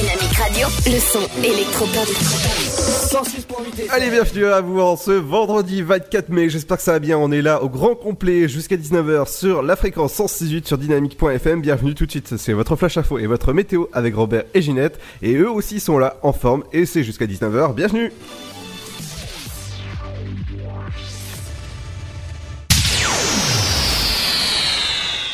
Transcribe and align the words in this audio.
Dynamique 0.00 0.32
Radio. 0.32 0.66
Le 0.86 0.98
son 0.98 1.28
électropop. 1.44 2.08
106.8 2.08 3.90
Allez, 3.90 4.08
bienvenue 4.08 4.46
à 4.46 4.62
vous 4.62 4.80
en 4.80 4.96
ce 4.96 5.10
vendredi 5.10 5.82
24 5.82 6.30
mai. 6.30 6.48
J'espère 6.48 6.78
que 6.78 6.82
ça 6.82 6.92
va 6.92 6.98
bien. 7.00 7.18
On 7.18 7.30
est 7.30 7.42
là 7.42 7.62
au 7.62 7.68
grand 7.68 7.94
complet 7.94 8.48
jusqu'à 8.48 8.76
19h 8.76 9.30
sur 9.30 9.62
la 9.62 9.76
fréquence 9.76 10.14
168 10.14 10.66
sur 10.66 10.78
dynamique.fm. 10.78 11.60
Bienvenue 11.60 11.94
tout 11.94 12.06
de 12.06 12.10
suite. 12.10 12.38
C'est 12.38 12.54
votre 12.54 12.76
flash 12.76 12.96
info 12.96 13.18
et 13.18 13.26
votre 13.26 13.52
météo 13.52 13.88
avec 13.92 14.14
Robert 14.14 14.44
et 14.54 14.62
Ginette. 14.62 14.98
Et 15.20 15.34
eux 15.34 15.50
aussi 15.50 15.80
sont 15.80 15.98
là 15.98 16.16
en 16.22 16.32
forme 16.32 16.64
et 16.72 16.86
c'est 16.86 17.02
jusqu'à 17.02 17.26
19h. 17.26 17.74
Bienvenue. 17.74 18.10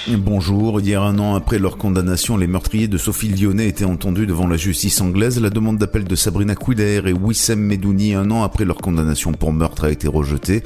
Bonjour, 0.09 0.81
hier 0.81 1.03
un 1.03 1.19
an 1.19 1.35
après 1.35 1.59
leur 1.59 1.79
condamnation, 1.79 2.37
les 2.37 2.47
meurtriers 2.47 2.87
de 2.87 2.97
Sophie 2.97 3.29
Lyonnais 3.29 3.67
étaient 3.67 3.85
entendus 3.85 4.29
devant 4.29 4.47
la 4.47 4.57
justice 4.57 5.01
anglaise. 5.01 5.41
La 5.41 5.51
demande 5.51 5.79
d'appel 5.79 6.05
de 6.05 6.15
Sabrina 6.15 6.55
Couder 6.55 7.03
et 7.07 7.13
Wissem 7.13 7.59
Medouni 7.59 8.15
un 8.15 8.31
an 8.31 8.45
après 8.45 8.65
leur 8.65 8.77
condamnation 8.77 9.33
pour 9.33 9.53
meurtre 9.53 9.83
a 9.83 9.91
été 9.91 10.07
rejetée. 10.07 10.63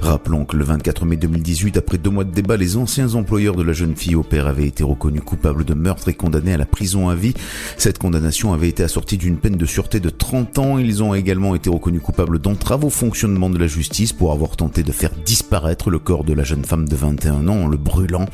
Rappelons 0.00 0.46
que 0.46 0.56
le 0.56 0.64
24 0.64 1.04
mai 1.04 1.18
2018, 1.18 1.76
après 1.76 1.98
deux 1.98 2.08
mois 2.08 2.24
de 2.24 2.30
débat, 2.30 2.56
les 2.56 2.78
anciens 2.78 3.14
employeurs 3.16 3.54
de 3.54 3.62
la 3.62 3.74
jeune 3.74 3.94
fille 3.94 4.14
au 4.14 4.22
père 4.22 4.46
avaient 4.46 4.66
été 4.66 4.82
reconnus 4.82 5.22
coupables 5.26 5.66
de 5.66 5.74
meurtre 5.74 6.08
et 6.08 6.14
condamnés 6.14 6.54
à 6.54 6.56
la 6.56 6.64
prison 6.64 7.10
à 7.10 7.14
vie. 7.14 7.34
Cette 7.76 7.98
condamnation 7.98 8.54
avait 8.54 8.70
été 8.70 8.82
assortie 8.82 9.18
d'une 9.18 9.36
peine 9.36 9.56
de 9.56 9.66
sûreté 9.66 10.00
de 10.00 10.08
30 10.08 10.58
ans. 10.58 10.78
Ils 10.78 11.02
ont 11.02 11.12
également 11.12 11.54
été 11.54 11.68
reconnus 11.68 12.00
coupables 12.00 12.38
d'entrave 12.38 12.86
au 12.86 12.90
fonctionnement 12.90 13.50
de 13.50 13.58
la 13.58 13.66
justice 13.66 14.14
pour 14.14 14.32
avoir 14.32 14.56
tenté 14.56 14.82
de 14.82 14.92
faire 14.92 15.12
disparaître 15.26 15.90
le 15.90 15.98
corps 15.98 16.24
de 16.24 16.32
la 16.32 16.44
jeune 16.44 16.64
femme 16.64 16.88
de 16.88 16.96
21 16.96 17.46
ans 17.46 17.64
en 17.64 17.66
le 17.66 17.76
brûlant. 17.76 18.24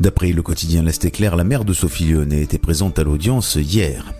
D'après 0.00 0.32
le 0.32 0.42
quotidien 0.42 0.82
L'Est 0.82 1.04
éclair, 1.04 1.36
la 1.36 1.44
mère 1.44 1.64
de 1.64 1.72
Sophie 1.72 2.04
Lyonnais 2.04 2.42
était 2.42 2.58
présente 2.58 2.98
à 2.98 3.04
l'audience 3.04 3.56
hier. 3.56 4.12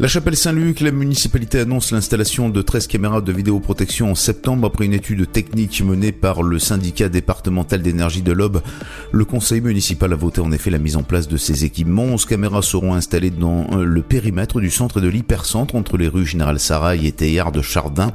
La 0.00 0.08
chapelle 0.08 0.34
Saint-Luc, 0.34 0.80
la 0.80 0.90
municipalité 0.90 1.60
annonce 1.60 1.92
l'installation 1.92 2.48
de 2.48 2.62
13 2.62 2.88
caméras 2.88 3.20
de 3.20 3.30
vidéoprotection 3.30 4.10
en 4.10 4.16
septembre 4.16 4.66
après 4.66 4.86
une 4.86 4.92
étude 4.92 5.30
technique 5.30 5.80
menée 5.82 6.10
par 6.10 6.42
le 6.42 6.58
syndicat 6.58 7.08
départemental 7.08 7.80
d'énergie 7.80 8.22
de 8.22 8.32
l'Aube. 8.32 8.60
Le 9.12 9.24
conseil 9.24 9.60
municipal 9.60 10.12
a 10.12 10.16
voté 10.16 10.40
en 10.40 10.50
effet 10.50 10.70
la 10.70 10.78
mise 10.78 10.96
en 10.96 11.04
place 11.04 11.28
de 11.28 11.36
ces 11.36 11.64
équipements. 11.64 12.02
11 12.02 12.24
caméras 12.24 12.62
seront 12.62 12.94
installées 12.94 13.30
dans 13.30 13.68
euh, 13.70 13.84
le 13.84 14.02
périmètre 14.02 14.58
du 14.58 14.68
centre 14.68 14.98
et 14.98 15.00
de 15.00 15.06
l'hypercentre 15.06 15.76
entre 15.76 15.96
les 15.96 16.08
rues 16.08 16.26
Général 16.26 16.58
Sarail 16.58 17.06
et 17.06 17.12
Théard 17.12 17.52
de 17.52 17.62
Chardin. 17.62 18.12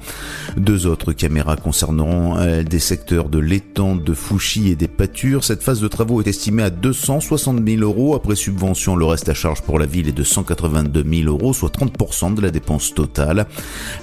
Deux 0.58 0.86
autres 0.86 1.14
caméras 1.14 1.56
concerneront 1.56 2.38
euh, 2.40 2.64
des 2.64 2.80
secteurs 2.80 3.30
de 3.30 3.40
l'étang, 3.40 3.96
de 3.96 4.14
Fouchy 4.14 4.68
et 4.68 4.76
des 4.76 4.90
pâtures. 4.90 5.46
Cette 5.46 5.64
phase 5.64 5.80
de 5.80 5.88
travaux 5.88 6.22
est 6.22 6.28
estimée 6.28 6.64
à 6.64 6.72
260 6.72 7.66
000 7.66 7.82
euros. 7.84 8.16
Après 8.16 8.36
subvention, 8.36 8.98
le 8.98 9.06
reste 9.06 9.30
à 9.30 9.34
charge 9.34 9.62
pour 9.62 9.80
la 9.80 9.86
ville 9.86 10.10
est 10.10 10.12
de 10.12 10.26
182 10.26 11.06
000 11.10 11.30
euros, 11.30 11.54
30% 11.70 12.36
de 12.36 12.42
la 12.42 12.52
dépense 12.52 12.94
totale. 12.94 13.46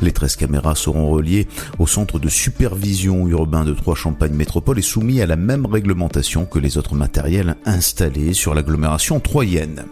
Les 0.03 0.13
13 0.13 0.37
caméras 0.37 0.75
seront 0.75 1.11
reliées 1.11 1.47
au 1.79 1.87
centre 1.87 2.19
de 2.19 2.29
supervision 2.29 3.27
urbain 3.29 3.65
de 3.65 3.73
Trois-Champagne 3.73 4.33
Métropole 4.33 4.79
et 4.79 4.83
soumis 4.83 5.21
à 5.21 5.27
la 5.27 5.37
même 5.37 5.67
réglementation 5.67 6.47
que 6.47 6.59
les 6.59 6.79
autres 6.79 6.95
matériels 6.95 7.57
installés 7.65 8.33
sur 8.33 8.55
l'agglomération 8.55 9.21
troyenne. 9.21 9.85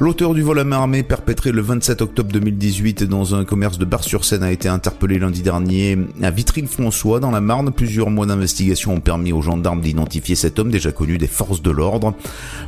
L'auteur 0.00 0.32
du 0.32 0.42
vol 0.42 0.60
à 0.60 0.64
main 0.64 0.76
armée 0.76 1.02
perpétré 1.02 1.50
le 1.50 1.60
27 1.60 2.02
octobre 2.02 2.30
2018 2.30 3.02
dans 3.02 3.34
un 3.34 3.44
commerce 3.44 3.78
de 3.78 3.84
Bar-sur-Seine 3.84 4.44
a 4.44 4.52
été 4.52 4.68
interpellé 4.68 5.18
lundi 5.18 5.42
dernier 5.42 5.98
à 6.22 6.30
Vitry-le-François 6.30 7.18
dans 7.18 7.32
la 7.32 7.40
Marne. 7.40 7.72
Plusieurs 7.72 8.08
mois 8.08 8.24
d'investigation 8.24 8.94
ont 8.94 9.00
permis 9.00 9.32
aux 9.32 9.42
gendarmes 9.42 9.80
d'identifier 9.80 10.36
cet 10.36 10.60
homme 10.60 10.70
déjà 10.70 10.92
connu 10.92 11.18
des 11.18 11.26
forces 11.26 11.62
de 11.62 11.72
l'ordre. 11.72 12.14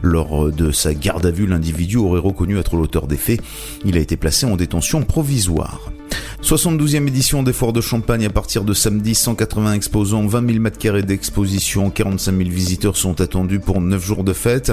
Lors 0.03 0.51
de 0.51 0.73
sa 0.73 0.93
garde 0.93 1.25
à 1.25 1.31
vue, 1.31 1.47
l'individu 1.47 1.99
aurait 1.99 2.19
reconnu 2.19 2.59
être 2.59 2.75
l'auteur 2.75 3.07
des 3.07 3.17
faits. 3.17 3.41
Il 3.85 3.97
a 3.97 4.01
été 4.01 4.17
placé 4.17 4.47
en 4.47 4.57
détention 4.57 5.03
provisoire. 5.03 5.93
72e 6.43 7.07
édition 7.07 7.43
des 7.43 7.53
Foires 7.53 7.75
de 7.75 7.83
Champagne 7.83 8.25
à 8.25 8.31
partir 8.31 8.65
de 8.65 8.73
samedi, 8.73 9.15
180 9.15 9.75
exposants, 9.75 10.27
20 10.27 10.53
000 10.55 10.65
m2 10.65 11.03
d'exposition, 11.03 11.91
45 11.91 12.35
000 12.35 12.49
visiteurs 12.49 12.97
sont 12.97 13.21
attendus 13.21 13.61
pour 13.61 13.81
9 13.81 14.03
jours 14.03 14.25
de 14.25 14.33
fête. 14.33 14.73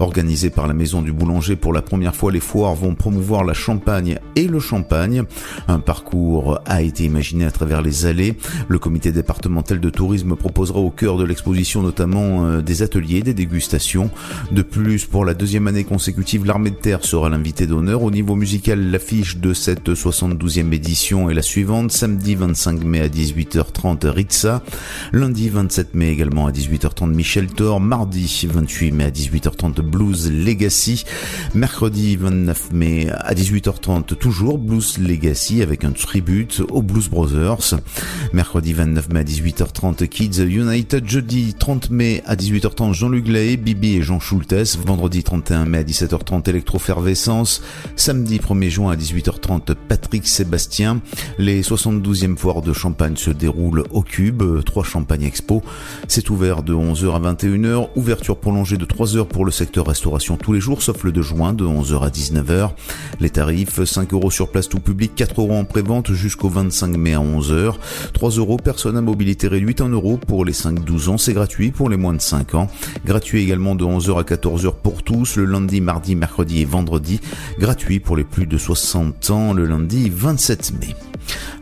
Organisée 0.00 0.48
par 0.48 0.66
la 0.66 0.72
Maison 0.72 1.02
du 1.02 1.12
Boulanger 1.12 1.54
pour 1.54 1.74
la 1.74 1.82
première 1.82 2.16
fois, 2.16 2.32
les 2.32 2.40
foires 2.40 2.74
vont 2.74 2.94
promouvoir 2.94 3.44
la 3.44 3.52
Champagne 3.52 4.18
et 4.36 4.48
le 4.48 4.58
Champagne. 4.58 5.22
Un 5.68 5.80
parcours 5.80 6.58
a 6.64 6.80
été 6.80 7.04
imaginé 7.04 7.44
à 7.44 7.50
travers 7.50 7.82
les 7.82 8.06
allées. 8.06 8.34
Le 8.68 8.78
comité 8.78 9.12
départemental 9.12 9.80
de 9.80 9.90
tourisme 9.90 10.34
proposera 10.34 10.80
au 10.80 10.90
cœur 10.90 11.18
de 11.18 11.24
l'exposition 11.24 11.82
notamment 11.82 12.46
euh, 12.46 12.62
des 12.62 12.82
ateliers, 12.82 13.22
des 13.22 13.34
dégustations. 13.34 14.10
De 14.50 14.62
plus, 14.62 15.04
pour 15.04 15.26
la 15.26 15.34
deuxième 15.34 15.68
année 15.68 15.84
consécutive, 15.84 16.46
l'armée 16.46 16.70
de 16.70 16.76
terre 16.76 17.04
sera 17.04 17.28
l'invité 17.28 17.66
d'honneur. 17.66 18.02
Au 18.02 18.10
niveau 18.10 18.34
musical, 18.34 18.90
l'affiche 18.90 19.36
de 19.36 19.52
cette 19.52 19.90
72e 19.90 20.72
édition 20.72 21.01
est 21.02 21.34
la 21.34 21.42
suivante. 21.42 21.90
Samedi 21.90 22.36
25 22.36 22.84
mai 22.84 23.00
à 23.00 23.08
18h30 23.08 24.06
Ritza. 24.06 24.62
Lundi 25.12 25.48
27 25.48 25.94
mai 25.94 26.10
également 26.10 26.46
à 26.46 26.52
18h30 26.52 27.12
Michel 27.12 27.48
Thor. 27.48 27.80
Mardi 27.80 28.46
28 28.48 28.92
mai 28.92 29.04
à 29.04 29.10
18h30 29.10 29.80
Blues 29.80 30.30
Legacy. 30.30 31.04
Mercredi 31.54 32.14
29 32.16 32.72
mai 32.72 33.08
à 33.10 33.34
18h30 33.34 34.14
toujours 34.14 34.58
Blues 34.58 34.98
Legacy 34.98 35.60
avec 35.60 35.82
un 35.82 35.90
tribute 35.90 36.62
aux 36.70 36.82
Blues 36.82 37.08
Brothers. 37.08 37.80
Mercredi 38.32 38.72
29 38.72 39.08
mai 39.08 39.20
à 39.20 39.24
18h30 39.24 40.06
Kids 40.06 40.40
United. 40.40 41.08
Jeudi 41.08 41.54
30 41.54 41.90
mai 41.90 42.22
à 42.26 42.36
18h30 42.36 42.94
Jean-Luc 42.94 43.26
Lahaye, 43.26 43.56
Bibi 43.56 43.96
et 43.96 44.02
Jean 44.02 44.20
Schultes. 44.20 44.76
Vendredi 44.86 45.24
31 45.24 45.64
mai 45.64 45.78
à 45.78 45.82
17h30 45.82 46.48
Electrofervescence. 46.48 47.60
Samedi 47.96 48.38
1er 48.38 48.70
juin 48.70 48.92
à 48.92 48.96
18h30 48.96 49.74
Patrick 49.88 50.28
Sébastien. 50.28 50.91
Les 51.38 51.62
72e 51.62 52.36
foires 52.36 52.62
de 52.62 52.72
Champagne 52.72 53.16
se 53.16 53.30
déroulent 53.30 53.84
au 53.90 54.02
Cube, 54.02 54.42
3 54.64 54.84
Champagne 54.84 55.22
Expo. 55.22 55.62
C'est 56.08 56.30
ouvert 56.30 56.62
de 56.62 56.74
11h 56.74 57.14
à 57.14 57.32
21h, 57.32 57.88
ouverture 57.96 58.36
prolongée 58.36 58.76
de 58.76 58.84
3 58.84 59.16
heures 59.16 59.26
pour 59.26 59.44
le 59.44 59.50
secteur 59.50 59.86
restauration 59.86 60.36
tous 60.36 60.52
les 60.52 60.60
jours, 60.60 60.82
sauf 60.82 61.04
le 61.04 61.12
2 61.12 61.22
juin 61.22 61.52
de 61.52 61.64
11h 61.64 62.02
à 62.02 62.08
19h. 62.08 62.70
Les 63.20 63.30
tarifs, 63.30 63.82
5 63.84 64.12
euros 64.12 64.30
sur 64.30 64.50
place 64.50 64.68
tout 64.68 64.80
public, 64.80 65.12
4 65.14 65.40
euros 65.40 65.54
en 65.54 65.64
prévente 65.64 66.12
jusqu'au 66.12 66.48
25 66.48 66.96
mai 66.96 67.14
à 67.14 67.20
11h, 67.20 67.74
3 68.12 68.30
euros 68.30 68.56
personne 68.56 68.96
à 68.96 69.00
mobilité 69.00 69.48
réduite, 69.48 69.80
1 69.80 69.88
euro 69.88 70.16
pour 70.16 70.44
les 70.44 70.52
5-12 70.52 71.08
ans, 71.08 71.18
c'est 71.18 71.32
gratuit 71.32 71.70
pour 71.70 71.88
les 71.88 71.96
moins 71.96 72.14
de 72.14 72.20
5 72.20 72.54
ans. 72.54 72.68
Gratuit 73.04 73.42
également 73.42 73.74
de 73.74 73.84
11h 73.84 74.18
à 74.18 74.22
14h 74.22 74.74
pour 74.82 75.02
tous, 75.02 75.36
le 75.36 75.44
lundi, 75.44 75.80
mardi, 75.80 76.14
mercredi 76.14 76.60
et 76.60 76.64
vendredi. 76.64 77.20
Gratuit 77.58 78.00
pour 78.00 78.16
les 78.16 78.24
plus 78.24 78.46
de 78.46 78.58
60 78.58 79.30
ans, 79.30 79.52
le 79.52 79.66
lundi 79.66 80.10
27 80.10 80.72
mai. 80.80 80.81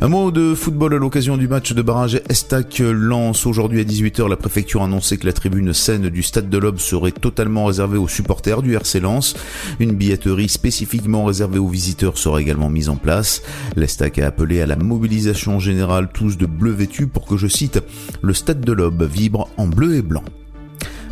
Un 0.03 0.09
mot 0.09 0.31
de 0.31 0.55
football 0.55 0.95
à 0.95 0.97
l'occasion 0.97 1.37
du 1.37 1.47
match 1.47 1.75
de 1.75 1.83
barrage 1.83 2.23
Estac 2.31 2.79
lance 2.79 3.45
aujourd'hui 3.45 3.81
à 3.81 3.85
18h. 3.85 4.31
La 4.31 4.37
préfecture 4.37 4.81
a 4.81 4.87
annoncé 4.87 5.19
que 5.19 5.27
la 5.27 5.35
tribune 5.35 5.75
saine 5.75 6.09
du 6.09 6.23
stade 6.23 6.49
de 6.49 6.57
l'Aube 6.57 6.79
serait 6.79 7.13
totalement 7.13 7.67
réservée 7.67 7.99
aux 7.99 8.09
supporters 8.09 8.63
du 8.63 8.75
RC 8.75 9.01
Lens. 9.01 9.35
Une 9.79 9.93
billetterie 9.93 10.49
spécifiquement 10.49 11.27
réservée 11.27 11.59
aux 11.59 11.69
visiteurs 11.69 12.17
sera 12.17 12.41
également 12.41 12.71
mise 12.71 12.89
en 12.89 12.97
place. 12.97 13.43
L'Estac 13.77 14.19
a 14.19 14.27
appelé 14.27 14.63
à 14.63 14.67
la 14.67 14.77
mobilisation 14.77 15.59
générale 15.59 16.09
tous 16.15 16.39
de 16.39 16.47
bleu 16.47 16.73
vêtus 16.73 17.07
pour 17.07 17.27
que, 17.27 17.37
je 17.37 17.47
cite, 17.47 17.79
le 18.23 18.33
stade 18.33 18.63
de 18.63 18.73
l'Aube 18.73 19.03
vibre 19.03 19.51
en 19.59 19.67
bleu 19.67 19.97
et 19.97 20.03
blanc. 20.03 20.25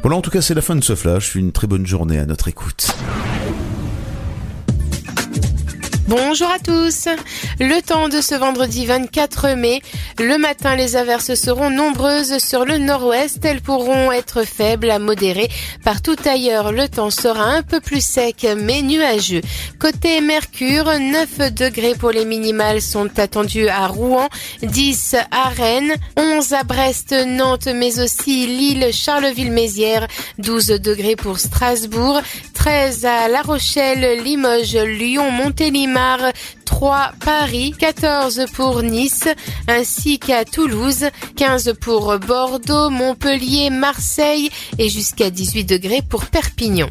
Voilà, 0.03 0.17
en 0.17 0.23
tout 0.23 0.31
cas, 0.31 0.41
c'est 0.41 0.55
la 0.55 0.63
fin 0.63 0.77
de 0.77 0.85
ce 0.85 0.95
flash. 0.95 1.35
Une 1.35 1.53
très 1.53 1.67
bonne 1.67 1.87
journée 1.87 2.19
à 2.19 2.25
notre 2.25 2.49
écoute. 2.49 2.87
Bonjour 6.09 6.49
à 6.51 6.59
tous. 6.59 7.07
Le 7.61 7.83
temps 7.83 8.09
de 8.09 8.23
ce 8.23 8.35
vendredi 8.35 8.87
24 8.87 9.51
mai. 9.57 9.83
Le 10.19 10.39
matin, 10.39 10.75
les 10.75 10.97
averses 10.97 11.35
seront 11.35 11.69
nombreuses 11.69 12.39
sur 12.39 12.65
le 12.65 12.79
nord-ouest. 12.79 13.45
Elles 13.45 13.61
pourront 13.61 14.11
être 14.11 14.43
faibles 14.45 14.91
à 14.91 14.99
modérées. 14.99 15.51
Partout 15.85 16.17
ailleurs, 16.25 16.73
le 16.73 16.89
temps 16.89 17.11
sera 17.11 17.45
un 17.45 17.63
peu 17.63 17.81
plus 17.81 18.03
sec 18.03 18.47
mais 18.57 18.81
nuageux. 18.81 19.43
Côté 19.79 20.23
Mercure, 20.23 20.91
9 20.99 21.53
degrés 21.53 21.95
pour 21.95 22.11
les 22.11 22.25
minimales 22.25 22.81
sont 22.81 23.11
attendus 23.19 23.69
à 23.69 23.87
Rouen, 23.87 24.31
10 24.63 25.15
à 25.31 25.51
Rennes, 25.51 25.95
11 26.17 26.55
à 26.55 26.63
Brest, 26.63 27.15
Nantes, 27.27 27.69
mais 27.75 28.01
aussi 28.01 28.47
Lille, 28.47 28.95
Charleville-Mézières, 28.95 30.09
12 30.39 30.69
degrés 30.69 31.17
pour 31.17 31.39
Strasbourg, 31.39 32.23
13 32.55 33.05
à 33.05 33.29
La 33.29 33.43
Rochelle, 33.43 34.23
Limoges, 34.23 34.75
Lyon, 34.75 35.31
Montélimar, 35.31 35.98
Montélimar, 35.99 36.33
3 36.65 37.13
Paris, 37.25 37.75
14 37.77 38.47
pour 38.55 38.83
Nice, 38.83 39.29
ainsi 39.67 40.19
qu'à 40.19 40.45
Toulouse, 40.45 41.07
15 41.37 41.75
pour 41.81 42.19
Bordeaux, 42.19 42.91
Montpellier, 42.91 43.71
Marseille 43.71 44.51
et 44.79 44.89
jusqu'à 44.89 45.31
18 45.31 45.65
degrés 45.65 46.03
pour 46.09 46.27
Perpignan. 46.27 46.89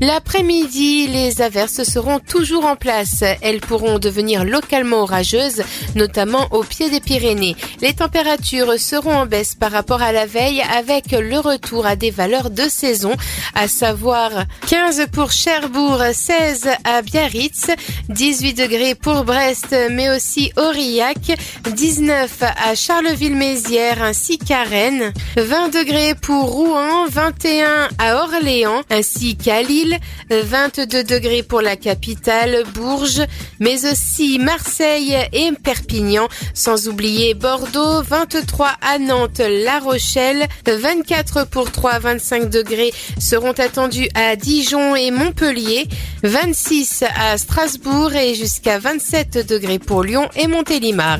L'après-midi, 0.00 1.08
les 1.08 1.42
averses 1.42 1.82
seront 1.82 2.20
toujours 2.20 2.66
en 2.66 2.76
place. 2.76 3.24
Elles 3.42 3.60
pourront 3.60 3.98
devenir 3.98 4.44
localement 4.44 4.98
orageuses, 4.98 5.64
notamment 5.96 6.46
au 6.52 6.62
pied 6.62 6.88
des 6.88 7.00
Pyrénées. 7.00 7.56
Les 7.80 7.94
températures 7.94 8.78
seront 8.78 9.14
en 9.14 9.26
baisse 9.26 9.56
par 9.56 9.72
rapport 9.72 10.00
à 10.00 10.12
la 10.12 10.24
veille 10.26 10.62
avec 10.62 11.10
le 11.10 11.40
retour 11.40 11.84
à 11.84 11.96
des 11.96 12.12
valeurs 12.12 12.50
de 12.50 12.68
saison, 12.68 13.16
à 13.56 13.66
savoir 13.66 14.30
15 14.68 15.06
pour 15.12 15.32
Cherbourg, 15.32 16.00
16 16.12 16.68
à 16.84 17.02
Biarritz, 17.02 17.66
18 18.08 18.54
degrés 18.54 18.94
pour 18.94 19.24
Brest, 19.24 19.74
mais 19.90 20.10
aussi 20.10 20.52
Aurillac, 20.56 21.38
19 21.72 22.42
à 22.42 22.74
Charleville-Mézières 22.76 24.02
ainsi 24.02 24.38
qu'à 24.38 24.62
Rennes, 24.62 25.12
20 25.36 25.70
degrés 25.70 26.14
pour 26.14 26.44
Rouen, 26.44 27.06
21 27.08 27.88
à 27.98 28.22
Orléans 28.22 28.82
ainsi 28.90 29.36
qu'à 29.36 29.62
Lille, 29.62 29.87
22 30.30 31.04
degrés 31.04 31.42
pour 31.42 31.60
la 31.60 31.76
capitale, 31.76 32.64
Bourges, 32.74 33.22
mais 33.60 33.90
aussi 33.90 34.38
Marseille 34.38 35.16
et 35.32 35.50
Perpignan, 35.62 36.28
sans 36.54 36.88
oublier 36.88 37.34
Bordeaux, 37.34 38.02
23 38.02 38.70
à 38.80 38.98
Nantes, 38.98 39.40
La 39.40 39.78
Rochelle, 39.78 40.46
24 40.66 41.44
pour 41.48 41.70
3, 41.70 41.98
25 41.98 42.50
degrés 42.50 42.92
seront 43.18 43.52
attendus 43.52 44.08
à 44.14 44.36
Dijon 44.36 44.96
et 44.96 45.10
Montpellier, 45.10 45.88
26 46.22 47.04
à 47.16 47.38
Strasbourg 47.38 48.14
et 48.14 48.34
jusqu'à 48.34 48.78
27 48.78 49.46
degrés 49.48 49.78
pour 49.78 50.02
Lyon 50.02 50.28
et 50.36 50.46
Montélimar. 50.46 51.18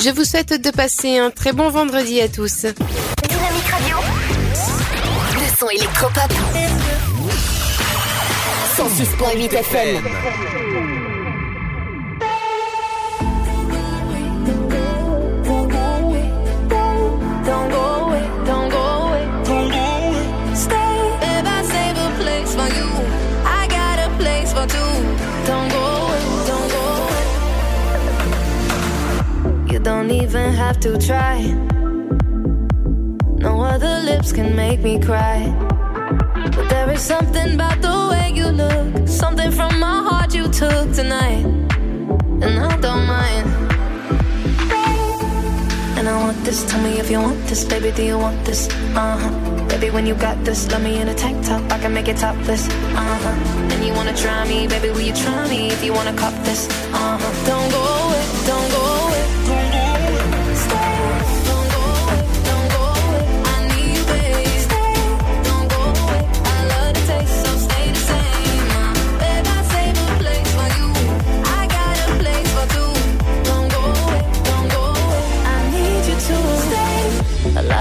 Je 0.00 0.10
vous 0.10 0.24
souhaite 0.24 0.60
de 0.60 0.70
passer 0.70 1.18
un 1.18 1.30
très 1.30 1.52
bon 1.52 1.68
vendredi 1.70 2.20
à 2.20 2.28
tous. 2.28 2.66
Radio. 3.70 3.96
Électropop. 5.68 6.79
106.8 9.00 9.48
FM. 9.64 9.96
Don't 17.46 17.70
go 17.70 17.80
away, 18.04 18.24
don't 18.44 18.68
go 18.68 18.82
away, 19.00 19.24
don't 19.40 19.64
go 19.64 19.78
away. 20.04 20.14
Stay, 20.54 20.92
if 21.32 21.44
I 21.46 21.62
save 21.72 21.96
a 21.96 22.10
place 22.20 22.52
for 22.54 22.68
you, 22.76 22.88
I 23.46 23.66
got 23.68 23.96
a 24.06 24.08
place 24.18 24.52
for 24.52 24.66
two. 24.66 24.92
Don't 25.48 25.68
go 25.72 25.82
away, 26.02 26.22
don't 26.50 26.68
go 26.76 26.84
away. 27.00 27.24
You 29.72 29.78
don't 29.78 30.10
even 30.10 30.52
have 30.52 30.78
to 30.80 30.98
try. 30.98 31.40
No 33.38 33.62
other 33.62 34.00
lips 34.04 34.30
can 34.30 34.54
make 34.54 34.80
me 34.80 35.00
cry. 35.00 35.48
But 36.56 36.68
there 36.68 36.90
is 36.90 37.00
something 37.00 37.54
about 37.54 37.80
the 37.80 38.08
way 38.10 38.32
you 38.34 38.46
look, 38.48 39.08
something 39.08 39.50
from 39.50 39.78
my 39.78 40.02
heart 40.08 40.34
you 40.34 40.48
took 40.48 40.92
tonight, 40.92 41.44
and 42.44 42.58
I 42.58 42.76
don't 42.86 43.06
mind. 43.06 43.46
And 45.98 46.08
I 46.08 46.16
want 46.18 46.42
this, 46.44 46.64
tell 46.70 46.82
me 46.82 46.98
if 46.98 47.10
you 47.10 47.20
want 47.20 47.38
this, 47.46 47.64
baby, 47.64 47.90
do 47.92 48.02
you 48.02 48.18
want 48.18 48.44
this? 48.44 48.68
Uh 48.96 49.16
huh. 49.20 49.68
Baby, 49.68 49.90
when 49.90 50.06
you 50.06 50.14
got 50.14 50.42
this, 50.44 50.70
love 50.72 50.82
me 50.82 51.00
in 51.00 51.08
a 51.08 51.14
tank 51.14 51.44
top, 51.46 51.62
I 51.70 51.78
can 51.78 51.92
make 51.92 52.08
it 52.08 52.16
topless. 52.16 52.68
Uh 52.68 53.18
huh. 53.22 53.72
And 53.72 53.84
you 53.84 53.92
wanna 53.92 54.16
try 54.16 54.46
me, 54.48 54.66
baby, 54.66 54.90
will 54.90 55.02
you 55.02 55.14
try 55.14 55.48
me 55.48 55.68
if 55.68 55.84
you 55.84 55.92
wanna 55.92 56.14
cop 56.14 56.34
this? 56.44 56.68
Uh 56.92 57.18
huh. 57.20 57.46
Don't 57.46 57.70
go 57.70 57.82
away, 58.02 58.24
don't 58.46 58.70
go 58.72 58.80
away, 58.80 58.89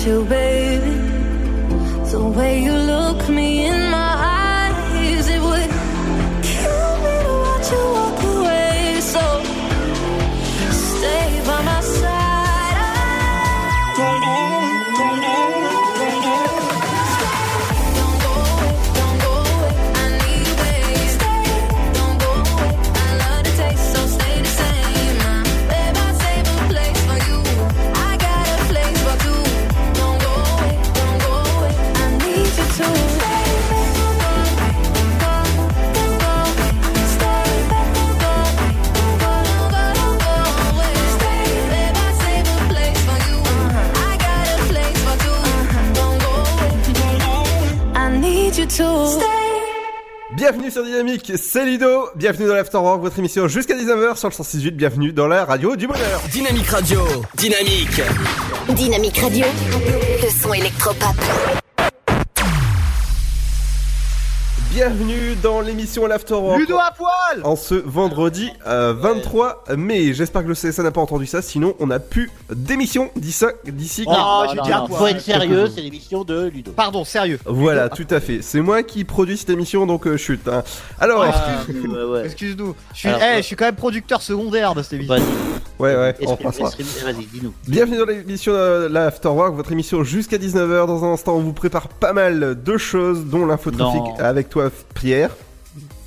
To 0.00 0.24
be. 0.24 0.49
Bienvenue 50.70 50.88
sur 50.88 51.02
Dynamique, 51.02 51.32
c'est 51.36 51.64
Ludo, 51.64 52.10
bienvenue 52.14 52.46
dans 52.46 52.54
l'Afterwork, 52.54 53.00
votre 53.00 53.18
émission 53.18 53.48
jusqu'à 53.48 53.74
19h 53.74 54.16
sur 54.16 54.28
le 54.28 54.34
168, 54.34 54.76
bienvenue 54.76 55.12
dans 55.12 55.26
la 55.26 55.44
radio 55.44 55.74
du 55.74 55.88
bonheur. 55.88 56.22
Dynamique 56.30 56.68
Radio. 56.68 57.00
Dynamique. 57.34 58.00
Dynamique 58.68 59.18
Radio. 59.18 59.46
Le 60.22 60.30
son 60.30 60.52
électropop. 60.52 61.16
Bienvenue 64.80 65.36
dans 65.42 65.60
l'émission 65.60 66.06
l'Afterwork. 66.06 66.58
Ludo 66.58 66.78
à 66.78 66.90
poil 66.96 67.42
En 67.44 67.54
ce 67.54 67.74
vendredi 67.74 68.50
euh, 68.66 68.94
23 68.94 69.64
mai, 69.76 70.14
j'espère 70.14 70.42
que 70.42 70.48
le 70.48 70.54
CSA 70.54 70.82
n'a 70.82 70.90
pas 70.90 71.02
entendu 71.02 71.26
ça, 71.26 71.42
sinon 71.42 71.74
on 71.80 71.88
n'a 71.88 71.98
plus 71.98 72.30
d'émission 72.50 73.10
d'ici 73.14 73.44
d'ici 73.66 74.04
Oh, 74.06 74.10
Non, 74.10 74.54
non, 74.54 74.62
non, 74.66 74.86
faut 74.88 75.06
être 75.06 75.20
sérieux, 75.20 75.68
c'est 75.68 75.82
l'émission 75.82 76.24
de 76.24 76.46
Ludo. 76.46 76.72
Pardon, 76.72 77.04
sérieux. 77.04 77.38
Voilà, 77.44 77.90
tout 77.90 78.06
à 78.08 78.20
fait. 78.20 78.40
C'est 78.40 78.62
moi 78.62 78.82
qui 78.82 79.04
produis 79.04 79.36
cette 79.36 79.50
émission, 79.50 79.84
donc 79.84 80.06
euh, 80.06 80.16
chute. 80.16 80.48
hein. 80.48 80.62
Alors, 80.98 81.24
Ah, 81.24 81.60
Ouais, 81.68 82.02
ouais. 82.04 82.24
Excuse-nous. 82.24 82.74
Je 82.94 82.98
suis, 83.00 83.08
eh, 83.10 83.12
ouais. 83.12 83.36
je 83.36 83.42
suis 83.42 83.56
quand 83.56 83.66
même 83.66 83.76
producteur 83.76 84.22
secondaire 84.22 84.74
de 84.74 84.82
cette 84.82 84.94
émission. 84.94 85.16
Ouais, 85.80 85.96
ouais, 85.96 86.14
on 86.26 86.36
passera. 86.36 86.68
esprit- 86.68 86.84
Vas-y, 87.04 87.24
dis-nous. 87.26 87.52
Bienvenue 87.66 87.96
dans 87.98 88.04
l'émission 88.04 88.52
euh, 88.54 88.88
La 88.88 89.06
Afterwork, 89.06 89.54
votre 89.54 89.72
émission 89.72 90.04
jusqu'à 90.04 90.36
19h. 90.36 90.86
Dans 90.86 91.04
un 91.04 91.12
instant, 91.12 91.36
on 91.36 91.40
vous 91.40 91.52
prépare 91.54 91.88
pas 91.88 92.12
mal 92.12 92.62
de 92.62 92.76
choses, 92.76 93.24
dont 93.24 93.46
l'infotrafic 93.46 94.02
avec 94.18 94.48
toi, 94.50 94.70
Pierre. 94.94 95.30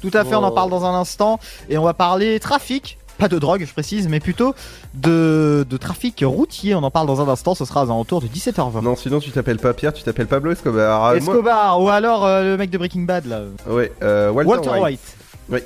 Tout 0.01 0.11
à 0.13 0.23
fait, 0.25 0.35
on 0.35 0.43
en 0.43 0.49
Oh. 0.51 0.55
parle 0.55 0.69
dans 0.69 0.85
un 0.85 0.93
instant. 0.93 1.39
Et 1.69 1.77
on 1.77 1.83
va 1.83 1.93
parler 1.93 2.39
trafic. 2.39 2.97
Pas 3.17 3.27
de 3.27 3.37
drogue, 3.39 3.63
je 3.65 3.71
précise, 3.71 4.07
mais 4.09 4.19
plutôt 4.19 4.53
de, 4.95 5.65
de 5.69 5.77
trafic 5.77 6.23
routier. 6.25 6.75
On 6.75 6.83
en 6.83 6.91
parle 6.91 7.07
dans 7.07 7.21
un 7.21 7.29
instant. 7.31 7.55
Ce 7.55 7.63
sera 7.63 7.81
aux 7.85 7.89
alentours 7.89 8.21
de 8.21 8.27
17h20. 8.27 8.81
Non, 8.81 8.95
sinon 8.95 9.19
tu 9.19 9.31
t'appelles 9.31 9.59
pas 9.59 9.73
Pierre, 9.73 9.93
tu 9.93 10.03
t'appelles 10.03 10.27
Pablo 10.27 10.51
Escobar. 10.51 11.03
Ah, 11.03 11.07
moi- 11.09 11.17
Escobar, 11.17 11.81
ou 11.81 11.89
alors 11.89 12.25
euh, 12.25 12.43
le 12.43 12.57
mec 12.57 12.69
de 12.69 12.77
Breaking 12.77 13.01
Bad, 13.03 13.25
là. 13.27 13.41
Ouais, 13.67 13.91
euh, 14.01 14.31
Walter, 14.31 14.49
Walter 14.49 14.69
White. 14.71 14.81
White. 14.83 15.17
Oui. 15.49 15.59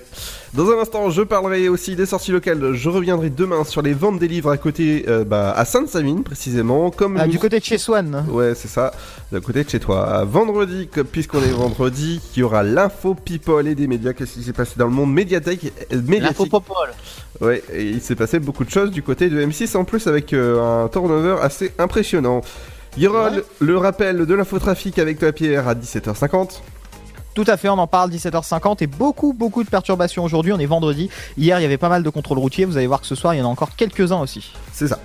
Dans 0.53 0.71
un 0.71 0.79
instant, 0.79 1.09
je 1.11 1.21
parlerai 1.21 1.69
aussi 1.69 1.95
des 1.95 2.05
sorties 2.07 2.31
locales. 2.31 2.73
Je 2.73 2.89
reviendrai 2.89 3.29
demain 3.29 3.63
sur 3.63 3.81
les 3.81 3.93
ventes 3.93 4.17
des 4.17 4.27
livres 4.27 4.49
à 4.49 4.57
côté, 4.57 5.05
euh, 5.07 5.23
bah, 5.23 5.51
à 5.55 5.65
Sainte-Savine 5.65 6.23
précisément, 6.23 6.89
comme 6.89 7.17
Ah, 7.19 7.27
du 7.27 7.37
côté 7.37 7.59
de 7.59 7.63
chez 7.63 7.77
Swan. 7.77 8.25
Ouais, 8.29 8.53
c'est 8.55 8.67
ça, 8.69 8.91
de 9.31 9.39
côté 9.39 9.63
de 9.63 9.69
chez 9.69 9.79
toi. 9.79 10.23
Vendredi, 10.25 10.89
puisqu'on 11.11 11.43
est 11.43 11.51
vendredi, 11.51 12.19
il 12.35 12.39
y 12.39 12.43
aura 12.43 12.63
l'info 12.63 13.13
people 13.13 13.67
et 13.67 13.75
des 13.75 13.87
médias. 13.87 14.13
Qu'est-ce 14.13 14.33
qui 14.33 14.43
s'est 14.43 14.53
passé 14.53 14.73
dans 14.77 14.85
le 14.87 14.93
monde 14.93 15.13
médiathèque, 15.13 15.71
euh, 15.93 16.01
médiatique? 16.01 16.21
L'infopopole. 16.39 16.89
Ouais, 17.41 17.61
et 17.73 17.83
il 17.83 18.01
s'est 18.01 18.15
passé 18.15 18.39
beaucoup 18.39 18.63
de 18.65 18.71
choses 18.71 18.89
du 18.89 19.03
côté 19.03 19.29
de 19.29 19.39
M6 19.45 19.77
en 19.77 19.83
plus 19.83 20.07
avec 20.07 20.33
euh, 20.33 20.59
un 20.85 20.87
turnover 20.87 21.35
assez 21.41 21.71
impressionnant. 21.77 22.41
Il 22.95 23.03
y 23.03 23.07
aura 23.07 23.29
Ouais. 23.29 23.35
le, 23.59 23.67
le 23.67 23.77
rappel 23.77 24.25
de 24.25 24.33
l'infotrafic 24.33 24.97
avec 24.97 25.19
toi 25.19 25.31
Pierre 25.31 25.67
à 25.67 25.75
17h50. 25.75 26.61
Tout 27.37 27.45
à 27.45 27.55
fait, 27.55 27.69
on 27.69 27.77
en 27.77 27.85
parle 27.85 28.09
17h50 28.09 28.81
et 28.81 28.87
beaucoup, 28.87 29.31
beaucoup 29.31 29.63
de 29.63 29.69
perturbations 29.69 30.23
aujourd'hui. 30.23 30.53
On 30.53 30.57
est 30.57 30.65
vendredi. 30.65 31.07
Hier, 31.37 31.59
il 31.59 31.61
y 31.61 31.65
avait 31.65 31.77
pas 31.77 31.87
mal 31.87 32.01
de 32.01 32.09
contrôles 32.09 32.39
routiers. 32.39 32.65
Vous 32.65 32.77
allez 32.77 32.87
voir 32.87 32.99
que 32.99 33.05
ce 33.05 33.13
soir, 33.13 33.35
il 33.35 33.37
y 33.37 33.41
en 33.43 33.45
a 33.45 33.47
encore 33.47 33.75
quelques-uns 33.75 34.19
aussi. 34.19 34.53
C'est 34.73 34.87
ça. 34.87 34.97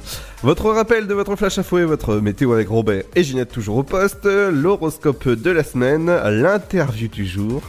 Votre 0.42 0.70
rappel 0.70 1.06
de 1.06 1.12
votre 1.12 1.36
flash 1.36 1.58
info 1.58 1.76
et 1.76 1.84
votre 1.84 2.14
météo 2.16 2.54
avec 2.54 2.68
Robert 2.68 3.02
et 3.14 3.22
Ginette 3.22 3.52
toujours 3.52 3.76
au 3.76 3.82
poste, 3.82 4.24
l'horoscope 4.24 5.28
de 5.28 5.50
la 5.50 5.62
semaine, 5.62 6.06
l'interview 6.06 7.08
du 7.08 7.26
jour. 7.26 7.60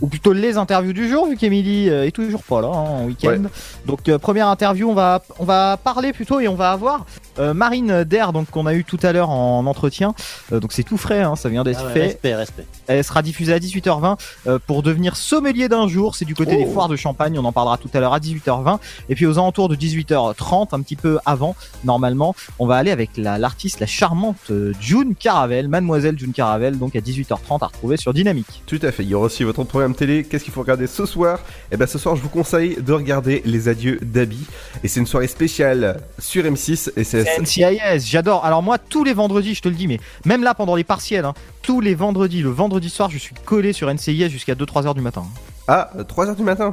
Ou 0.00 0.06
plutôt 0.06 0.32
les 0.32 0.56
interviews 0.56 0.92
du 0.92 1.08
jour, 1.08 1.26
vu 1.28 1.36
qu'Emilie 1.36 1.90
euh, 1.90 2.06
est 2.06 2.10
toujours 2.12 2.42
pas 2.42 2.60
là 2.60 2.68
hein, 2.68 2.70
en 3.02 3.04
week-end. 3.06 3.42
Donc 3.86 4.08
euh, 4.08 4.18
première 4.18 4.48
interview, 4.48 4.88
on 4.90 4.94
va 4.94 5.22
on 5.38 5.44
va 5.44 5.76
parler 5.76 6.12
plutôt 6.12 6.40
et 6.40 6.48
on 6.48 6.54
va 6.54 6.70
avoir 6.72 7.04
euh, 7.38 7.54
Marine 7.54 8.04
Der, 8.04 8.32
donc 8.32 8.50
qu'on 8.50 8.66
a 8.66 8.74
eu 8.74 8.84
tout 8.84 8.98
à 9.02 9.12
l'heure 9.12 9.30
en 9.30 9.66
entretien. 9.66 10.14
Euh, 10.52 10.60
donc 10.60 10.72
c'est 10.72 10.82
tout 10.84 10.96
frais, 10.96 11.22
hein, 11.22 11.36
ça 11.36 11.48
vient 11.48 11.64
d'être 11.64 11.80
Ah 11.82 11.86
ouais, 11.86 11.92
fait. 11.92 12.00
respect, 12.06 12.34
respect. 12.34 12.66
Elle 12.86 13.02
sera 13.04 13.22
diffusée 13.22 13.52
à 13.52 13.58
18h20 13.58 14.18
euh, 14.46 14.58
pour 14.66 14.82
devenir 14.82 15.16
sommelier 15.16 15.68
d'un 15.68 15.88
jour. 15.88 16.14
C'est 16.16 16.24
du 16.24 16.34
côté 16.34 16.56
Oh. 16.58 16.64
des 16.64 16.66
foires 16.72 16.88
de 16.88 16.96
Champagne. 16.96 17.38
On 17.38 17.44
en 17.44 17.52
parlera 17.52 17.76
tout 17.78 17.90
à 17.94 18.00
l'heure 18.00 18.14
à 18.14 18.18
18h20. 18.20 18.78
Et 19.08 19.14
puis 19.14 19.26
aux 19.26 19.32
alentours 19.38 19.68
de 19.68 19.76
18h30, 19.76 20.68
un 20.72 20.80
petit 20.80 20.96
peu 20.96 21.18
avant, 21.26 21.54
normalement, 21.84 22.34
on 22.58 22.66
va 22.66 22.76
aller 22.76 22.90
avec 22.90 23.10
la- 23.16 23.38
l'artiste, 23.38 23.80
la, 23.80 23.86
charmante 23.86 24.36
euh, 24.50 24.72
June 24.80 25.14
Caravel, 25.14 25.68
mademoiselle 25.68 26.18
June 26.18 26.32
Caravel, 26.32 26.78
donc 26.78 26.96
à 26.96 27.00
18h30 27.00 27.62
à 27.62 27.66
retrouver 27.66 27.96
sur 27.96 28.12
Dynamique. 28.14 28.62
Tout 28.66 28.78
à 28.82 28.90
fait. 28.92 29.02
Il 29.02 29.10
y 29.10 29.14
aura 29.14 29.26
aussi 29.26 29.44
votre 29.44 29.64
programme 29.64 29.87
télé. 29.94 30.24
Qu'est-ce 30.24 30.44
qu'il 30.44 30.52
faut 30.52 30.60
regarder 30.60 30.86
ce 30.86 31.06
soir? 31.06 31.40
Eh 31.72 31.76
ben 31.76 31.86
ce 31.86 31.98
soir, 31.98 32.16
je 32.16 32.22
vous 32.22 32.28
conseille 32.28 32.76
de 32.80 32.92
regarder 32.92 33.42
Les 33.44 33.68
Adieux 33.68 33.98
d'Abby. 34.02 34.46
Et 34.82 34.88
c'est 34.88 35.00
une 35.00 35.06
soirée 35.06 35.28
spéciale 35.28 36.00
sur 36.18 36.44
M6 36.44 36.90
et 36.96 37.04
c'est 37.04 37.38
NCIS, 37.40 38.06
j'adore. 38.06 38.44
Alors 38.44 38.62
moi, 38.62 38.78
tous 38.78 39.04
les 39.04 39.12
vendredis, 39.14 39.54
je 39.54 39.62
te 39.62 39.68
le 39.68 39.74
dis, 39.74 39.86
mais 39.88 40.00
même 40.24 40.42
là 40.42 40.54
pendant 40.54 40.74
les 40.76 40.84
partiels, 40.84 41.24
hein, 41.24 41.34
tous 41.62 41.80
les 41.80 41.94
vendredis, 41.94 42.42
le 42.42 42.50
vendredi 42.50 42.90
soir, 42.90 43.10
je 43.10 43.18
suis 43.18 43.34
collé 43.44 43.72
sur 43.72 43.92
NCIS 43.92 44.30
jusqu'à 44.30 44.54
2-3 44.54 44.86
heures 44.86 44.94
du 44.94 45.00
matin. 45.00 45.24
ah 45.66 45.90
3h 45.96 46.36
du 46.36 46.42
matin? 46.42 46.72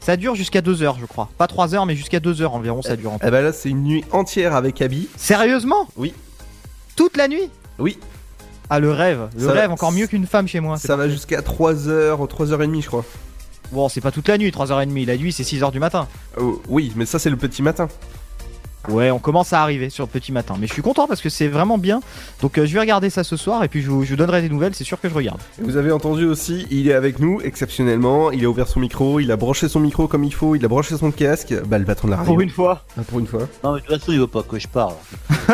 Ça 0.00 0.16
dure 0.18 0.34
jusqu'à 0.34 0.60
2 0.60 0.82
heures, 0.82 0.98
je 1.00 1.06
crois. 1.06 1.30
Pas 1.38 1.46
3 1.46 1.74
heures, 1.74 1.86
mais 1.86 1.96
jusqu'à 1.96 2.20
2 2.20 2.42
heures 2.42 2.54
environ, 2.54 2.82
ça 2.82 2.94
dure. 2.94 3.12
en. 3.12 3.18
Eh 3.24 3.30
ben 3.30 3.40
là, 3.40 3.52
c'est 3.52 3.70
une 3.70 3.82
nuit 3.84 4.04
entière 4.12 4.54
avec 4.54 4.82
Abby. 4.82 5.08
Sérieusement? 5.16 5.88
Oui. 5.96 6.12
Toute 6.94 7.16
la 7.16 7.26
nuit? 7.26 7.48
Oui. 7.78 7.98
Ah, 8.70 8.80
le 8.80 8.90
rêve. 8.90 9.28
Le 9.38 9.46
Ça- 9.46 9.52
rêve, 9.52 9.70
encore 9.70 9.92
mieux 9.92 10.06
qu'une 10.06 10.26
femme 10.26 10.48
chez 10.48 10.60
moi. 10.60 10.76
Ça 10.78 10.96
va 10.96 11.08
jusqu'à 11.08 11.40
3h, 11.42 12.16
3h30 12.26 12.80
je 12.82 12.86
crois. 12.88 13.04
Bon, 13.72 13.88
c'est 13.88 14.00
pas 14.00 14.10
toute 14.10 14.28
la 14.28 14.38
nuit, 14.38 14.50
3h30. 14.50 15.06
La 15.06 15.16
nuit, 15.16 15.32
c'est 15.32 15.42
6h 15.42 15.70
du 15.72 15.80
matin. 15.80 16.06
Oh, 16.40 16.60
oui, 16.68 16.92
mais 16.96 17.06
ça 17.06 17.18
c'est 17.18 17.30
le 17.30 17.36
petit 17.36 17.62
matin. 17.62 17.88
Ouais, 18.88 19.10
on 19.10 19.18
commence 19.18 19.52
à 19.52 19.62
arriver 19.62 19.90
sur 19.90 20.04
le 20.04 20.08
petit 20.10 20.32
matin. 20.32 20.54
Mais 20.58 20.66
je 20.66 20.72
suis 20.72 20.82
content 20.82 21.06
parce 21.06 21.20
que 21.20 21.28
c'est 21.28 21.48
vraiment 21.48 21.78
bien. 21.78 22.00
Donc 22.42 22.58
euh, 22.58 22.66
je 22.66 22.74
vais 22.74 22.80
regarder 22.80 23.10
ça 23.10 23.24
ce 23.24 23.36
soir 23.36 23.64
et 23.64 23.68
puis 23.68 23.82
je 23.82 23.90
vous, 23.90 24.04
je 24.04 24.10
vous 24.10 24.16
donnerai 24.16 24.42
des 24.42 24.48
nouvelles, 24.48 24.74
c'est 24.74 24.84
sûr 24.84 25.00
que 25.00 25.08
je 25.08 25.14
regarde. 25.14 25.40
Et 25.60 25.64
Vous 25.64 25.76
avez 25.76 25.92
entendu 25.92 26.24
aussi, 26.26 26.66
il 26.70 26.88
est 26.88 26.94
avec 26.94 27.18
nous 27.18 27.40
exceptionnellement. 27.42 28.30
Il 28.30 28.44
a 28.44 28.48
ouvert 28.48 28.68
son 28.68 28.80
micro, 28.80 29.20
il 29.20 29.30
a 29.32 29.36
branché 29.36 29.68
son 29.68 29.80
micro 29.80 30.08
comme 30.08 30.24
il 30.24 30.34
faut, 30.34 30.54
il 30.54 30.64
a 30.64 30.68
branché 30.68 30.96
son 30.96 31.10
casque. 31.10 31.54
Bah 31.66 31.78
le 31.78 31.84
patron 31.84 32.08
de 32.08 32.12
la 32.12 32.18
radio. 32.18 32.48
fois. 32.48 32.84
Ah, 32.98 33.02
pour 33.06 33.18
une 33.18 33.26
fois. 33.26 33.48
Non, 33.62 33.72
mais 33.74 33.80
de 33.80 33.86
toute 33.86 33.98
façon, 33.98 34.12
il 34.12 34.20
veut 34.20 34.26
pas 34.26 34.42
que 34.42 34.58
je 34.58 34.68
parle. 34.68 34.94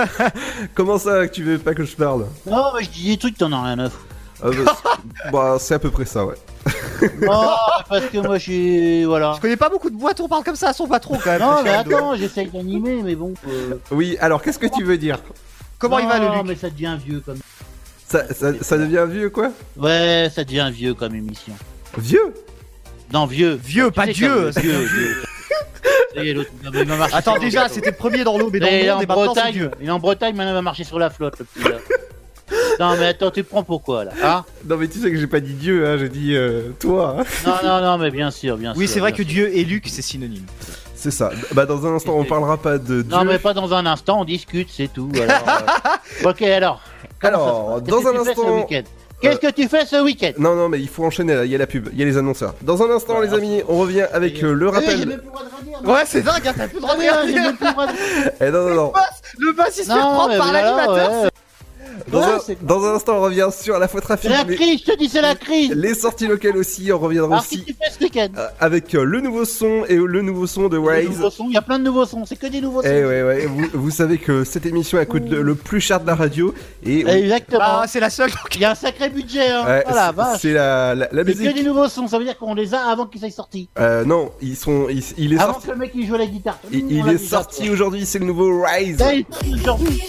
Comment 0.75 0.99
ça 0.99 1.27
que 1.27 1.33
tu 1.33 1.43
veux 1.43 1.59
pas 1.59 1.75
que 1.75 1.85
je 1.85 1.97
parle? 1.97 2.27
Non, 2.47 2.65
mais 2.77 2.85
je 2.85 2.91
dis 2.91 3.09
des 3.09 3.17
trucs, 3.17 3.39
t'en 3.39 3.53
as 3.53 3.63
rien 3.63 3.79
à 3.79 3.91
foutre. 3.91 4.05
Ah, 4.43 4.49
bah, 4.51 4.75
c'est- 5.25 5.31
bah, 5.33 5.57
c'est 5.61 5.75
à 5.75 5.79
peu 5.79 5.91
près 5.91 6.05
ça, 6.05 6.25
ouais. 6.25 6.35
Non, 7.23 7.51
parce 7.89 8.07
que 8.07 8.19
moi, 8.19 8.39
je 8.39 8.43
suis. 8.43 9.05
Voilà. 9.05 9.33
Je 9.37 9.41
connais 9.41 9.57
pas 9.57 9.69
beaucoup 9.69 9.91
de 9.91 9.97
boîtes, 9.97 10.21
on 10.21 10.29
parle 10.29 10.45
comme 10.45 10.57
ça 10.57 10.69
à 10.69 10.73
son 10.73 10.87
patron 10.87 11.19
quand 11.23 11.31
même. 11.31 11.41
Non, 11.41 11.63
mais 11.63 11.71
attends, 11.71 12.15
j'essaye 12.17 12.49
d'animer, 12.49 13.03
mais 13.03 13.15
bon. 13.15 13.35
euh, 13.49 13.75
Oui, 13.91 14.17
alors 14.21 14.43
qu'est-ce 14.43 14.59
que 14.59 14.67
tu 14.67 14.85
veux 14.85 14.99
dire? 14.99 15.19
Comment 15.79 15.99
il 15.99 16.07
va 16.09 16.19
le 16.19 16.27
non, 16.27 16.37
Luc? 16.39 16.47
mais 16.49 16.55
ça 16.57 16.69
devient 16.71 16.97
vieux 17.05 17.21
comme. 17.25 17.39
ça, 18.07 18.33
ça, 18.35 18.53
ça 18.61 18.77
devient 18.77 19.07
vieux 19.09 19.31
quoi? 19.31 19.51
Ouais, 19.79 20.31
ça 20.35 20.45
devient 20.45 20.71
vieux 20.73 20.93
comme 20.95 21.15
émission. 21.15 21.55
Vieux? 21.97 22.35
Non, 23.13 23.25
vieux. 23.27 23.55
Vieux, 23.63 23.87
Tu 23.87 23.93
pas 23.93 24.07
sais, 24.07 24.13
Dieu, 24.13 24.51
comme- 24.53 24.63
Vieux, 24.63 24.79
vieux. 24.79 25.23
Ça 26.15 26.23
y 26.25 26.29
est, 26.31 26.35
l'autre, 26.35 26.51
il 26.75 26.87
m'a 26.87 26.97
marché 26.97 27.15
Attends, 27.15 27.33
sur- 27.33 27.41
déjà, 27.41 27.69
c'était 27.69 27.91
le 27.91 27.97
premier 27.97 28.25
dans 28.25 28.37
l'aube 28.37 28.55
et 28.57 28.61
dans 28.61 28.67
il 28.67 28.73
le 28.73 28.79
est 28.85 28.91
en 28.91 29.01
et 29.01 29.07
maintenant 29.07 29.23
c'est 29.23 29.41
Bretagne, 29.41 29.53
Dieu. 29.53 29.71
il 29.81 29.87
est 29.89 29.91
en 29.91 29.99
Bretagne, 29.99 30.35
maintenant 30.35 30.51
il 30.51 30.55
va 30.55 30.63
marcher 30.63 30.85
sur 30.85 30.99
la 30.99 31.09
flotte, 31.09 31.39
le 31.39 31.45
petit 31.47 31.69
là. 31.69 31.77
Non, 32.79 32.97
mais 32.99 33.07
attends, 33.07 33.31
tu 33.31 33.45
prends 33.45 33.63
pourquoi 33.63 34.05
là 34.05 34.13
hein 34.23 34.45
Non, 34.67 34.77
mais 34.77 34.89
tu 34.89 34.99
sais 35.01 35.11
que 35.11 35.17
j'ai 35.19 35.27
pas 35.27 35.41
dit 35.41 35.53
Dieu, 35.55 35.87
hein, 35.87 35.97
j'ai 35.99 36.09
dit 36.09 36.35
euh, 36.35 36.71
toi. 36.79 37.17
hein. 37.19 37.25
Non, 37.47 37.55
non, 37.69 37.81
non, 37.83 37.99
mais 37.99 38.11
bien 38.11 38.31
sûr, 38.31 38.57
bien 38.57 38.73
sûr. 38.73 38.79
Oui, 38.81 38.89
c'est 38.89 39.01
vrai 39.01 39.11
bien 39.13 39.19
que 39.19 39.23
sûr. 39.25 39.33
Dieu 39.33 39.57
et 39.57 39.65
Luc, 39.65 39.87
c'est 39.89 40.03
synonyme. 40.03 40.45
C'est 40.95 41.11
ça. 41.11 41.31
Bah, 41.53 41.65
dans 41.67 41.87
un 41.87 41.95
instant, 41.95 42.15
on 42.17 42.25
parlera 42.25 42.57
pas 42.59 42.77
de 42.79 43.03
Dieu. 43.03 43.11
Non, 43.11 43.25
mais 43.25 43.39
pas 43.39 43.55
dans 43.55 43.73
un 43.75 43.87
instant, 43.87 44.21
on 44.21 44.25
discute, 44.25 44.69
c'est 44.71 44.93
tout. 44.93 45.11
Alors, 45.15 45.49
euh, 46.25 46.29
Ok, 46.31 46.43
alors. 46.43 46.81
comment 47.21 47.35
Alors, 47.35 47.81
ça 47.81 47.87
se 47.87 47.91
passe 47.91 48.03
dans 48.03 48.03
Qu'est-ce 48.03 48.09
un 48.09 48.13
que 48.13 48.19
tu 48.19 48.25
fais 48.25 48.35
ce 48.35 48.41
instant- 48.41 48.57
week-end 48.57 48.83
Qu'est-ce 49.23 49.39
que 49.39 49.51
tu 49.53 49.69
fais 49.69 49.85
ce 49.87 50.03
week-end 50.03 50.33
Non, 50.39 50.55
non, 50.57 50.69
mais 50.71 50.81
il 50.81 50.89
faut 50.89 51.05
enchaîner 51.05 51.35
là, 51.35 51.45
il 51.45 51.51
y 51.51 51.55
a 51.55 51.59
la 51.59 51.67
pub, 51.67 51.89
il 51.93 51.99
y 51.99 52.03
a 52.03 52.07
les 52.07 52.17
annonceurs. 52.17 52.55
Dans 52.63 52.83
un 52.83 52.91
instant, 52.91 53.21
les 53.21 53.35
amis, 53.35 53.63
on 53.69 53.79
revient 53.79 54.07
avec 54.15 54.43
euh, 54.43 54.55
le 54.55 54.69
Ah 54.69 54.71
oui, 54.79 54.85
j'ai 54.87 54.93
rappel. 54.93 55.09
même 55.09 55.19
plus 55.19 55.27
le 55.27 55.31
droit 55.31 55.43
de 55.43 55.49
rien 55.71 55.81
dire, 55.81 55.91
Ouais, 55.91 56.03
c'est 56.07 56.23
dingue, 56.23 56.47
hein, 56.49 56.53
t'as 56.57 56.67
plus 56.69 56.75
le 56.77 56.81
droit 56.81 56.95
de 56.97 57.01
Ah 57.01 57.03
rien 57.03 57.21
oui, 57.23 57.27
j'ai 57.27 57.33
dire. 57.35 57.43
même 57.43 57.57
plus 57.57 57.67
le 57.67 57.73
droit 57.73 57.87
de- 57.87 57.93
Eh 58.41 58.51
non, 58.51 58.69
non, 58.69 58.75
non. 58.75 58.93
Le 59.39 59.53
bass, 59.53 59.77
il 59.79 59.85
se 59.85 59.89
fait 59.89 59.95
Non, 59.95 60.01
prendre 60.01 60.29
mais 60.31 60.37
par 60.39 60.47
voilà, 60.49 60.63
l'animateur. 60.63 61.23
ouais. 61.25 61.29
Dans, 62.11 62.19
Ouais, 62.21 62.25
un, 62.35 62.39
c'est- 62.41 62.65
dans 62.65 62.85
un 62.85 62.95
instant, 62.95 63.17
on 63.19 63.21
revient 63.23 63.49
sur 63.53 63.79
la 63.79 63.89
C'est 63.89 64.01
trafic. 64.01 64.31
la 64.31 64.45
mais 64.45 64.55
crise, 64.57 64.81
je 64.87 64.93
te 64.93 64.99
dis, 64.99 65.09
c'est 65.09 65.21
la 65.21 65.35
crise 65.35 65.73
les 65.75 65.95
sorties 65.95 66.27
locales 66.27 66.57
aussi, 66.57 66.91
on 66.93 66.99
reviendra 66.99 67.31
Alors, 67.37 67.45
aussi 67.45 67.65
tu 67.65 67.75
fais 67.75 67.91
ce 67.91 68.03
week-end 68.05 68.29
euh, 68.37 68.47
avec 68.61 68.95
euh, 68.95 69.05
le 69.05 69.21
nouveau 69.21 69.45
son 69.45 69.85
et 69.89 69.97
le 69.97 70.23
nouveau 70.23 70.47
son 70.47 70.69
de 70.69 70.79
sons, 71.31 71.47
Il 71.49 71.55
y 71.55 71.57
a 71.57 71.63
plein 71.63 71.79
de 71.79 71.85
nouveaux 71.85 72.07
sons, 72.07 72.25
c'est 72.27 72.37
que 72.37 72.47
des 72.47 72.61
nouveaux 72.61 72.83
sons. 72.83 72.89
Eh 72.91 73.05
ouais, 73.05 73.23
ouais, 73.23 73.47
vous, 73.47 73.65
vous 73.75 73.91
savez 73.91 74.19
que 74.19 74.45
cette 74.45 74.67
émission 74.67 74.99
elle 74.99 75.07
coûte 75.07 75.29
le, 75.29 75.43
le 75.43 75.55
plus 75.55 75.81
cher 75.81 76.01
de 76.01 76.07
la 76.07 76.15
radio 76.15 76.55
et 76.85 77.01
Exactement. 77.07 77.59
Bah, 77.59 77.85
c'est 77.87 78.01
la 78.01 78.11
seule. 78.11 78.31
Il 78.55 78.61
y 78.61 78.65
a 78.65 78.73
un 78.73 78.75
sacré 78.75 79.09
budget, 79.09 79.49
hein. 79.49 79.65
ouais, 79.67 79.85
voilà, 79.87 80.37
c'est- 80.39 80.53
la, 80.53 80.95
la, 80.95 81.09
la 81.13 81.25
C'est 81.25 81.33
que 81.33 81.39
musique. 81.39 81.55
des 81.57 81.63
nouveaux 81.63 81.89
sons, 81.89 82.07
ça 82.09 82.19
veut 82.19 82.25
dire 82.25 82.37
qu'on 82.39 82.55
les 82.55 82.75
a 82.75 82.81
avant 82.87 83.07
qu'ils 83.07 83.21
soient 83.21 83.31
sortis. 83.31 83.69
Euh, 83.79 84.05
non, 84.05 84.31
ils 84.43 84.57
sont, 84.57 84.89
ils- 84.89 85.03
il 85.19 85.33
est 85.35 85.39
Avant 85.39 85.53
sorti, 85.55 85.67
que 85.69 85.73
le 85.73 85.79
mec 85.79 85.93
il 85.95 86.07
joue 86.07 86.15
à 86.15 86.19
la 86.19 86.27
guitare. 86.27 86.59
il, 86.73 86.91
il 86.91 87.09
est 87.09 87.19
sorti 87.19 87.71
aujourd'hui, 87.71 88.05
c'est 88.07 88.19
le 88.19 88.27
nouveau 88.27 88.63
Rise. 88.63 88.99
Ça, 88.99 89.13
il 89.15 89.21
est 89.21 89.27
sorti 89.33 89.55
aujourd'hui. 89.55 90.03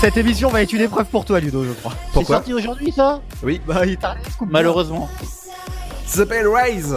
Cette 0.00 0.16
émission 0.16 0.48
va 0.48 0.62
être 0.62 0.72
une 0.72 0.80
épreuve 0.80 1.06
pour 1.06 1.24
toi, 1.24 1.40
Ludo, 1.40 1.64
je 1.64 1.72
crois. 1.72 1.92
C'est 2.14 2.24
sorti 2.24 2.54
aujourd'hui 2.54 2.92
ça 2.92 3.20
Oui, 3.42 3.60
Bah, 3.66 3.84
il 3.86 3.96
t'a 3.98 4.14
Malheureusement. 4.48 5.08
ça 6.06 6.18
s'appelle 6.20 6.46
Rise 6.48 6.96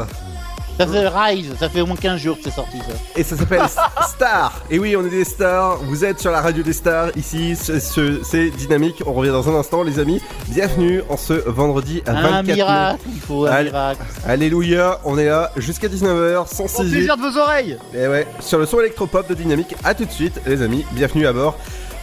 Ça 0.77 0.87
fait 0.87 1.07
Rise, 1.09 1.53
ça 1.59 1.67
fait 1.69 1.81
au 1.81 1.85
moins 1.85 1.97
15 1.97 2.19
jours 2.21 2.37
que 2.37 2.43
c'est 2.45 2.55
sorti 2.55 2.77
ça. 2.79 2.93
et 3.19 3.23
ça 3.23 3.35
s'appelle 3.35 3.61
Star. 4.07 4.61
Et 4.71 4.79
oui, 4.79 4.95
on 4.95 5.05
est 5.05 5.09
des 5.09 5.25
stars. 5.25 5.79
Vous 5.83 6.05
êtes 6.05 6.19
sur 6.21 6.31
la 6.31 6.39
radio 6.41 6.63
des 6.63 6.71
stars 6.71 7.09
ici. 7.17 7.57
ce- 7.57 7.79
ce- 7.79 8.23
C'est 8.23 8.49
dynamique. 8.51 9.03
On 9.05 9.11
revient 9.13 9.31
dans 9.31 9.49
un 9.49 9.55
instant, 9.59 9.83
les 9.83 9.99
amis. 9.99 10.21
Bienvenue 10.47 11.01
en 11.09 11.17
ce 11.17 11.33
vendredi 11.33 12.01
à 12.07 12.13
24 12.13 12.33
Un 12.33 12.43
mai. 12.43 12.53
miracle, 12.53 13.01
il 13.13 13.19
faut 13.21 13.45
un 13.45 13.63
miracle. 13.63 14.01
Alléluia, 14.25 14.99
on 15.03 15.17
est 15.17 15.25
là 15.27 15.51
jusqu'à 15.57 15.89
19h, 15.89 16.43
Au 16.43 16.45
106 16.47 16.89
plaisir 16.89 17.17
de 17.17 17.21
vos 17.21 17.37
oreilles. 17.37 17.77
Et 17.93 18.07
ouais, 18.07 18.25
sur 18.39 18.59
le 18.59 18.65
son 18.65 18.79
électropop 18.79 19.27
de 19.27 19.33
Dynamique. 19.33 19.75
À 19.83 19.93
tout 19.93 20.05
de 20.05 20.11
suite, 20.11 20.39
les 20.47 20.61
amis. 20.61 20.85
Bienvenue 20.93 21.27
à 21.27 21.33
bord 21.33 21.57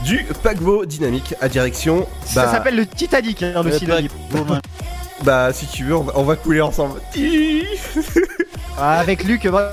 du 0.04 0.26
paquebot 0.42 0.86
Dynamique 0.86 1.34
à 1.40 1.48
direction. 1.48 2.06
Ça 2.24 2.50
s'appelle 2.50 2.76
le 2.76 2.86
Titanic, 2.86 3.42
hein, 3.42 3.62
le. 3.62 3.70
Bah, 5.24 5.52
si 5.52 5.66
tu 5.66 5.84
veux, 5.84 5.96
on 5.96 6.02
va, 6.02 6.12
on 6.16 6.22
va 6.22 6.36
couler 6.36 6.60
ensemble. 6.60 7.00
Ah, 8.82 8.98
Avec 8.98 9.24
Luc, 9.24 9.46
bah, 9.46 9.72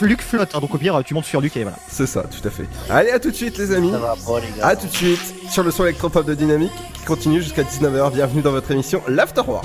Luc 0.00 0.20
flotte, 0.20 0.50
hein, 0.54 0.58
donc 0.58 0.74
au 0.74 0.78
pire, 0.78 1.00
tu 1.04 1.14
montes 1.14 1.26
sur 1.26 1.40
Luc 1.40 1.56
et 1.56 1.62
voilà. 1.62 1.78
C'est 1.88 2.06
ça, 2.08 2.22
tout 2.24 2.46
à 2.46 2.50
fait. 2.50 2.64
Allez, 2.90 3.10
à 3.10 3.20
tout 3.20 3.30
de 3.30 3.36
suite, 3.36 3.56
les 3.56 3.72
amis. 3.72 3.92
Ça 3.92 3.98
va 3.98 4.16
pas 4.16 4.40
les 4.40 4.58
gars. 4.58 4.66
À 4.66 4.74
tout 4.74 4.88
de 4.88 4.92
suite 4.92 5.34
sur 5.48 5.62
le 5.62 5.70
son 5.70 5.84
électropop 5.84 6.26
de 6.26 6.34
Dynamique 6.34 6.72
qui 6.94 7.04
continue 7.04 7.40
jusqu'à 7.40 7.62
19h. 7.62 8.12
Bienvenue 8.12 8.42
dans 8.42 8.50
votre 8.50 8.70
émission 8.72 9.00
L'Afterwork. 9.06 9.64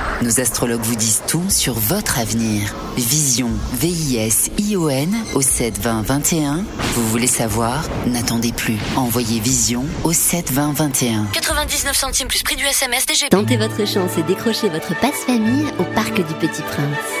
Nos 0.21 0.39
astrologues 0.39 0.83
vous 0.83 0.95
disent 0.95 1.23
tout 1.27 1.49
sur 1.49 1.73
votre 1.73 2.19
avenir. 2.19 2.75
Vision, 2.95 3.49
V-I-S-I-O-N 3.73 5.15
au 5.33 5.41
7 5.41 5.79
20 5.79 6.03
21. 6.03 6.63
Vous 6.93 7.07
voulez 7.09 7.25
savoir? 7.25 7.83
N'attendez 8.05 8.51
plus. 8.51 8.77
Envoyez 8.95 9.39
Vision 9.39 9.83
au 10.03 10.13
7 10.13 10.51
20 10.51 10.73
21. 10.73 11.25
99 11.33 11.95
centimes 11.95 12.27
plus 12.27 12.43
prix 12.43 12.55
du 12.55 12.65
SMS 12.65 13.07
DGP. 13.07 13.29
Tentez 13.29 13.57
votre 13.57 13.87
chance 13.87 14.17
et 14.19 14.23
décrochez 14.23 14.69
votre 14.69 14.99
passe-famille 14.99 15.65
au 15.79 15.83
Parc 15.95 16.13
du 16.13 16.33
Petit 16.35 16.61
Prince. 16.61 17.20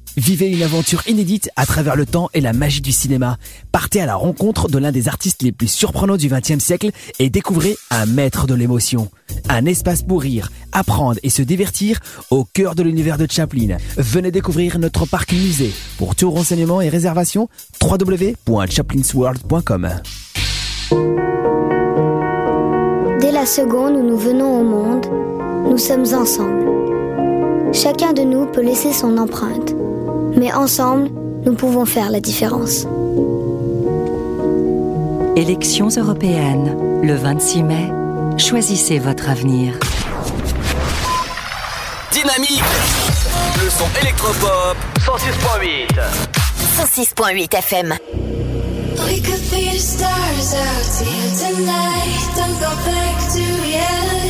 Vivez 0.17 0.49
une 0.49 0.61
aventure 0.61 1.07
inédite 1.07 1.49
à 1.55 1.65
travers 1.65 1.95
le 1.95 2.05
temps 2.05 2.29
et 2.33 2.41
la 2.41 2.51
magie 2.53 2.81
du 2.81 2.91
cinéma. 2.91 3.37
Partez 3.71 4.01
à 4.01 4.05
la 4.05 4.15
rencontre 4.15 4.67
de 4.67 4.77
l'un 4.77 4.91
des 4.91 5.07
artistes 5.07 5.41
les 5.41 5.53
plus 5.53 5.69
surprenants 5.69 6.17
du 6.17 6.27
XXe 6.27 6.59
siècle 6.59 6.91
et 7.19 7.29
découvrez 7.29 7.77
un 7.89 8.05
maître 8.05 8.45
de 8.45 8.53
l'émotion. 8.53 9.09
Un 9.47 9.65
espace 9.65 10.03
pour 10.03 10.21
rire, 10.21 10.51
apprendre 10.73 11.17
et 11.23 11.29
se 11.29 11.41
divertir 11.41 12.01
au 12.29 12.43
cœur 12.43 12.75
de 12.75 12.83
l'univers 12.83 13.17
de 13.17 13.25
Chaplin. 13.29 13.77
Venez 13.97 14.31
découvrir 14.31 14.79
notre 14.79 15.05
parc 15.05 15.31
musée. 15.31 15.71
Pour 15.97 16.13
tout 16.15 16.29
renseignement 16.29 16.81
et 16.81 16.89
réservation, 16.89 17.47
www.chaplinsworld.com. 17.81 19.89
Dès 23.21 23.31
la 23.31 23.45
seconde 23.45 23.95
où 23.95 24.03
nous 24.03 24.17
venons 24.17 24.59
au 24.59 24.63
monde, 24.63 25.05
nous 25.69 25.77
sommes 25.77 26.13
ensemble. 26.13 26.65
Chacun 27.73 28.11
de 28.11 28.23
nous 28.23 28.47
peut 28.47 28.61
laisser 28.61 28.91
son 28.91 29.17
empreinte, 29.17 29.73
mais 30.37 30.51
ensemble, 30.53 31.09
nous 31.45 31.53
pouvons 31.53 31.85
faire 31.85 32.09
la 32.09 32.19
différence. 32.19 32.85
Élections 35.35 35.87
européennes, 35.89 37.01
le 37.03 37.15
26 37.15 37.63
mai. 37.63 37.91
Choisissez 38.37 38.99
votre 38.99 39.29
avenir. 39.29 39.73
Dynamique 42.11 42.63
Le 43.63 43.69
son 43.69 43.85
électropop 44.01 44.77
106.8 44.99 45.87
106.8 46.77 47.55
FM. 47.57 47.95
We 49.07 49.19
could 49.21 49.41
be 49.49 49.71
the 49.71 49.79
stars 49.79 50.53
out 50.53 51.07
here 51.07 51.31
tonight. 51.55 52.35
Don't 52.35 52.59
go 52.59 52.69
back 52.85 53.17
to 53.33 53.41
reality. 53.63 54.20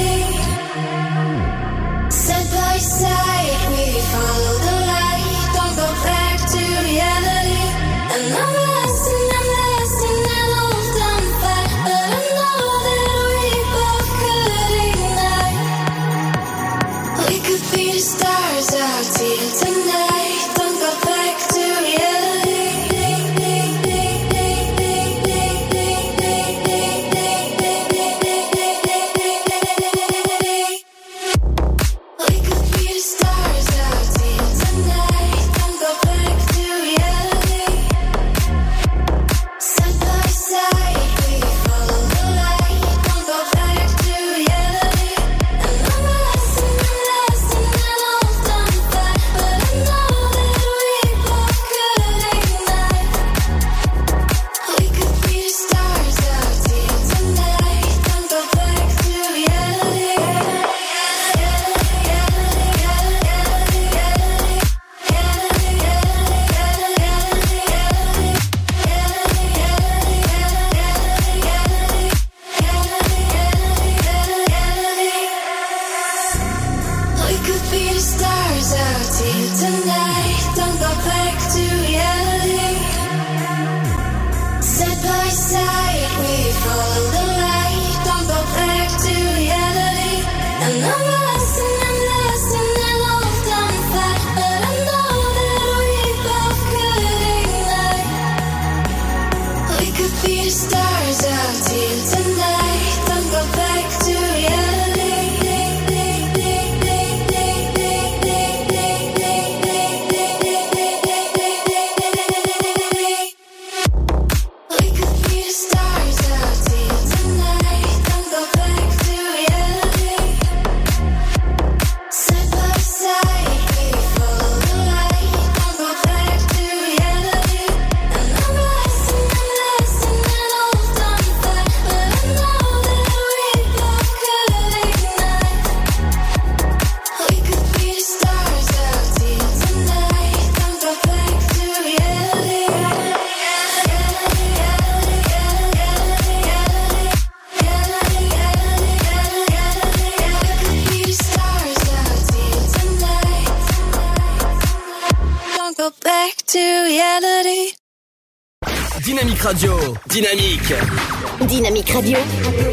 Radio. 161.94 162.71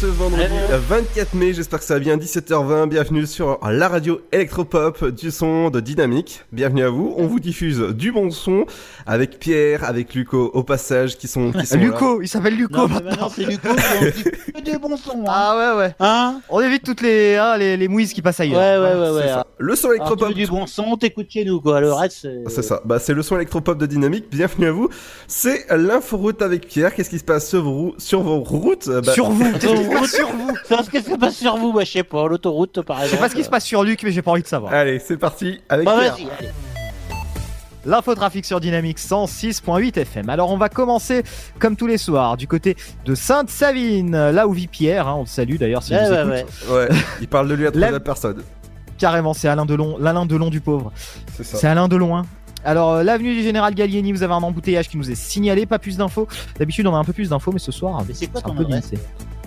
Ce 0.00 0.06
vendredi 0.06 0.42
euh, 0.70 0.78
24 0.88 1.34
mai, 1.34 1.54
j'espère 1.54 1.78
que 1.78 1.84
ça 1.84 1.94
va 1.94 2.00
bien, 2.00 2.18
17h20, 2.18 2.86
bienvenue 2.88 3.26
sur 3.26 3.58
la 3.66 3.88
radio 3.88 4.20
électropop 4.30 5.06
du 5.06 5.30
son 5.30 5.70
de 5.70 5.80
Dynamique. 5.80 6.42
Bienvenue 6.52 6.82
à 6.84 6.90
vous, 6.90 7.14
on 7.16 7.26
vous 7.26 7.40
diffuse 7.40 7.80
du 7.80 8.12
bon 8.12 8.30
son 8.30 8.66
avec 9.06 9.38
Pierre, 9.38 9.84
avec 9.84 10.12
Luco 10.14 10.50
au 10.52 10.62
passage 10.64 11.16
qui 11.16 11.28
sont, 11.28 11.50
qui 11.52 11.64
sont 11.64 11.76
là. 11.78 11.82
Luco, 11.82 12.20
il 12.20 12.28
s'appelle 12.28 12.56
Luco 12.56 12.76
Non, 12.76 12.88
maintenant. 12.88 13.10
maintenant 13.10 13.28
c'est 13.34 13.44
Luco 13.44 13.68
qui 14.62 14.78
bons 14.78 14.96
sons. 14.96 15.22
Hein. 15.26 15.28
Ah 15.28 15.74
ouais 15.74 15.78
ouais. 15.78 15.94
Hein 16.00 16.40
On 16.48 16.60
évite 16.60 16.82
toutes 16.82 17.00
les 17.00 17.36
hein, 17.36 17.56
les, 17.56 17.76
les 17.76 17.88
mouises 17.88 18.12
qui 18.12 18.22
passent 18.22 18.40
Ouais, 18.40 18.46
ailleurs. 18.54 18.82
ouais, 18.82 19.00
ouais, 19.00 19.10
ouais. 19.16 19.22
C'est 19.22 19.28
ça. 19.28 19.46
Le 19.58 19.76
son 19.76 19.88
Alors, 19.88 19.98
tu 19.98 20.02
électropop 20.02 20.28
veux 20.28 20.34
du 20.34 20.46
bon 20.46 20.66
son, 20.66 20.96
t'écoutes 20.96 21.30
chez 21.30 21.44
nous, 21.44 21.60
quoi. 21.60 21.80
Le 21.80 21.92
reste, 21.92 22.18
c'est. 22.22 22.42
C'est 22.48 22.62
ça, 22.62 22.80
bah 22.84 22.98
c'est 22.98 23.14
le 23.14 23.22
son 23.22 23.36
électropop 23.36 23.78
de 23.78 23.86
Dynamique, 23.86 24.26
bienvenue 24.30 24.66
à 24.66 24.72
vous. 24.72 24.88
C'est 25.28 25.66
l'inforoute 25.70 26.42
avec 26.42 26.66
Pierre, 26.66 26.94
qu'est-ce 26.94 27.10
qui 27.10 27.18
se 27.18 27.24
passe 27.24 27.48
sur 27.48 27.62
vos, 27.62 27.94
sur 27.98 28.20
vos 28.22 28.40
routes? 28.40 28.88
Bah, 28.88 29.12
Sur 29.12 29.30
vous, 29.30 29.44
qu'est-ce 29.88 30.10
qui 30.10 30.16
se 30.16 30.22
Autoroute. 30.22 30.36
passe 30.68 30.68
sur 30.68 30.76
vous 30.76 30.88
Qu'est-ce 30.90 31.04
qui 31.04 31.10
se 31.12 31.16
passe 31.16 31.36
sur 31.36 31.56
vous 31.56 31.72
Bah, 31.72 31.84
je 31.84 31.90
sais 31.90 32.02
pas, 32.02 32.26
l'autoroute, 32.28 32.82
par 32.82 32.96
Je 32.96 33.00
sais 33.02 33.06
exemple. 33.06 33.22
pas 33.22 33.28
ce 33.30 33.34
qui 33.36 33.44
se 33.44 33.48
passe 33.50 33.64
sur 33.64 33.82
Luc, 33.84 34.02
mais 34.02 34.12
j'ai 34.12 34.22
pas 34.22 34.30
envie 34.32 34.42
de 34.42 34.46
savoir. 34.48 34.72
Allez, 34.72 34.98
c'est 34.98 35.16
parti 35.16 35.60
avec 35.68 35.84
Bah, 35.86 35.96
Pierre. 35.98 36.12
vas-y, 36.14 36.26
allez. 36.38 36.50
L'infotrafic 37.84 38.44
sur 38.44 38.58
Dynamique 38.58 38.98
106.8 38.98 39.96
FM. 40.00 40.28
Alors 40.28 40.50
on 40.50 40.56
va 40.56 40.68
commencer 40.68 41.22
comme 41.60 41.76
tous 41.76 41.86
les 41.86 41.98
soirs 41.98 42.36
du 42.36 42.48
côté 42.48 42.76
de 43.04 43.14
Sainte-Savine, 43.14 44.30
là 44.30 44.48
où 44.48 44.52
vit 44.52 44.66
Pierre, 44.66 45.06
hein, 45.06 45.14
on 45.18 45.20
le 45.20 45.26
salue 45.26 45.54
d'ailleurs 45.56 45.84
si 45.84 45.92
Ouais, 45.94 46.04
vous 46.24 46.30
ouais, 46.30 46.40
écoute. 46.40 46.52
ouais. 46.68 46.74
Ouais, 46.74 46.88
il 47.20 47.28
parle 47.28 47.46
de 47.48 47.54
lui 47.54 47.62
à 47.64 47.70
La- 47.70 47.72
troisième 47.78 48.00
personne. 48.00 48.42
Carrément, 48.98 49.34
c'est 49.34 49.46
Alain 49.46 49.66
Delon, 49.66 49.98
l'Alain 50.00 50.26
Delon 50.26 50.50
du 50.50 50.60
pauvre. 50.60 50.90
C'est 51.36 51.44
ça. 51.44 51.58
C'est 51.58 51.66
Alain 51.68 51.86
Delon. 51.86 52.16
hein. 52.16 52.24
Alors, 52.64 52.94
euh, 52.94 53.02
l'avenue 53.04 53.34
du 53.34 53.42
Général 53.44 53.74
Gallieni, 53.76 54.10
vous 54.10 54.24
avez 54.24 54.32
un 54.32 54.42
embouteillage 54.42 54.88
qui 54.88 54.96
nous 54.96 55.08
est 55.08 55.14
signalé, 55.14 55.64
pas 55.66 55.78
plus 55.78 55.96
d'infos. 55.98 56.26
D'habitude, 56.58 56.88
on 56.88 56.94
a 56.96 56.98
un 56.98 57.04
peu 57.04 57.12
plus 57.12 57.28
d'infos, 57.28 57.52
mais 57.52 57.60
ce 57.60 57.70
soir, 57.70 58.02
Mais 58.08 58.14
c'est 58.14 58.26
quoi 58.26 58.40
un 58.44 58.48
ton 58.48 58.54
peu. 58.56 58.64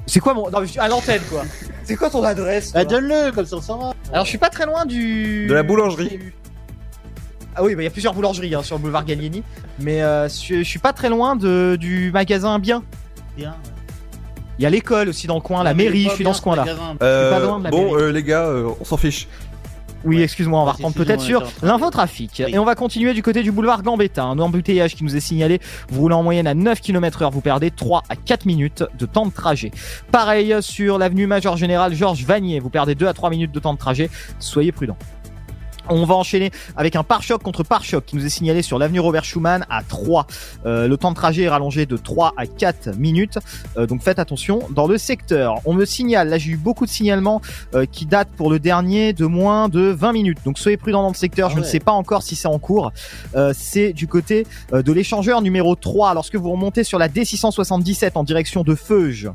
C'est 0.09 0.19
quoi 0.19 0.33
mon. 0.33 0.49
Non, 0.49 0.59
mais 0.61 0.65
je 0.65 0.71
suis 0.71 0.79
à 0.79 0.87
l'antenne, 0.87 1.21
quoi. 1.29 1.43
C'est 1.83 1.95
quoi 1.95 2.09
ton 2.09 2.23
adresse 2.23 2.71
Bah, 2.73 2.83
donne-le, 2.85 3.31
comme 3.31 3.45
ça 3.45 3.55
on 3.57 3.61
saura. 3.61 3.93
Alors, 4.11 4.25
je 4.25 4.29
suis 4.29 4.37
pas 4.37 4.49
très 4.49 4.65
loin 4.65 4.85
du. 4.85 5.47
De 5.47 5.53
la 5.53 5.63
boulangerie. 5.63 6.19
Ah 7.55 7.63
oui, 7.63 7.75
bah, 7.75 7.81
il 7.81 7.85
y 7.85 7.87
a 7.87 7.91
plusieurs 7.91 8.13
boulangeries 8.13 8.53
hein, 8.55 8.63
sur 8.63 8.75
le 8.77 8.81
boulevard 8.81 9.05
Gallieni. 9.05 9.43
Mais 9.79 10.01
euh, 10.01 10.27
je, 10.29 10.57
je 10.57 10.63
suis 10.63 10.79
pas 10.79 10.93
très 10.93 11.09
loin 11.09 11.35
de, 11.35 11.77
du 11.79 12.11
magasin 12.11 12.59
Bien. 12.59 12.83
Bien. 13.37 13.55
Il 14.57 14.63
y 14.63 14.65
a 14.65 14.69
l'école 14.69 15.07
aussi 15.09 15.25
dans 15.25 15.35
le 15.35 15.41
coin, 15.41 15.63
la 15.63 15.73
mairie, 15.73 16.03
je 16.09 16.15
suis 16.15 16.23
dans 16.25 16.33
ce 16.33 16.47
magasin. 16.47 16.95
Euh, 17.01 17.31
pas 17.31 17.39
loin 17.39 17.59
de 17.59 17.63
la 17.63 17.69
bon, 17.69 17.91
mairie. 17.93 18.03
euh, 18.03 18.11
les 18.11 18.23
gars, 18.23 18.45
euh, 18.45 18.69
on 18.81 18.83
s'en 18.83 18.97
fiche. 18.97 19.27
Oui, 20.05 20.21
excuse-moi, 20.21 20.61
on 20.61 20.65
va 20.65 20.71
reprendre 20.73 20.95
peut-être 20.95 21.21
sur 21.21 21.43
l'infotrafic. 21.61 22.41
Et 22.41 22.57
on 22.57 22.65
va 22.65 22.75
continuer 22.75 23.13
du 23.13 23.23
côté 23.23 23.43
du 23.43 23.51
boulevard 23.51 23.83
Gambetta, 23.83 24.23
un 24.23 24.39
embouteillage 24.39 24.95
qui 24.95 25.03
nous 25.03 25.15
est 25.15 25.19
signalé. 25.19 25.59
Vous 25.89 26.01
roulez 26.01 26.15
en 26.15 26.23
moyenne 26.23 26.47
à 26.47 26.53
9 26.53 26.79
km 26.81 27.21
heure, 27.21 27.31
vous 27.31 27.41
perdez 27.41 27.71
3 27.71 28.03
à 28.09 28.15
4 28.15 28.45
minutes 28.45 28.83
de 28.97 29.05
temps 29.05 29.25
de 29.25 29.33
trajet. 29.33 29.71
Pareil 30.11 30.55
sur 30.61 30.97
l'avenue 30.97 31.27
Major 31.27 31.57
Général 31.57 31.93
Georges 31.93 32.23
Vanier, 32.23 32.59
vous 32.59 32.69
perdez 32.69 32.95
2 32.95 33.07
à 33.07 33.13
3 33.13 33.29
minutes 33.29 33.51
de 33.51 33.59
temps 33.59 33.73
de 33.73 33.79
trajet. 33.79 34.09
Soyez 34.39 34.71
prudents. 34.71 34.97
On 35.89 36.05
va 36.05 36.15
enchaîner 36.15 36.51
avec 36.77 36.95
un 36.95 37.03
pare-choc 37.03 37.41
contre 37.41 37.63
pare-choc 37.63 38.05
qui 38.05 38.15
nous 38.15 38.25
est 38.25 38.29
signalé 38.29 38.61
sur 38.61 38.77
l'avenue 38.77 38.99
Robert 38.99 39.23
Schumann 39.23 39.65
à 39.69 39.83
3. 39.83 40.27
Euh, 40.65 40.87
le 40.87 40.97
temps 40.97 41.11
de 41.11 41.15
trajet 41.15 41.43
est 41.43 41.49
rallongé 41.49 41.85
de 41.85 41.97
3 41.97 42.33
à 42.37 42.45
4 42.45 42.95
minutes. 42.97 43.39
Euh, 43.77 43.85
donc 43.85 44.03
faites 44.03 44.19
attention 44.19 44.59
dans 44.71 44.87
le 44.87 44.97
secteur. 44.97 45.61
On 45.65 45.73
me 45.73 45.85
signale, 45.85 46.29
là 46.29 46.37
j'ai 46.37 46.51
eu 46.51 46.57
beaucoup 46.57 46.85
de 46.85 46.91
signalements 46.91 47.41
euh, 47.73 47.85
qui 47.85 48.05
datent 48.05 48.31
pour 48.35 48.49
le 48.49 48.59
dernier 48.59 49.13
de 49.13 49.25
moins 49.25 49.69
de 49.69 49.81
20 49.81 50.13
minutes. 50.13 50.37
Donc 50.45 50.59
soyez 50.59 50.77
prudents 50.77 51.01
dans 51.01 51.09
le 51.09 51.13
secteur. 51.15 51.49
Ah 51.51 51.55
Je 51.55 51.59
ne 51.59 51.65
sais 51.65 51.79
pas 51.79 51.91
encore 51.91 52.23
si 52.23 52.35
c'est 52.35 52.47
en 52.47 52.59
cours. 52.59 52.91
Euh, 53.35 53.53
c'est 53.55 53.93
du 53.93 54.07
côté 54.07 54.45
euh, 54.73 54.81
de 54.81 54.91
l'échangeur 54.91 55.41
numéro 55.41 55.75
3. 55.75 56.13
Lorsque 56.13 56.35
vous 56.35 56.51
remontez 56.51 56.83
sur 56.83 56.99
la 56.99 57.09
D677 57.09 58.11
en 58.15 58.23
direction 58.23 58.63
de 58.63 58.75
Feuge 58.75 59.29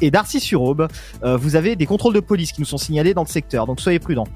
et 0.00 0.10
d'Arcy-sur-Aube, 0.10 0.88
euh, 1.24 1.36
vous 1.36 1.56
avez 1.56 1.76
des 1.76 1.86
contrôles 1.86 2.14
de 2.14 2.20
police 2.20 2.52
qui 2.52 2.60
nous 2.60 2.66
sont 2.66 2.78
signalés 2.78 3.14
dans 3.14 3.22
le 3.22 3.28
secteur. 3.28 3.66
Donc 3.66 3.80
soyez 3.80 3.98
prudents. 3.98 4.26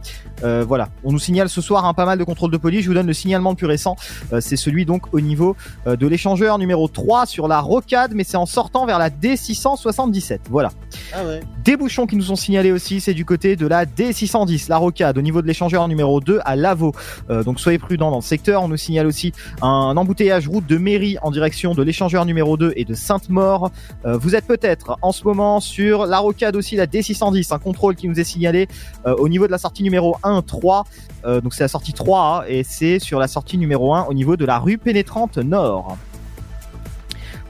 Euh, 0.42 0.64
voilà, 0.66 0.88
on 1.04 1.12
nous 1.12 1.18
signale 1.18 1.48
ce 1.48 1.60
soir 1.60 1.84
un 1.84 1.94
pas 1.94 2.06
mal 2.06 2.18
de 2.18 2.24
contrôles 2.24 2.50
de 2.50 2.56
police. 2.56 2.82
Je 2.82 2.88
vous 2.88 2.94
donne 2.94 3.06
le 3.06 3.12
signalement 3.12 3.50
le 3.50 3.56
plus 3.56 3.66
récent. 3.66 3.96
Euh, 4.32 4.40
c'est 4.40 4.56
celui 4.56 4.84
donc 4.84 5.12
au 5.12 5.20
niveau 5.20 5.56
de 5.86 6.06
l'échangeur 6.06 6.58
numéro 6.58 6.88
3 6.88 7.26
sur 7.26 7.48
la 7.48 7.60
rocade, 7.60 8.12
mais 8.14 8.24
c'est 8.24 8.36
en 8.36 8.46
sortant 8.46 8.86
vers 8.86 8.98
la 8.98 9.10
D677. 9.10 10.40
Voilà. 10.50 10.70
Ah 11.12 11.24
ouais. 11.24 11.40
Des 11.64 11.76
bouchons 11.76 12.06
qui 12.06 12.16
nous 12.16 12.24
sont 12.24 12.36
signalés 12.36 12.72
aussi, 12.72 13.00
c'est 13.00 13.14
du 13.14 13.24
côté 13.24 13.56
de 13.56 13.66
la 13.66 13.86
D610, 13.86 14.68
la 14.68 14.78
rocade, 14.78 15.18
au 15.18 15.22
niveau 15.22 15.42
de 15.42 15.46
l'échangeur 15.46 15.86
numéro 15.88 16.20
2 16.20 16.40
à 16.44 16.56
Lavaux. 16.56 16.92
Donc 17.28 17.60
soyez 17.60 17.78
prudents 17.78 18.10
dans 18.10 18.16
le 18.16 18.22
secteur. 18.22 18.62
On 18.62 18.68
nous 18.68 18.76
signale 18.76 19.06
aussi 19.06 19.32
un 19.62 19.96
embouteillage 19.96 20.48
route 20.48 20.66
de 20.66 20.78
mairie 20.78 21.16
en 21.22 21.30
direction 21.30 21.74
de 21.74 21.82
l'échangeur 21.82 22.24
numéro 22.24 22.56
2 22.56 22.72
et 22.76 22.84
de 22.84 22.94
Sainte-Maure. 22.94 23.70
Vous 24.04 24.34
êtes 24.34 24.46
peut-être 24.46 24.96
en 25.02 25.12
ce 25.12 25.24
moment 25.24 25.49
sur 25.58 26.06
la 26.06 26.18
rocade 26.18 26.54
aussi, 26.54 26.76
la 26.76 26.86
D610, 26.86 27.52
un 27.52 27.58
contrôle 27.58 27.96
qui 27.96 28.08
nous 28.08 28.20
est 28.20 28.24
signalé 28.24 28.68
euh, 29.06 29.16
au 29.16 29.28
niveau 29.28 29.46
de 29.46 29.52
la 29.52 29.58
sortie 29.58 29.82
numéro 29.82 30.16
1, 30.22 30.42
3. 30.42 30.84
Euh, 31.24 31.40
donc 31.40 31.54
c'est 31.54 31.64
la 31.64 31.68
sortie 31.68 31.92
3 31.92 32.44
et 32.46 32.62
c'est 32.62 33.00
sur 33.00 33.18
la 33.18 33.26
sortie 33.26 33.58
numéro 33.58 33.94
1 33.94 34.04
au 34.04 34.14
niveau 34.14 34.36
de 34.36 34.44
la 34.44 34.58
rue 34.58 34.78
pénétrante 34.78 35.38
nord. 35.38 35.96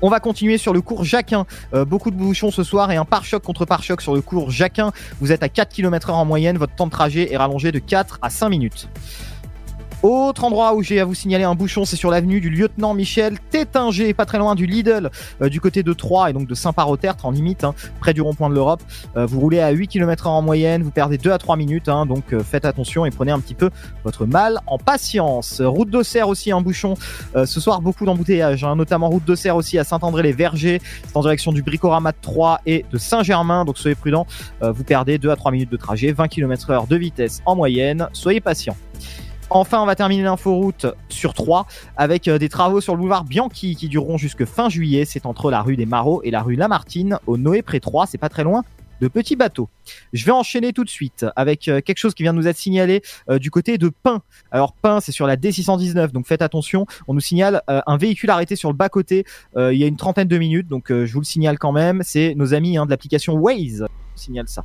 On 0.02 0.08
va 0.08 0.18
continuer 0.20 0.56
sur 0.56 0.72
le 0.72 0.80
cours 0.80 1.04
Jacquin. 1.04 1.44
Euh, 1.74 1.84
beaucoup 1.84 2.10
de 2.10 2.16
bouchons 2.16 2.50
ce 2.50 2.62
soir 2.62 2.90
et 2.90 2.96
un 2.96 3.04
pare-choc 3.04 3.42
contre 3.42 3.66
pare-choc 3.66 4.00
sur 4.00 4.14
le 4.14 4.22
cours 4.22 4.50
Jacquin. 4.50 4.92
Vous 5.20 5.30
êtes 5.30 5.42
à 5.42 5.50
4 5.50 5.70
km 5.70 6.10
heure 6.10 6.16
en 6.16 6.24
moyenne. 6.24 6.56
Votre 6.56 6.74
temps 6.74 6.86
de 6.86 6.90
trajet 6.90 7.32
est 7.32 7.36
rallongé 7.36 7.70
de 7.70 7.78
4 7.78 8.18
à 8.22 8.30
5 8.30 8.48
minutes. 8.48 8.88
Autre 10.02 10.44
endroit 10.44 10.74
où 10.74 10.82
j'ai 10.82 10.98
à 10.98 11.04
vous 11.04 11.14
signaler 11.14 11.44
un 11.44 11.54
bouchon, 11.54 11.84
c'est 11.84 11.96
sur 11.96 12.10
l'avenue 12.10 12.40
du 12.40 12.48
lieutenant 12.48 12.94
Michel 12.94 13.38
Tétinger, 13.50 14.14
pas 14.14 14.24
très 14.24 14.38
loin 14.38 14.54
du 14.54 14.64
Lidl, 14.64 15.10
euh, 15.42 15.50
du 15.50 15.60
côté 15.60 15.82
de 15.82 15.92
Troyes 15.92 16.30
et 16.30 16.32
donc 16.32 16.48
de 16.48 16.54
Saint-Par-au-Tertre 16.54 17.26
en 17.26 17.30
limite, 17.30 17.64
hein, 17.64 17.74
près 18.00 18.14
du 18.14 18.22
rond-point 18.22 18.48
de 18.48 18.54
l'Europe. 18.54 18.80
Euh, 19.18 19.26
vous 19.26 19.40
roulez 19.40 19.60
à 19.60 19.68
8 19.70 19.88
km 19.88 20.26
en 20.26 20.40
moyenne, 20.40 20.82
vous 20.82 20.90
perdez 20.90 21.18
2 21.18 21.30
à 21.30 21.36
3 21.36 21.56
minutes, 21.56 21.90
hein, 21.90 22.06
donc 22.06 22.32
euh, 22.32 22.40
faites 22.40 22.64
attention 22.64 23.04
et 23.04 23.10
prenez 23.10 23.30
un 23.30 23.40
petit 23.40 23.52
peu 23.52 23.68
votre 24.02 24.24
mal 24.24 24.60
en 24.66 24.78
patience. 24.78 25.60
Route 25.60 25.90
d'Auxerre 25.90 26.28
aussi 26.28 26.50
un 26.50 26.62
bouchon. 26.62 26.94
Euh, 27.36 27.44
ce 27.44 27.60
soir 27.60 27.82
beaucoup 27.82 28.06
d'embouteillages, 28.06 28.64
hein, 28.64 28.76
notamment 28.76 29.10
route 29.10 29.26
d'Auxerre 29.26 29.56
aussi 29.56 29.78
à 29.78 29.84
Saint-André-les-Vergers, 29.84 30.80
c'est 31.06 31.16
en 31.16 31.20
direction 31.20 31.52
du 31.52 31.62
Bricorama 31.62 32.12
de 32.12 32.18
Troyes 32.22 32.58
et 32.64 32.86
de 32.90 32.96
Saint-Germain, 32.96 33.66
donc 33.66 33.76
soyez 33.76 33.94
prudents, 33.94 34.26
Euh, 34.62 34.72
vous 34.72 34.84
perdez 34.84 35.18
2 35.18 35.28
à 35.28 35.36
3 35.36 35.52
minutes 35.52 35.70
de 35.70 35.76
trajet, 35.76 36.12
20 36.12 36.28
km 36.28 36.70
heure 36.70 36.86
de 36.86 36.96
vitesse 36.96 37.42
en 37.44 37.54
moyenne, 37.54 38.08
soyez 38.12 38.40
patients. 38.40 38.76
Enfin, 39.50 39.82
on 39.82 39.86
va 39.86 39.96
terminer 39.96 40.22
l'inforoute 40.22 40.86
sur 41.08 41.34
3 41.34 41.66
avec 41.96 42.28
euh, 42.28 42.38
des 42.38 42.48
travaux 42.48 42.80
sur 42.80 42.94
le 42.94 43.00
boulevard 43.00 43.24
Bianchi 43.24 43.74
qui 43.74 43.88
dureront 43.88 44.16
jusque 44.16 44.44
fin 44.44 44.68
juillet. 44.68 45.04
C'est 45.04 45.26
entre 45.26 45.50
la 45.50 45.60
rue 45.60 45.76
des 45.76 45.86
Marauds 45.86 46.22
et 46.22 46.30
la 46.30 46.40
rue 46.42 46.54
Lamartine 46.54 47.18
au 47.26 47.36
Noé 47.36 47.62
près 47.62 47.80
3. 47.80 48.06
C'est 48.06 48.18
pas 48.18 48.28
très 48.28 48.44
loin 48.44 48.62
de 49.00 49.08
petits 49.08 49.36
bateaux. 49.36 49.68
Je 50.12 50.24
vais 50.24 50.32
enchaîner 50.32 50.72
tout 50.72 50.84
de 50.84 50.90
suite 50.90 51.26
avec 51.34 51.68
euh, 51.68 51.80
quelque 51.80 51.98
chose 51.98 52.14
qui 52.14 52.22
vient 52.22 52.32
de 52.32 52.38
nous 52.38 52.46
être 52.46 52.56
signalé 52.56 53.02
euh, 53.28 53.38
du 53.38 53.50
côté 53.50 53.78
de 53.78 53.88
Pin. 53.88 54.22
Alors 54.50 54.74
Pin, 54.74 55.00
c'est 55.00 55.12
sur 55.12 55.26
la 55.26 55.36
D619, 55.36 56.12
donc 56.12 56.26
faites 56.26 56.42
attention. 56.42 56.86
On 57.08 57.14
nous 57.14 57.20
signale 57.20 57.62
un 57.66 57.96
véhicule 57.96 58.30
arrêté 58.30 58.56
sur 58.56 58.70
le 58.70 58.76
bas 58.76 58.88
côté. 58.88 59.24
Euh, 59.56 59.72
il 59.72 59.80
y 59.80 59.84
a 59.84 59.86
une 59.86 59.96
trentaine 59.96 60.28
de 60.28 60.38
minutes, 60.38 60.68
donc 60.68 60.88
je 60.90 61.12
vous 61.12 61.20
le 61.20 61.24
signale 61.24 61.58
quand 61.58 61.72
même. 61.72 62.02
C'est 62.04 62.34
nos 62.36 62.54
amis 62.54 62.76
hein, 62.76 62.84
de 62.84 62.90
l'application 62.90 63.34
Waze 63.34 63.86
qui 64.14 64.24
signalent 64.24 64.48
ça. 64.48 64.64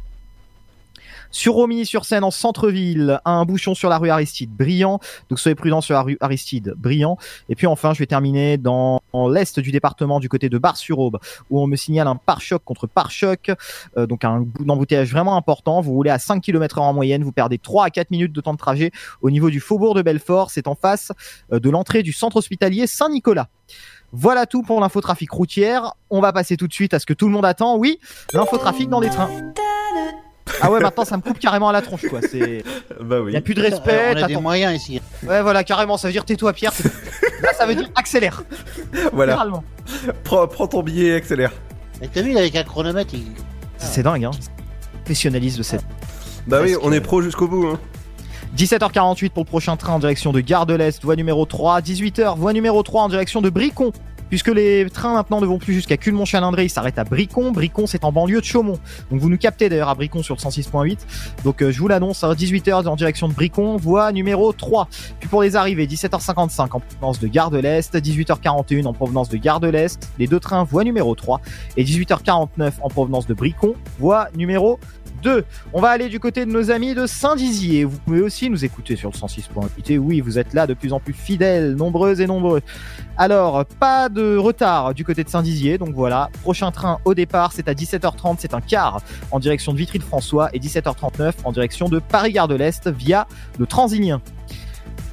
Sur 1.36 1.56
Romilly-sur-Seine, 1.56 2.24
en 2.24 2.32
centre-ville, 2.32 3.20
un 3.26 3.44
bouchon 3.44 3.76
sur 3.76 3.90
la 3.90 3.98
rue 3.98 4.10
Aristide, 4.10 4.52
brillant. 4.56 5.02
Donc 5.28 5.38
soyez 5.38 5.54
prudents 5.54 5.82
sur 5.82 5.94
la 5.94 6.02
rue 6.02 6.16
Aristide, 6.22 6.76
brillant. 6.78 7.18
Et 7.50 7.56
puis 7.56 7.68
enfin, 7.68 7.94
je 7.94 8.00
vais 8.00 8.06
terminer 8.06 8.58
dans 8.58 9.02
l'est 9.30 9.60
du 9.60 9.74
département, 9.74 10.22
du 10.22 10.30
côté 10.30 10.48
de 10.48 10.58
Bar-sur-Aube, 10.58 11.20
où 11.50 11.60
on 11.60 11.68
me 11.68 11.76
signale 11.76 12.08
un 12.08 12.16
pare-choc 12.16 12.64
contre 12.64 12.88
pare-choc. 12.88 13.52
Euh, 13.98 14.08
donc 14.08 14.24
un 14.24 14.40
bout 14.40 14.64
d'embouteillage 14.64 15.12
vraiment 15.12 15.36
important. 15.36 15.82
Vous 15.82 15.92
roulez 15.92 16.10
à 16.10 16.20
5 16.20 16.42
km 16.42 16.80
en 16.80 16.94
moyenne, 16.94 17.22
vous 17.22 17.34
perdez 17.34 17.58
3 17.58 17.84
à 17.84 17.90
4 17.90 18.12
minutes 18.12 18.32
de 18.32 18.40
temps 18.40 18.54
de 18.54 18.58
trajet 18.58 18.92
au 19.22 19.30
niveau 19.30 19.50
du 19.50 19.60
faubourg 19.60 19.94
de 19.94 20.04
Belfort. 20.04 20.52
C'est 20.52 20.68
en 20.68 20.76
face 20.76 21.12
euh, 21.52 21.60
de 21.60 21.70
l'entrée 21.70 22.02
du 22.02 22.14
centre 22.14 22.38
hospitalier 22.38 22.88
Saint-Nicolas. 22.88 23.50
Voilà 24.14 24.46
tout 24.46 24.62
pour 24.62 24.80
l'infotrafic 24.80 25.30
routière. 25.32 25.96
On 26.10 26.22
va 26.22 26.32
passer 26.32 26.56
tout 26.56 26.70
de 26.70 26.74
suite 26.74 26.94
à 26.94 27.00
ce 27.00 27.06
que 27.06 27.14
tout 27.14 27.26
le 27.26 27.34
monde 27.34 27.46
attend. 27.46 27.76
Oui, 27.76 28.00
l'infotrafic 28.32 28.88
dans 28.88 29.02
les 29.02 29.10
trains. 29.10 29.30
Ah 30.62 30.72
ouais, 30.72 30.80
maintenant 30.80 31.06
ça 31.06 31.18
me 31.18 31.22
coupe 31.22 31.40
carrément 31.40 31.70
à 31.70 31.74
la 31.74 31.82
tronche 31.82 32.08
quoi. 32.10 32.20
C'est. 32.22 32.64
Bah 33.02 33.20
oui. 33.22 33.34
Y 33.34 33.36
a 33.38 33.42
plus 33.42 33.54
de 33.54 33.62
respect. 33.62 34.00
On 34.08 34.12
a 34.12 34.16
des 34.16 34.22
t'attends- 34.22 34.42
moyens 34.42 34.74
ici. 34.76 35.02
Ouais, 35.28 35.42
voilà, 35.42 35.64
carrément. 35.64 35.98
Ça 35.98 36.08
veut 36.08 36.12
dire 36.14 36.26
tais-toi, 36.26 36.54
Pierre. 36.54 36.74
c'est- 36.74 36.92
Là, 37.42 37.54
ça 37.58 37.66
veut 37.66 37.76
dire 37.76 37.90
accélère. 37.96 38.44
Voilà. 39.14 39.38
Prends, 40.24 40.48
prends 40.48 40.68
ton 40.68 40.82
billet 40.84 41.08
et 41.10 41.16
accélère. 41.16 41.52
Mais 42.02 42.10
t'as 42.12 42.22
vu, 42.22 42.32
il 42.32 42.38
avec 42.38 42.56
un 42.56 42.64
chronomètre, 42.64 43.14
il... 43.14 43.24
C'est 43.78 44.04
dingue, 44.04 44.26
hein. 44.26 44.32
Professionnaliste 45.04 45.58
de 45.58 45.64
cette. 45.64 45.86
Bah 46.48 46.60
oui, 46.64 46.76
on 46.82 46.92
est 46.92 47.02
pro 47.02 47.22
jusqu'au 47.22 47.48
bout. 47.48 47.68
Hein. 47.68 47.80
17h48 48.58 49.30
pour 49.32 49.44
le 49.44 49.48
prochain 49.50 49.76
train 49.76 49.94
en 49.94 50.00
direction 50.00 50.32
de 50.32 50.40
Gare 50.40 50.66
de 50.66 50.74
l'Est, 50.74 51.04
voie 51.04 51.16
numéro 51.16 51.46
3. 51.46 51.82
18h, 51.82 52.38
voie 52.38 52.54
numéro 52.54 52.82
3 52.84 53.04
en 53.04 53.10
direction 53.10 53.42
de 53.42 53.50
Bricon. 53.50 53.92
Puisque 54.30 54.50
les 54.50 54.90
trains 54.90 55.14
maintenant 55.14 55.42
ne 55.42 55.46
vont 55.46 55.58
plus 55.58 55.74
jusqu'à 55.74 55.98
Culmont-Chalindré, 55.98 56.66
ils 56.66 56.70
s'arrêtent 56.70 57.00
à 57.00 57.04
Bricon. 57.04 57.52
Bricon, 57.52 57.88
c'est 57.88 58.04
en 58.04 58.12
banlieue 58.12 58.40
de 58.40 58.46
Chaumont. 58.46 58.80
Donc 59.12 59.20
vous 59.20 59.30
nous 59.30 59.38
captez 59.38 59.70
d'ailleurs 59.70 59.90
à 59.90 59.96
Bricon 59.96 60.24
sur 60.24 60.36
le 60.36 60.40
106.8. 60.40 60.98
Donc 61.44 61.62
euh, 61.62 61.72
je 61.72 61.80
vous 61.80 61.88
l'annonce, 61.88 62.24
à 62.24 62.34
18h 62.34 62.88
en 62.88 62.96
direction 62.96 63.28
de 63.28 63.34
Bricon, 63.34 63.78
voie 63.78 64.12
numéro 64.12 64.52
3. 64.54 64.88
Puis 65.20 65.30
pour 65.30 65.42
les 65.42 65.56
arrivées, 65.56 65.88
17h55 65.88 66.62
en 66.72 66.80
provenance 66.80 67.20
de 67.20 67.28
Gare 67.28 67.52
de 67.52 67.60
l'Est, 67.60 67.96
18h41 67.96 68.86
en 68.86 68.94
provenance 68.94 69.30
de 69.30 69.38
Gare 69.38 69.60
de 69.60 69.68
l'Est, 69.68 70.10
les 70.20 70.28
deux 70.28 70.40
trains 70.40 70.64
voie 70.64 70.84
numéro 70.84 71.16
3, 71.16 71.42
et 71.78 71.84
18h49 71.84 72.72
en 72.82 72.90
provenance 72.90 73.28
de 73.28 73.34
Bricon, 73.34 73.76
voie 74.00 74.28
numéro 74.36 74.80
2. 75.26 75.44
On 75.74 75.82
va 75.82 75.90
aller 75.90 76.08
du 76.08 76.20
côté 76.20 76.46
de 76.46 76.52
nos 76.52 76.70
amis 76.70 76.94
de 76.94 77.08
Saint-Dizier. 77.08 77.84
Vous 77.84 77.98
pouvez 77.98 78.22
aussi 78.22 78.48
nous 78.48 78.64
écouter 78.64 78.96
sur 78.96 79.10
le 79.10 79.18
106.8. 79.18 79.92
Et 79.92 79.98
oui, 79.98 80.22
vous 80.22 80.38
êtes 80.38 80.54
là 80.54 80.68
de 80.68 80.76
plus 80.76 80.94
en 80.94 81.00
plus 81.00 81.14
fidèles, 81.14 81.74
nombreuses 81.74 82.22
et 82.22 82.28
nombreux. 82.28 82.62
Alors, 83.18 83.66
pas 83.66 84.08
de 84.08 84.38
retard 84.38 84.94
du 84.94 85.04
côté 85.04 85.24
de 85.24 85.30
Saint-Dizier. 85.30 85.80
Donc 85.80 85.96
voilà, 85.96 86.30
prochain 86.44 86.70
train 86.70 87.00
au 87.06 87.16
départ, 87.16 87.54
c'est 87.54 87.68
à 87.68 87.74
17h30, 87.74 88.36
c'est 88.38 88.54
un 88.54 88.62
quart 88.62 89.02
en 89.32 89.40
direction 89.40 89.74
de 89.74 89.80
Vitry-le-François 89.80 90.50
et 90.54 90.60
17h39 90.60 91.34
en 91.44 91.52
direction 91.52 91.90
de 91.90 91.98
Paris-Gare 91.98 92.48
de 92.48 92.56
l'Est 92.56 92.88
via 92.88 93.26
le 93.58 93.66
Transilien. 93.66 94.22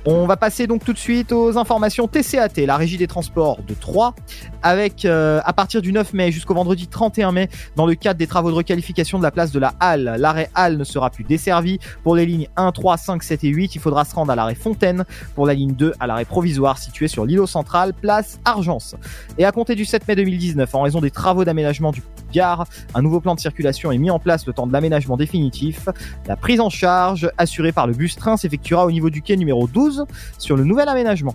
On 0.05 0.27
va 0.27 0.37
passer 0.37 0.67
donc 0.67 0.85
tout 0.85 0.93
de 0.93 0.99
suite 0.99 1.31
aux 1.31 1.57
informations 1.59 2.09
TCAT, 2.09 2.67
la 2.67 2.77
régie 2.77 2.97
des 2.97 3.07
transports 3.07 3.63
de 3.63 3.73
Troyes, 3.73 4.17
avec 4.61 5.05
euh, 5.05 5.41
à 5.45 5.53
partir 5.53 5.81
du 5.81 5.93
9 5.93 6.13
mai 6.13 6.33
jusqu'au 6.33 6.55
vendredi 6.55 6.89
31 6.89 7.31
mai, 7.31 7.49
dans 7.77 7.87
le 7.87 7.95
cadre 7.95 8.19
des 8.19 8.27
travaux 8.27 8.51
de 8.51 8.57
requalification 8.57 9.19
de 9.19 9.23
la 9.23 9.31
place 9.31 9.53
de 9.53 9.61
la 9.61 9.75
Halle. 9.79 10.17
L'arrêt 10.19 10.51
Halle 10.57 10.77
ne 10.77 10.83
sera 10.83 11.11
plus 11.11 11.23
desservi. 11.23 11.79
Pour 12.03 12.17
les 12.17 12.27
lignes 12.27 12.49
1, 12.57 12.73
3, 12.73 12.97
5, 12.97 13.23
7 13.23 13.45
et 13.45 13.49
8, 13.51 13.77
il 13.77 13.81
faudra 13.81 14.05
se 14.05 14.13
rendre 14.13 14.33
à 14.33 14.35
l'arrêt 14.35 14.57
Fontaine. 14.57 15.05
Pour 15.37 15.47
la 15.47 15.55
ligne 15.55 15.73
2, 15.73 15.93
à 16.01 16.09
l'arrêt 16.09 16.25
provisoire 16.25 16.79
situé 16.79 17.07
sur 17.07 17.25
l'îlot 17.25 17.47
central, 17.47 17.95
place 17.95 18.41
Argence. 18.45 18.97
Et 19.39 19.45
à 19.45 19.53
compter 19.53 19.77
du 19.77 19.85
7 19.85 20.09
mai 20.09 20.17
2019, 20.17 20.75
en 20.75 20.83
raison 20.83 21.01
des 21.01 21.13
travaux 21.13 21.45
d'aménagement 21.45 21.93
du 21.93 22.03
gare, 22.33 22.67
un 22.95 23.03
nouveau 23.03 23.21
plan 23.21 23.37
de 23.37 23.41
circulation 23.41 23.93
est 23.93 23.99
mis 23.99 24.11
en 24.11 24.19
place 24.19 24.47
le 24.49 24.53
temps 24.53 24.67
de 24.67 24.73
l'aménagement 24.73 25.17
définitif. 25.17 25.89
La 26.27 26.35
prise 26.35 26.59
en 26.59 26.71
charge 26.71 27.31
assurée 27.39 27.71
par 27.71 27.87
le 27.87 27.93
bus 27.93 28.17
train 28.17 28.37
s'effectuera 28.37 28.85
au 28.85 28.91
niveau 28.91 29.09
du 29.09 29.23
quai 29.23 29.37
numéro 29.37 29.69
12 29.69 29.92
sur 30.39 30.57
le 30.57 30.65
nouvel 30.65 30.89
aménagement. 30.89 31.35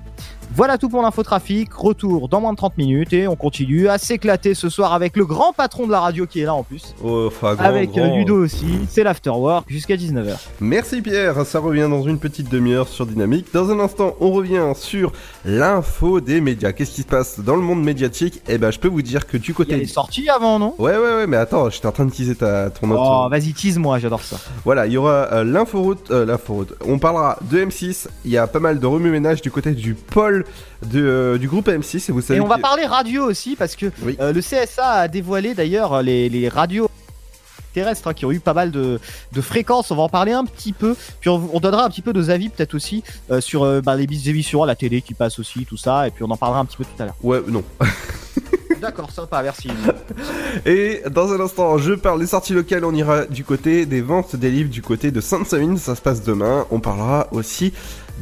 Voilà 0.56 0.78
tout 0.78 0.90
pour 0.90 1.02
l'infotrafic. 1.02 1.74
Retour 1.74 2.30
dans 2.30 2.42
moins 2.42 2.52
de 2.52 2.58
30 2.58 2.78
minutes 2.78 3.14
et 3.14 3.28
on 3.28 3.36
continue 3.36 3.90
à 3.90 3.98
s'éclater 3.98 4.54
ce 4.54 4.70
soir 4.70 4.94
avec 4.94 5.16
le 5.16 5.26
grand 5.26 5.54
patron 5.54 5.86
de 5.86 5.92
la 5.92 6.00
radio 6.00 6.26
qui 6.26 6.42
est 6.42 6.46
là 6.46 6.56
en 6.56 6.64
plus. 6.64 6.96
Oh, 7.04 7.26
enfin, 7.28 7.56
grand, 7.56 7.66
avec 7.66 7.98
euh, 7.98 8.08
grand. 8.08 8.18
Ludo 8.18 8.44
aussi. 8.44 8.80
C'est 8.90 9.04
l'afterwork 9.04 9.66
jusqu'à 9.70 9.96
19h. 9.96 10.36
Merci 10.60 11.02
Pierre, 11.02 11.46
ça 11.46 11.60
revient 11.60 11.88
dans 11.90 12.04
une 12.04 12.18
petite 12.18 12.50
demi-heure 12.50 12.88
sur 12.88 13.06
Dynamique. 13.06 13.48
Dans 13.54 13.70
un 13.72 13.80
instant, 13.80 14.16
on 14.20 14.32
revient 14.32 14.72
sur 14.76 15.12
l'info 15.46 16.22
des 16.22 16.42
médias. 16.42 16.72
Qu'est-ce 16.72 16.92
qui 16.92 17.02
se 17.02 17.08
passe 17.08 17.40
dans 17.40 17.56
le 17.56 17.62
monde 17.62 17.84
médiatique? 17.84 18.42
Eh 18.48 18.58
ben, 18.58 18.72
je 18.72 18.80
peux 18.80 18.88
vous 18.88 19.02
dire 19.02 19.28
que 19.28 19.38
du 19.38 19.54
côté. 19.54 19.76
Il 19.76 19.84
est 19.84 19.86
sorti 19.86 20.30
avant, 20.30 20.60
non? 20.60 20.74
Ouais, 20.80 20.98
ouais, 20.98 21.16
ouais, 21.18 21.28
mais 21.28 21.38
attends, 21.38 21.70
j'étais 21.70 21.88
en 21.88 21.92
train 21.92 22.06
de 22.06 22.12
teaser 22.12 22.36
ta, 22.36 22.70
ton 22.70 22.90
autre. 22.92 23.04
Oh, 23.06 23.30
vas-y, 23.30 23.54
tease-moi, 23.54 24.00
j'adore 24.00 24.22
ça. 24.22 24.38
Voilà, 24.64 24.88
il 24.88 24.94
y 24.94 24.98
aura 24.98 25.28
euh, 25.34 25.44
l'inforoute, 25.44 26.10
euh, 26.12 26.26
l'inforoute. 26.26 26.74
On 26.86 27.00
parlera 27.00 27.38
de 27.52 27.60
M6. 27.60 28.08
Il 28.26 28.32
y 28.32 28.38
a 28.38 28.48
pas 28.48 28.60
mal 28.60 28.80
de 28.80 28.86
remue-ménage 28.86 29.42
du 29.42 29.52
côté 29.52 29.72
du 29.72 29.94
pôle 29.94 30.37
de, 30.86 31.02
euh, 31.02 31.38
du 31.38 31.48
groupe 31.48 31.68
M6 31.68 32.10
et 32.10 32.12
vous 32.12 32.22
savez. 32.22 32.38
Et 32.38 32.42
on 32.42 32.48
va 32.48 32.58
parler 32.58 32.86
radio 32.86 33.24
aussi 33.24 33.56
parce 33.56 33.76
que 33.76 33.88
euh, 34.20 34.34
le 34.34 34.42
CSA 34.42 34.90
a 34.90 35.08
dévoilé 35.08 35.54
d'ailleurs 35.54 36.02
les, 36.02 36.30
les 36.30 36.50
radios 36.50 36.90
terrestres 37.78 38.08
hein, 38.08 38.14
qui 38.14 38.26
ont 38.26 38.32
eu 38.32 38.40
pas 38.40 38.54
mal 38.54 38.72
de, 38.72 39.00
de 39.32 39.42
fréquences. 39.42 39.92
On 39.92 39.96
va 39.96 40.04
en 40.04 40.10
parler 40.10 40.32
un 40.32 40.46
petit 40.46 40.74
peu. 40.74 40.96
Puis 41.20 41.30
on, 41.30 41.50
on 41.54 41.60
donnera 41.60 41.86
un 41.86 41.90
petit 41.90 42.02
peu 42.02 42.12
nos 42.12 42.30
avis 42.30 42.50
peut-être 42.50 42.74
aussi 42.74 43.04
euh, 43.30 43.40
sur 43.40 43.64
euh, 43.64 43.82
bah, 43.82 43.96
les 43.96 44.30
émissions 44.30 44.64
à 44.64 44.66
la 44.66 44.76
télé 44.76 45.02
qui 45.02 45.14
passent 45.14 45.40
aussi, 45.40 45.66
tout 45.66 45.78
ça. 45.78 46.08
Et 46.08 46.12
puis 46.12 46.24
on 46.24 46.32
en 46.32 46.38
parlera 46.38 46.60
un 46.60 46.66
petit 46.66 46.78
peu 46.78 46.86
tout 46.86 47.02
à 47.02 47.06
l'heure. 47.06 47.16
Ouais, 47.22 47.42
non. 47.48 47.64
D'accord, 48.82 49.10
sympa, 49.12 49.42
merci. 49.42 49.70
Et 50.66 51.02
dans 51.10 51.34
un 51.34 51.40
instant, 51.40 51.78
je 51.80 51.94
parle 51.94 52.20
des 52.20 52.28
sorties 52.28 52.54
locales. 52.54 52.86
On 52.86 52.94
ira 52.94 53.26
du 53.26 53.44
côté 53.44 53.86
des 53.86 54.02
ventes 54.02 54.36
des 54.36 54.52
livres 54.52 54.70
du 54.70 54.82
côté 54.84 55.10
de 55.10 55.20
Sainte-Savine. 55.20 55.78
Ça 55.78 55.96
se 55.96 56.02
passe 56.02 56.24
demain. 56.24 56.66
On 56.70 56.80
parlera 56.80 57.28
aussi 57.32 57.74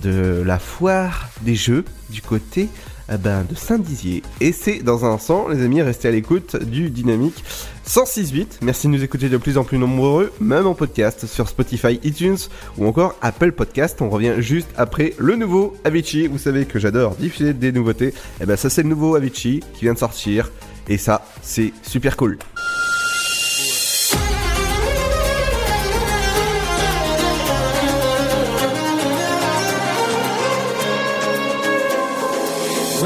de 0.02 0.44
la 0.46 0.60
foire 0.60 1.30
des 1.42 1.56
jeux 1.56 1.86
du 2.10 2.22
côté 2.22 2.70
eh 3.12 3.18
ben, 3.18 3.46
de 3.48 3.56
Saint-Dizier. 3.56 4.24
Et 4.42 4.52
c'est 4.52 4.80
dans 4.80 5.06
un 5.06 5.12
instant, 5.12 5.48
les 5.48 5.64
amis, 5.64 5.82
restez 5.82 6.08
à 6.08 6.12
l'écoute 6.12 6.56
du 6.56 6.90
Dynamique 6.90 7.44
106.8. 7.88 8.48
Merci 8.62 8.88
de 8.88 8.94
nous 8.94 9.04
écouter 9.04 9.30
de 9.30 9.38
plus 9.38 9.58
en 9.58 9.64
plus 9.64 9.78
nombreux, 9.78 10.34
même 10.40 10.66
en 10.66 10.74
podcast 10.74 11.28
sur 11.28 11.48
Spotify, 11.48 12.00
iTunes 12.04 12.38
ou 12.78 12.88
encore 12.88 13.16
Apple 13.22 13.52
Podcast. 13.52 14.02
On 14.02 14.10
revient 14.10 14.36
juste 14.40 14.70
après 14.76 15.14
le 15.18 15.36
nouveau 15.36 15.76
Avicii. 15.84 16.28
Vous 16.28 16.40
savez 16.40 16.66
que 16.66 16.80
j'adore 16.80 17.16
diffuser 17.16 17.54
des 17.54 17.72
nouveautés. 17.72 18.14
Et 18.42 18.46
ben 18.46 18.56
ça 18.56 18.70
c'est 18.70 18.84
le 18.84 18.90
nouveau 18.90 19.16
Avicii 19.16 19.62
qui 19.74 19.82
vient 19.82 19.94
de 19.94 20.00
sortir. 20.00 20.52
Et 20.88 20.98
ça, 20.98 21.26
c'est 21.42 21.74
super 21.82 22.16
cool. 22.16 22.38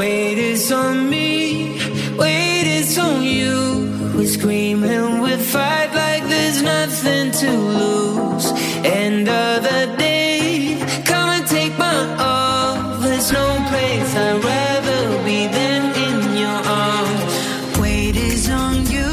Wait, 0.00 0.38
is 0.38 0.72
on 0.72 1.10
me. 1.10 1.76
Wait, 2.16 2.66
is 2.66 2.98
on 2.98 3.22
you. 3.22 3.86
We 4.16 4.24
scream 4.24 4.82
and 4.82 5.20
we 5.20 5.36
fight 5.36 5.92
like 5.92 6.24
there's 6.26 6.62
nothing 6.62 7.30
to 7.32 7.50
lose. 7.80 8.46
End 8.82 9.28
of 9.28 9.62
the 9.62 9.94
day, 9.98 10.78
come 11.04 11.28
and 11.36 11.46
take 11.46 11.78
my 11.78 12.00
all. 12.18 12.98
There's 13.00 13.30
no 13.30 13.46
place 13.68 14.10
I'd 14.16 14.42
rather 14.42 15.02
be 15.22 15.40
than 15.58 15.82
in 16.06 16.18
your 16.44 16.60
arms. 16.82 17.78
Wait 17.78 18.16
is 18.16 18.48
on 18.48 18.76
you. 18.94 19.12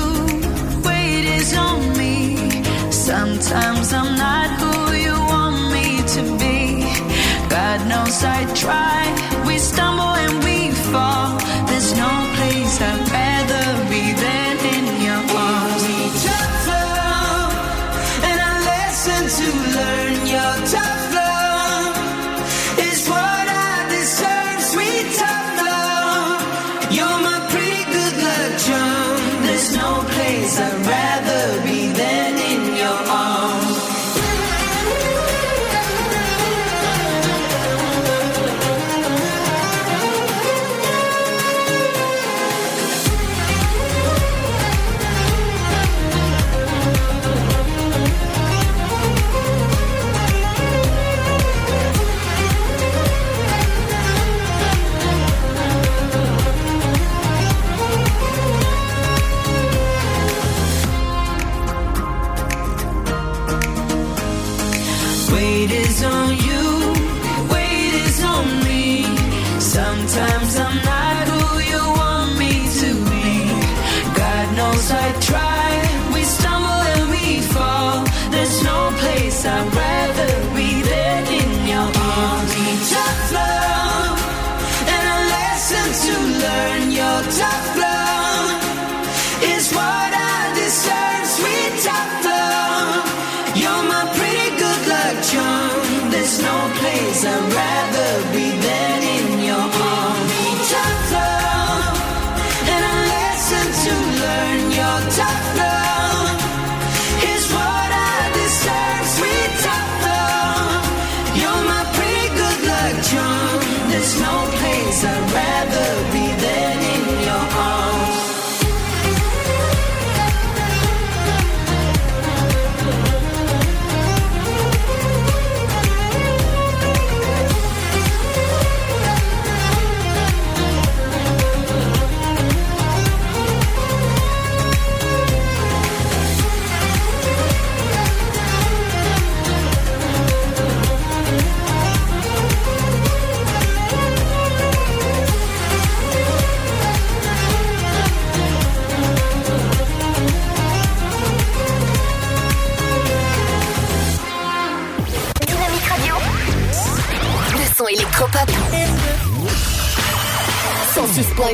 Wait 0.87 1.25
is 1.37 1.53
on 1.53 1.81
me. 1.97 2.37
Sometimes 2.91 3.91
I'm 3.91 4.15
not 4.15 4.49
who 4.61 4.95
you 4.95 5.15
want 5.33 5.57
me 5.73 5.87
to 6.15 6.21
be. 6.39 6.85
God 7.49 7.85
knows 7.89 8.23
I 8.23 8.45
try. 8.53 8.96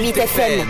106.8 0.04 0.18
FM. 0.18 0.68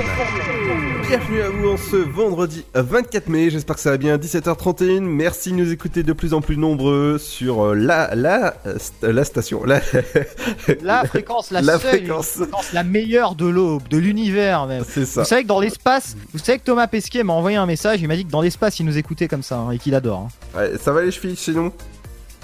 Bienvenue 1.08 1.42
à 1.42 1.50
vous 1.50 1.70
en 1.70 1.78
ce 1.78 1.96
vendredi 1.96 2.64
24 2.76 3.30
mai, 3.30 3.50
j'espère 3.50 3.76
que 3.78 3.82
ça 3.82 3.90
va 3.90 3.98
bien, 3.98 4.16
17h31, 4.18 5.00
merci 5.00 5.50
de 5.52 5.56
nous 5.56 5.72
écouter 5.72 6.04
de 6.04 6.14
plus 6.14 6.36
en 6.36 6.42
plus 6.42 6.56
nombreux 6.56 7.18
sur 7.18 7.66
euh, 7.66 7.74
la, 7.74 8.14
la, 8.14 8.54
euh, 8.68 8.76
st- 8.78 9.08
la 9.10 9.24
station, 9.24 9.64
la, 9.64 9.82
La 10.84 11.06
fréquence, 11.06 11.50
la, 11.50 11.62
La 11.64 11.80
seule, 11.80 11.90
fréquence. 12.02 12.28
fréquence, 12.28 12.74
la 12.74 12.84
meilleure 12.84 13.34
de 13.34 13.48
l'aube, 13.48 13.88
de 13.88 13.98
l'univers 13.98 14.68
même. 14.68 14.84
C'est 14.88 15.06
ça. 15.06 15.24
Vous 15.24 15.28
savez 15.28 15.42
que 15.42 15.48
dans 15.48 15.60
l'espace, 15.60 16.16
vous 16.32 16.38
savez 16.38 16.60
que 16.60 16.66
Thomas 16.66 16.86
Pesquet 16.86 17.24
m'a 17.24 17.34
envoyé 17.34 17.58
un 17.58 17.66
message, 17.66 18.02
il 18.02 18.08
m'a 18.08 18.16
dit 18.16 18.26
que 18.26 18.32
dans 18.32 18.42
l'espace 18.42 18.80
il 18.80 18.86
nous 18.86 19.00
écoutait 19.00 19.28
comme 19.28 19.42
ça 19.44 19.58
hein, 19.58 19.72
et 19.72 19.80
qu'il 19.80 19.96
adore. 19.96 20.28
hein. 20.56 20.60
Ouais, 20.60 20.72
ça 20.80 20.92
va 20.94 21.02
les 21.02 21.10
chevilles 21.10 21.36
sinon 21.38 21.72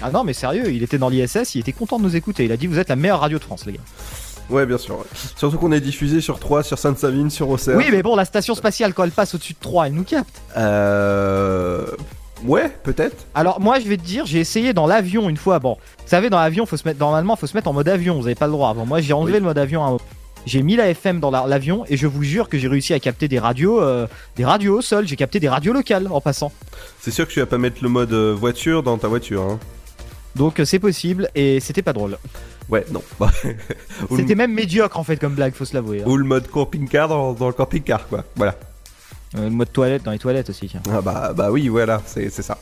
Ah 0.02 0.10
non 0.10 0.24
mais 0.24 0.32
sérieux, 0.32 0.72
il 0.72 0.82
était 0.82 0.98
dans 0.98 1.08
l'ISS, 1.08 1.54
il 1.54 1.60
était 1.60 1.70
content 1.72 1.98
de 1.98 2.02
nous 2.02 2.16
écouter, 2.16 2.46
il 2.46 2.50
a 2.52 2.56
dit 2.56 2.66
vous 2.66 2.80
êtes 2.80 2.88
la 2.88 2.96
meilleure 2.96 3.20
radio 3.20 3.38
de 3.38 3.44
France 3.44 3.64
les 3.66 3.74
gars. 3.74 3.80
Ouais 4.50 4.66
bien 4.66 4.78
sûr, 4.78 4.98
ouais. 4.98 5.04
surtout 5.36 5.58
qu'on 5.58 5.72
est 5.72 5.80
diffusé 5.80 6.20
sur 6.20 6.38
3, 6.38 6.62
sur 6.62 6.78
Sainte-Savine, 6.78 7.30
sur 7.30 7.48
Auxerre. 7.48 7.76
Oui 7.76 7.86
mais 7.90 8.02
bon 8.02 8.16
la 8.16 8.24
station 8.24 8.54
spatiale 8.54 8.92
quand 8.94 9.04
elle 9.04 9.10
passe 9.12 9.34
au-dessus 9.34 9.52
de 9.54 9.58
3 9.60 9.86
elle 9.86 9.94
nous 9.94 10.04
capte. 10.04 10.40
Euh... 10.56 11.86
Ouais, 12.44 12.70
peut-être. 12.84 13.26
Alors 13.34 13.60
moi 13.60 13.78
je 13.80 13.86
vais 13.86 13.96
te 13.98 14.02
dire, 14.02 14.24
j'ai 14.26 14.40
essayé 14.40 14.72
dans 14.72 14.86
l'avion 14.86 15.28
une 15.28 15.36
fois, 15.36 15.58
bon, 15.58 15.74
vous 15.98 16.08
savez 16.08 16.30
dans 16.30 16.38
l'avion 16.40 16.64
faut 16.66 16.76
se 16.78 16.88
mettre, 16.88 16.98
normalement 16.98 17.36
faut 17.36 17.46
se 17.46 17.54
mettre 17.56 17.68
en 17.68 17.72
mode 17.74 17.88
avion, 17.88 18.18
vous 18.18 18.26
avez 18.26 18.34
pas 18.34 18.46
le 18.46 18.52
droit 18.52 18.70
avant. 18.70 18.86
Moi 18.86 19.00
j'ai 19.00 19.12
enlevé 19.12 19.34
Oui. 19.34 19.38
le 19.40 19.44
mode 19.44 19.58
avion. 19.58 19.98
J'ai 20.46 20.62
mis 20.62 20.74
la 20.74 20.88
FM 20.88 21.20
dans 21.20 21.30
la- 21.30 21.46
l'avion 21.46 21.84
et 21.86 21.98
je 21.98 22.06
vous 22.06 22.22
jure 22.22 22.48
que 22.48 22.56
j'ai 22.56 22.66
réussi 22.66 22.94
à 22.94 22.98
capter 22.98 23.28
des 23.28 23.38
radios, 23.38 23.82
euh, 23.82 24.06
des 24.36 24.44
radios 24.46 24.78
au 24.78 24.80
sol. 24.80 25.06
J'ai 25.06 25.16
capté 25.16 25.38
des 25.38 25.50
radios 25.50 25.74
locales 25.74 26.08
en 26.10 26.22
passant. 26.22 26.50
C'est 26.98 27.10
sûr 27.10 27.28
que 27.28 27.32
tu 27.32 27.40
vas 27.40 27.46
pas 27.46 27.58
mettre 27.58 27.82
le 27.82 27.90
mode 27.90 28.10
euh, 28.14 28.32
voiture 28.34 28.82
dans 28.82 28.96
ta 28.96 29.06
voiture. 29.06 29.42
Hein. 29.42 29.58
Donc 30.36 30.58
euh, 30.58 30.64
c'est 30.64 30.78
possible 30.78 31.28
et 31.34 31.60
c'était 31.60 31.82
pas 31.82 31.92
drôle. 31.92 32.16
Ouais, 32.70 32.84
non. 32.92 33.02
C'était 34.16 34.34
même 34.34 34.52
médiocre 34.52 34.98
en 34.98 35.04
fait 35.04 35.16
comme 35.16 35.34
blague, 35.34 35.54
faut 35.54 35.64
se 35.64 35.74
l'avouer. 35.74 36.00
hein. 36.02 36.04
ou 36.06 36.16
le 36.16 36.24
mode 36.24 36.48
camping-car 36.48 37.08
dans, 37.08 37.32
dans 37.32 37.46
le 37.48 37.52
camping-car, 37.52 38.06
quoi. 38.08 38.24
Voilà. 38.36 38.54
Euh, 39.36 39.44
le 39.44 39.50
mode 39.50 39.72
toilette 39.72 40.02
dans 40.02 40.10
les 40.12 40.18
toilettes 40.18 40.50
aussi. 40.50 40.68
Tiens. 40.68 40.82
Ah 40.92 41.00
bah, 41.00 41.32
bah 41.36 41.50
oui, 41.50 41.68
voilà, 41.68 42.00
c'est 42.06 42.30
ça. 42.30 42.58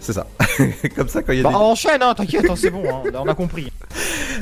C'est 0.00 0.12
ça. 0.12 0.26
Comme 0.96 1.08
ça, 1.08 1.22
quand 1.22 1.32
il 1.32 1.38
y 1.38 1.40
a 1.40 1.44
Bah, 1.44 1.50
des... 1.50 1.54
enchaîne, 1.56 2.02
hein, 2.02 2.14
t'inquiète, 2.14 2.44
hein, 2.48 2.54
c'est 2.56 2.70
bon, 2.70 2.82
hein, 2.88 3.02
on 3.18 3.26
a 3.28 3.34
compris. 3.34 3.72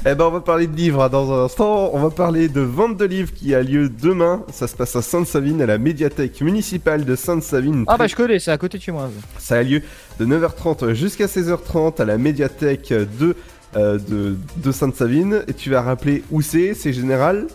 Eh 0.05 0.15
ben, 0.17 0.25
on 0.25 0.31
va 0.31 0.41
parler 0.41 0.67
de 0.67 0.75
livres 0.75 1.03
hein, 1.05 1.09
dans 1.11 1.31
un 1.33 1.45
instant. 1.45 1.91
On 1.93 2.01
va 2.01 2.11
parler 2.11 2.49
de 2.49 2.61
vente 2.63 2.97
de 2.97 3.05
livres 3.05 3.33
qui 3.33 3.55
a 3.55 3.63
lieu 3.63 3.89
demain. 3.91 4.43
Ça 4.51 4.67
se 4.67 4.75
passe 4.75 4.97
à 4.97 5.03
Sainte-Savine, 5.03 5.61
à 5.63 5.67
la 5.67 5.79
médiathèque 5.79 6.41
municipale 6.41 7.05
de 7.05 7.15
Sainte-Savine. 7.15 7.85
Ah 7.87 7.99
bah 7.99 8.07
je 8.09 8.17
connais, 8.17 8.39
c'est 8.41 8.51
à 8.51 8.59
côté 8.59 8.79
de 8.79 8.83
chez 8.83 8.91
moi. 8.91 9.11
Ça 9.39 9.57
a 9.59 9.63
lieu 9.63 9.83
de 10.19 10.27
9h30 10.27 10.95
jusqu'à 10.95 11.27
16h30 11.27 12.01
à 12.01 12.05
la 12.07 12.17
médiathèque 12.19 12.89
de, 12.93 13.37
euh, 13.77 13.99
de, 13.99 14.37
de 14.57 14.73
Sainte-Savine. 14.73 15.43
Et 15.49 15.55
tu 15.55 15.71
vas 15.71 15.83
rappeler 15.83 16.23
où 16.31 16.43
c'est 16.43 16.75
C'est 16.75 16.93
général 16.93 17.47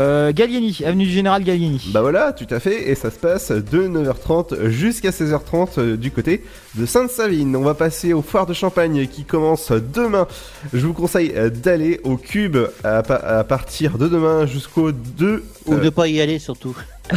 Euh, 0.00 0.30
Gallieni, 0.32 0.78
avenue 0.86 1.06
du 1.06 1.10
Général 1.10 1.42
Gallieni. 1.42 1.90
Bah 1.92 2.02
voilà, 2.02 2.32
tout 2.32 2.46
à 2.50 2.60
fait. 2.60 2.88
Et 2.88 2.94
ça 2.94 3.10
se 3.10 3.18
passe 3.18 3.50
de 3.50 3.88
9h30 3.88 4.68
jusqu'à 4.68 5.10
16h30 5.10 5.68
euh, 5.78 5.96
du 5.96 6.12
côté 6.12 6.44
de 6.76 6.86
Sainte-Savine. 6.86 7.56
On 7.56 7.62
va 7.62 7.74
passer 7.74 8.12
au 8.12 8.22
foire 8.22 8.46
de 8.46 8.54
Champagne 8.54 9.08
qui 9.08 9.24
commence 9.24 9.72
demain. 9.72 10.28
Je 10.72 10.86
vous 10.86 10.92
conseille 10.94 11.34
d'aller 11.50 12.00
au 12.04 12.16
Cube 12.16 12.58
à, 12.84 13.02
pa- 13.02 13.16
à 13.16 13.42
partir 13.42 13.98
de 13.98 14.06
demain 14.06 14.46
jusqu'au 14.46 14.92
2. 14.92 15.42
Ou 15.66 15.74
euh, 15.74 15.80
de 15.80 15.90
pas 15.90 16.06
y 16.06 16.20
aller 16.20 16.38
surtout. 16.38 16.76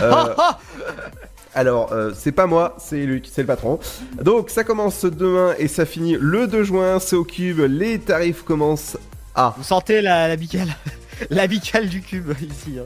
Alors, 1.53 1.91
euh, 1.91 2.11
c'est 2.15 2.31
pas 2.31 2.45
moi, 2.47 2.75
c'est 2.79 3.05
Luc, 3.05 3.25
c'est 3.31 3.41
le 3.41 3.47
patron. 3.47 3.79
Donc, 4.21 4.49
ça 4.49 4.63
commence 4.63 5.03
demain 5.05 5.53
et 5.59 5.67
ça 5.67 5.85
finit 5.85 6.17
le 6.19 6.47
2 6.47 6.63
juin. 6.63 6.99
C'est 6.99 7.15
au 7.15 7.23
Cube. 7.25 7.59
Les 7.59 7.99
tarifs 7.99 8.43
commencent 8.43 8.97
à. 9.35 9.53
Vous 9.57 9.63
sentez 9.63 10.01
la, 10.01 10.27
la 10.27 10.35
bicale 10.35 10.69
La 11.29 11.47
bicale 11.47 11.87
du 11.87 12.01
cube 12.01 12.31
ici. 12.41 12.79
hein. 12.79 12.85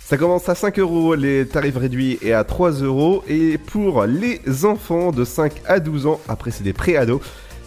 Ça 0.00 0.16
commence 0.16 0.48
à 0.48 0.54
5 0.54 0.78
euros, 0.78 1.14
les 1.14 1.46
tarifs 1.46 1.76
réduits 1.76 2.18
et 2.22 2.32
à 2.32 2.44
3 2.44 2.70
euros. 2.82 3.22
Et 3.28 3.58
pour 3.58 4.04
les 4.04 4.40
enfants 4.64 5.10
de 5.12 5.24
5 5.24 5.52
à 5.66 5.80
12 5.80 6.06
ans, 6.06 6.20
après 6.28 6.50
c'est 6.50 6.62
des 6.64 6.72
pré-ados, 6.72 7.20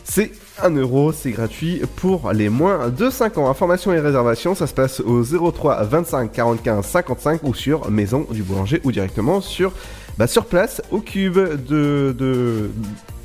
c'est 0.03 0.31
1 0.63 0.71
euro, 0.75 1.11
c'est 1.11 1.31
gratuit 1.31 1.81
pour 1.97 2.31
les 2.31 2.49
moins 2.49 2.89
de 2.89 3.09
5 3.11 3.37
ans. 3.37 3.49
Information 3.49 3.91
et 3.93 3.99
réservation, 3.99 4.55
ça 4.55 4.65
se 4.65 4.73
passe 4.73 5.01
au 5.01 5.23
03 5.23 5.83
25 5.83 6.31
45 6.31 6.83
55 6.83 7.43
ou 7.43 7.53
sur 7.53 7.91
Maison 7.91 8.25
du 8.31 8.41
Boulanger 8.43 8.81
ou 8.83 8.91
directement 8.91 9.41
sur, 9.41 9.71
bah, 10.17 10.27
sur 10.27 10.45
place 10.45 10.81
au 10.91 10.99
cube 10.99 11.35
de, 11.37 12.15
de, 12.17 12.69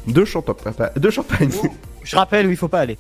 de, 0.07 0.25
Chanto- 0.25 0.57
de 0.97 1.11
Champagne. 1.11 1.51
Je 2.05 2.17
rappelle 2.17 2.47
où 2.47 2.51
il 2.51 2.57
faut 2.57 2.69
pas 2.69 2.81
aller. 2.81 2.99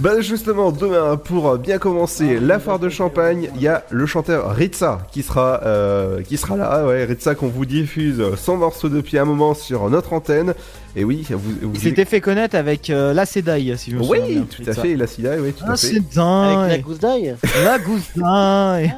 Bah 0.00 0.20
justement, 0.20 0.70
demain, 0.72 1.16
pour 1.16 1.56
bien 1.56 1.78
commencer 1.78 2.38
la 2.40 2.58
foire 2.58 2.78
de 2.78 2.88
Champagne, 2.88 3.48
il 3.56 3.62
y 3.62 3.68
a 3.68 3.84
le 3.90 4.04
chanteur 4.06 4.54
Ritza 4.54 4.98
qui 5.12 5.22
sera, 5.22 5.60
euh, 5.64 6.20
qui 6.22 6.36
sera 6.36 6.56
là. 6.56 6.86
Ouais, 6.86 7.04
Ritza 7.04 7.34
qu'on 7.34 7.48
vous 7.48 7.64
diffuse 7.64 8.22
son 8.36 8.56
morceau 8.56 8.88
depuis 8.88 9.18
un 9.18 9.24
moment 9.24 9.54
sur 9.54 9.88
notre 9.88 10.12
antenne. 10.12 10.54
Et 10.96 11.04
oui, 11.04 11.24
vous, 11.30 11.38
vous 11.62 11.70
Il 11.74 11.80
s'était 11.80 12.04
fait 12.04 12.20
connaître 12.20 12.56
avec 12.56 12.90
euh, 12.90 13.12
la 13.14 13.24
Sedai, 13.24 13.76
si 13.76 13.92
je 13.92 13.96
me 13.96 14.02
souviens 14.02 14.22
Oui, 14.24 14.34
bien. 14.34 14.46
tout 14.50 14.68
à 14.68 14.72
fait, 14.74 14.96
la 14.96 15.06
SIDA, 15.06 15.36
oui, 15.38 15.52
tout 15.52 15.64
Ah, 15.66 15.72
à 15.72 15.76
fait. 15.76 15.86
c'est 15.86 16.14
dingue. 16.14 16.58
Avec 16.58 16.70
la 16.70 16.78
gousse 16.78 16.98
d'ail 16.98 17.36
La 17.64 17.78
gousse 17.78 18.10
d'ail. 18.16 18.94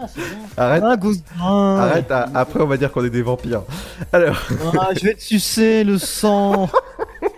Arrête, 0.56 0.82
La 0.82 0.96
gousse 0.96 1.18
d'ail. 1.18 1.46
arrête, 1.46 2.10
à- 2.10 2.28
après 2.34 2.60
on 2.60 2.66
va 2.66 2.76
dire 2.78 2.90
qu'on 2.90 3.04
est 3.04 3.10
des 3.10 3.22
vampires. 3.22 3.62
Alors, 4.12 4.36
Ah, 4.78 4.88
je 4.98 5.04
vais 5.06 5.14
te 5.14 5.22
sucer 5.22 5.84
le 5.84 5.98
sang. 5.98 6.68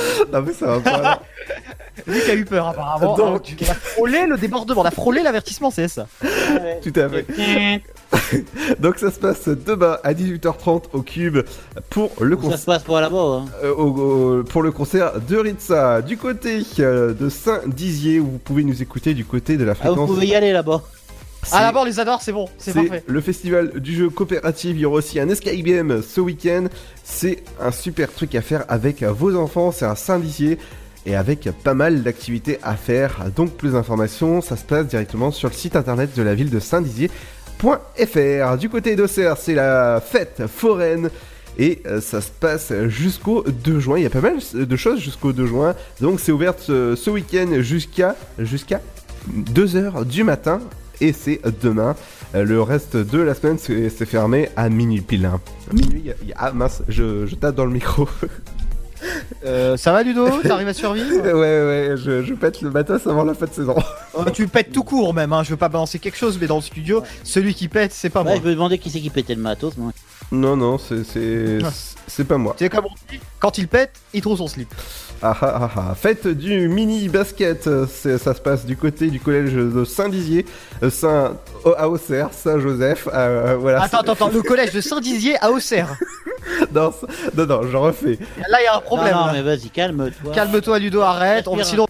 non 0.32 0.42
mais 0.42 0.52
ça 0.52 0.66
va 0.66 0.80
pas. 0.80 1.02
là. 1.02 1.22
Luc 2.06 2.28
a 2.28 2.34
eu 2.34 2.44
peur 2.44 2.68
apparemment. 2.68 3.16
Donc- 3.16 3.54
Ah, 3.60 3.64
on 3.66 3.70
a 3.70 3.74
frôlé 3.74 4.26
le 4.26 4.36
débordement, 4.38 4.80
on 4.82 4.84
a 4.84 4.90
frôlé 4.90 5.22
l'avertissement, 5.22 5.70
c'est 5.70 5.88
ça. 5.88 6.06
Tout 6.82 6.92
à 6.96 7.08
fait. 7.08 7.26
Donc 8.80 8.98
ça 8.98 9.10
se 9.10 9.18
passe 9.18 9.48
demain 9.48 9.98
à 10.02 10.12
18h30 10.14 10.84
au 10.92 11.02
Cube 11.02 11.38
pour 11.90 12.10
le 12.20 12.36
Ça 12.36 12.42
concert. 12.42 12.58
se 12.58 12.64
passe 12.66 12.82
pas 12.82 13.00
là-bas. 13.00 13.16
Hein. 13.42 13.44
euh, 13.64 13.74
au- 13.74 14.38
au- 14.40 14.44
pour 14.44 14.62
le 14.62 14.70
concert 14.72 15.12
de 15.20 15.36
Ritza 15.36 16.00
du 16.02 16.16
côté 16.16 16.62
euh, 16.78 17.12
de 17.12 17.28
Saint-Dizier 17.28 18.18
où 18.20 18.26
vous 18.32 18.38
pouvez 18.38 18.64
nous 18.64 18.82
écouter 18.82 19.14
du 19.14 19.24
côté 19.24 19.56
de 19.56 19.64
la 19.64 19.72
Ah, 19.72 19.74
vous 19.74 19.80
fréquence. 19.94 20.08
pouvez 20.10 20.26
y 20.26 20.34
aller 20.34 20.52
là-bas. 20.52 20.82
Ah 21.52 21.62
d'abord 21.62 21.84
les 21.84 21.98
adore, 21.98 22.20
c'est 22.22 22.32
bon, 22.32 22.48
c'est 22.58 22.74
parfait. 22.74 23.02
le 23.06 23.20
festival 23.20 23.80
du 23.80 23.94
jeu 23.94 24.10
coopératif. 24.10 24.72
Il 24.74 24.80
y 24.80 24.84
aura 24.84 24.96
aussi 24.98 25.18
un 25.18 25.28
escape 25.28 25.56
game 25.56 26.02
ce 26.02 26.20
week-end. 26.20 26.66
C'est 27.02 27.42
un 27.60 27.70
super 27.72 28.12
truc 28.12 28.34
à 28.34 28.42
faire 28.42 28.64
avec 28.68 29.02
vos 29.02 29.34
enfants. 29.36 29.72
C'est 29.72 29.86
à 29.86 29.96
Saint-Dizier 29.96 30.58
et 31.06 31.16
avec 31.16 31.48
pas 31.64 31.74
mal 31.74 32.02
d'activités 32.02 32.58
à 32.62 32.76
faire. 32.76 33.24
Donc 33.34 33.52
plus 33.56 33.72
d'informations, 33.72 34.40
ça 34.42 34.56
se 34.56 34.64
passe 34.64 34.86
directement 34.86 35.30
sur 35.30 35.48
le 35.48 35.54
site 35.54 35.76
internet 35.76 36.10
de 36.14 36.22
la 36.22 36.34
ville 36.34 36.50
de 36.50 36.60
Saint-Dizier.fr. 36.60 38.56
Du 38.58 38.68
côté 38.68 38.96
d'Auxerre, 38.96 39.36
c'est 39.36 39.54
la 39.54 40.02
fête 40.04 40.42
foraine. 40.46 41.10
Et 41.58 41.82
euh, 41.86 42.00
ça 42.00 42.20
se 42.20 42.30
passe 42.30 42.72
jusqu'au 42.86 43.42
2 43.42 43.80
juin. 43.80 43.98
Il 43.98 44.04
y 44.04 44.06
a 44.06 44.10
pas 44.10 44.20
mal 44.20 44.38
de 44.54 44.76
choses 44.76 45.00
jusqu'au 45.00 45.32
2 45.32 45.46
juin. 45.46 45.74
Donc 46.00 46.20
c'est 46.20 46.32
ouvert 46.32 46.54
ce, 46.58 46.94
ce 46.94 47.10
week-end 47.10 47.60
jusqu'à 47.60 48.14
jusqu'à 48.38 48.80
2h 49.34 50.04
du 50.06 50.22
matin. 50.22 50.60
Et 51.00 51.12
c'est 51.12 51.40
demain. 51.62 51.96
Euh, 52.34 52.44
Le 52.44 52.60
reste 52.62 52.96
de 52.96 53.18
la 53.18 53.34
semaine, 53.34 53.58
c'est 53.58 53.90
fermé 54.06 54.48
à 54.56 54.68
minuit 54.68 55.00
pile. 55.00 55.26
hein. 55.26 55.40
Minuit, 55.72 56.00
il 56.04 56.06
y 56.06 56.10
a- 56.10 56.14
il 56.22 56.28
y 56.28 56.32
a- 56.32 56.36
ah 56.38 56.52
mince, 56.52 56.82
je, 56.88 57.26
je 57.26 57.34
tape 57.34 57.54
dans 57.54 57.64
le 57.66 57.72
micro. 57.72 58.08
Euh, 59.46 59.78
ça 59.78 59.92
va 59.92 60.02
Ludo? 60.02 60.28
T'arrives 60.42 60.68
à 60.68 60.74
survivre? 60.74 61.08
Ouais, 61.24 61.32
ouais, 61.32 61.94
je, 61.96 62.22
je 62.22 62.34
pète 62.34 62.60
le 62.60 62.70
matos 62.70 63.06
avant 63.06 63.24
la 63.24 63.32
fin 63.32 63.46
de 63.46 63.50
saison. 63.52 63.74
Euh, 64.18 64.24
Tu 64.34 64.46
pètes 64.46 64.72
tout 64.72 64.82
court 64.84 65.14
même, 65.14 65.32
hein. 65.32 65.42
je 65.42 65.48
veux 65.50 65.56
pas 65.56 65.70
balancer 65.70 65.98
quelque 65.98 66.18
chose, 66.18 66.36
mais 66.38 66.46
dans 66.46 66.56
le 66.56 66.62
studio, 66.62 67.02
celui 67.24 67.54
qui 67.54 67.68
pète, 67.68 67.92
c'est 67.94 68.10
pas 68.10 68.20
Ouais, 68.20 68.32
moi. 68.32 68.40
je 68.42 68.48
me 68.48 68.52
demandais 68.54 68.76
qui 68.76 68.90
c'est 68.90 69.00
qui 69.00 69.08
pétait 69.08 69.34
le 69.34 69.40
matos. 69.40 69.74
moi. 69.78 69.92
Non, 70.32 70.54
non, 70.54 70.76
c'est 70.76 71.58
c'est 72.10 72.24
pas 72.24 72.38
moi. 72.38 72.54
C'est 72.58 72.68
comme 72.68 72.86
on 72.86 72.94
dit, 73.10 73.20
quand 73.38 73.56
il 73.58 73.68
pète, 73.68 73.92
il 74.12 74.20
trouve 74.20 74.38
son 74.38 74.48
slip. 74.48 74.68
Ah 75.22 75.36
ah 75.40 75.60
ah 75.62 75.70
ah. 75.76 75.94
Fête 75.94 76.26
du 76.26 76.68
mini 76.68 77.08
basket, 77.08 77.66
euh, 77.66 77.86
c'est- 77.88 78.18
ça 78.18 78.34
se 78.34 78.40
passe 78.40 78.64
du 78.66 78.76
côté 78.76 79.08
du 79.08 79.20
collège 79.20 79.52
de 79.52 79.84
Saint-Dizier, 79.84 80.46
euh, 80.82 80.90
Saint 80.90 81.36
oh, 81.64 81.74
à 81.76 81.88
Auxerre, 81.88 82.30
Saint-Joseph, 82.32 83.08
euh, 83.12 83.56
voilà. 83.60 83.82
Attends, 83.82 84.00
attends, 84.00 84.12
attends, 84.12 84.30
le 84.30 84.42
collège 84.42 84.72
de 84.72 84.80
Saint-Dizier 84.80 85.36
à 85.40 85.50
Auxerre. 85.50 85.96
non, 86.74 86.92
non, 87.36 87.46
non, 87.46 87.62
je 87.70 87.76
refais. 87.76 88.18
Là, 88.48 88.60
il 88.60 88.64
y 88.64 88.66
a 88.66 88.76
un 88.76 88.80
problème. 88.80 89.14
Non, 89.14 89.32
mais 89.32 89.42
vas-y, 89.42 89.70
calme-toi. 89.70 90.32
Calme-toi, 90.32 90.78
Ludo, 90.78 91.00
arrête. 91.02 91.46
On... 91.46 91.62
Sinon, 91.62 91.86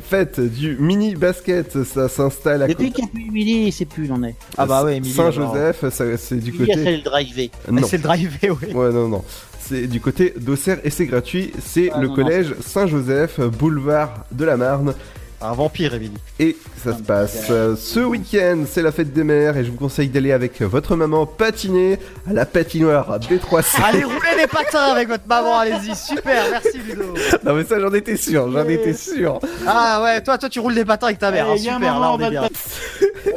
Fête 0.00 0.40
du 0.40 0.76
mini 0.78 1.14
basket, 1.14 1.84
ça 1.84 2.08
s'installe 2.08 2.62
à 2.62 2.68
Depuis 2.68 2.92
qu'il 2.92 3.04
n'y 3.04 3.10
a 3.10 3.12
plus 3.12 3.40
il 3.40 3.72
sait 3.72 3.84
plus 3.84 4.02
où 4.02 4.04
il 4.06 4.12
en 4.12 4.22
est. 4.22 4.36
Ah 4.56 4.64
bah 4.66 4.84
ouais, 4.84 4.96
Émilie, 4.98 5.12
Saint-Joseph, 5.12 5.88
ça- 5.90 6.16
c'est 6.16 6.36
du 6.36 6.52
côté. 6.52 6.74
celle 6.74 7.02
driver. 7.02 7.50
Non. 7.70 7.82
c'est 7.86 7.96
le 7.96 8.02
drivé, 8.04 8.50
oui. 8.50 8.72
Ouais, 8.74 8.92
non, 8.92 9.08
non. 9.08 9.24
C'est 9.60 9.86
du 9.86 10.00
côté 10.00 10.32
d'Auxerre 10.38 10.78
et 10.84 10.90
c'est 10.90 11.06
gratuit. 11.06 11.52
C'est 11.62 11.90
Ah, 11.92 12.00
le 12.00 12.08
non, 12.08 12.14
collège 12.14 12.54
Saint-Joseph, 12.60 13.40
boulevard 13.40 14.24
de 14.32 14.44
la 14.44 14.56
Marne. 14.56 14.94
Un 15.40 15.52
vampire, 15.52 15.94
Émilie. 15.94 16.14
Et 16.40 16.56
ça 16.82 16.96
se 16.96 17.02
passe 17.02 17.46
euh, 17.50 17.76
ce 17.76 18.00
week-end, 18.00 18.64
c'est 18.68 18.82
la 18.82 18.90
fête 18.90 19.12
des 19.12 19.22
mères 19.22 19.56
et 19.56 19.64
je 19.64 19.70
vous 19.70 19.76
conseille 19.76 20.08
d'aller 20.08 20.32
avec 20.32 20.60
votre 20.62 20.96
maman 20.96 21.26
patiner 21.26 21.96
à 22.28 22.32
la 22.32 22.44
patinoire 22.44 23.12
à 23.12 23.18
B3C. 23.20 23.80
Allez, 23.84 24.02
roulez 24.02 24.34
les 24.36 24.48
patins 24.48 24.80
avec 24.92 25.06
votre 25.06 25.28
maman, 25.28 25.56
allez-y. 25.60 25.94
Super, 25.94 26.42
merci 26.50 26.78
Ludo. 26.78 27.14
non 27.44 27.54
mais 27.54 27.62
ça 27.64 27.78
j'en 27.78 27.94
étais 27.94 28.16
sûr, 28.16 28.50
j'en 28.50 28.64
étais 28.68 28.94
sûr. 28.94 29.38
Ah 29.64 30.00
ouais, 30.02 30.20
toi, 30.24 30.38
toi 30.38 30.48
tu 30.48 30.58
roules 30.58 30.74
des 30.74 30.84
patins 30.84 31.06
avec 31.06 31.20
ta 31.20 31.30
mère. 31.30 31.46
hein, 31.46 31.50
Allez, 31.52 31.60
super, 31.60 31.78
là 31.78 31.88
maman, 31.92 32.14
on 32.14 32.20
est 32.20 32.30
bien. 32.30 32.48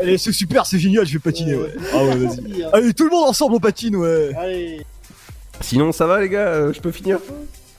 Allez, 0.01 0.17
c'est 0.17 0.31
super, 0.31 0.65
c'est 0.65 0.79
génial, 0.79 1.05
je 1.05 1.13
vais 1.13 1.19
patiner, 1.19 1.53
ouais. 1.55 1.73
Ah 1.93 2.03
ouais, 2.03 2.15
vas-y. 2.15 2.63
Allez, 2.73 2.93
tout 2.95 3.03
le 3.03 3.11
monde 3.11 3.29
ensemble 3.29 3.55
on 3.55 3.59
patine, 3.59 3.95
ouais. 3.97 4.31
Allez. 4.39 4.81
Sinon 5.59 5.91
ça 5.91 6.07
va 6.07 6.19
les 6.19 6.29
gars, 6.29 6.47
euh, 6.47 6.73
je 6.73 6.81
peux 6.81 6.91
finir? 6.91 7.19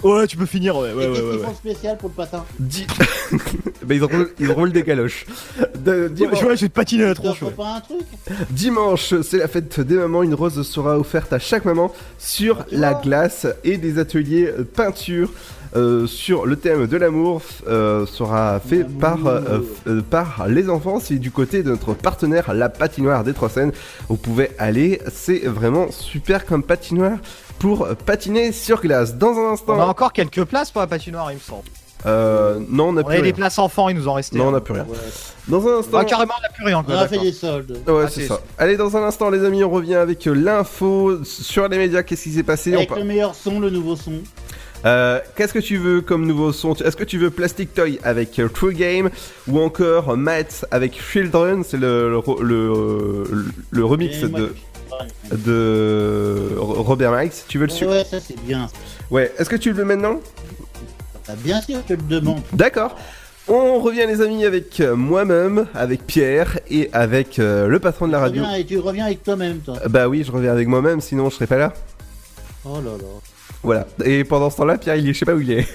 Ouais, 0.03 0.27
tu 0.27 0.37
peux 0.37 0.47
finir, 0.47 0.77
ouais, 0.77 0.93
ouais, 0.93 1.05
Et 1.05 1.09
ouais, 1.09 1.15
qu'est-ce 1.15 1.23
ouais. 1.25 1.31
qu'ils 1.31 1.41
ouais. 1.41 1.47
font 1.47 1.55
spécial 1.55 1.97
pour 1.99 2.09
le 2.09 2.15
patin 2.15 2.45
Di- 2.59 2.87
bah, 3.85 3.95
ils, 3.95 4.03
roulent, 4.05 4.31
ils 4.41 4.51
roulent 4.51 4.73
des 4.73 4.83
galoches. 4.83 5.27
De- 5.79 6.09
dimanche, 6.09 6.41
je, 6.41 6.47
ouais, 6.47 6.57
je 6.57 6.63
vais 6.63 6.69
te 6.69 6.75
patiner 6.75 7.05
la 7.05 7.15
tronche, 7.15 7.45
pas 7.57 7.77
un 7.77 7.81
truc 7.81 8.01
dimanche, 8.51 9.15
c'est 9.23 9.39
la 9.39 9.49
fête 9.49 9.81
des 9.81 9.95
mamans. 9.97 10.23
Une 10.23 10.35
rose 10.35 10.61
sera 10.69 10.99
offerte 10.99 11.33
à 11.33 11.39
chaque 11.39 11.65
maman 11.65 11.93
sur 12.19 12.65
la 12.71 12.95
glace 12.95 13.47
et 13.65 13.77
des 13.79 13.99
ateliers 13.99 14.51
peinture. 14.75 15.31
euh, 15.75 16.07
sur 16.07 16.45
le 16.45 16.57
thème 16.57 16.87
de 16.87 16.97
l'amour 16.99 17.41
euh, 17.67 18.05
sera 18.05 18.61
fait 18.61 18.85
par, 18.85 19.27
euh, 19.27 19.61
par 20.11 20.47
les 20.47 20.69
enfants. 20.69 21.01
C'est 21.01 21.17
du 21.19 21.31
côté 21.31 21.63
de 21.63 21.71
notre 21.71 21.95
partenaire, 21.95 22.53
la 22.53 22.69
patinoire 22.69 23.25
des 23.25 23.33
Trois 23.33 23.49
Seines. 23.49 23.73
Vous 24.11 24.19
pouvez 24.19 24.51
aller, 24.59 25.01
c'est 25.11 25.39
vraiment 25.47 25.91
super 25.91 26.45
comme 26.45 26.63
patinoire 26.63 27.17
pour 27.63 27.89
patiner 28.05 28.53
sur 28.53 28.81
glace. 28.83 29.15
Dans 29.17 29.33
un 29.39 29.53
instant, 29.53 29.77
On 29.77 29.81
a 29.81 29.87
encore 29.87 30.13
quelques 30.13 30.45
places 30.45 30.71
pour 30.71 30.81
la 30.83 30.87
patinoire, 30.87 31.31
il 31.33 31.37
me 31.37 31.41
semble. 31.41 31.63
euh, 32.07 32.59
non, 32.69 32.89
on 32.89 32.93
n'a 32.93 33.01
On 33.01 33.05
plus 33.05 33.13
avait 33.13 33.23
des 33.23 33.27
rien. 33.29 33.33
places 33.35 33.59
enfants, 33.59 33.89
il 33.89 33.97
nous 33.97 34.09
en 34.09 34.15
restait. 34.15 34.37
Non, 34.37 34.49
on 34.49 34.51
n'a 34.51 34.61
plus 34.61 34.75
rien. 34.75 34.87
Dans 35.49 35.67
un 35.69 35.79
instant, 35.79 35.99
Ah, 36.01 36.05
carrément, 36.05 36.35
on 36.39 36.43
n'a 36.43 36.49
plus 36.49 36.65
rien 36.67 36.85
On 36.87 36.93
a 36.93 37.07
fait 37.09 37.19
des 37.19 37.33
soldes. 37.33 37.79
Ouais, 37.87 38.03
Ah, 38.07 38.09
c'est 38.11 38.27
ça. 38.27 38.41
Allez, 38.59 38.77
dans 38.77 38.97
un 38.97 39.05
instant, 39.05 39.31
les 39.31 39.45
amis, 39.45 39.63
on 39.65 39.71
revient 39.71 39.95
avec 39.95 40.25
l'info 40.27 41.25
sur 41.25 41.69
les 41.69 41.79
médias. 41.79 42.03
Qu'est-ce 42.03 42.25
qui 42.25 42.33
s'est 42.33 42.43
passé 42.43 42.75
Avec 42.75 42.91
le 42.95 43.05
meilleur 43.05 43.35
son, 43.37 43.61
le 43.61 43.71
nouveau 43.71 43.95
son. 43.97 44.15
Euh, 44.85 45.21
Qu'est-ce 45.37 45.53
que 45.53 45.61
tu 45.61 45.77
veux 45.77 46.01
comme 46.01 46.27
nouveau 46.27 46.53
son 46.53 46.75
Est-ce 46.75 46.97
que 46.97 47.05
tu 47.05 47.17
veux 47.17 47.31
Plastic 47.31 47.73
Toy 47.73 48.01
avec 48.03 48.37
euh, 48.41 48.49
True 48.49 48.75
Game 48.75 49.11
ou 49.47 49.61
encore 49.61 50.17
Matt 50.17 50.65
avec 50.73 51.01
Children? 51.01 51.63
C'est 51.65 51.77
le, 51.77 52.11
le, 52.11 52.19
ro- 52.19 52.43
le, 52.43 53.23
le 53.71 53.85
remix 53.85 54.21
de, 54.23 54.53
de 55.47 56.51
Ro- 56.57 56.82
Robert 56.82 57.11
Mike. 57.12 57.32
Tu 57.49 57.59
veux 57.59 57.66
le 57.66 57.72
suivre 57.72 57.93
ouais, 57.93 58.05
ça 58.05 58.18
c'est 58.20 58.38
bien. 58.45 58.68
Ouais. 59.11 59.32
Est-ce 59.38 59.49
que 59.51 59.57
tu 59.57 59.70
le 59.70 59.74
veux 59.76 59.84
maintenant? 59.84 60.20
Ah, 61.28 61.32
bien 61.36 61.61
sûr, 61.61 61.78
je 61.88 61.95
te 61.95 62.01
le 62.01 62.07
demande. 62.20 62.40
D'accord. 62.53 62.97
On 63.49 63.80
revient 63.80 64.05
les 64.07 64.20
amis 64.20 64.45
avec 64.45 64.80
moi-même, 64.80 65.66
avec 65.74 66.07
Pierre 66.07 66.59
et 66.70 66.88
avec 66.93 67.38
euh, 67.38 67.66
le 67.66 67.78
patron 67.80 68.07
de 68.07 68.12
la 68.12 68.20
radio. 68.20 68.43
Reviens, 68.43 68.57
et 68.57 68.64
tu 68.64 68.78
reviens 68.78 69.07
avec 69.07 69.22
toi-même, 69.24 69.59
toi. 69.59 69.74
Bah 69.88 70.09
oui, 70.09 70.22
je 70.24 70.30
reviens 70.30 70.53
avec 70.53 70.68
moi-même, 70.68 71.01
sinon 71.01 71.28
je 71.28 71.34
serais 71.34 71.47
pas 71.49 71.59
là. 71.59 71.72
Oh 72.64 72.76
là 72.76 72.93
là. 72.93 73.05
Voilà. 73.64 73.86
Et 74.05 74.22
pendant 74.24 74.49
ce 74.51 74.57
temps-là, 74.59 74.78
Pierre, 74.78 74.97
il 74.97 75.09
est, 75.09 75.12
je 75.12 75.18
sais 75.18 75.24
pas 75.24 75.34
où 75.34 75.40
il 75.40 75.51
est. 75.53 75.66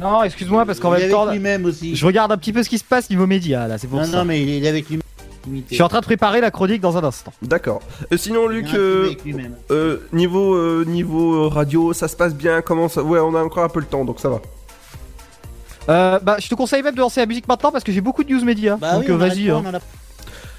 Non, 0.00 0.22
excuse-moi, 0.22 0.64
parce 0.66 0.78
qu'en 0.78 0.94
Il 0.94 0.98
est 0.98 1.02
même 1.04 1.10
temps, 1.10 1.22
avec 1.22 1.34
lui-même 1.34 1.64
aussi. 1.64 1.96
je 1.96 2.04
regarde 2.06 2.30
un 2.30 2.36
petit 2.36 2.52
peu 2.52 2.62
ce 2.62 2.68
qui 2.68 2.78
se 2.78 2.84
passe 2.84 3.08
niveau 3.10 3.26
médias, 3.26 3.66
là, 3.66 3.78
c'est 3.78 3.86
pour 3.88 3.98
Non, 3.98 4.04
ça. 4.04 4.18
non, 4.18 4.24
mais 4.24 4.42
il 4.42 4.64
est 4.64 4.68
avec 4.68 4.88
lui-même. 4.88 5.02
Je 5.68 5.74
suis 5.74 5.82
en 5.82 5.88
train 5.88 6.00
de 6.00 6.04
préparer 6.04 6.40
la 6.40 6.50
chronique 6.50 6.80
dans 6.80 6.96
un 6.96 7.04
instant. 7.04 7.32
D'accord. 7.42 7.80
Euh, 8.12 8.16
sinon, 8.16 8.46
Luc, 8.48 8.66
euh, 8.74 9.12
euh, 9.70 9.98
niveau 10.12 10.54
euh, 10.54 10.84
niveau 10.86 11.48
radio, 11.48 11.92
ça 11.92 12.08
se 12.08 12.16
passe 12.16 12.34
bien? 12.34 12.62
Comment 12.62 12.88
ça 12.88 13.02
Ouais, 13.02 13.20
on 13.20 13.34
a 13.34 13.42
encore 13.42 13.64
un 13.64 13.68
peu 13.68 13.80
le 13.80 13.86
temps, 13.86 14.04
donc 14.04 14.20
ça 14.20 14.28
va. 14.28 14.40
Euh, 15.88 16.18
bah, 16.20 16.36
je 16.40 16.48
te 16.48 16.54
conseille 16.54 16.82
même 16.82 16.94
de 16.94 17.00
lancer 17.00 17.20
la 17.20 17.26
musique 17.26 17.46
maintenant 17.46 17.70
parce 17.70 17.84
que 17.84 17.92
j'ai 17.92 18.00
beaucoup 18.00 18.24
de 18.24 18.32
news 18.32 18.44
médias. 18.44 18.76
Bah 18.76 18.94
donc 18.94 19.04
oui, 19.08 19.14
vas-y. 19.16 19.50
hein. 19.50 19.62
a 19.72 19.78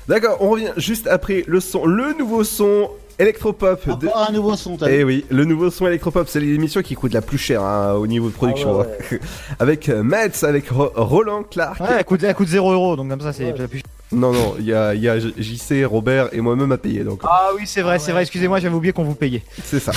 D'accord, 0.08 0.38
on 0.40 0.50
revient 0.52 0.72
juste 0.78 1.06
après 1.08 1.44
le 1.48 1.60
son, 1.60 1.86
le 1.86 2.14
nouveau 2.18 2.46
son 2.46 2.90
électropop. 3.20 4.00
De... 4.00 4.08
Un 4.16 4.32
nouveau 4.32 4.56
son, 4.56 4.78
t'as 4.78 4.88
Eh 4.90 5.00
vu 5.00 5.04
oui, 5.04 5.26
le 5.30 5.44
nouveau 5.44 5.70
son 5.70 5.86
électropop, 5.86 6.30
c'est 6.30 6.40
l'émission 6.40 6.82
qui 6.82 6.96
coûte 6.96 7.14
la 7.14 7.22
plus 7.22 7.38
cher 7.38 7.62
hein, 7.62 7.92
au 7.96 8.08
niveau 8.08 8.30
de 8.30 8.34
production. 8.34 8.80
Ah 8.80 8.84
ouais, 8.84 8.98
hein. 9.12 9.18
avec 9.60 9.90
Metz, 9.90 10.46
avec 10.46 10.70
Ro- 10.70 10.92
Roland 10.96 11.44
Clark. 11.44 11.82
Ouais, 11.82 11.88
elle 12.00 12.06
coûte, 12.06 12.24
elle 12.24 12.36
coûte 12.36 12.48
0 12.48 12.72
euros, 12.72 12.96
donc 12.96 13.10
comme 13.10 13.20
ça, 13.20 13.34
c'est 13.34 13.52
plus. 13.68 13.84
Non, 14.12 14.32
non, 14.32 14.55
il 14.60 14.66
y 14.66 14.74
a, 14.74 14.93
y 14.95 15.34
JC, 15.38 15.86
Robert 15.86 16.30
et 16.34 16.39
moi-même 16.41 16.72
à 16.72 16.78
payer, 16.78 17.03
donc 17.03 17.22
Ah 17.24 17.49
oui, 17.55 17.64
c'est 17.66 17.82
vrai, 17.82 17.99
c'est 17.99 18.12
vrai, 18.14 18.22
excusez-moi, 18.22 18.60
j'avais 18.60 18.74
oublié 18.76 18.93
qu'on 18.93 19.03
vous 19.03 19.16
payait. 19.16 19.43
c'est 19.64 19.80
ça. 19.80 19.91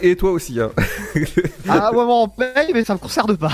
Et 0.00 0.16
toi 0.16 0.30
aussi, 0.30 0.58
hein. 0.60 0.70
Ah, 1.68 1.90
ouais, 1.92 2.04
bon, 2.06 2.24
on 2.24 2.28
paye, 2.28 2.70
mais 2.72 2.84
ça 2.84 2.94
me 2.94 2.98
concerne 2.98 3.36
pas. 3.36 3.52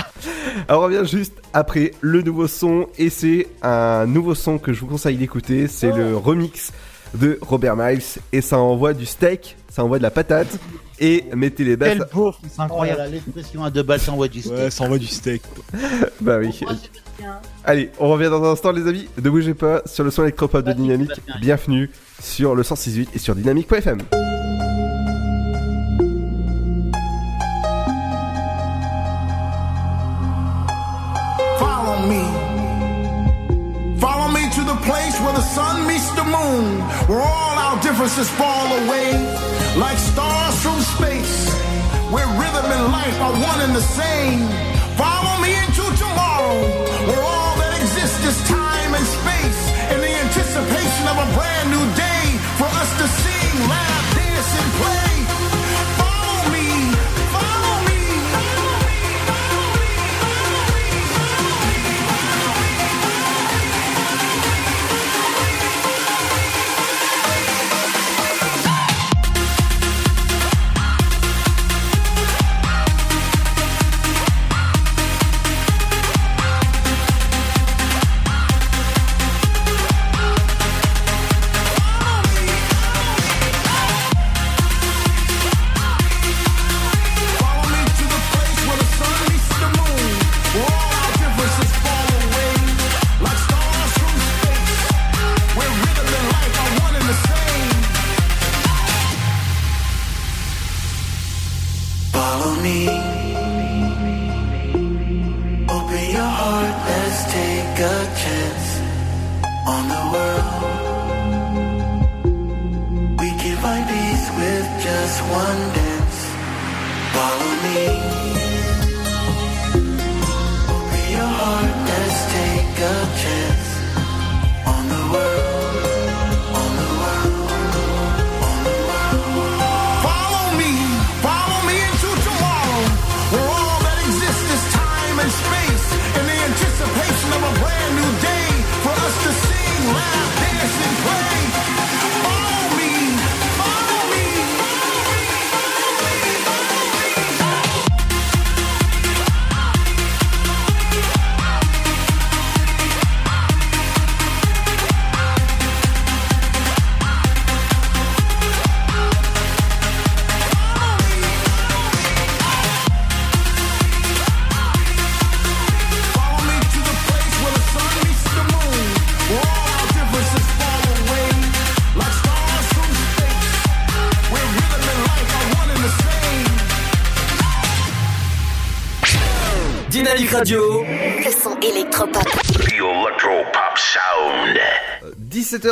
Alors 0.69 0.83
on 0.83 0.85
revient 0.85 1.03
juste 1.09 1.33
après 1.53 1.91
le 2.01 2.21
nouveau 2.21 2.47
son 2.47 2.87
et 2.97 3.09
c'est 3.09 3.47
un 3.61 4.05
nouveau 4.05 4.33
son 4.35 4.57
que 4.57 4.71
je 4.71 4.79
vous 4.81 4.87
conseille 4.87 5.17
d'écouter, 5.17 5.67
c'est 5.67 5.91
le 5.91 6.15
remix 6.15 6.71
de 7.15 7.37
Robert 7.41 7.75
Miles 7.75 8.01
et 8.31 8.39
ça 8.41 8.57
envoie 8.57 8.93
du 8.93 9.05
steak, 9.05 9.57
ça 9.69 9.83
envoie 9.83 9.97
de 9.97 10.03
la 10.03 10.11
patate 10.11 10.47
et 10.99 11.25
mettez 11.35 11.63
les 11.65 11.75
basses. 11.75 11.97
Quel 11.97 12.07
beau, 12.13 12.33
c'est 12.43 12.49
Oh 12.59 12.61
incroyable. 12.61 12.99
là, 12.99 13.07
l'expression 13.07 13.63
à 13.65 13.69
deux 13.71 13.83
balles 13.83 13.99
s'envoie 13.99 14.27
du 14.29 14.41
steak. 14.41 14.71
ça 14.71 14.83
envoie 14.85 14.99
du 14.99 15.07
steak. 15.07 15.41
Bah 16.21 16.37
oui. 16.39 16.57
Allez, 17.63 17.91
on 17.99 18.09
revient 18.09 18.29
dans 18.29 18.43
un 18.43 18.51
instant 18.51 18.71
les 18.71 18.87
amis, 18.87 19.07
ne 19.17 19.29
bougez 19.29 19.53
pas 19.53 19.81
sur 19.85 20.03
le 20.03 20.11
son 20.11 20.23
électropop 20.23 20.65
de 20.65 20.73
Dynamique. 20.73 21.11
Bienvenue 21.39 21.89
sur 22.21 22.55
le 22.55 22.63
168 22.63 23.09
et 23.13 23.19
sur 23.19 23.35
dynamique.fm. 23.35 23.99
Follow 31.59 31.99
me. 32.07 32.23
Follow 33.99 34.27
me 34.29 34.49
to 34.55 34.61
the 34.63 34.79
place 34.83 35.19
where 35.21 35.33
the 35.33 35.41
sun 35.41 35.85
meets 35.87 36.09
the 36.15 36.23
moon, 36.23 36.79
where 37.07 37.21
all 37.21 37.57
our 37.57 37.79
differences 37.81 38.29
fall 38.29 38.67
away 38.83 39.13
like 39.77 39.97
stars 39.97 40.55
from 40.61 40.79
space, 40.81 41.49
where 42.11 42.27
rhythm 42.39 42.65
and 42.65 42.91
life 42.91 43.21
are 43.21 43.33
one 43.33 43.61
and 43.61 43.75
the 43.75 43.81
same. 43.81 44.47
Follow 44.97 45.41
me 45.41 45.55
into 46.51 47.07
where 47.07 47.23
all 47.23 47.55
that 47.57 47.73
exists 47.81 48.23
is 48.25 48.37
time 48.47 48.93
and 48.93 49.05
space, 49.05 49.61
in 49.93 49.99
the 50.01 50.13
anticipation 50.25 51.07
of 51.07 51.17
a 51.17 51.27
brand 51.35 51.69
new 51.71 51.95
day 51.95 52.10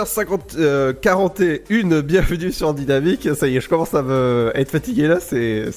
17h41, 0.09 2.01
bienvenue 2.01 2.51
sur 2.51 2.73
Dynamique. 2.73 3.29
Ça 3.35 3.47
y 3.47 3.57
est, 3.57 3.61
je 3.61 3.69
commence 3.69 3.93
à 3.93 4.01
me 4.01 4.51
être 4.55 4.71
fatigué 4.71 5.07
là, 5.07 5.19
c'est 5.19 5.71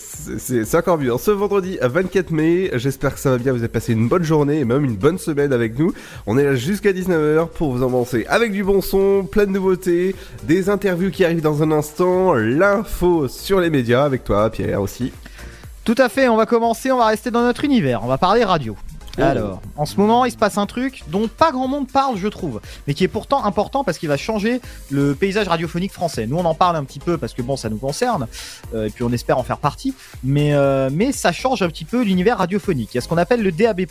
encore 0.74 0.96
mieux. 0.96 1.12
Ce 1.18 1.30
vendredi 1.30 1.78
24 1.82 2.30
mai, 2.30 2.70
j'espère 2.74 3.12
que 3.14 3.20
ça 3.20 3.30
va 3.30 3.36
bien, 3.36 3.52
vous 3.52 3.58
avez 3.58 3.68
passé 3.68 3.92
une 3.92 4.08
bonne 4.08 4.22
journée 4.22 4.60
et 4.60 4.64
même 4.64 4.86
une 4.86 4.96
bonne 4.96 5.18
semaine 5.18 5.52
avec 5.52 5.78
nous. 5.78 5.92
On 6.26 6.38
est 6.38 6.44
là 6.44 6.54
jusqu'à 6.54 6.92
19h 6.92 7.48
pour 7.48 7.72
vous 7.72 7.82
avancer 7.84 8.24
avec 8.26 8.52
du 8.52 8.64
bon 8.64 8.80
son, 8.80 9.28
plein 9.30 9.44
de 9.44 9.50
nouveautés, 9.50 10.16
des 10.44 10.70
interviews 10.70 11.10
qui 11.10 11.26
arrivent 11.26 11.42
dans 11.42 11.62
un 11.62 11.70
instant, 11.70 12.32
l'info 12.32 13.28
sur 13.28 13.60
les 13.60 13.68
médias 13.68 14.04
avec 14.04 14.24
toi 14.24 14.48
Pierre 14.48 14.80
aussi. 14.80 15.12
Tout 15.84 15.96
à 15.98 16.08
fait, 16.08 16.28
on 16.28 16.36
va 16.36 16.46
commencer, 16.46 16.90
on 16.90 16.96
va 16.96 17.06
rester 17.06 17.30
dans 17.30 17.42
notre 17.42 17.64
univers, 17.64 18.02
on 18.02 18.08
va 18.08 18.16
parler 18.16 18.44
radio. 18.44 18.76
Oh. 19.18 19.22
Alors, 19.22 19.60
en 19.76 19.84
ce 19.84 19.96
moment, 19.96 20.24
il 20.24 20.30
se 20.32 20.36
passe 20.38 20.56
un 20.56 20.64
truc 20.66 21.02
dont 21.08 21.28
pas 21.28 21.52
grand 21.52 21.68
monde 21.68 21.86
parle, 21.90 22.16
je 22.16 22.28
trouve, 22.28 22.60
mais 22.86 22.94
qui 22.94 23.04
est 23.04 23.08
pourtant 23.08 23.44
important 23.44 23.84
parce 23.84 23.98
qu'il 23.98 24.08
va 24.08 24.16
changer 24.16 24.60
le 24.90 25.14
paysage 25.14 25.48
radiophonique 25.48 25.92
français. 25.92 26.26
Nous, 26.26 26.36
on 26.38 26.44
en 26.44 26.54
parle 26.54 26.76
un 26.76 26.84
petit 26.84 26.98
peu 26.98 27.18
parce 27.18 27.34
que 27.34 27.42
bon, 27.42 27.56
ça 27.56 27.68
nous 27.68 27.76
concerne, 27.76 28.26
euh, 28.74 28.86
et 28.86 28.90
puis 28.90 29.04
on 29.04 29.12
espère 29.12 29.36
en 29.38 29.42
faire 29.42 29.58
partie, 29.58 29.94
mais, 30.24 30.54
euh, 30.54 30.88
mais 30.90 31.12
ça 31.12 31.30
change 31.32 31.60
un 31.62 31.68
petit 31.68 31.84
peu 31.84 32.02
l'univers 32.02 32.38
radiophonique. 32.38 32.90
Il 32.94 32.96
y 32.96 32.98
a 32.98 33.00
ce 33.02 33.08
qu'on 33.08 33.18
appelle 33.18 33.42
le 33.42 33.52
DAB+, 33.52 33.82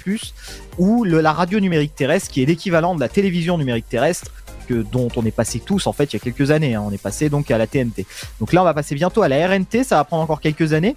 ou 0.79 1.03
le- 1.03 1.21
la 1.21 1.33
radio 1.33 1.59
numérique 1.59 1.95
terrestre, 1.95 2.31
qui 2.31 2.41
est 2.41 2.45
l'équivalent 2.45 2.95
de 2.95 2.99
la 2.99 3.09
télévision 3.09 3.57
numérique 3.59 3.87
terrestre, 3.89 4.31
dont 4.71 5.09
on 5.15 5.25
est 5.25 5.31
passé 5.31 5.59
tous 5.59 5.87
en 5.87 5.93
fait 5.93 6.13
il 6.13 6.15
y 6.15 6.17
a 6.17 6.19
quelques 6.19 6.51
années. 6.51 6.75
hein. 6.75 6.83
On 6.85 6.91
est 6.91 7.01
passé 7.01 7.29
donc 7.29 7.51
à 7.51 7.57
la 7.57 7.67
TNT. 7.67 8.05
Donc 8.39 8.53
là, 8.53 8.61
on 8.61 8.65
va 8.65 8.73
passer 8.73 8.95
bientôt 8.95 9.21
à 9.21 9.27
la 9.27 9.47
RNT. 9.47 9.83
Ça 9.83 9.97
va 9.97 10.03
prendre 10.03 10.23
encore 10.23 10.41
quelques 10.41 10.73
années. 10.73 10.95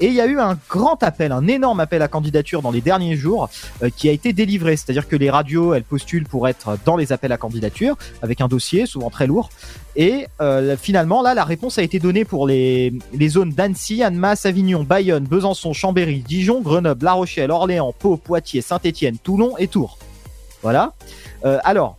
Et 0.00 0.06
il 0.06 0.14
y 0.14 0.20
a 0.20 0.26
eu 0.26 0.38
un 0.38 0.58
grand 0.68 1.02
appel, 1.02 1.32
un 1.32 1.46
énorme 1.46 1.80
appel 1.80 2.02
à 2.02 2.08
candidature 2.08 2.62
dans 2.62 2.70
les 2.70 2.80
derniers 2.80 3.16
jours 3.16 3.48
euh, 3.82 3.90
qui 3.94 4.08
a 4.08 4.12
été 4.12 4.32
délivré. 4.32 4.76
C'est-à-dire 4.76 5.08
que 5.08 5.16
les 5.16 5.30
radios, 5.30 5.74
elles 5.74 5.84
postulent 5.84 6.26
pour 6.26 6.48
être 6.48 6.76
dans 6.84 6.96
les 6.96 7.12
appels 7.12 7.32
à 7.32 7.36
candidature 7.36 7.96
avec 8.22 8.40
un 8.40 8.48
dossier 8.48 8.86
souvent 8.86 9.10
très 9.10 9.26
lourd. 9.26 9.50
Et 9.96 10.26
euh, 10.40 10.76
finalement, 10.76 11.22
là, 11.22 11.34
la 11.34 11.44
réponse 11.44 11.78
a 11.78 11.82
été 11.82 11.98
donnée 12.00 12.24
pour 12.24 12.46
les, 12.46 12.92
les 13.12 13.28
zones 13.28 13.50
d'Annecy, 13.50 14.02
Annemasse, 14.02 14.44
Avignon, 14.44 14.82
Bayonne, 14.82 15.24
Besançon, 15.24 15.72
Chambéry, 15.72 16.24
Dijon, 16.26 16.60
Grenoble, 16.60 17.04
La 17.04 17.12
Rochelle, 17.12 17.50
Orléans, 17.50 17.94
Pau, 17.96 18.16
Poitiers, 18.16 18.60
Saint-Étienne, 18.60 19.18
Toulon 19.22 19.56
et 19.58 19.68
Tours. 19.68 19.98
Voilà. 20.62 20.94
Euh, 21.44 21.58
alors, 21.62 21.96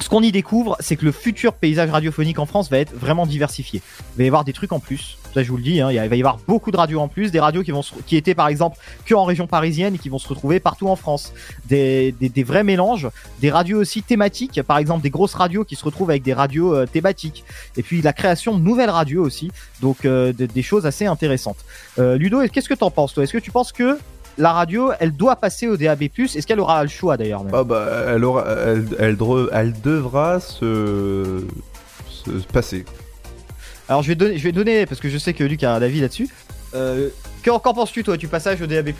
ce 0.00 0.08
qu'on 0.08 0.22
y 0.22 0.32
découvre, 0.32 0.76
c'est 0.80 0.96
que 0.96 1.04
le 1.04 1.12
futur 1.12 1.52
paysage 1.54 1.90
radiophonique 1.90 2.38
en 2.38 2.46
France 2.46 2.70
va 2.70 2.78
être 2.78 2.94
vraiment 2.94 3.26
diversifié. 3.26 3.82
Il 4.14 4.18
va 4.18 4.24
y 4.24 4.26
avoir 4.28 4.44
des 4.44 4.52
trucs 4.52 4.72
en 4.72 4.78
plus. 4.80 5.18
Ça, 5.34 5.42
je 5.42 5.50
vous 5.50 5.56
le 5.58 5.62
dis, 5.62 5.80
hein, 5.80 5.90
il 5.90 5.98
va 5.98 6.16
y 6.16 6.20
avoir 6.20 6.38
beaucoup 6.48 6.70
de 6.70 6.76
radios 6.76 7.00
en 7.00 7.08
plus, 7.08 7.30
des 7.30 7.40
radios 7.40 7.62
qui 7.62 7.70
vont 7.70 7.82
se- 7.82 7.94
qui 8.06 8.16
étaient 8.16 8.34
par 8.34 8.48
exemple 8.48 8.78
que 9.04 9.14
en 9.14 9.24
région 9.24 9.46
parisienne 9.46 9.94
et 9.94 9.98
qui 9.98 10.08
vont 10.08 10.18
se 10.18 10.26
retrouver 10.28 10.58
partout 10.60 10.88
en 10.88 10.96
France. 10.96 11.32
Des, 11.66 12.12
des, 12.20 12.42
vrais 12.44 12.64
mélanges, 12.64 13.08
des 13.40 13.50
radios 13.50 13.78
aussi 13.78 14.02
thématiques, 14.02 14.62
par 14.62 14.78
exemple 14.78 15.02
des 15.02 15.10
grosses 15.10 15.34
radios 15.34 15.64
qui 15.64 15.76
se 15.76 15.84
retrouvent 15.84 16.10
avec 16.10 16.22
des 16.22 16.32
radios 16.32 16.74
euh, 16.74 16.86
thématiques. 16.86 17.44
Et 17.76 17.82
puis 17.82 18.00
la 18.00 18.12
création 18.14 18.56
de 18.56 18.62
nouvelles 18.62 18.90
radios 18.90 19.22
aussi, 19.22 19.50
donc 19.82 20.04
euh, 20.04 20.32
de- 20.32 20.46
des 20.46 20.62
choses 20.62 20.86
assez 20.86 21.04
intéressantes. 21.06 21.58
Euh, 21.98 22.16
Ludo, 22.16 22.40
qu'est-ce 22.48 22.68
que 22.68 22.74
t'en 22.74 22.90
penses 22.90 23.12
toi? 23.14 23.22
Est-ce 23.24 23.32
que 23.32 23.38
tu 23.38 23.50
penses 23.50 23.72
que 23.72 23.98
la 24.38 24.52
radio, 24.52 24.92
elle 25.00 25.12
doit 25.12 25.36
passer 25.36 25.68
au 25.68 25.76
DAB+. 25.76 26.04
Est-ce 26.18 26.46
qu'elle 26.46 26.60
aura 26.60 26.82
le 26.82 26.88
choix 26.88 27.16
d'ailleurs 27.16 27.44
Ah 27.52 27.64
bah, 27.64 27.86
elle, 28.08 28.24
aura, 28.24 28.44
elle, 28.48 28.86
elle, 28.98 29.16
dre- 29.16 29.48
elle 29.52 29.78
devra 29.80 30.40
se, 30.40 31.44
se 32.08 32.30
passer. 32.52 32.84
Alors 33.88 34.02
je 34.02 34.08
vais 34.08 34.14
donner, 34.14 34.38
je 34.38 34.44
vais 34.44 34.52
donner 34.52 34.86
parce 34.86 35.00
que 35.00 35.08
je 35.08 35.18
sais 35.18 35.32
que 35.34 35.44
Luc 35.44 35.62
a 35.64 35.74
un 35.74 35.82
avis 35.82 36.00
là-dessus. 36.00 36.28
Euh, 36.74 37.08
qu'en 37.44 37.58
qu'en 37.58 37.74
penses-tu 37.74 38.04
toi 38.04 38.16
du 38.16 38.28
passage 38.28 38.60
au 38.62 38.66
DAB+ 38.66 38.90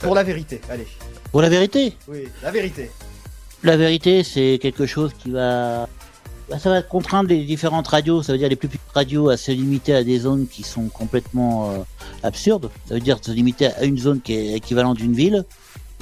Pour 0.00 0.14
la 0.14 0.22
vérité, 0.22 0.60
allez. 0.70 0.86
Pour 1.32 1.40
la 1.42 1.48
vérité? 1.48 1.96
Oui, 2.08 2.28
la 2.42 2.50
vérité. 2.50 2.90
La 3.62 3.76
vérité, 3.76 4.22
c'est 4.22 4.58
quelque 4.60 4.86
chose 4.86 5.12
qui 5.18 5.30
va. 5.30 5.88
Bah, 6.50 6.58
ça 6.58 6.70
va 6.70 6.82
contraindre 6.82 7.28
les 7.30 7.44
différentes 7.44 7.88
radios, 7.88 8.22
ça 8.22 8.32
veut 8.32 8.38
dire 8.38 8.48
les 8.48 8.56
plus 8.56 8.68
petites 8.68 8.82
radios 8.94 9.28
à 9.30 9.36
se 9.36 9.50
limiter 9.52 9.94
à 9.94 10.04
des 10.04 10.18
zones 10.18 10.46
qui 10.46 10.62
sont 10.62 10.88
complètement 10.88 11.70
euh, 11.70 11.78
absurdes. 12.22 12.70
Ça 12.88 12.94
veut 12.94 13.00
dire 13.00 13.18
se 13.22 13.30
limiter 13.30 13.66
à 13.66 13.84
une 13.84 13.98
zone 13.98 14.20
qui 14.20 14.34
est 14.34 14.52
équivalente 14.54 14.96
d'une 14.98 15.14
ville. 15.14 15.44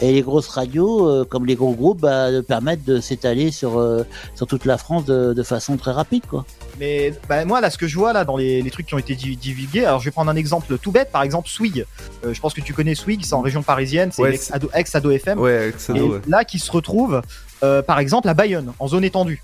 Et 0.01 0.11
les 0.11 0.23
grosses 0.23 0.49
radios, 0.49 1.07
euh, 1.07 1.25
comme 1.25 1.45
les 1.45 1.55
gros 1.55 1.75
groupes, 1.75 2.01
bah, 2.01 2.33
de 2.33 2.41
permettre 2.41 2.83
de 2.85 2.99
s'étaler 2.99 3.51
sur, 3.53 3.79
euh, 3.79 4.05
sur 4.35 4.47
toute 4.47 4.65
la 4.65 4.79
France 4.79 5.05
de, 5.05 5.35
de 5.35 5.43
façon 5.43 5.77
très 5.77 5.93
rapide. 5.93 6.25
quoi. 6.27 6.45
Mais 6.81 7.13
bah, 7.29 7.45
moi 7.45 7.61
là, 7.61 7.69
ce 7.71 7.77
que 7.77 7.87
je 7.87 7.97
vois 7.99 8.13
là 8.15 8.25
dans 8.25 8.39
les, 8.39 8.63
les 8.63 8.71
trucs 8.71 8.87
qui 8.87 8.95
ont 8.95 8.99
été 8.99 9.15
di- 9.15 9.37
divulgués, 9.37 9.85
alors 9.85 10.01
je 10.01 10.07
vais 10.07 10.11
prendre 10.11 10.31
un 10.31 10.35
exemple 10.37 10.77
tout 10.79 10.91
bête, 10.91 11.13
par 11.13 11.23
exemple 11.23 11.49
Swig. 11.51 11.85
Euh, 12.25 12.33
je 12.33 12.41
pense 12.41 12.55
que 12.55 12.63
tu 12.63 12.73
connais 12.73 12.95
Swig, 12.95 13.21
c'est 13.23 13.35
en 13.35 13.43
région 13.43 13.63
parisienne, 13.63 14.11
c'est 14.13 14.23
Ouais, 14.23 14.35
ex-Ado 14.35 14.71
ex 14.75 14.93
-Ado 14.95 15.11
FM. 15.13 15.39
Ouais, 15.39 15.69
ex-Ado, 15.69 15.99
Et 15.99 16.09
ouais. 16.09 16.21
là, 16.27 16.45
qui 16.47 16.59
se 16.59 16.73
retrouve 16.73 17.21
euh, 17.63 17.83
par 17.83 17.99
exemple 18.01 18.29
à 18.29 18.35
Bayonne, 18.35 18.73
en 18.81 18.89
zone 18.89 19.05
étendue. 19.05 19.43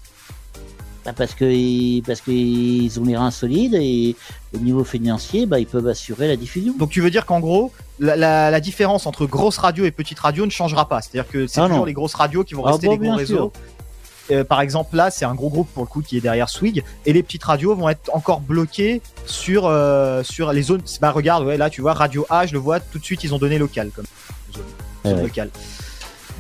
Bah, 1.09 1.15
parce 1.17 1.33
que 1.35 2.01
parce 2.07 2.21
qu'ils 2.21 3.01
ont 3.01 3.05
les 3.05 3.17
reins 3.17 3.31
solides 3.31 3.75
et 3.75 4.15
au 4.55 4.59
niveau 4.59 4.85
financier, 4.85 5.47
bah, 5.47 5.59
ils 5.59 5.67
peuvent 5.67 5.87
assurer 5.89 6.29
la 6.29 6.37
diffusion. 6.37 6.75
Donc 6.79 6.91
tu 6.91 7.01
veux 7.01 7.11
dire 7.11 7.25
qu'en 7.25 7.41
gros, 7.41 7.73
la, 7.99 8.15
la- 8.15 8.51
la 8.51 8.61
différence 8.61 9.07
entre 9.07 9.25
grosse 9.25 9.57
radio 9.57 9.87
et 9.87 9.91
petite 9.91 10.19
radio 10.19 10.45
ne 10.45 10.51
changera 10.51 10.87
pas. 10.87 11.01
C'est-à-dire 11.01 11.31
que 11.31 11.47
c'est 11.47 11.61
Ah 11.61 11.65
toujours 11.65 11.79
non. 11.79 11.85
les 11.87 11.95
grosses 11.95 12.15
radios 12.15 12.45
qui 12.45 12.53
vont 12.55 12.65
Ah 12.67 12.73
rester 12.73 12.87
bon, 12.89 12.93
les 12.93 12.99
gros 12.99 13.05
bien 13.07 13.17
réseaux. 13.17 13.53
Euh, 14.31 14.45
par 14.45 14.61
exemple, 14.61 14.95
là, 14.97 15.11
c'est 15.11 15.25
un 15.25 15.35
gros 15.35 15.49
groupe 15.49 15.69
pour 15.73 15.83
le 15.85 15.89
coup 15.89 16.03
qui 16.03 16.19
est 16.19 16.21
derrière 16.21 16.51
Swig, 16.51 16.85
et 17.07 17.15
les 17.15 17.23
petites 17.23 17.45
radios 17.45 17.75
vont 17.75 17.89
être 17.89 18.11
encore 18.15 18.41
bloquées 18.41 19.01
sur 19.25 19.65
euh, 19.65 20.23
sur 20.23 20.53
les 20.53 20.61
zones. 20.61 20.83
Bah 21.01 21.11
regarde, 21.13 21.47
ouais, 21.47 21.57
là 21.57 21.71
tu 21.71 21.81
vois 21.81 21.95
Radio 21.95 22.27
A, 22.29 22.45
je 22.47 22.53
le 22.53 22.59
vois 22.59 22.81
tout 22.81 22.99
de 22.99 23.05
suite, 23.05 23.25
ils 23.25 23.33
ont 23.35 23.39
donné 23.39 23.57
local 23.57 23.91
comme 23.97 24.05
zone, 24.55 24.65
zone 25.07 25.17
ouais. 25.17 25.23
locale. 25.23 25.49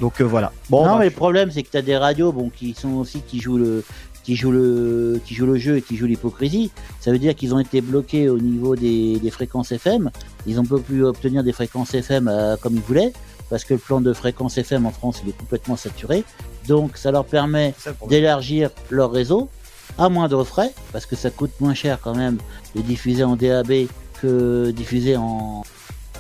Donc 0.00 0.20
euh, 0.20 0.24
voilà. 0.24 0.52
Bon, 0.70 0.84
non, 0.86 0.92
bah, 0.92 0.98
mais 1.00 1.04
le 1.06 1.10
problème, 1.10 1.50
c'est 1.50 1.62
que 1.64 1.70
tu 1.70 1.76
as 1.76 1.82
des 1.82 1.96
radios 1.96 2.30
bon, 2.30 2.50
qui 2.50 2.72
sont 2.74 2.92
aussi 2.96 3.20
qui 3.22 3.40
jouent 3.40 3.56
le 3.58 3.82
qui 4.28 4.36
jouent 4.36 4.50
le 4.52 5.22
qui 5.24 5.34
jouent 5.34 5.46
le 5.46 5.56
jeu 5.56 5.78
et 5.78 5.80
qui 5.80 5.96
jouent 5.96 6.04
l'hypocrisie. 6.04 6.70
Ça 7.00 7.10
veut 7.10 7.18
dire 7.18 7.34
qu'ils 7.34 7.54
ont 7.54 7.58
été 7.60 7.80
bloqués 7.80 8.28
au 8.28 8.36
niveau 8.38 8.76
des, 8.76 9.18
des 9.18 9.30
fréquences 9.30 9.72
FM. 9.72 10.10
Ils 10.46 10.56
n'ont 10.56 10.66
pas 10.66 10.78
pu 10.80 11.02
obtenir 11.02 11.42
des 11.42 11.52
fréquences 11.54 11.94
FM 11.94 12.28
euh, 12.28 12.54
comme 12.58 12.74
ils 12.74 12.82
voulaient 12.82 13.14
parce 13.48 13.64
que 13.64 13.72
le 13.72 13.80
plan 13.80 14.02
de 14.02 14.12
fréquence 14.12 14.58
FM 14.58 14.84
en 14.84 14.90
France 14.90 15.22
il 15.24 15.30
est 15.30 15.38
complètement 15.38 15.76
saturé. 15.76 16.24
Donc 16.66 16.98
ça 16.98 17.10
leur 17.10 17.24
permet 17.24 17.72
d'élargir 18.10 18.68
leur 18.90 19.10
réseau 19.12 19.48
à 19.96 20.10
moindre 20.10 20.44
frais 20.44 20.74
parce 20.92 21.06
que 21.06 21.16
ça 21.16 21.30
coûte 21.30 21.52
moins 21.58 21.72
cher 21.72 21.98
quand 22.02 22.14
même 22.14 22.36
de 22.76 22.82
diffuser 22.82 23.24
en 23.24 23.34
DAB 23.34 23.86
que 24.20 24.70
diffuser 24.72 25.16
en, 25.16 25.62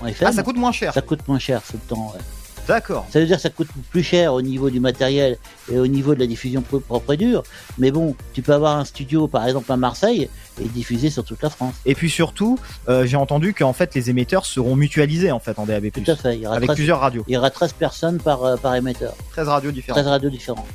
en 0.00 0.06
FM. 0.06 0.28
Ah, 0.28 0.32
ça 0.32 0.42
coûte 0.42 0.56
moins 0.56 0.72
cher. 0.72 0.94
Ça 0.94 1.02
coûte 1.02 1.28
moins 1.28 1.38
cher 1.38 1.60
ce 1.70 1.76
temps. 1.76 2.10
ouais. 2.14 2.22
D'accord. 2.68 3.06
Ça 3.10 3.18
veut 3.18 3.26
dire 3.26 3.36
que 3.36 3.42
ça 3.42 3.48
coûte 3.50 3.68
plus 3.90 4.02
cher 4.02 4.34
au 4.34 4.42
niveau 4.42 4.68
du 4.70 4.78
matériel 4.78 5.38
et 5.72 5.78
au 5.78 5.86
niveau 5.86 6.14
de 6.14 6.20
la 6.20 6.26
diffusion 6.26 6.60
pro- 6.60 6.80
propre 6.80 7.14
et 7.14 7.16
dure. 7.16 7.42
Mais 7.78 7.90
bon, 7.90 8.14
tu 8.34 8.42
peux 8.42 8.52
avoir 8.52 8.76
un 8.76 8.84
studio, 8.84 9.26
par 9.26 9.46
exemple 9.46 9.72
à 9.72 9.76
Marseille, 9.78 10.28
et 10.60 10.64
diffuser 10.68 11.08
sur 11.10 11.24
toute 11.24 11.42
la 11.42 11.50
France. 11.50 11.74
Et 11.86 11.94
puis 11.94 12.10
surtout, 12.10 12.58
euh, 12.88 13.06
j'ai 13.06 13.16
entendu 13.16 13.54
qu'en 13.54 13.72
fait 13.72 13.94
les 13.94 14.10
émetteurs 14.10 14.44
seront 14.44 14.76
mutualisés 14.76 15.30
en 15.32 15.38
fait 15.40 15.58
en 15.58 15.64
DAB+. 15.66 15.90
Tout 15.90 16.02
à 16.10 16.14
fait. 16.16 16.36
Il 16.36 16.42
y 16.42 16.46
aura 16.46 16.56
Avec 16.56 16.68
13 16.68 16.76
plusieurs 16.76 17.00
radios. 17.00 17.24
Il 17.26 17.34
y 17.34 17.36
aura 17.36 17.50
13 17.50 17.72
personnes 17.72 18.18
par, 18.18 18.44
euh, 18.44 18.56
par 18.56 18.74
émetteur. 18.74 19.14
13 19.32 19.48
radios 19.48 19.70
différentes. 19.70 19.96
13 20.02 20.08
radios 20.08 20.30
différentes. 20.30 20.66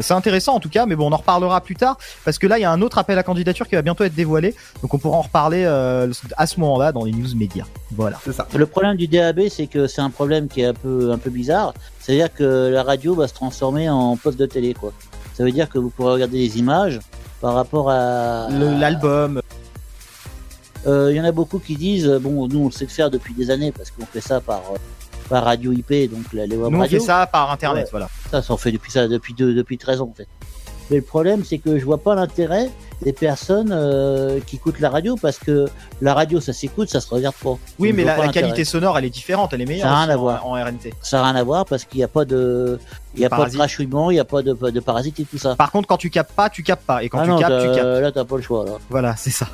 C'est 0.00 0.14
intéressant 0.14 0.54
en 0.54 0.60
tout 0.60 0.68
cas, 0.68 0.86
mais 0.86 0.96
bon, 0.96 1.08
on 1.08 1.12
en 1.12 1.16
reparlera 1.18 1.60
plus 1.60 1.76
tard 1.76 1.96
parce 2.24 2.38
que 2.38 2.46
là, 2.46 2.58
il 2.58 2.62
y 2.62 2.64
a 2.64 2.70
un 2.72 2.82
autre 2.82 2.98
appel 2.98 3.16
à 3.18 3.22
candidature 3.22 3.68
qui 3.68 3.74
va 3.76 3.82
bientôt 3.82 4.02
être 4.04 4.14
dévoilé, 4.14 4.54
donc 4.82 4.92
on 4.92 4.98
pourra 4.98 5.18
en 5.18 5.22
reparler 5.22 5.64
euh, 5.64 6.10
à 6.36 6.46
ce 6.46 6.58
moment-là 6.60 6.90
dans 6.92 7.04
les 7.04 7.12
news 7.12 7.28
médias. 7.36 7.64
Voilà. 7.92 8.18
C'est 8.24 8.32
ça. 8.32 8.46
Le 8.56 8.66
problème 8.66 8.96
du 8.96 9.06
DAB, 9.06 9.48
c'est 9.48 9.66
que 9.68 9.86
c'est 9.86 10.00
un 10.00 10.10
problème 10.10 10.48
qui 10.48 10.62
est 10.62 10.66
un 10.66 10.74
peu, 10.74 11.12
un 11.12 11.18
peu 11.18 11.30
bizarre. 11.30 11.74
C'est-à-dire 12.00 12.32
que 12.32 12.70
la 12.72 12.82
radio 12.82 13.14
va 13.14 13.28
se 13.28 13.34
transformer 13.34 13.88
en 13.88 14.16
poste 14.16 14.38
de 14.38 14.46
télé, 14.46 14.74
quoi. 14.74 14.92
Ça 15.34 15.44
veut 15.44 15.52
dire 15.52 15.68
que 15.68 15.78
vous 15.78 15.90
pourrez 15.90 16.12
regarder 16.12 16.38
les 16.38 16.58
images 16.58 17.00
par 17.40 17.54
rapport 17.54 17.88
à 17.90 18.48
Le- 18.50 18.78
L'album. 18.78 19.40
Euh, 20.86 21.08
Il 21.12 21.16
y 21.16 21.20
en 21.20 21.24
a 21.24 21.32
beaucoup 21.32 21.58
qui 21.58 21.76
disent, 21.76 22.08
bon, 22.20 22.46
nous 22.48 22.60
on 22.60 22.66
le 22.66 22.70
sait 22.72 22.86
faire 22.86 23.10
depuis 23.10 23.32
des 23.34 23.50
années 23.50 23.72
parce 23.72 23.90
qu'on 23.90 24.04
fait 24.06 24.20
ça 24.20 24.40
par, 24.40 24.60
euh, 24.72 24.76
par 25.28 25.44
radio 25.44 25.72
IP, 25.72 26.10
donc 26.10 26.32
la, 26.32 26.46
les 26.46 26.56
web 26.56 26.70
Nous 26.70 26.78
on 26.78 26.80
radio. 26.80 26.98
fait 26.98 27.04
ça 27.04 27.26
par 27.26 27.50
internet, 27.50 27.84
Ouais. 27.84 27.90
voilà. 27.90 28.08
Ça, 28.30 28.42
ça 28.42 28.54
on 28.54 28.56
fait 28.56 28.72
depuis 28.72 28.90
ça 28.90 29.08
depuis 29.08 29.34
deux, 29.34 29.54
depuis 29.54 29.78
13 29.78 30.00
ans 30.00 30.10
en 30.10 30.14
fait. 30.14 30.28
Mais 30.90 30.96
le 30.96 31.02
problème, 31.02 31.44
c'est 31.44 31.58
que 31.58 31.78
je 31.78 31.84
vois 31.84 31.98
pas 31.98 32.14
l'intérêt 32.14 32.70
des 33.02 33.12
personnes 33.12 33.70
euh, 33.72 34.38
qui 34.46 34.56
écoutent 34.56 34.80
la 34.80 34.90
radio 34.90 35.16
parce 35.20 35.38
que 35.38 35.66
la 36.02 36.14
radio, 36.14 36.40
ça 36.40 36.52
s'écoute, 36.52 36.90
ça 36.90 37.00
se 37.00 37.08
regarde 37.08 37.34
pas. 37.34 37.56
Oui, 37.78 37.88
Donc, 37.88 37.96
mais 37.96 38.04
la, 38.04 38.28
qualité 38.28 38.64
sonore, 38.64 38.98
elle 38.98 39.06
est 39.06 39.10
différente, 39.10 39.52
elle 39.52 39.62
est 39.62 39.66
meilleure. 39.66 39.88
Ça 39.88 39.94
a 39.94 40.04
rien 40.04 40.10
à 40.10 40.16
voir. 40.16 40.46
En, 40.46 40.52
RNT. 40.52 40.92
Ça 41.00 41.18
n'a 41.18 41.24
rien 41.24 41.36
à 41.36 41.42
voir 41.42 41.64
parce 41.64 41.84
qu'il 41.84 41.98
n'y 41.98 42.04
a 42.04 42.08
pas 42.08 42.24
de, 42.24 42.78
il 43.14 43.20
y 43.20 43.24
a 43.24 43.30
pas 43.30 43.46
de 43.46 43.54
crachouillement, 43.54 44.10
il 44.10 44.14
n'y 44.14 44.20
a 44.20 44.24
pas 44.24 44.42
de, 44.42 44.52
de 44.52 44.80
parasites 44.80 45.20
et 45.20 45.24
tout 45.24 45.38
ça. 45.38 45.56
Par 45.56 45.70
contre, 45.70 45.88
quand 45.88 45.96
tu 45.96 46.10
capes 46.10 46.32
pas, 46.34 46.50
tu 46.50 46.62
capes 46.62 46.84
pas, 46.84 47.02
et 47.02 47.08
quand 47.08 47.18
ah 47.20 47.24
tu 47.24 47.30
non, 47.30 47.38
capes, 47.38 47.62
tu 47.62 47.74
capes. 47.74 48.00
là 48.02 48.12
t'as 48.12 48.24
pas 48.24 48.36
le 48.36 48.42
choix. 48.42 48.64
Là. 48.64 48.72
Voilà, 48.90 49.16
c'est 49.16 49.30
ça. 49.30 49.46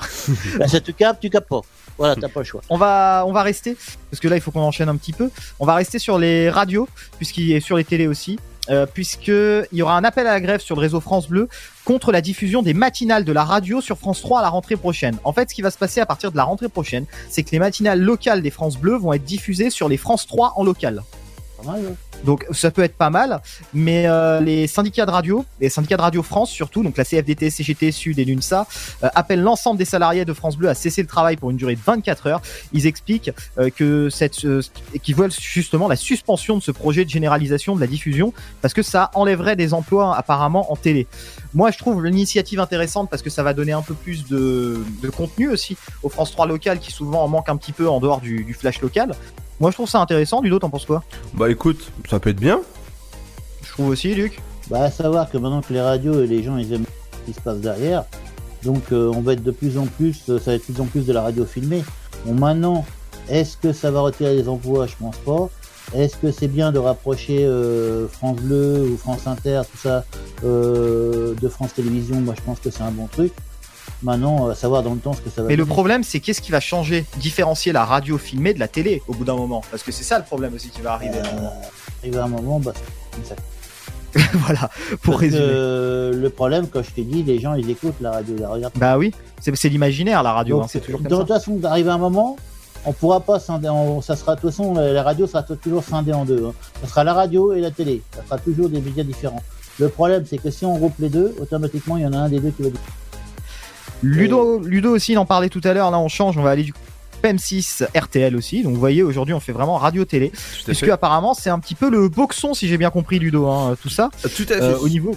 Là, 0.59 0.67
si 0.69 0.83
tu 0.83 0.95
capes, 0.95 1.21
tu 1.21 1.31
capes 1.31 1.49
pas. 1.49 1.61
Voilà, 2.01 2.17
t'as 2.17 2.29
pas 2.29 2.41
le 2.41 2.47
choix. 2.47 2.63
On 2.71 2.79
va, 2.79 3.25
on 3.27 3.33
va 3.33 3.43
rester, 3.43 3.77
parce 4.11 4.21
que 4.21 4.27
là, 4.27 4.37
il 4.37 4.41
faut 4.41 4.51
qu'on 4.51 4.61
enchaîne 4.63 4.89
un 4.89 4.97
petit 4.97 5.13
peu. 5.13 5.31
On 5.61 5.67
va 5.67 5.75
rester 5.75 5.99
sur 5.99 6.19
les 6.19 6.49
radios, 6.51 6.89
puisqu'il 7.19 7.53
est 7.53 7.61
sur 7.61 7.77
les 7.77 7.85
télés 7.85 8.07
aussi. 8.09 8.39
euh, 8.69 8.87
puisque 8.87 9.29
il 9.29 9.67
y 9.79 9.83
aura 9.83 9.97
un 9.97 10.05
appel 10.05 10.27
à 10.27 10.33
la 10.33 10.41
grève 10.41 10.61
sur 10.61 10.77
le 10.77 10.81
réseau 10.81 11.01
France 11.01 11.29
Bleu 11.29 11.49
contre 11.85 12.13
la 12.13 12.21
diffusion 12.21 12.63
des 12.63 12.73
matinales 12.75 13.25
de 13.25 13.33
la 13.33 13.43
radio 13.43 13.81
sur 13.81 13.99
France 13.99 14.21
3 14.21 14.39
à 14.41 14.43
la 14.43 14.49
rentrée 14.49 14.77
prochaine. 14.77 15.19
En 15.25 15.33
fait, 15.33 15.51
ce 15.51 15.55
qui 15.55 15.63
va 15.63 15.71
se 15.71 15.79
passer 15.79 16.01
à 16.01 16.07
partir 16.07 16.31
de 16.31 16.37
la 16.37 16.45
rentrée 16.45 16.69
prochaine, 16.69 17.05
c'est 17.29 17.43
que 17.43 17.51
les 17.51 17.59
matinales 17.59 18.01
locales 18.01 18.43
des 18.43 18.51
France 18.51 18.77
Bleu 18.77 18.97
vont 18.97 19.13
être 19.13 19.25
diffusées 19.25 19.71
sur 19.71 19.89
les 19.89 19.97
France 19.97 20.27
3 20.27 20.53
en 20.57 20.63
local. 20.65 21.03
Donc 22.25 22.47
ça 22.51 22.71
peut 22.71 22.83
être 22.83 22.97
pas 22.97 23.11
mal, 23.11 23.41
mais 23.73 24.07
euh, 24.07 24.41
les 24.41 24.67
syndicats 24.67 25.07
de 25.07 25.11
radio, 25.11 25.45
les 25.61 25.71
syndicats 25.71 25.97
de 25.97 26.03
radio 26.03 26.23
France 26.23 26.51
surtout, 26.51 26.83
donc 26.83 26.97
la 26.97 27.05
CFDT, 27.05 27.49
CGT 27.51 27.93
Sud 27.93 28.19
et 28.19 28.25
l'UNSA, 28.25 28.67
euh, 29.03 29.09
appellent 29.15 29.43
l'ensemble 29.43 29.79
des 29.79 29.85
salariés 29.85 30.25
de 30.25 30.33
France 30.35 30.57
Bleu 30.57 30.69
à 30.69 30.75
cesser 30.75 31.01
le 31.01 31.09
travail 31.09 31.37
pour 31.37 31.51
une 31.51 31.57
durée 31.57 31.77
de 31.77 31.81
24 31.81 32.27
heures. 32.27 32.43
Ils 32.73 32.87
expliquent 32.87 33.31
euh, 33.59 33.71
que 33.71 34.11
cette, 34.11 34.47
qu'ils 35.03 35.15
veulent 35.15 35.33
justement 35.33 35.89
la 35.89 35.97
suspension 35.97 36.59
de 36.59 36.63
ce 36.63 36.71
projet 36.73 37.05
de 37.05 37.11
généralisation 37.11 37.75
de 37.75 37.81
la 37.81 37.87
diffusion 37.87 38.35
parce 38.61 38.75
que 38.75 38.83
ça 38.83 39.11
enlèverait 39.15 39.57
des 39.57 39.73
emplois 39.73 40.15
apparemment 40.17 40.71
en 40.71 40.77
télé. 40.77 41.07
Moi, 41.55 41.71
je 41.71 41.79
trouve 41.79 42.05
l'initiative 42.05 42.61
intéressante 42.61 43.09
parce 43.09 43.23
que 43.23 43.31
ça 43.31 43.43
va 43.43 43.55
donner 43.55 43.73
un 43.73 43.83
peu 43.83 43.95
plus 43.95 44.27
de, 44.27 44.83
contenu 45.17 45.49
aussi 45.49 45.77
aux 46.03 46.09
France 46.09 46.31
3 46.33 46.47
locales 46.47 46.79
qui 46.79 46.93
souvent 46.93 47.25
en 47.25 47.29
manquent 47.29 47.49
un 47.49 47.57
petit 47.57 47.73
peu 47.73 47.89
en 47.89 47.99
dehors 47.99 48.21
du 48.21 48.55
flash 48.55 48.81
local. 48.81 49.15
Moi, 49.61 49.71
je 49.71 49.77
trouve 49.77 49.89
ça 49.89 50.01
intéressant. 50.01 50.41
Ludo, 50.41 50.59
t'en 50.59 50.71
penses 50.71 50.87
quoi? 50.87 51.05
Bah 51.35 51.51
écoute, 51.51 51.93
ça 52.09 52.19
peut 52.19 52.31
être 52.31 52.41
bien. 52.41 52.61
Je 53.63 53.71
trouve 53.71 53.89
aussi, 53.89 54.15
Luc. 54.15 54.41
Bah, 54.71 54.85
à 54.85 54.91
savoir 54.91 55.31
que 55.31 55.37
maintenant 55.37 55.61
que 55.61 55.73
les 55.73 55.83
radios 55.83 56.23
et 56.23 56.27
les 56.27 56.43
gens, 56.43 56.57
ils 56.57 56.73
aiment 56.73 56.87
ce 57.13 57.27
qui 57.27 57.33
se 57.35 57.41
passe 57.41 57.59
derrière, 57.59 58.05
donc 58.63 58.85
euh, 58.93 59.13
on 59.15 59.21
va 59.21 59.35
être 59.35 59.43
de 59.43 59.51
plus 59.51 59.77
en 59.77 59.87
plus, 59.87 60.23
euh, 60.29 60.39
ça 60.39 60.53
va 60.53 60.55
être 60.55 60.67
de 60.67 60.73
plus 60.73 60.83
en 60.83 60.87
plus 60.87 61.07
de 61.07 61.13
la 61.13 61.23
radio 61.23 61.45
filmée. 61.45 61.85
Bon, 62.25 62.35
maintenant, 62.35 62.87
est-ce 63.29 63.57
que 63.57 63.73
ça 63.73 63.91
va 63.91 64.01
retirer 64.01 64.35
des 64.37 64.49
emplois 64.49 64.87
Je 64.87 64.95
pense 64.99 65.17
pas. 65.19 65.51
Est-ce 65.95 66.17
que 66.17 66.31
c'est 66.31 66.49
bien 66.49 66.73
de 66.73 66.79
rapprocher 66.79 67.45
euh, 67.45 68.07
France 68.09 68.37
Bleu 68.39 68.89
ou 68.93 68.97
France 68.97 69.27
Inter, 69.27 69.63
tout 69.71 69.79
ça, 69.79 70.05
euh, 70.45 71.35
de 71.35 71.49
France 71.49 71.75
Télévisions? 71.75 72.21
Moi, 72.21 72.35
je 72.37 72.43
pense 72.43 72.61
que 72.61 72.71
c'est 72.71 72.83
un 72.83 72.93
bon 72.93 73.09
truc. 73.09 73.33
Maintenant, 74.03 74.49
à 74.49 74.55
savoir 74.55 74.83
dans 74.83 74.95
le 74.95 75.01
temps 75.01 75.13
ce 75.13 75.21
que 75.21 75.29
ça 75.29 75.43
va 75.43 75.49
Mais 75.49 75.57
le 75.57 75.65
donner. 75.65 75.75
problème, 75.75 76.03
c'est 76.05 76.21
qu'est-ce 76.21 76.41
qui 76.41 76.51
va 76.51 76.61
changer 76.61 77.05
Différencier 77.19 77.73
la 77.73 77.85
radio 77.85 78.17
filmée 78.17 78.55
de 78.55 78.59
la 78.59 78.69
télé 78.69 79.03
au 79.09 79.13
bout 79.15 79.25
d'un 79.25 79.37
moment? 79.37 79.63
Parce 79.71 79.83
que 79.83 79.93
c'est 79.93 80.05
ça 80.05 80.19
le 80.19 80.25
problème 80.25 80.55
aussi 80.55 80.69
qui 80.71 80.81
va 80.81 80.93
arriver. 80.95 81.19
arriver 82.03 82.17
à 82.19 82.25
un 82.25 82.29
moment, 82.29 82.59
bah, 82.61 82.73
ça. 83.25 83.35
voilà, 84.35 84.71
pour 85.03 85.13
Parce 85.15 85.19
résumer. 85.21 85.41
que 85.43 86.13
le 86.17 86.31
problème, 86.31 86.67
comme 86.67 86.83
je 86.83 86.91
t'ai 86.91 87.03
dit, 87.05 87.23
les 87.23 87.39
gens, 87.39 87.55
ils 87.55 87.69
écoutent 87.71 88.01
la 88.01 88.11
radio, 88.11 88.35
ils 88.37 88.41
la 88.43 88.49
regardent. 88.49 88.73
Bah 88.79 88.99
oui, 88.99 89.13
c'est 89.41 89.69
l'imaginaire 89.69 90.23
la 90.25 90.33
radio, 90.33 90.61
hein, 90.63 90.67
c'est 90.69 90.81
toujours 90.81 91.01
de 91.01 91.09
toute 91.09 91.29
façon, 91.29 91.55
d'arriver 91.57 91.91
à 91.91 91.95
un 91.95 91.99
moment, 91.99 92.37
on 92.87 92.93
pourra 92.93 93.21
pas 93.21 93.39
scinder, 93.39 93.69
on- 93.69 94.01
ça 94.01 94.17
sera, 94.17 94.35
de 94.35 94.41
toute 94.41 94.51
façon, 94.51 94.75
la, 94.75 94.93
la 94.93 95.03
radio 95.05 95.29
sera 95.29 95.43
toujours 95.45 95.85
scindée 95.85 96.13
en 96.13 96.25
deux. 96.25 96.45
hein. 96.45 96.55
Ça 96.83 96.89
sera 96.89 97.05
la 97.05 97.13
radio 97.15 97.53
et 97.53 97.61
la 97.61 97.71
télé. 97.71 98.03
Ça 98.17 98.23
sera 98.25 98.39
toujours 98.39 98.69
des 98.69 98.81
médias 98.81 99.05
différents. 99.05 99.43
Le 99.79 99.89
problème, 99.89 100.25
c'est 100.29 100.39
que 100.39 100.51
si 100.51 100.65
on 100.65 100.77
groupe 100.77 100.95
les 100.99 101.09
deux, 101.09 101.37
automatiquement, 101.41 101.97
il 101.97 102.03
y 102.03 102.07
en 102.07 102.13
a 102.13 102.19
un 102.19 102.29
des 102.29 102.41
deux 102.41 102.51
qui 102.51 102.63
va. 102.63 102.71
Ludo, 104.03 104.61
Ludo 104.61 104.95
aussi, 104.95 105.13
il 105.13 105.19
en 105.19 105.27
parlait 105.27 105.49
tout 105.49 105.61
à 105.65 105.73
l'heure. 105.73 105.91
Là, 105.91 105.99
on 105.99 106.09
change, 106.09 106.37
on 106.39 106.43
va 106.43 106.51
aller 106.51 106.63
du 106.63 106.75
PM6 107.23 107.87
RTL 107.95 108.35
aussi. 108.37 108.63
Donc, 108.63 108.73
vous 108.73 108.81
voyez, 108.81 109.03
aujourd'hui, 109.03 109.35
on 109.35 109.41
fait 109.41 109.53
vraiment 109.53 109.77
radio-télé. 109.77 110.33
Puisque 110.65 110.89
apparemment, 110.89 111.35
c'est 111.35 111.51
un 111.51 111.59
petit 111.59 111.75
peu 111.75 111.91
le 111.91 112.09
boxon, 112.09 112.55
si 112.55 112.69
j'ai 112.69 112.79
bien 112.79 112.91
compris, 112.91 113.19
Ludo, 113.19 113.47
hein, 113.47 113.77
tout 113.81 113.89
ça. 113.91 114.11
Tout 114.23 114.47
à 114.49 114.55
fait. 114.55 114.63
Euh, 114.63 114.79
au 114.79 114.89
niveau. 114.89 115.15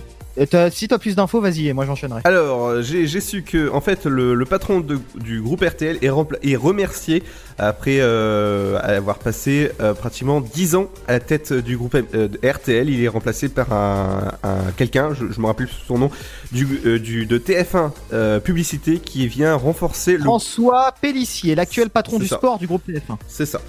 T'as- 0.50 0.72
si 0.72 0.88
t'as 0.88 0.98
plus 0.98 1.16
d'infos, 1.16 1.42
vas-y, 1.42 1.68
et 1.68 1.74
moi 1.74 1.86
j'enchaînerai. 1.86 2.22
Alors, 2.24 2.68
euh, 2.68 2.82
j'ai 2.82 3.20
su 3.22 3.44
que 3.44 3.70
en 3.70 3.82
fait 3.82 4.06
le, 4.06 4.34
le 4.34 4.46
patron 4.46 4.80
de- 4.80 5.00
du 5.16 5.42
groupe 5.42 5.62
RTL 5.64 6.00
est, 6.02 6.08
est 6.52 6.56
remercié 6.56 7.22
après 7.60 7.98
euh, 8.00 8.80
avoir 8.82 9.20
passé 9.20 9.70
euh, 9.80 9.94
pratiquement 9.94 10.42
10 10.42 10.74
ans 10.76 10.88
à 11.08 11.12
la 11.14 11.20
tête 11.20 11.54
du 11.54 11.78
groupe 11.78 11.94
euh, 11.96 12.28
de 12.28 12.40
RTL. 12.48 12.90
Il 12.90 13.04
est 13.04 13.08
remplacé 13.08 13.48
par 13.48 13.72
un, 13.74 14.32
un- 14.42 14.72
quelqu'un, 14.76 15.14
je, 15.14 15.32
je 15.32 15.40
me 15.40 15.46
rappelle 15.46 15.68
son 15.88 16.00
nom, 16.00 16.10
du, 16.52 16.66
du 17.00 17.28
de 17.28 17.38
TF1 17.38 17.92
euh, 18.14 18.40
publicité 18.40 18.98
qui 18.98 19.28
vient 19.28 19.54
renforcer 19.54 20.14
le 20.18 20.24
François 20.24 20.96
Pellissier, 21.00 21.54
l'actuel 21.54 21.92
patron 21.92 22.18
du 22.18 22.28
ça. 22.28 22.38
sport 22.38 22.58
du 22.58 22.66
groupe 22.66 22.82
TF1. 22.90 23.18
C'est 23.28 23.46
ça. 23.46 23.62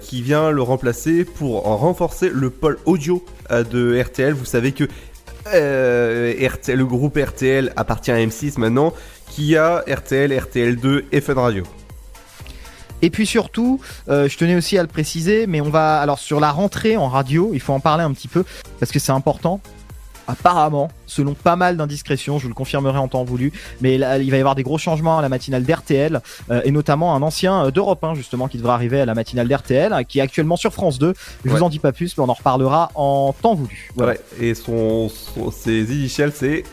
Qui 0.00 0.22
vient 0.22 0.50
le 0.50 0.62
remplacer 0.62 1.24
pour 1.24 1.62
renforcer 1.62 2.28
le 2.34 2.50
pôle 2.50 2.78
audio 2.86 3.24
de 3.50 4.00
RTL. 4.02 4.32
Vous 4.34 4.44
savez 4.44 4.72
que 4.72 4.84
euh, 5.52 6.34
RTL, 6.48 6.78
le 6.78 6.86
groupe 6.86 7.16
RTL 7.16 7.72
appartient 7.76 8.10
à 8.10 8.16
M6 8.16 8.58
maintenant, 8.58 8.92
qui 9.30 9.56
a 9.56 9.84
RTL, 9.88 10.32
RTL2 10.32 11.04
et 11.12 11.20
Fun 11.20 11.34
Radio. 11.34 11.64
Et 13.02 13.10
puis 13.10 13.26
surtout, 13.26 13.80
euh, 14.08 14.28
je 14.28 14.38
tenais 14.38 14.54
aussi 14.54 14.78
à 14.78 14.82
le 14.82 14.88
préciser, 14.88 15.48
mais 15.48 15.60
on 15.60 15.70
va 15.70 16.00
alors 16.00 16.20
sur 16.20 16.38
la 16.38 16.52
rentrée 16.52 16.96
en 16.96 17.08
radio, 17.08 17.50
il 17.52 17.60
faut 17.60 17.72
en 17.72 17.80
parler 17.80 18.04
un 18.04 18.12
petit 18.12 18.28
peu 18.28 18.44
parce 18.78 18.92
que 18.92 19.00
c'est 19.00 19.10
important. 19.12 19.60
Apparemment, 20.28 20.88
selon 21.06 21.34
pas 21.34 21.56
mal 21.56 21.76
d'indiscrétions, 21.76 22.38
je 22.38 22.44
vous 22.44 22.48
le 22.48 22.54
confirmerai 22.54 22.98
en 22.98 23.08
temps 23.08 23.24
voulu, 23.24 23.52
mais 23.80 23.98
là, 23.98 24.18
il 24.18 24.30
va 24.30 24.36
y 24.36 24.40
avoir 24.40 24.54
des 24.54 24.62
gros 24.62 24.78
changements 24.78 25.18
à 25.18 25.22
la 25.22 25.28
matinale 25.28 25.64
d'RTL 25.64 26.20
euh, 26.50 26.60
et 26.64 26.70
notamment 26.70 27.14
un 27.14 27.22
ancien 27.22 27.66
euh, 27.66 27.70
d'Europe 27.70 28.02
1 28.04 28.14
justement 28.14 28.48
qui 28.48 28.56
devra 28.58 28.74
arriver 28.74 29.00
à 29.00 29.06
la 29.06 29.14
matinale 29.14 29.48
d'RTL, 29.48 30.04
qui 30.06 30.18
est 30.18 30.22
actuellement 30.22 30.56
sur 30.56 30.72
France 30.72 30.98
2. 30.98 31.14
Je 31.44 31.50
Ouais. 31.50 31.56
vous 31.56 31.62
en 31.62 31.68
dis 31.68 31.78
pas 31.80 31.92
plus, 31.92 32.16
mais 32.16 32.24
on 32.24 32.28
en 32.28 32.34
reparlera 32.34 32.90
en 32.94 33.34
temps 33.40 33.54
voulu. 33.54 33.90
Voilà. 33.96 34.12
Ouais, 34.12 34.20
et 34.40 34.54
son, 34.54 35.08
son- 35.08 35.50
ses 35.50 35.92
initiales 35.92 36.32
c'est 36.34 36.64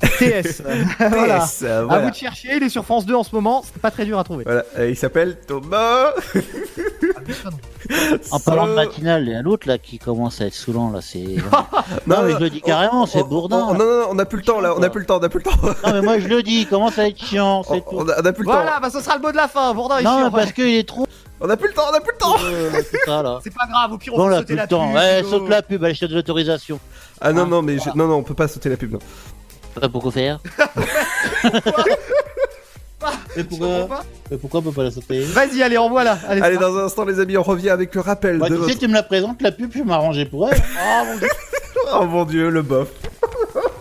TS. 0.00 0.62
voilà. 0.98 1.40
TS, 1.40 1.62
euh, 1.62 1.80
À 1.80 1.84
voilà. 1.84 2.02
vous 2.04 2.10
de 2.10 2.14
chercher, 2.14 2.56
il 2.56 2.62
est 2.62 2.68
sur 2.68 2.84
France 2.84 3.04
2 3.06 3.14
en 3.14 3.22
ce 3.24 3.34
moment, 3.34 3.62
c'est 3.64 3.80
pas 3.82 3.90
très 3.90 4.04
dur 4.04 4.18
à 4.18 4.24
trouver. 4.24 4.44
Voilà, 4.44 4.64
euh, 4.78 4.90
il 4.90 4.96
s'appelle 4.96 5.38
Thomas. 5.46 6.12
En 8.30 8.40
parlant 8.40 8.66
de 8.66 8.72
matinale, 8.72 9.22
il 9.26 9.32
y 9.32 9.34
a 9.34 9.42
l'autre 9.42 9.66
là 9.66 9.78
qui 9.78 9.98
commence 9.98 10.40
à 10.40 10.46
être 10.46 10.54
saoulant 10.54 10.90
là, 10.90 11.00
c'est. 11.00 11.18
Non, 12.06 12.16
non, 12.16 12.22
mais 12.24 12.32
non, 12.32 12.38
je 12.38 12.44
le 12.44 12.50
dis 12.50 12.60
carrément, 12.60 13.06
c'est 13.06 13.22
Bourdin. 13.22 13.66
Oh, 13.70 13.72
non, 13.74 13.78
non, 13.78 14.00
non, 14.00 14.06
on 14.10 14.18
a 14.18 14.24
plus 14.24 14.38
le 14.38 14.44
temps 14.44 14.60
là, 14.60 14.74
on 14.76 14.82
a 14.82 14.90
plus 14.90 15.00
le 15.00 15.06
temps, 15.06 15.18
on 15.18 15.22
a 15.22 15.28
plus 15.28 15.40
le 15.44 15.50
temps. 15.50 15.56
Non, 15.62 15.92
mais 15.94 16.00
moi 16.02 16.18
je 16.18 16.28
le 16.28 16.42
dis, 16.42 16.60
il 16.60 16.66
commence 16.68 16.98
à 16.98 17.08
être 17.08 17.18
chiant, 17.22 17.62
c'est 17.62 17.80
tout. 17.80 17.86
On 17.92 18.08
a, 18.08 18.20
on 18.20 18.24
a 18.26 18.32
plus 18.32 18.44
le 18.44 18.50
Voilà, 18.50 18.72
temps. 18.72 18.80
bah 18.82 18.90
ce 18.90 19.00
sera 19.00 19.16
le 19.16 19.22
mot 19.22 19.30
de 19.32 19.36
la 19.36 19.48
fin. 19.48 19.72
Bourdin 19.74 19.98
est 19.98 20.02
Non, 20.02 20.18
chiant, 20.18 20.30
parce 20.30 20.52
qu'il 20.52 20.68
est 20.74 20.86
trop. 20.88 21.06
On 21.40 21.48
a 21.48 21.56
plus 21.56 21.68
le 21.68 21.74
temps, 21.74 21.84
on 21.90 21.94
a 21.94 22.00
plus 22.00 22.12
le 22.12 22.18
temps. 22.18 22.36
euh. 22.44 22.70
C'est 23.42 23.54
pas 23.54 23.66
grave, 23.70 23.92
au 23.92 23.98
pire 23.98 24.12
on 24.14 24.18
Bon, 24.18 24.24
peut 24.24 24.30
là, 24.30 24.36
sauter 24.38 24.46
plus 24.46 24.56
la 24.56 24.62
le 24.62 24.68
temps. 24.68 24.86
pub, 24.88 24.96
Ouais, 24.96 25.22
saute 25.28 25.48
la 25.48 25.62
pub, 25.62 25.84
allez, 25.84 25.94
je 25.94 26.00
te 26.00 26.04
donne 26.06 26.16
l'autorisation. 26.16 26.80
Ah 27.20 27.32
non, 27.32 27.46
non, 27.46 27.62
mais 27.62 27.78
je- 27.78 27.90
non, 27.94 28.06
non, 28.08 28.16
on 28.16 28.22
peut 28.22 28.34
pas 28.34 28.48
sauter 28.48 28.68
la 28.68 28.76
pub. 28.76 28.92
Non. 28.92 28.98
Pas 29.80 29.88
pourquoi 29.92 30.12
faire 30.12 30.40
Mais 33.36 33.44
pourquoi 33.44 33.88
Mais 34.30 34.36
pourquoi 34.36 34.60
on 34.60 34.62
peut 34.64 34.72
pas 34.72 34.82
la 34.84 34.90
sauter 34.90 35.20
Vas-y, 35.20 35.62
allez, 35.62 35.78
envoie 35.78 36.02
là. 36.04 36.18
Allez, 36.28 36.40
Allez, 36.42 36.56
dans 36.56 36.76
un 36.76 36.84
instant, 36.86 37.04
les 37.04 37.20
amis, 37.20 37.36
on 37.36 37.42
revient 37.42 37.70
avec 37.70 37.94
le 37.94 38.00
rappel 38.00 38.38
Bah, 38.38 38.48
de 38.48 38.54
tu 38.54 38.60
votre. 38.60 38.72
sais, 38.72 38.78
tu 38.78 38.88
me 38.88 38.94
la 38.94 39.02
présentes, 39.04 39.40
la 39.40 39.52
pub, 39.52 39.70
je 39.72 39.78
vais 39.78 39.84
m'arranger 39.84 40.24
pour 40.26 40.48
elle. 40.48 40.58
Oh 40.90 41.04
mon 41.06 41.16
dieu. 41.18 41.28
Oh 42.00 42.04
mon 42.04 42.24
dieu, 42.24 42.50
le 42.50 42.62
bof. 42.62 42.88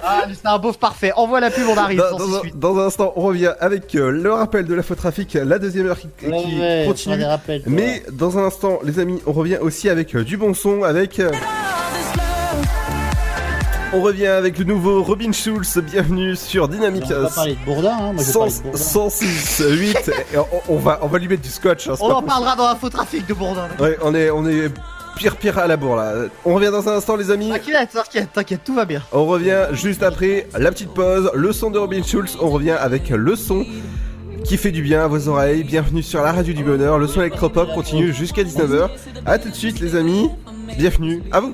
Ah, 0.04 0.26
c'est 0.32 0.46
un 0.48 0.58
beauf 0.60 0.78
parfait. 0.78 1.12
Envoie 1.16 1.40
la 1.40 1.50
pub, 1.50 1.66
on 1.68 1.76
arrive. 1.76 1.98
Dans, 2.00 2.18
dans 2.18 2.36
un, 2.36 2.40
suite. 2.42 2.58
dans 2.60 2.78
un 2.78 2.86
instant, 2.88 3.12
on 3.16 3.22
revient 3.24 3.52
avec 3.60 3.94
euh, 3.96 4.12
le 4.12 4.32
rappel 4.32 4.66
de 4.66 4.74
l'infotrafic, 4.76 5.34
la 5.34 5.58
deuxième 5.60 5.88
heure 5.88 6.00
qui, 6.00 6.08
qui 6.20 6.28
Ouais, 6.28 6.36
ouais, 6.60 6.84
continue. 6.88 7.24
rappels. 7.26 7.64
Mais 7.66 8.04
dans 8.12 8.38
un 8.38 8.46
instant, 8.46 8.80
les 8.84 9.00
amis, 9.00 9.20
on 9.26 9.34
revient 9.34 9.58
aussi 9.60 9.90
avec 9.90 10.16
euh, 10.16 10.24
du 10.24 10.38
bon 10.38 10.54
son, 10.54 10.84
avec. 10.84 11.20
euh, 11.20 11.32
On 13.94 14.02
revient 14.02 14.28
avec 14.28 14.58
le 14.58 14.66
nouveau 14.66 15.02
Robin 15.02 15.32
Schulz. 15.32 15.78
Bienvenue 15.82 16.36
sur 16.36 16.68
Dynamique. 16.68 17.06
On 17.10 17.22
va 17.22 17.30
parler 17.30 17.56
de 17.56 17.66
Bourdin, 17.66 17.98
hein. 18.00 18.14
Moi, 18.14 18.24
je 18.24 18.28
vais 18.28 18.34
parler 18.34 18.52
de 18.52 18.62
Bourdin. 18.64 18.78
106 18.78 19.64
8 19.70 20.12
et 20.34 20.38
on, 20.38 20.46
on 20.74 20.78
va 20.78 21.00
on 21.02 21.08
va 21.08 21.18
lui 21.20 21.28
mettre 21.28 21.42
du 21.42 21.50
scotch. 21.50 21.88
hein, 21.88 21.94
On 22.02 22.10
en 22.12 22.22
parlera 22.22 22.56
dans 22.56 22.68
l'infotrafic 22.68 23.26
de 23.26 23.34
Bourdin. 23.34 23.68
Ouais, 23.80 23.98
on 24.04 24.14
est 24.14 24.30
on 24.30 24.46
est 24.48 24.70
pire 25.16 25.38
pire 25.38 25.58
à 25.58 25.68
la 25.68 25.78
bourre 25.78 25.96
là. 25.96 26.14
On 26.46 26.54
revient 26.56 26.70
dans 26.72 26.88
un 26.90 26.98
instant 26.98 27.16
les 27.16 27.32
amis. 27.32 27.50
T'inquiète, 27.50 27.90
t'inquiète, 27.94 28.30
t'inquiète, 28.34 28.62
tout 28.66 28.76
va 28.76 28.86
bien. 28.86 29.02
On 29.14 29.26
revient 29.26 29.68
juste 29.72 30.04
après 30.04 30.48
la 30.58 30.72
petite 30.72 30.94
pause, 30.94 31.32
le 31.34 31.52
son 31.54 31.72
de 31.72 31.80
Robin 31.80 32.04
Schulz. 32.04 32.38
On 32.42 32.50
revient 32.50 32.72
avec 32.72 33.10
le 33.10 33.36
son 33.38 33.66
qui 34.44 34.58
fait 34.58 34.72
du 34.72 34.82
bien 34.82 35.06
à 35.06 35.08
vos 35.08 35.30
oreilles. 35.30 35.64
Bienvenue 35.64 36.04
sur 36.04 36.22
la 36.22 36.34
radio 36.34 36.54
du 36.54 36.64
bonheur. 36.64 37.00
Le 37.00 37.08
son 37.08 37.22
électropop 37.22 37.74
continue 37.74 38.14
jusqu'à 38.14 38.44
19h. 38.44 38.90
A 39.26 39.40
tout 39.40 39.50
de 39.50 39.56
suite 39.56 39.80
les 39.80 39.96
amis. 39.96 40.30
Bienvenue 40.78 41.24
à 41.32 41.40
vous. 41.40 41.54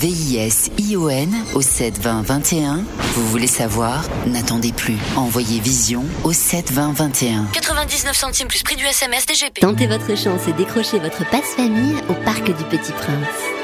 V-I-S-I-O-N 0.00 1.30
au 1.54 1.60
72021. 1.60 2.84
Vous 3.14 3.26
voulez 3.28 3.46
savoir? 3.46 4.02
N'attendez 4.26 4.72
plus. 4.72 4.96
Envoyez 5.14 5.60
Vision 5.60 6.06
au 6.24 6.32
72021. 6.32 7.44
99 7.52 8.16
centimes 8.16 8.48
plus 8.48 8.62
prix 8.62 8.76
du 8.76 8.84
SMS 8.86 9.26
DGP. 9.26 9.60
Tentez 9.60 9.86
votre 9.86 10.16
chance 10.16 10.48
et 10.48 10.54
décrochez 10.54 10.98
votre 10.98 11.28
passe-famille 11.28 11.96
au 12.08 12.14
Parc 12.24 12.46
du 12.46 12.64
Petit 12.64 12.92
Prince. 12.92 13.59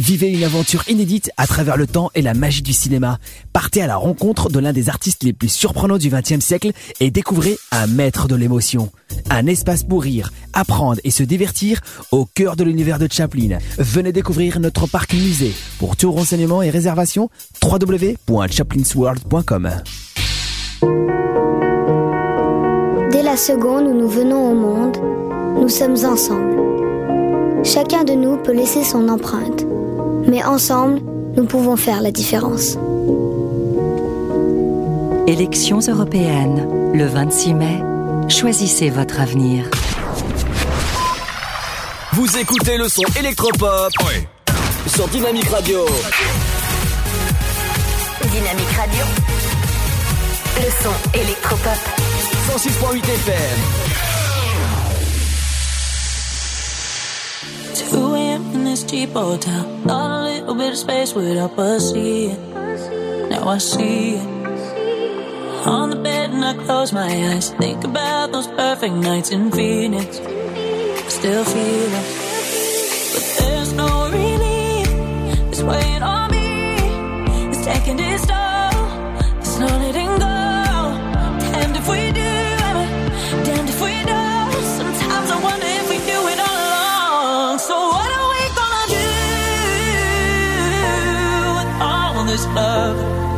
Vivez 0.00 0.32
une 0.32 0.42
aventure 0.44 0.88
inédite 0.88 1.30
à 1.36 1.46
travers 1.46 1.76
le 1.76 1.86
temps 1.86 2.10
et 2.14 2.22
la 2.22 2.32
magie 2.32 2.62
du 2.62 2.72
cinéma. 2.72 3.18
Partez 3.52 3.82
à 3.82 3.86
la 3.86 3.96
rencontre 3.96 4.48
de 4.48 4.58
l'un 4.58 4.72
des 4.72 4.88
artistes 4.88 5.24
les 5.24 5.34
plus 5.34 5.50
surprenants 5.50 5.98
du 5.98 6.08
XXe 6.08 6.42
siècle 6.42 6.70
et 7.00 7.10
découvrez 7.10 7.58
un 7.70 7.86
maître 7.86 8.26
de 8.26 8.34
l'émotion. 8.34 8.90
Un 9.28 9.44
espace 9.44 9.82
pour 9.82 10.02
rire, 10.02 10.32
apprendre 10.54 10.98
et 11.04 11.10
se 11.10 11.22
divertir 11.22 11.82
au 12.12 12.24
cœur 12.24 12.56
de 12.56 12.64
l'univers 12.64 12.98
de 12.98 13.08
Chaplin. 13.12 13.58
Venez 13.76 14.12
découvrir 14.12 14.58
notre 14.58 14.86
parc 14.86 15.12
musée. 15.12 15.52
Pour 15.78 15.96
tout 15.96 16.10
renseignement 16.10 16.62
et 16.62 16.70
réservation, 16.70 17.28
www.chaplinsworld.com. 17.62 19.70
Dès 23.12 23.22
la 23.22 23.36
seconde 23.36 23.84
où 23.84 23.92
nous 23.92 24.08
venons 24.08 24.50
au 24.50 24.54
monde, 24.54 24.96
nous 25.60 25.68
sommes 25.68 26.02
ensemble. 26.06 26.56
Chacun 27.64 28.04
de 28.04 28.14
nous 28.14 28.38
peut 28.38 28.54
laisser 28.54 28.82
son 28.82 29.10
empreinte, 29.10 29.66
mais 30.30 30.44
ensemble, 30.44 31.00
nous 31.36 31.44
pouvons 31.44 31.76
faire 31.76 32.00
la 32.00 32.12
différence. 32.12 32.78
Élections 35.26 35.80
européennes, 35.80 36.92
le 36.94 37.04
26 37.06 37.54
mai. 37.54 37.82
Choisissez 38.28 38.90
votre 38.90 39.20
avenir. 39.20 39.64
Vous 42.12 42.36
écoutez 42.36 42.78
le 42.78 42.88
son 42.88 43.02
électropop 43.18 43.92
sur 44.86 45.08
Dynamique 45.08 45.48
Radio. 45.48 45.84
Dynamique 48.22 48.72
Radio. 48.78 49.04
Le 50.56 50.70
son 50.82 51.18
électropop. 51.18 51.78
106.8 52.48 52.98
FM. 52.98 53.90
2 57.74 57.96
a.m. 57.96 58.04
in 58.04 58.09
this 58.70 58.84
cheap 58.84 59.10
hotel. 59.10 59.64
Thought 59.84 60.20
a 60.20 60.22
little 60.22 60.54
bit 60.54 60.70
of 60.70 60.78
space 60.78 61.12
would 61.14 61.36
help 61.36 61.58
us 61.58 61.90
see 61.92 62.26
it. 62.26 62.38
Now 63.28 63.48
I 63.48 63.58
see 63.58 64.14
it. 64.14 64.28
On 65.66 65.90
the 65.90 65.96
bed 65.96 66.30
and 66.30 66.44
I 66.44 66.54
close 66.54 66.92
my 66.92 67.10
eyes. 67.30 67.50
Think 67.50 67.82
about 67.82 68.30
those 68.30 68.46
perfect 68.46 68.94
nights 68.94 69.30
in 69.32 69.50
Phoenix. 69.50 70.20
I 70.20 71.08
still 71.08 71.44
feel 71.44 71.90
it. 72.00 72.06
But 73.12 73.24
there's 73.38 73.72
no 73.72 73.90
relief. 74.18 74.88
It's 75.50 75.62
weighing 75.62 76.04
on 76.04 76.30
me. 76.30 76.76
It's 77.50 77.64
taking 77.64 77.98
its 77.98 78.24
toll. 78.24 78.70
It's 79.40 79.58
no 79.58 79.70
this 92.30 92.46
love? 92.54 93.30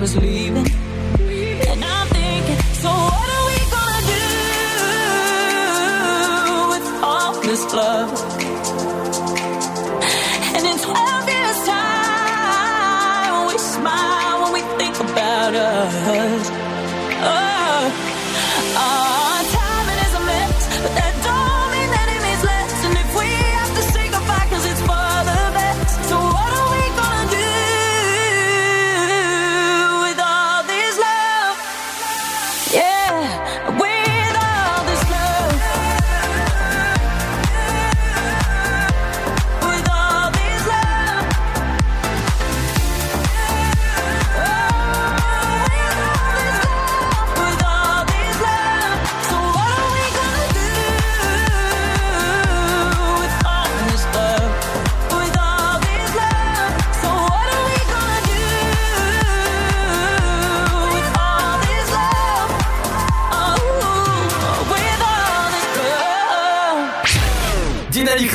was 0.00 0.16
leaving. 0.16 0.29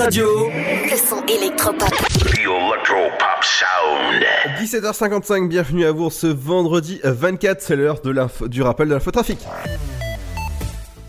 Radio. 0.06 0.50
Le 0.50 0.98
son 0.98 1.26
électropop. 1.26 1.90
The 1.90 2.38
Electropop 2.38 3.42
Sound. 3.42 4.24
17h55, 4.62 5.48
bienvenue 5.50 5.84
à 5.84 5.92
vous 5.92 6.12
ce 6.12 6.28
vendredi 6.28 7.00
24, 7.04 7.60
c'est 7.60 7.76
l'heure 7.76 8.00
de 8.02 8.12
l'info- 8.12 8.48
du 8.48 8.62
rappel 8.62 8.88
de 8.90 8.94
l'infotrafic. 8.94 9.40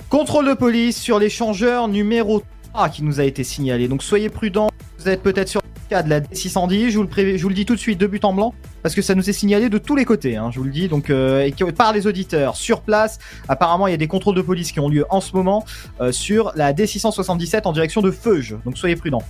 Contrôle 0.09 0.49
de 0.49 0.55
police 0.55 0.97
sur 0.99 1.19
l'échangeur 1.19 1.89
numéro 1.89 2.43
3 2.73 2.89
qui 2.89 3.03
nous 3.03 3.21
a 3.21 3.25
été 3.25 3.45
signalé. 3.45 3.87
Donc 3.87 4.03
soyez 4.03 4.31
prudents, 4.31 4.71
vous 4.99 5.11
êtes 5.11 5.23
peut-être 5.23 5.49
sur 5.49 5.61
le 5.63 5.91
cas 5.91 6.03
de 6.03 6.09
la 6.09 6.21
D610, 6.21 6.89
je 6.89 6.97
vous 6.99 7.05
le, 7.05 7.37
je 7.37 7.43
vous 7.43 7.49
le 7.51 7.55
dis 7.55 7.67
tout 7.67 7.75
de 7.75 7.81
suite 7.81 7.99
de 7.99 8.07
but 8.07 8.25
en 8.25 8.33
blanc, 8.33 8.55
parce 8.87 8.95
que 8.95 9.03
ça 9.03 9.17
nous 9.17 9.29
est 9.29 9.33
signalé 9.33 9.69
de 9.69 9.79
tous 9.79 9.97
les 9.97 10.05
côtés, 10.05 10.37
hein, 10.37 10.51
je 10.53 10.61
vous 10.61 10.65
le 10.65 10.71
dis, 10.71 10.87
donc 10.87 11.11
euh, 11.11 11.51
par 11.77 11.93
les 11.93 12.07
auditeurs 12.07 12.55
sur 12.55 12.83
place. 12.83 13.19
Apparemment, 13.49 13.89
il 13.89 13.91
y 13.91 13.95
a 13.95 13.97
des 13.97 14.07
contrôles 14.07 14.37
de 14.37 14.43
police 14.43 14.71
qui 14.71 14.79
ont 14.79 14.89
lieu 14.89 15.05
en 15.11 15.21
ce 15.21 15.35
moment 15.35 15.65
euh, 16.01 16.13
sur 16.13 16.53
la 16.55 16.73
D677 16.73 17.63
en 17.65 17.73
direction 17.73 18.01
de 18.01 18.13
Feuge, 18.13 18.55
donc 18.65 18.79
soyez 18.79 18.95
prudents. 18.95 19.25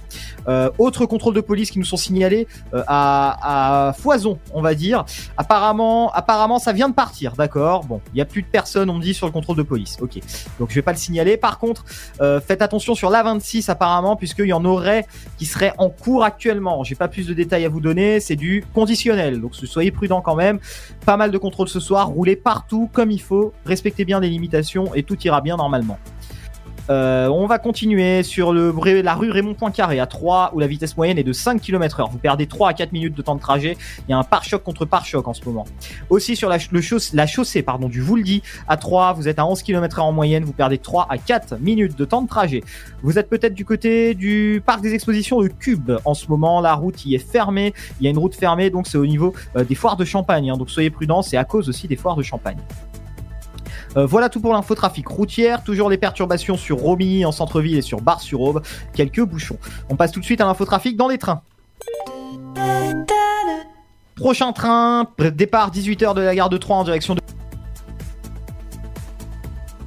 Euh, 0.46 0.68
autres 0.76 1.07
contrôles 1.07 1.32
de 1.32 1.40
police 1.40 1.70
qui 1.70 1.78
nous 1.78 1.86
sont 1.86 1.96
signalés 1.96 2.46
euh, 2.74 2.82
à, 2.86 3.94
foison, 3.98 4.38
on 4.52 4.61
va 4.61 4.74
dire. 4.74 5.07
Apparemment, 5.38 6.12
apparemment, 6.12 6.59
ça 6.59 6.74
vient 6.74 6.90
de 6.90 6.94
partir, 6.94 7.32
d'accord. 7.32 7.84
Bon, 7.84 8.02
il 8.12 8.18
y 8.18 8.20
a 8.20 8.26
plus 8.26 8.42
de 8.42 8.48
personnes, 8.48 8.90
on 8.90 8.98
me 8.98 9.02
dit, 9.02 9.14
sur 9.14 9.24
le 9.24 9.32
contrôle 9.32 9.57
de 9.57 9.62
police. 9.62 9.96
Ok, 10.02 10.20
donc 10.61 10.68
je 10.68 10.74
vais 10.74 10.82
pas 10.82 10.92
le 10.92 10.98
signaler. 10.98 11.38
Par 11.38 11.59
contre, 11.59 11.86
faites 12.46 12.61
attention 12.61 12.94
sur 12.94 13.09
l'A26 13.09 13.70
apparemment, 13.70 14.16
puisqu'il 14.16 14.48
y 14.48 14.52
en 14.52 14.66
aurait 14.66 15.07
qui 15.38 15.46
seraient 15.46 15.72
en 15.78 15.88
cours 15.88 16.24
actuellement. 16.24 16.84
J'ai 16.84 16.94
pas 16.94 17.09
plus 17.09 17.26
de 17.26 17.32
détails 17.32 17.64
à 17.64 17.70
vous 17.70 17.80
donner, 17.80 18.20
c'est 18.20 18.36
du 18.36 18.62
conditionnel. 18.74 19.45
Donc 19.47 19.55
soyez 19.55 19.92
prudents 19.92 20.22
quand 20.22 20.34
même. 20.34 20.59
Pas 21.05 21.16
mal 21.16 21.30
de 21.30 21.38
contrôles 21.38 21.68
ce 21.68 21.78
soir. 21.78 22.09
Roulez 22.09 22.34
partout 22.34 22.90
comme 22.92 23.12
il 23.12 23.20
faut. 23.20 23.53
Respectez 23.64 24.05
bien 24.05 24.18
les 24.18 24.28
limitations 24.28 24.92
et 24.94 25.05
tout 25.05 25.16
ira 25.24 25.40
bien 25.40 25.57
normalement. 25.57 25.99
Euh, 26.89 27.28
on 27.28 27.47
va 27.47 27.59
continuer 27.59 28.22
sur 28.22 28.53
la 28.53 29.14
rue 29.14 29.30
Raymond 29.30 29.55
Poincaré 29.55 29.99
à 29.99 30.07
3 30.07 30.53
où 30.55 30.61
la 30.61 30.66
vitesse 30.66 30.97
moyenne 30.97 31.18
est 31.18 31.24
de 31.24 31.32
5 31.32 31.61
km 31.61 32.01
heure. 32.01 32.11
Vous 32.11 32.18
perdez 32.18 32.47
3 32.47 32.70
à 32.70 32.74
4 32.74 32.93
minutes 32.93 33.14
de 33.14 33.22
temps 33.22 33.34
de 33.34 33.41
trajet. 33.41 33.76
Il 34.07 34.11
y 34.11 34.14
a 34.14 34.18
un 34.18 34.22
pare-choc 34.22 34.62
contre 34.62 34.84
pare-choc 34.84 35.26
en 35.26 35.34
ce 35.34 35.45
moment. 35.45 35.64
Aussi 36.11 36.37
sur 36.37 36.49
la, 36.49 36.59
chaussée 37.26 37.62
pardon, 37.62 37.89
du 37.89 38.01
Vouldy 38.01 38.43
à 38.68 38.76
3, 38.76 39.14
vous 39.14 39.28
êtes 39.28 39.39
à 39.39 39.47
11 39.47 39.62
km 39.62 40.01
en 40.01 40.12
moyenne. 40.12 40.45
Vous 40.45 40.53
perdez 40.53 40.78
3 40.78 41.07
à 41.11 41.18
4 41.18 41.59
minutes 41.59 41.97
de 41.97 42.05
temps 42.05 42.22
de 42.22 42.28
trajet. 42.28 42.62
Vous 43.03 43.18
êtes 43.18 43.28
peut-être 43.28 43.55
du 43.55 43.64
côté 43.64 44.14
du 44.14 44.62
parc 44.64 44.80
des 44.80 44.95
expositions 44.95 45.41
de 45.41 45.49
Cube. 45.49 45.93
En 46.05 46.14
ce 46.14 46.28
moment, 46.28 46.61
la 46.61 46.74
route 46.74 47.05
y 47.05 47.14
est 47.14 47.18
fermée. 47.18 47.74
Il 48.01 48.05
y 48.05 48.07
a 48.07 48.11
une 48.11 48.18
route 48.18 48.34
fermée, 48.34 48.70
donc 48.70 48.87
c'est 48.87 48.99
au 48.99 49.07
niveau 49.07 49.34
euh, 49.57 49.64
des 49.64 49.74
foires 49.74 49.97
de 49.97 50.05
Champagne. 50.05 50.51
hein. 50.51 50.57
donc 50.57 50.70
soyez 50.70 50.91
prudents, 50.91 51.22
c'est 51.22 51.37
à 51.37 51.45
cause 51.45 51.68
aussi 51.68 51.89
des 51.89 51.97
foires 51.97 52.16
de 52.16 52.22
Champagne. 52.22 52.59
Euh, 53.97 54.07
voilà 54.07 54.28
tout 54.28 54.40
pour 54.40 54.53
l'infotrafic 54.53 55.07
routière. 55.09 55.62
Toujours 55.62 55.88
les 55.88 55.99
perturbations 55.99 56.57
sur 56.57 56.78
Romilly 56.78 57.24
en 57.24 57.32
centre-ville 57.32 57.78
et 57.78 57.82
sur 57.82 58.01
Bar-sur-Aube. 58.01 58.62
Quelques 58.92 59.22
bouchons. 59.22 59.59
On 59.88 59.97
passe 59.97 60.12
tout 60.12 60.20
de 60.20 60.24
suite 60.24 60.40
à 60.40 60.44
l'infotrafic 60.44 60.97
dans 60.97 61.09
les 61.09 61.18
trains. 61.18 61.42
Prochain 64.16 64.53
train, 64.53 65.09
départ 65.34 65.70
18h 65.70 66.14
de 66.14 66.22
la 66.22 66.34
gare 66.34 66.49
de 66.49 66.57
Troyes 66.57 66.78
en 66.78 66.84
direction 66.84 67.14
de 67.14 67.20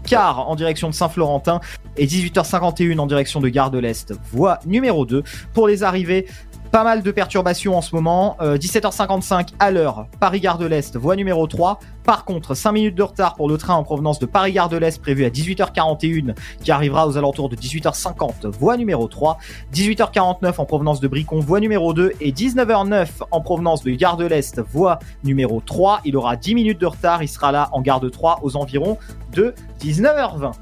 car 0.09 0.49
en 0.49 0.55
direction 0.55 0.89
de 0.89 0.93
Saint-Florentin 0.93 1.61
et 1.97 2.07
18h51 2.07 2.97
en 2.97 3.05
direction 3.05 3.39
de 3.39 3.49
Gare 3.49 3.69
de 3.69 3.77
l'Est, 3.77 4.13
voie 4.31 4.59
numéro 4.65 5.05
2. 5.05 5.23
Pour 5.53 5.67
les 5.67 5.83
arrivées, 5.83 6.25
pas 6.71 6.83
mal 6.83 7.03
de 7.03 7.11
perturbations 7.11 7.77
en 7.77 7.81
ce 7.81 7.95
moment. 7.95 8.35
Euh, 8.41 8.57
17h55 8.57 9.49
à 9.59 9.71
l'heure, 9.71 10.07
Paris-Gare 10.19 10.57
de 10.57 10.65
l'Est, 10.65 10.97
voie 10.97 11.15
numéro 11.15 11.45
3. 11.47 11.79
Par 12.09 12.25
contre, 12.25 12.55
5 12.55 12.71
minutes 12.71 12.95
de 12.95 13.03
retard 13.03 13.35
pour 13.35 13.47
le 13.47 13.55
train 13.59 13.75
en 13.75 13.83
provenance 13.83 14.17
de 14.17 14.25
Paris-Gare 14.25 14.67
de 14.67 14.77
l'Est 14.77 14.99
prévu 14.99 15.25
à 15.25 15.29
18h41 15.29 16.33
qui 16.59 16.71
arrivera 16.71 17.07
aux 17.07 17.17
alentours 17.17 17.49
de 17.49 17.55
18h50, 17.55 18.47
voie 18.47 18.77
numéro 18.77 19.07
3. 19.07 19.37
18h49 19.71 20.55
en 20.57 20.65
provenance 20.65 21.01
de 21.01 21.07
Bricon, 21.07 21.39
voie 21.39 21.59
numéro 21.59 21.93
2. 21.93 22.13
Et 22.19 22.31
19h09 22.31 23.09
en 23.29 23.41
provenance 23.41 23.83
de 23.83 23.91
Gare 23.91 24.17
de 24.17 24.25
l'Est, 24.25 24.59
voie 24.59 24.97
numéro 25.23 25.61
3. 25.63 26.01
Il 26.03 26.17
aura 26.17 26.35
10 26.35 26.55
minutes 26.55 26.81
de 26.81 26.87
retard. 26.87 27.21
Il 27.21 27.27
sera 27.27 27.51
là 27.51 27.69
en 27.73 27.81
gare 27.81 27.99
de 27.99 28.09
3 28.09 28.39
aux 28.41 28.57
environs 28.57 28.97
de 29.31 29.53
19h20. 29.79 30.53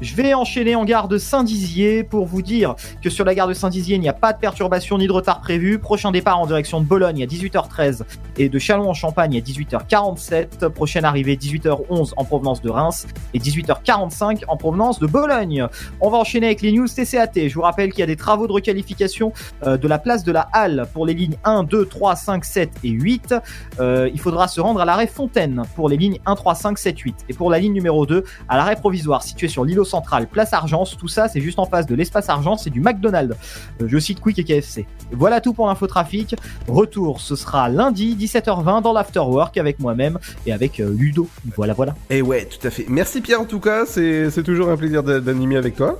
Je 0.00 0.14
vais 0.16 0.34
enchaîner 0.34 0.74
en 0.74 0.84
gare 0.84 1.06
de 1.06 1.18
Saint-Dizier 1.18 2.02
pour 2.02 2.26
vous 2.26 2.42
dire 2.42 2.74
que 3.00 3.10
sur 3.10 3.24
la 3.24 3.34
gare 3.34 3.46
de 3.46 3.54
Saint-Dizier, 3.54 3.96
il 3.96 4.00
n'y 4.00 4.08
a 4.08 4.14
pas 4.14 4.32
de 4.32 4.38
perturbation 4.38 4.98
ni 4.98 5.06
de 5.06 5.12
retard 5.12 5.40
prévu. 5.40 5.78
Prochain 5.78 6.10
départ 6.10 6.38
en 6.38 6.46
direction 6.46 6.80
de 6.80 6.86
Bologne 6.86 7.22
à 7.22 7.26
18h13 7.26 8.02
et 8.36 8.48
de 8.48 8.58
Châlons-en-Champagne 8.58 9.36
à 9.36 9.40
18h47. 9.40 10.68
Prochaine 10.94 11.06
arrivée 11.06 11.34
18h11 11.34 12.12
en 12.16 12.24
provenance 12.24 12.62
de 12.62 12.70
Reims 12.70 13.08
et 13.32 13.40
18h45 13.40 14.44
en 14.46 14.56
provenance 14.56 15.00
de 15.00 15.08
Bologne. 15.08 15.66
On 16.00 16.08
va 16.08 16.18
enchaîner 16.18 16.46
avec 16.46 16.62
les 16.62 16.70
news 16.70 16.86
TCAT. 16.86 17.48
Je 17.48 17.52
vous 17.52 17.62
rappelle 17.62 17.90
qu'il 17.90 17.98
y 17.98 18.04
a 18.04 18.06
des 18.06 18.14
travaux 18.14 18.46
de 18.46 18.52
requalification 18.52 19.32
euh, 19.66 19.76
de 19.76 19.88
la 19.88 19.98
place 19.98 20.22
de 20.22 20.30
la 20.30 20.48
Halle 20.52 20.86
pour 20.92 21.04
les 21.04 21.14
lignes 21.14 21.34
1, 21.42 21.64
2, 21.64 21.86
3, 21.86 22.14
5, 22.14 22.44
7 22.44 22.70
et 22.84 22.90
8. 22.90 23.34
Euh, 23.80 24.08
il 24.14 24.20
faudra 24.20 24.46
se 24.46 24.60
rendre 24.60 24.80
à 24.80 24.84
l'arrêt 24.84 25.08
Fontaine 25.08 25.62
pour 25.74 25.88
les 25.88 25.96
lignes 25.96 26.20
1, 26.26 26.36
3, 26.36 26.54
5, 26.54 26.78
7, 26.78 26.96
8. 26.96 27.16
Et 27.28 27.34
pour 27.34 27.50
la 27.50 27.58
ligne 27.58 27.72
numéro 27.72 28.06
2, 28.06 28.22
à 28.48 28.56
l'arrêt 28.56 28.76
provisoire 28.76 29.24
situé 29.24 29.48
sur 29.48 29.64
l'îlot 29.64 29.84
central, 29.84 30.28
place 30.28 30.52
Argence. 30.52 30.96
Tout 30.96 31.08
ça, 31.08 31.26
c'est 31.26 31.40
juste 31.40 31.58
en 31.58 31.66
face 31.66 31.86
de 31.86 31.96
l'espace 31.96 32.28
Argence, 32.28 32.62
c'est 32.62 32.70
du 32.70 32.80
McDonald's. 32.80 33.36
Euh, 33.80 33.88
je 33.88 33.98
cite 33.98 34.20
Quick 34.20 34.38
et 34.38 34.44
KFC. 34.44 34.86
Voilà 35.10 35.40
tout 35.40 35.54
pour 35.54 35.66
l'infotrafic. 35.66 36.36
Retour, 36.68 37.20
ce 37.20 37.34
sera 37.34 37.68
lundi 37.68 38.14
17h20 38.14 38.82
dans 38.82 38.92
l'afterwork 38.92 39.56
avec 39.56 39.80
moi-même 39.80 40.20
et 40.46 40.52
avec 40.52 40.73
euh, 40.80 40.90
Ludo. 40.96 41.28
Voilà, 41.56 41.72
voilà. 41.74 41.94
Et 42.10 42.22
ouais, 42.22 42.46
tout 42.46 42.64
à 42.66 42.70
fait. 42.70 42.86
Merci 42.88 43.20
Pierre 43.20 43.40
en 43.40 43.44
tout 43.44 43.60
cas, 43.60 43.84
c'est 43.86 44.30
c'est 44.30 44.42
toujours 44.42 44.68
un 44.70 44.76
plaisir 44.76 45.02
d'a- 45.02 45.20
d'animer 45.20 45.56
avec 45.56 45.76
toi. 45.76 45.98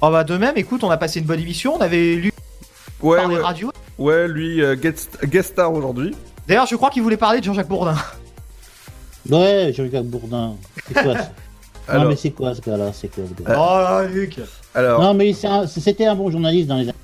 Oh 0.00 0.10
bah 0.10 0.24
de 0.24 0.36
même, 0.36 0.56
écoute, 0.56 0.84
on 0.84 0.90
a 0.90 0.96
passé 0.96 1.20
une 1.20 1.26
bonne 1.26 1.40
émission. 1.40 1.74
On 1.76 1.80
avait 1.80 2.14
lu 2.16 2.32
Ouais, 3.02 3.16
parler 3.18 3.36
ouais. 3.36 3.42
radio. 3.42 3.70
Ouais, 3.98 4.26
lui, 4.28 4.62
euh, 4.62 4.74
guest, 4.76 5.18
guest 5.24 5.52
star 5.52 5.72
aujourd'hui. 5.72 6.14
D'ailleurs, 6.48 6.66
je 6.66 6.76
crois 6.76 6.90
qu'il 6.90 7.02
voulait 7.02 7.16
parler 7.16 7.40
de 7.40 7.44
Jean-Jacques 7.44 7.68
Bourdin. 7.68 7.94
Ouais, 9.30 9.72
Jean-Jacques 9.74 10.04
Bourdin. 10.04 10.54
C'est 10.86 10.94
quoi 10.94 11.14
ça 11.16 11.30
Alors- 11.88 12.04
Non, 12.04 12.08
mais 12.10 12.16
c'est 12.16 12.30
quoi 12.30 12.54
ce 12.54 12.60
gars-là? 12.60 12.90
C'est 12.92 13.08
quoi 13.08 13.24
ce 13.28 13.42
gars? 13.42 13.54
Oh 13.58 13.78
là, 13.78 14.04
Luc 14.10 14.40
Alors, 14.74 15.00
Non, 15.02 15.14
mais 15.14 15.32
c'est 15.34 15.46
un- 15.46 15.66
c'était 15.66 16.06
un 16.06 16.14
bon 16.14 16.30
journaliste 16.30 16.66
dans 16.68 16.76
les 16.76 16.84
années. 16.84 16.94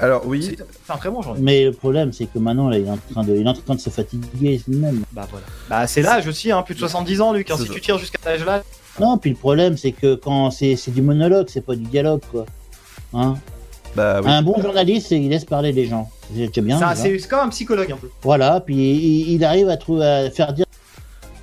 Alors 0.00 0.26
oui. 0.26 0.56
C'est 0.86 0.92
un 0.92 0.96
très 0.96 1.10
bon 1.10 1.22
journaliste. 1.22 1.44
Mais 1.44 1.64
le 1.64 1.72
problème, 1.72 2.12
c'est 2.12 2.26
que 2.26 2.38
maintenant, 2.38 2.68
là, 2.68 2.78
il 2.78 2.86
est 2.86 2.90
en 2.90 2.98
train 3.12 3.22
de, 3.22 3.34
il 3.36 3.46
est 3.46 3.48
en 3.48 3.54
train 3.54 3.74
de 3.74 3.80
se 3.80 3.90
fatiguer 3.90 4.60
lui-même. 4.66 5.02
Bah 5.12 5.26
voilà. 5.30 5.46
Bah 5.68 5.86
c'est 5.86 6.02
l'âge 6.02 6.26
aussi, 6.26 6.50
hein, 6.50 6.62
plus 6.62 6.74
de 6.74 6.80
70 6.80 7.20
ans, 7.20 7.32
Luc. 7.32 7.50
hein, 7.50 7.56
si 7.58 7.68
tu 7.68 7.80
tires 7.80 7.98
jusqu'à 7.98 8.18
cet 8.18 8.26
âge-là. 8.26 8.62
Non, 9.00 9.18
puis 9.18 9.30
le 9.30 9.36
problème, 9.36 9.76
c'est 9.76 9.92
que 9.92 10.14
quand 10.14 10.50
c'est 10.50 10.76
c'est 10.76 10.90
du 10.90 11.02
monologue, 11.02 11.46
c'est 11.48 11.64
pas 11.64 11.74
du 11.74 11.84
dialogue, 11.84 12.22
quoi. 12.30 12.46
Hein? 13.12 13.36
Bah 13.94 14.20
oui. 14.22 14.30
Un 14.30 14.42
bon 14.42 14.60
journaliste, 14.60 15.12
il 15.12 15.28
laisse 15.28 15.44
parler 15.44 15.72
les 15.72 15.86
gens. 15.86 16.10
C'est 16.34 16.60
bien. 16.60 16.94
C'est 16.94 17.28
comme 17.28 17.40
un 17.40 17.48
psychologue 17.48 17.92
un 17.92 17.96
peu. 17.96 18.10
Voilà, 18.22 18.60
puis 18.60 18.74
il, 18.74 19.32
il 19.34 19.44
arrive 19.44 19.68
à, 19.68 19.76
trouver, 19.76 20.04
à 20.04 20.30
faire 20.30 20.52
dire 20.52 20.66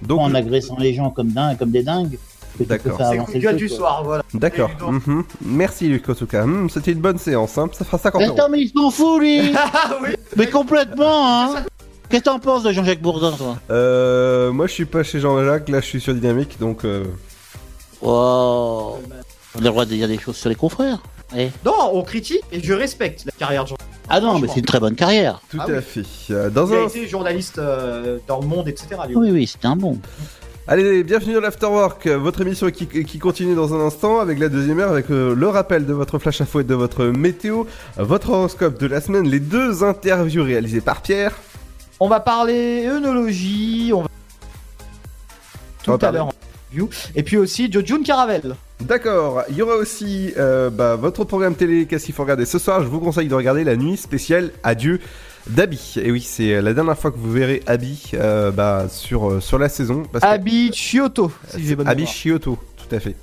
Donc, 0.01 0.19
en 0.19 0.33
agressant 0.33 0.77
les 0.77 0.93
gens 0.93 1.09
comme, 1.11 1.31
dingue, 1.31 1.57
comme 1.57 1.71
des 1.71 1.83
dingues. 1.83 2.17
D'accord. 2.59 2.99
C'est 3.31 3.39
le 3.39 3.53
du 3.53 3.69
soir, 3.69 4.03
voilà. 4.03 4.23
D'accord. 4.33 4.69
Mhm. 4.81 5.23
Merci 5.41 5.87
Luc 5.87 6.07
en 6.09 6.15
tout 6.15 6.27
cas. 6.27 6.45
Hmm, 6.45 6.69
C'était 6.69 6.91
une 6.91 6.99
bonne 6.99 7.17
séance, 7.17 7.57
hein. 7.57 7.69
ça 7.71 7.85
fera 7.85 7.97
50 7.97 8.21
euros. 8.21 8.33
Attends, 8.33 8.49
mais 8.49 8.61
il 8.61 8.69
s'en 8.69 8.91
fout, 8.91 9.19
lui 9.21 9.51
Ah 9.55 9.95
oui 10.03 10.09
Mais 10.35 10.47
complètement, 10.47 11.27
hein 11.55 11.65
Qu'est-ce 12.09 12.23
que 12.23 12.29
t'en 12.29 12.39
penses 12.39 12.63
de 12.63 12.71
Jean-Jacques 12.73 13.01
Bourdin, 13.01 13.31
toi? 13.31 13.57
Euh, 13.69 14.51
moi 14.51 14.67
je 14.67 14.73
suis 14.73 14.85
pas 14.85 15.01
chez 15.03 15.19
Jean-Jacques, 15.21 15.69
là 15.69 15.79
je 15.79 15.85
suis 15.85 16.01
sur 16.01 16.13
Dynamique 16.13 16.59
donc. 16.59 16.83
Euh... 16.83 17.05
Oh 18.01 18.97
On 19.55 19.59
a 19.59 19.61
le 19.61 19.69
droit 19.69 19.85
de 19.85 19.91
dire 19.91 20.07
des 20.07 20.17
choses 20.17 20.35
sur 20.35 20.49
les 20.49 20.55
confrères. 20.55 20.99
Eh. 21.37 21.49
Non, 21.65 21.91
on 21.93 22.01
critique 22.03 22.41
et 22.51 22.61
je 22.61 22.73
respecte 22.73 23.23
la 23.25 23.31
carrière 23.31 23.63
de 23.63 23.69
Jean. 23.69 23.75
Ah 24.09 24.19
non, 24.19 24.39
mais 24.39 24.49
c'est 24.49 24.59
une 24.59 24.65
très 24.65 24.81
bonne 24.81 24.95
carrière. 24.95 25.39
Tout 25.49 25.57
Ah 25.61 25.63
à 25.63 25.71
oui. 25.71 25.81
fait. 25.81 26.33
Euh, 26.33 26.49
dans 26.49 26.67
Il 26.67 26.73
a 26.75 26.83
été 26.83 27.07
journaliste 27.07 27.59
euh, 27.59 28.17
dans 28.27 28.41
le 28.41 28.47
monde, 28.47 28.67
etc. 28.67 28.87
Oui, 29.15 29.31
oui, 29.31 29.47
c'était 29.47 29.67
un 29.67 29.77
bon. 29.77 29.97
Allez, 30.67 31.03
bienvenue 31.03 31.33
dans 31.33 31.41
l'Afterwork, 31.41 32.05
votre 32.07 32.41
émission 32.41 32.69
qui, 32.69 32.85
qui 32.85 33.17
continue 33.17 33.55
dans 33.55 33.73
un 33.73 33.79
instant 33.79 34.19
avec 34.19 34.37
la 34.37 34.47
deuxième 34.47 34.79
heure, 34.79 34.91
avec 34.91 35.09
euh, 35.09 35.33
le 35.33 35.47
rappel 35.47 35.87
de 35.87 35.93
votre 35.93 36.19
flash 36.19 36.39
info 36.39 36.59
et 36.59 36.63
de 36.63 36.75
votre 36.75 37.05
météo, 37.05 37.63
votre 37.97 38.29
horoscope 38.29 38.79
de 38.79 38.85
la 38.85 39.01
semaine, 39.01 39.27
les 39.27 39.39
deux 39.39 39.83
interviews 39.83 40.43
réalisées 40.43 40.79
par 40.79 41.01
Pierre. 41.01 41.35
On 41.99 42.07
va 42.07 42.19
parler 42.19 42.85
œnologie, 42.87 43.91
on 43.91 44.03
va 44.03 44.07
tout 45.83 45.97
va 45.97 46.07
à 46.07 46.11
l'heure 46.11 46.27
en 46.27 46.29
interview. 46.29 46.89
Et 47.15 47.23
puis 47.23 47.37
aussi 47.37 47.67
de 47.67 47.83
June 47.83 48.03
Caravel. 48.03 48.55
D'accord, 48.81 49.43
il 49.49 49.55
y 49.55 49.63
aura 49.63 49.75
aussi 49.75 50.31
euh, 50.37 50.69
bah, 50.69 50.95
votre 50.95 51.23
programme 51.23 51.55
télé, 51.55 51.87
qu'est-ce 51.87 52.05
qu'il 52.05 52.13
faut 52.13 52.23
regarder 52.23 52.45
ce 52.45 52.59
soir? 52.59 52.83
Je 52.83 52.87
vous 52.87 52.99
conseille 52.99 53.27
de 53.27 53.35
regarder 53.35 53.63
la 53.63 53.75
nuit 53.75 53.97
spéciale 53.97 54.51
Adieu 54.63 54.99
d'Abby. 55.47 55.95
Et 56.01 56.11
oui, 56.11 56.21
c'est 56.21 56.61
la 56.61 56.73
dernière 56.73 56.97
fois 56.97 57.11
que 57.11 57.17
vous 57.17 57.31
verrez 57.31 57.61
Abby 57.67 58.11
euh, 58.13 58.51
bah, 58.51 58.87
sur, 58.89 59.29
euh, 59.29 59.39
sur 59.41 59.57
la 59.59 59.69
saison. 59.69 60.03
parce 60.11 60.23
que- 60.23 60.29
Abby 60.29 60.71
Chioto, 60.73 61.31
si 61.49 61.63
j'ai 61.65 61.75
bonne 61.75 61.87
Abby. 61.87 62.05
Chioto, 62.05 62.57
tout 62.77 62.95
à 62.95 62.99
fait. 62.99 63.15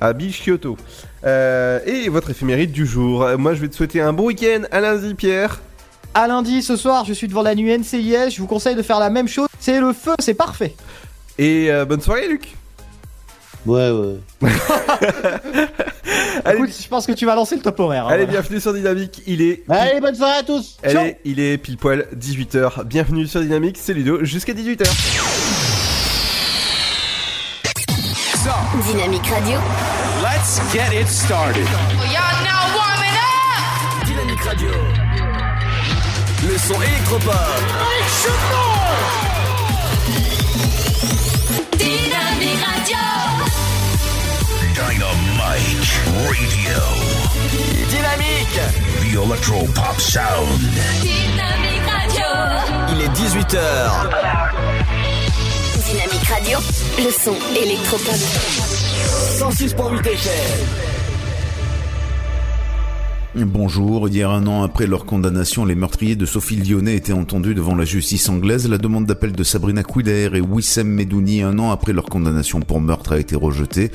Abby 0.00 0.32
Chioto. 0.32 0.76
Euh, 1.24 1.80
et 1.86 2.08
votre 2.08 2.30
éphémérite 2.30 2.72
du 2.72 2.86
jour. 2.86 3.26
Moi, 3.38 3.54
je 3.54 3.60
vais 3.60 3.68
te 3.68 3.74
souhaiter 3.76 4.00
un 4.00 4.12
bon 4.12 4.26
week-end. 4.26 4.62
À 4.70 4.80
lundi, 4.80 5.14
Pierre. 5.14 5.60
À 6.14 6.26
lundi, 6.26 6.62
ce 6.62 6.74
soir, 6.76 7.04
je 7.04 7.12
suis 7.12 7.28
devant 7.28 7.42
la 7.42 7.54
nuit 7.54 7.70
NCIS. 7.76 8.30
Je 8.30 8.40
vous 8.40 8.46
conseille 8.46 8.74
de 8.74 8.82
faire 8.82 8.98
la 8.98 9.10
même 9.10 9.28
chose. 9.28 9.46
C'est 9.58 9.80
le 9.80 9.92
feu, 9.92 10.12
c'est 10.18 10.34
parfait. 10.34 10.74
Et 11.38 11.70
euh, 11.70 11.84
bonne 11.84 12.00
soirée, 12.00 12.28
Luc. 12.28 12.56
Ouais, 13.66 13.90
ouais. 13.90 14.16
Allez, 16.44 16.58
Écoute, 16.58 16.70
je 16.82 16.88
pense 16.88 17.06
que 17.06 17.12
tu 17.12 17.26
vas 17.26 17.34
lancer 17.34 17.56
le 17.56 17.62
top 17.62 17.78
horaire. 17.80 18.06
hein, 18.06 18.10
allez 18.10 18.24
voilà. 18.24 18.40
bienvenue 18.40 18.60
sur 18.60 18.72
Dynamique. 18.72 19.22
Il 19.26 19.42
est. 19.42 19.62
Allez, 19.68 20.00
bonne 20.00 20.14
soirée 20.14 20.38
à 20.38 20.42
tous 20.42 20.78
Allez, 20.82 21.18
il 21.24 21.38
est 21.40 21.58
pile 21.58 21.76
poil 21.76 22.06
18h. 22.16 22.84
Bienvenue 22.84 23.26
sur 23.26 23.40
Dynamique, 23.40 23.76
c'est 23.78 23.92
Ludo, 23.92 24.24
jusqu'à 24.24 24.54
18h. 24.54 24.86
Dynamique 28.86 29.26
Radio. 29.26 29.58
Let's 30.22 30.60
get 30.72 30.92
it 30.92 31.06
started. 31.06 31.66
Y'all 32.10 32.42
now 32.42 32.64
warming 32.74 33.16
up! 33.16 34.06
Dynamique 34.06 34.40
Radio. 34.42 34.70
Le 36.48 36.58
son 36.58 36.80
électropop. 36.80 37.34
Dynamique 37.68 39.29
Dynamite 45.50 46.06
Radio. 46.14 46.78
Dynamique. 47.88 48.60
The 49.00 49.16
Electro 49.16 49.66
Pop 49.74 49.98
Sound. 49.98 50.60
Dynamique 51.02 51.86
Radio! 51.90 52.28
Il 52.92 53.00
est 53.02 53.10
18h. 53.10 53.58
Dynamique 55.84 56.28
Radio. 56.28 56.58
Le 56.98 57.10
son 57.10 57.34
électropop. 57.56 58.14
106.8 59.40 60.06
FM. 60.06 60.90
Bonjour. 63.36 64.08
Hier, 64.08 64.28
un 64.28 64.46
an 64.48 64.64
après 64.64 64.88
leur 64.88 65.04
condamnation, 65.04 65.64
les 65.64 65.76
meurtriers 65.76 66.16
de 66.16 66.26
Sophie 66.26 66.56
Lyonnais 66.56 66.96
étaient 66.96 67.12
entendus 67.12 67.54
devant 67.54 67.76
la 67.76 67.84
justice 67.84 68.28
anglaise. 68.28 68.68
La 68.68 68.76
demande 68.76 69.06
d'appel 69.06 69.32
de 69.32 69.44
Sabrina 69.44 69.84
Couder 69.84 70.30
et 70.34 70.40
Wissem 70.40 70.88
Medouni, 70.88 71.42
un 71.42 71.58
an 71.60 71.70
après 71.70 71.92
leur 71.92 72.06
condamnation 72.06 72.58
pour 72.58 72.80
meurtre, 72.80 73.12
a 73.12 73.18
été 73.18 73.36
rejetée. 73.36 73.92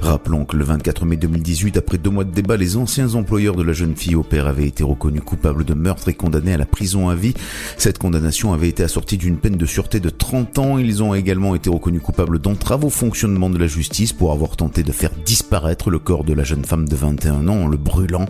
Rappelons 0.00 0.44
que 0.44 0.56
le 0.56 0.64
24 0.64 1.04
mai 1.04 1.16
2018, 1.16 1.76
après 1.76 1.98
deux 1.98 2.10
mois 2.10 2.24
de 2.24 2.30
débat, 2.30 2.56
les 2.56 2.76
anciens 2.76 3.14
employeurs 3.14 3.56
de 3.56 3.62
la 3.62 3.72
jeune 3.72 3.96
fille 3.96 4.14
au 4.14 4.22
père 4.22 4.46
avaient 4.46 4.66
été 4.66 4.84
reconnus 4.84 5.22
coupables 5.24 5.64
de 5.64 5.74
meurtre 5.74 6.08
et 6.08 6.14
condamnés 6.14 6.54
à 6.54 6.58
la 6.58 6.66
prison 6.66 7.08
à 7.08 7.14
vie. 7.14 7.34
Cette 7.76 7.98
condamnation 7.98 8.52
avait 8.52 8.68
été 8.68 8.82
assortie 8.82 9.16
d'une 9.16 9.38
peine 9.38 9.56
de 9.56 9.66
sûreté 9.66 10.00
de 10.00 10.10
30 10.10 10.58
ans. 10.58 10.78
Ils 10.78 11.02
ont 11.02 11.14
également 11.14 11.54
été 11.54 11.70
reconnus 11.70 12.02
coupables 12.02 12.38
d'entrave 12.38 12.84
au 12.84 12.90
fonctionnement 12.90 13.50
de 13.50 13.58
la 13.58 13.66
justice 13.66 14.12
pour 14.12 14.32
avoir 14.32 14.56
tenté 14.56 14.82
de 14.82 14.92
faire 14.92 15.12
disparaître 15.24 15.90
le 15.90 15.98
corps 15.98 16.24
de 16.24 16.32
la 16.32 16.44
jeune 16.44 16.64
femme 16.64 16.88
de 16.88 16.96
21 16.96 17.48
ans 17.48 17.62
en 17.62 17.66
le 17.66 17.76
brûlant. 17.76 18.26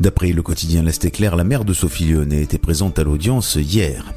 D'après 0.00 0.32
le 0.32 0.42
quotidien 0.42 0.82
L'Est 0.82 1.04
éclair, 1.04 1.36
la 1.36 1.44
mère 1.44 1.64
de 1.64 1.74
Sophie 1.74 2.06
Lyonnais 2.06 2.42
était 2.42 2.58
présente 2.58 2.98
à 2.98 3.04
l'audience 3.04 3.56
hier. 3.56 4.12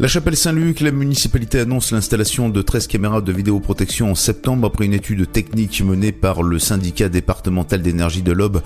La 0.00 0.08
chapelle 0.08 0.34
Saint-Luc, 0.34 0.80
la 0.80 0.92
municipalité 0.92 1.58
annonce 1.58 1.92
l'installation 1.92 2.48
de 2.48 2.62
13 2.62 2.86
caméras 2.86 3.20
de 3.20 3.32
vidéoprotection 3.32 4.12
en 4.12 4.14
septembre 4.14 4.66
après 4.66 4.86
une 4.86 4.94
étude 4.94 5.30
technique 5.30 5.82
menée 5.82 6.10
par 6.10 6.42
le 6.42 6.58
syndicat 6.58 7.10
départemental 7.10 7.82
d'énergie 7.82 8.22
de 8.22 8.32
l'Aube. 8.32 8.62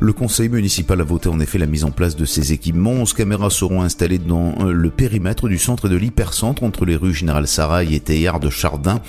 Le 0.00 0.14
conseil 0.14 0.48
municipal 0.48 0.98
a 1.02 1.04
voté 1.04 1.28
en 1.28 1.40
effet 1.40 1.58
la 1.58 1.66
mise 1.66 1.84
en 1.84 1.90
place 1.90 2.16
de 2.16 2.24
ces 2.24 2.54
équipements. 2.54 2.92
11 2.92 3.12
caméras 3.12 3.50
seront 3.50 3.82
installées 3.82 4.16
dans 4.16 4.54
euh, 4.60 4.72
le 4.72 4.88
périmètre 4.88 5.46
du 5.46 5.58
centre 5.58 5.88
et 5.88 5.90
de 5.90 5.96
l'hypercentre 5.96 6.62
entre 6.62 6.86
les 6.86 6.96
rues 6.96 7.12
Général 7.12 7.46
Sarail 7.46 7.94
et 7.94 8.00
Théard 8.00 8.40
de 8.40 8.48
Chardin. 8.48 9.02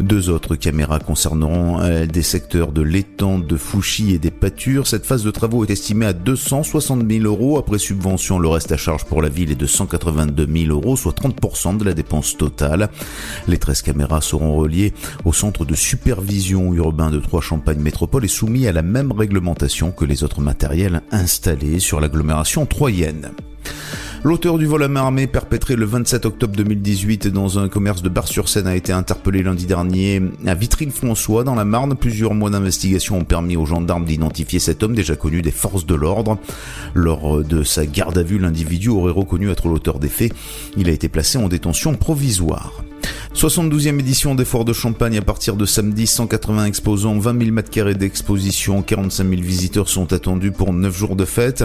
Deux 0.00 0.30
autres 0.30 0.56
caméras 0.56 0.98
concerneront 0.98 1.82
euh, 1.82 2.06
des 2.06 2.22
secteurs 2.22 2.72
de 2.72 2.80
l'étang, 2.80 3.38
de 3.38 3.56
Fouchy 3.58 4.14
et 4.14 4.18
des 4.18 4.30
pâtures. 4.30 4.86
Cette 4.86 5.04
phase 5.04 5.24
de 5.24 5.30
travaux 5.30 5.62
est 5.66 5.70
estimée 5.70 6.06
à 6.06 6.14
260 6.14 7.06
000 7.06 7.24
euros. 7.24 7.58
Après 7.58 7.76
subvention, 7.76 8.38
le 8.38 8.48
reste 8.48 8.72
à 8.72 8.78
charge 8.78 9.04
pour 9.04 9.20
la 9.20 9.28
ville 9.28 9.52
est 9.52 9.56
de 9.56 9.66
182 9.66 10.48
000 10.50 10.72
euros, 10.72 10.96
soit 10.96 11.17
30% 11.18 11.76
de 11.76 11.84
la 11.84 11.94
dépense 11.94 12.36
totale. 12.36 12.88
Les 13.46 13.58
13 13.58 13.82
caméras 13.82 14.20
seront 14.20 14.56
reliées 14.56 14.92
au 15.24 15.32
centre 15.32 15.64
de 15.64 15.74
supervision 15.74 16.72
urbain 16.74 17.10
de 17.10 17.18
Trois-Champagne 17.18 17.80
Métropole 17.80 18.24
et 18.24 18.28
soumis 18.28 18.66
à 18.66 18.72
la 18.72 18.82
même 18.82 19.12
réglementation 19.12 19.90
que 19.90 20.04
les 20.04 20.24
autres 20.24 20.40
matériels 20.40 21.02
installés 21.10 21.80
sur 21.80 22.00
l'agglomération 22.00 22.66
troyenne. 22.66 23.30
L'auteur 24.24 24.58
du 24.58 24.66
vol 24.66 24.82
à 24.82 24.88
main 24.88 25.02
armée 25.02 25.28
perpétré 25.28 25.76
le 25.76 25.84
27 25.84 26.26
octobre 26.26 26.56
2018 26.56 27.28
dans 27.28 27.60
un 27.60 27.68
commerce 27.68 28.02
de 28.02 28.08
Bar-sur-Seine 28.08 28.66
a 28.66 28.74
été 28.74 28.92
interpellé 28.92 29.44
lundi 29.44 29.64
dernier 29.64 30.20
à 30.44 30.54
Vitry-le-François 30.54 31.44
dans 31.44 31.54
la 31.54 31.64
Marne. 31.64 31.94
Plusieurs 31.94 32.34
mois 32.34 32.50
d'investigation 32.50 33.18
ont 33.18 33.24
permis 33.24 33.56
aux 33.56 33.66
gendarmes 33.66 34.04
d'identifier 34.04 34.58
cet 34.58 34.82
homme 34.82 34.96
déjà 34.96 35.14
connu 35.14 35.40
des 35.40 35.52
forces 35.52 35.86
de 35.86 35.94
l'ordre. 35.94 36.36
Lors 36.94 37.44
de 37.44 37.62
sa 37.62 37.86
garde 37.86 38.18
à 38.18 38.24
vue, 38.24 38.38
l'individu 38.38 38.88
aurait 38.88 39.12
reconnu 39.12 39.50
être 39.50 39.68
l'auteur 39.68 40.00
des 40.00 40.08
faits. 40.08 40.32
Il 40.76 40.88
a 40.88 40.92
été 40.92 41.08
placé 41.08 41.38
en 41.38 41.48
détention 41.48 41.94
provisoire. 41.94 42.82
72e 43.34 44.00
édition 44.00 44.34
des 44.34 44.44
Foires 44.44 44.64
de 44.64 44.72
Champagne 44.72 45.18
à 45.18 45.22
partir 45.22 45.54
de 45.54 45.66
samedi, 45.66 46.06
180 46.06 46.64
exposants, 46.64 47.18
20 47.18 47.38
000 47.38 47.52
mètres 47.52 47.70
carrés 47.70 47.94
d'exposition, 47.94 48.82
45 48.82 49.28
000 49.28 49.42
visiteurs 49.42 49.88
sont 49.88 50.12
attendus 50.12 50.50
pour 50.50 50.72
9 50.72 50.96
jours 50.96 51.14
de 51.14 51.24
fête. 51.24 51.62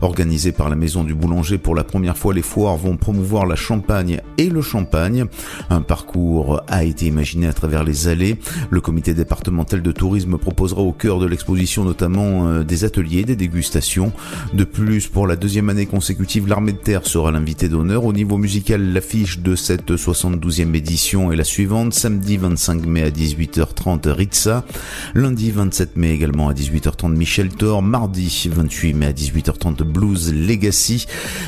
Organisés 0.00 0.52
par 0.52 0.70
la 0.70 0.76
Maison 0.76 1.02
du 1.02 1.14
Boulanger 1.14 1.58
pour 1.58 1.74
la 1.74 1.84
première 1.84 2.16
fois, 2.16 2.32
les 2.32 2.42
foires 2.42 2.76
vont 2.76 2.96
promouvoir 2.96 3.44
la 3.44 3.56
Champagne 3.56 4.20
et 4.38 4.48
le 4.48 4.62
Champagne. 4.62 5.26
Un 5.68 5.82
parcours 5.82 6.62
a 6.68 6.84
été 6.84 7.06
imaginé 7.06 7.48
à 7.48 7.52
travers 7.52 7.82
les 7.82 8.08
allées. 8.08 8.38
Le 8.70 8.80
comité 8.80 9.12
départemental 9.12 9.82
de 9.82 9.92
tourisme 9.92 10.38
proposera 10.38 10.80
au 10.80 10.92
cœur 10.92 11.18
de 11.18 11.26
l'exposition 11.26 11.84
notamment 11.84 12.46
euh, 12.46 12.62
des 12.62 12.84
ateliers, 12.84 13.24
des 13.24 13.36
dégustations. 13.36 14.12
De 14.54 14.64
plus, 14.64 15.08
pour 15.08 15.26
la 15.26 15.36
deuxième 15.36 15.68
année 15.70 15.86
consécutive, 15.86 16.46
l'armée 16.46 16.72
de 16.72 16.78
terre 16.78 17.06
sera 17.06 17.32
l'invité 17.32 17.68
d'honneur. 17.68 18.04
Au 18.04 18.12
niveau 18.12 18.38
musical, 18.38 18.92
l'affiche 18.92 19.40
de 19.40 19.56
cette 19.56 19.90
72e 19.90 20.74
édition 20.74 20.99
est 21.02 21.36
la 21.36 21.44
suivante. 21.44 21.94
Samedi 21.94 22.36
25 22.36 22.84
mai 22.84 23.02
à 23.02 23.10
18h30 23.10 24.10
Ritza. 24.10 24.66
Lundi 25.14 25.50
27 25.50 25.96
mai 25.96 26.10
également 26.10 26.50
à 26.50 26.52
18h30 26.52 27.14
Michel 27.16 27.48
Thor. 27.48 27.80
Mardi 27.80 28.50
28 28.52 28.92
mai 28.92 29.06
à 29.06 29.12
18h30 29.12 29.82
Blues 29.82 30.32
Legacy. 30.34 31.06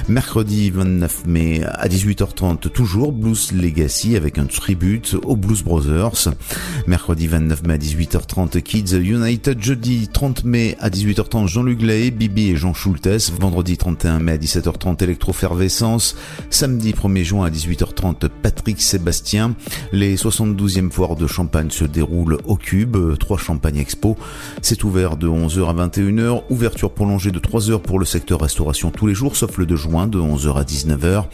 Mercredi 0.09 0.71
29 0.71 1.27
mai 1.27 1.65
à 1.65 1.87
18h30 1.87 2.71
toujours 2.71 3.13
Blues 3.13 3.53
Legacy 3.53 4.17
avec 4.17 4.39
un 4.39 4.47
tribute 4.47 5.17
aux 5.23 5.37
Blues 5.37 5.63
Brothers. 5.63 6.31
Mercredi 6.87 7.27
29 7.27 7.65
mai 7.65 7.75
à 7.75 7.79
18h30 7.79 8.63
Kids 8.63 8.97
United. 8.97 9.63
Jeudi 9.63 10.09
30 10.09 10.45
mai 10.45 10.77
à 10.81 10.89
18h30 10.89 11.47
Jean-Luc 11.47 11.83
Lahaye, 11.83 12.11
Bibi 12.11 12.51
et 12.51 12.57
Jean 12.57 12.73
Schultes. 12.73 13.33
Vendredi 13.39 13.77
31 13.77 14.19
mai 14.19 14.33
à 14.33 14.39
17h30 14.39 15.03
Electrofervescence. 15.03 16.17
Samedi 16.49 16.93
1er 16.93 17.23
juin 17.23 17.47
à 17.47 17.51
18h30 17.51 18.31
Patrick 18.43 18.81
Sébastien. 18.81 19.42
Les 19.93 20.17
72e 20.17 20.91
foires 20.91 21.17
de 21.17 21.27
Champagne 21.27 21.71
se 21.71 21.85
déroulent 21.85 22.39
au 22.47 22.57
Cube, 22.57 22.97
3 23.19 23.39
Champagne 23.39 23.79
Expo. 23.79 24.17
C'est 24.61 24.85
ouvert 24.85 25.17
de 25.17 25.29
11h 25.29 25.69
à 25.69 25.87
21h, 25.89 26.43
ouverture 26.51 26.93
prolongée 26.93 27.31
de 27.31 27.39
3 27.39 27.71
heures 27.71 27.83
pour 27.83 27.99
le 27.99 28.05
secteur 28.05 28.41
restauration 28.41 28.91
tous 28.91 29.07
les 29.07 29.15
jours, 29.15 29.37
sauf 29.37 29.59
le 29.59 29.67
de 29.67 29.77
juin 29.77 30.07
de 30.07 30.19
11h 30.19 30.57
à 30.57 30.65
19h. 30.65 31.25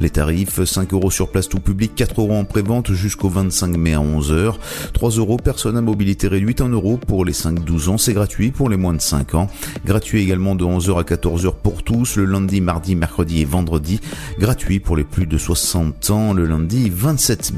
Les 0.00 0.10
tarifs 0.10 0.64
5 0.64 0.92
euros 0.92 1.10
sur 1.10 1.30
place 1.30 1.48
tout 1.48 1.60
public, 1.60 1.92
4 1.94 2.20
euros 2.20 2.34
en 2.34 2.44
prévente 2.44 2.92
jusqu'au 2.92 3.28
25 3.28 3.76
mai 3.76 3.94
à 3.94 4.00
11h. 4.00 4.54
3 4.92 5.10
euros 5.10 5.36
personne 5.36 5.76
à 5.76 5.80
mobilité 5.80 6.28
réduite, 6.28 6.60
1 6.60 6.68
euro 6.68 6.96
pour 6.96 7.24
les 7.24 7.32
5-12 7.32 7.88
ans, 7.88 7.98
c'est 7.98 8.14
gratuit 8.14 8.50
pour 8.50 8.68
les 8.68 8.76
moins 8.76 8.94
de 8.94 9.00
5 9.00 9.34
ans. 9.34 9.48
Gratuit 9.84 10.22
également 10.22 10.54
de 10.54 10.64
11h 10.64 10.98
à 10.98 11.02
14h 11.02 11.54
pour 11.62 11.82
tous, 11.82 12.16
le 12.16 12.24
lundi, 12.24 12.60
mardi, 12.60 12.94
mercredi 12.94 13.40
et 13.40 13.44
vendredi. 13.44 14.00
Gratuit 14.38 14.80
pour 14.80 14.96
les 14.96 15.04
plus 15.04 15.26
de 15.26 15.38
60 15.38 16.10
ans, 16.10 16.32
le 16.32 16.46
lundi 16.46 16.90
27 16.90 17.52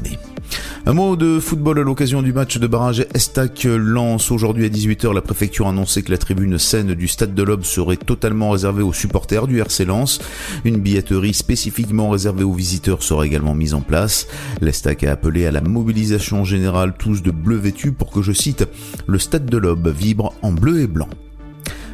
Un 0.85 0.93
mot 0.93 1.15
de 1.15 1.39
football 1.39 1.77
à 1.79 1.83
l'occasion 1.83 2.23
du 2.23 2.33
match 2.33 2.57
de 2.57 2.65
barrage 2.65 3.05
Estac 3.13 3.65
lance 3.65 4.31
aujourd'hui 4.31 4.65
à 4.65 4.69
18h. 4.69 5.13
La 5.13 5.21
préfecture 5.21 5.67
a 5.67 5.69
annoncé 5.69 6.01
que 6.01 6.11
la 6.11 6.17
tribune 6.17 6.57
saine 6.57 6.95
du 6.95 7.07
stade 7.07 7.35
de 7.35 7.43
l'Aube 7.43 7.63
serait 7.63 7.97
totalement 7.97 8.49
réservée 8.49 8.81
aux 8.81 8.91
supporters 8.91 9.45
du 9.45 9.59
RC 9.59 9.85
Lens. 9.85 10.19
Une 10.65 10.77
billetterie 10.77 11.35
spécifiquement 11.35 12.09
réservée 12.09 12.43
aux 12.43 12.53
visiteurs 12.53 13.03
sera 13.03 13.27
également 13.27 13.53
mise 13.53 13.75
en 13.75 13.81
place. 13.81 14.27
L'Estac 14.59 15.03
a 15.03 15.11
appelé 15.11 15.45
à 15.45 15.51
la 15.51 15.61
mobilisation 15.61 16.43
générale 16.45 16.95
tous 16.97 17.21
de 17.21 17.31
bleu 17.31 17.57
vêtu 17.57 17.91
pour 17.91 18.09
que, 18.11 18.23
je 18.23 18.31
cite, 18.31 18.67
le 19.05 19.19
stade 19.19 19.45
de 19.45 19.57
l'Aube 19.57 19.87
vibre 19.87 20.33
en 20.41 20.51
bleu 20.51 20.81
et 20.81 20.87
blanc. 20.87 21.09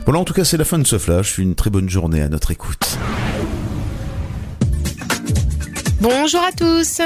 Voilà, 0.06 0.22
en 0.22 0.24
tout 0.24 0.34
cas, 0.34 0.46
c'est 0.46 0.56
la 0.56 0.64
fin 0.64 0.80
de 0.80 0.88
ce 0.88 0.98
flash. 0.98 1.38
Une 1.38 1.56
très 1.56 1.70
bonne 1.70 1.90
journée 1.90 2.22
à 2.22 2.30
notre 2.30 2.52
écoute. 2.52 2.98
Bonjour 6.00 6.44
à 6.44 6.52
tous. 6.52 7.02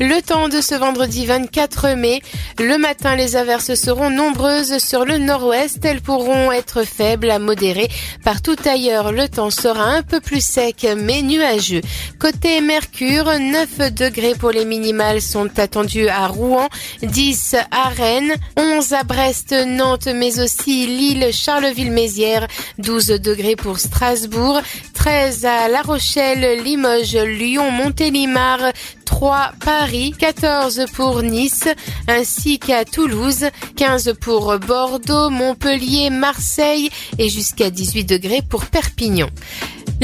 Le 0.00 0.20
temps 0.20 0.50
de 0.50 0.60
ce 0.60 0.74
vendredi 0.74 1.24
24 1.24 1.94
mai. 1.96 2.20
Le 2.58 2.76
matin, 2.76 3.16
les 3.16 3.36
averses 3.36 3.74
seront 3.74 4.10
nombreuses 4.10 4.76
sur 4.84 5.06
le 5.06 5.16
nord-ouest. 5.16 5.82
Elles 5.82 6.02
pourront 6.02 6.52
être 6.52 6.82
faibles 6.82 7.30
à 7.30 7.38
modérées. 7.38 7.88
Partout 8.22 8.56
ailleurs, 8.66 9.12
le 9.12 9.30
temps 9.30 9.48
sera 9.48 9.84
un 9.84 10.02
peu 10.02 10.20
plus 10.20 10.44
sec 10.44 10.86
mais 10.94 11.22
nuageux. 11.22 11.80
Côté 12.18 12.60
Mercure, 12.60 13.32
9 13.38 13.94
degrés 13.94 14.34
pour 14.34 14.50
les 14.50 14.66
minimales 14.66 15.22
sont 15.22 15.58
attendus 15.58 16.08
à 16.08 16.26
Rouen, 16.26 16.68
10 17.02 17.56
à 17.70 17.88
Rennes, 17.88 18.34
11 18.58 18.92
à 18.92 19.04
Brest, 19.04 19.54
Nantes 19.66 20.08
mais 20.14 20.38
aussi 20.40 20.86
Lille, 20.86 21.30
Charleville-Mézières, 21.32 22.46
12 22.76 23.06
degrés 23.06 23.56
pour 23.56 23.78
Strasbourg, 23.78 24.60
13 24.92 25.46
à 25.46 25.68
La 25.68 25.80
Rochelle, 25.80 26.62
Limoges, 26.62 27.16
Lyon, 27.16 27.70
Montélimar, 27.70 28.33
3 29.04 29.52
Paris, 29.64 30.12
14 30.18 30.86
pour 30.92 31.22
Nice, 31.22 31.68
ainsi 32.08 32.58
qu'à 32.58 32.84
Toulouse, 32.84 33.46
15 33.76 34.14
pour 34.20 34.58
Bordeaux, 34.58 35.30
Montpellier, 35.30 36.10
Marseille 36.10 36.90
et 37.18 37.28
jusqu'à 37.28 37.70
18 37.70 38.04
degrés 38.04 38.42
pour 38.42 38.66
Perpignan. 38.66 39.28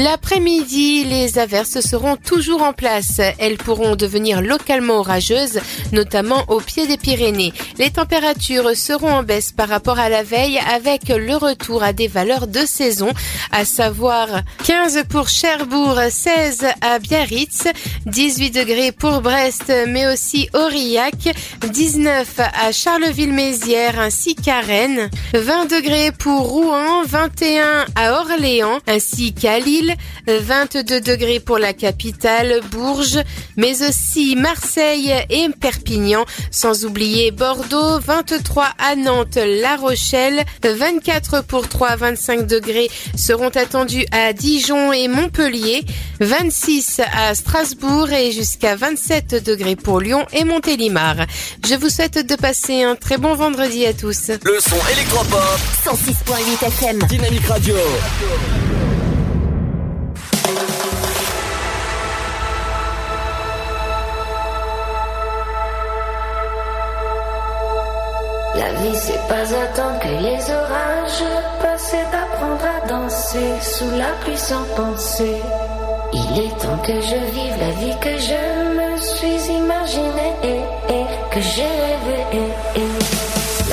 L'après-midi, 0.03 1.03
les 1.03 1.37
averses 1.37 1.79
seront 1.79 2.15
toujours 2.15 2.63
en 2.63 2.73
place. 2.73 3.21
Elles 3.37 3.57
pourront 3.57 3.95
devenir 3.95 4.41
localement 4.41 4.95
orageuses, 4.95 5.59
notamment 5.91 6.43
au 6.47 6.59
pied 6.59 6.87
des 6.87 6.97
Pyrénées. 6.97 7.53
Les 7.77 7.91
températures 7.91 8.75
seront 8.75 9.11
en 9.11 9.21
baisse 9.21 9.51
par 9.51 9.69
rapport 9.69 9.99
à 9.99 10.09
la 10.09 10.23
veille 10.23 10.57
avec 10.57 11.09
le 11.09 11.35
retour 11.35 11.83
à 11.83 11.93
des 11.93 12.07
valeurs 12.07 12.47
de 12.47 12.65
saison, 12.65 13.11
à 13.51 13.63
savoir 13.63 14.27
15 14.63 15.03
pour 15.07 15.29
Cherbourg, 15.29 15.99
16 16.09 16.65
à 16.81 16.97
Biarritz, 16.97 17.67
18 18.07 18.49
degrés 18.49 18.91
pour 18.91 19.21
Brest, 19.21 19.71
mais 19.87 20.11
aussi 20.11 20.49
Aurillac, 20.55 21.29
19 21.71 22.39
à 22.39 22.71
Charleville-Mézières 22.71 23.99
ainsi 23.99 24.33
qu'à 24.33 24.61
Rennes, 24.61 25.11
20 25.35 25.65
degrés 25.65 26.11
pour 26.11 26.49
Rouen, 26.49 27.03
21 27.05 27.85
à 27.93 28.13
Orléans 28.19 28.79
ainsi 28.87 29.33
qu'à 29.33 29.59
Lille, 29.59 29.90
Lille, 30.27 30.41
22 30.41 31.01
degrés 31.01 31.39
pour 31.39 31.57
la 31.57 31.73
capitale, 31.73 32.61
Bourges, 32.71 33.19
mais 33.57 33.87
aussi 33.87 34.35
Marseille 34.35 35.13
et 35.29 35.49
Perpignan, 35.59 36.25
sans 36.51 36.85
oublier 36.85 37.31
Bordeaux, 37.31 37.99
23 37.99 38.67
à 38.77 38.95
Nantes, 38.95 39.37
La 39.37 39.75
Rochelle, 39.75 40.43
24 40.63 41.43
pour 41.43 41.67
3, 41.67 41.95
25 41.95 42.47
degrés 42.47 42.89
seront 43.15 43.49
attendus 43.49 44.05
à 44.11 44.33
Dijon 44.33 44.91
et 44.91 45.07
Montpellier, 45.07 45.83
26 46.19 47.01
à 47.13 47.35
Strasbourg 47.35 48.11
et 48.11 48.31
jusqu'à 48.31 48.75
27 48.75 49.43
degrés 49.43 49.75
pour 49.75 49.99
Lyon 49.99 50.25
et 50.33 50.43
Montélimar. 50.43 51.15
Je 51.67 51.75
vous 51.75 51.89
souhaite 51.89 52.25
de 52.25 52.35
passer 52.35 52.83
un 52.83 52.95
très 52.95 53.17
bon 53.17 53.35
vendredi 53.35 53.85
à 53.85 53.93
tous. 53.93 54.29
Le 54.43 54.59
son 54.59 54.77
électropop. 54.91 55.59
106.8 55.85 56.67
FM. 56.67 56.99
Dynamique 57.07 57.45
Radio. 57.45 57.75
C'est 69.03 69.27
pas 69.27 69.47
attendre 69.63 69.99
que 69.99 70.09
les 70.09 70.39
orages 70.53 71.23
passent, 71.59 71.87
c'est 71.89 72.11
d'apprendre 72.11 72.63
à 72.63 72.87
danser 72.87 73.59
sous 73.59 73.89
la 73.97 74.11
pluie 74.21 74.37
sans 74.37 74.63
penser. 74.75 75.41
Il 76.13 76.39
est 76.45 76.55
temps 76.61 76.77
que 76.85 76.93
je 76.93 77.15
vive 77.33 77.57
la 77.59 77.71
vie 77.81 77.97
que 77.99 78.15
je 78.29 78.41
me 78.77 78.97
suis 78.97 79.53
imaginée 79.53 80.33
et, 80.43 80.93
et 80.93 81.05
que 81.31 81.41
j'ai 81.41 81.71
rêvé. 81.83 82.17
et, 82.33 82.79
et. 82.79 82.91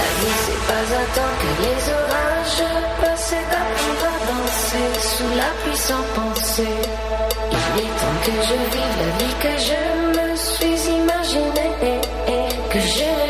La 0.00 0.08
vie 0.18 0.38
c'est 0.44 0.62
pas 0.66 0.86
attendre 1.02 1.36
que 1.42 1.52
les 1.64 1.80
orages 1.92 2.64
passent, 3.02 3.26
c'est 3.28 3.46
d'apprendre 3.52 4.06
à 4.08 4.18
danser 4.32 4.88
sous 5.10 5.30
la 5.36 5.50
pluie 5.60 5.76
sans 5.76 6.04
penser. 6.18 6.72
Il 7.52 7.80
est 7.82 7.94
temps 8.00 8.18
que 8.24 8.32
je 8.48 8.56
vive 8.72 8.96
la 9.04 9.10
vie 9.20 9.36
que 9.44 9.54
je 9.68 9.80
me 10.20 10.36
suis 10.36 10.80
imaginée 10.90 11.72
et, 11.82 12.32
et 12.32 12.48
que 12.70 12.80
j'ai 12.80 13.04
rêvé. 13.04 13.27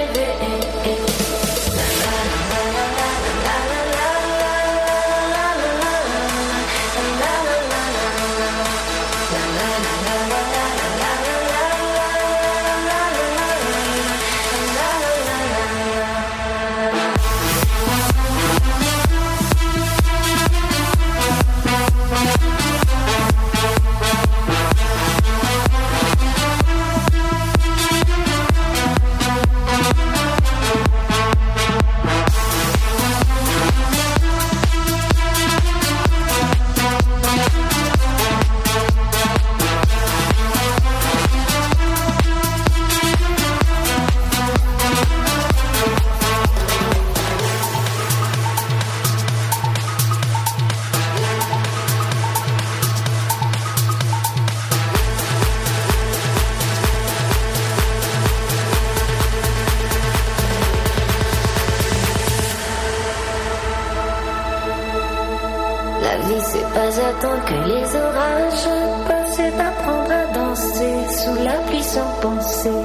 Vie 66.26 66.42
c'est 66.50 66.68
pas 66.74 66.92
attendre 67.10 67.44
que 67.44 67.58
les 67.68 67.96
orages 67.96 68.68
passent, 69.06 69.36
c'est 69.36 69.60
à 69.60 70.26
danser 70.34 70.96
sous 71.18 71.44
la 71.44 71.56
pluie 71.66 71.82
sans 71.82 72.10
penser. 72.20 72.78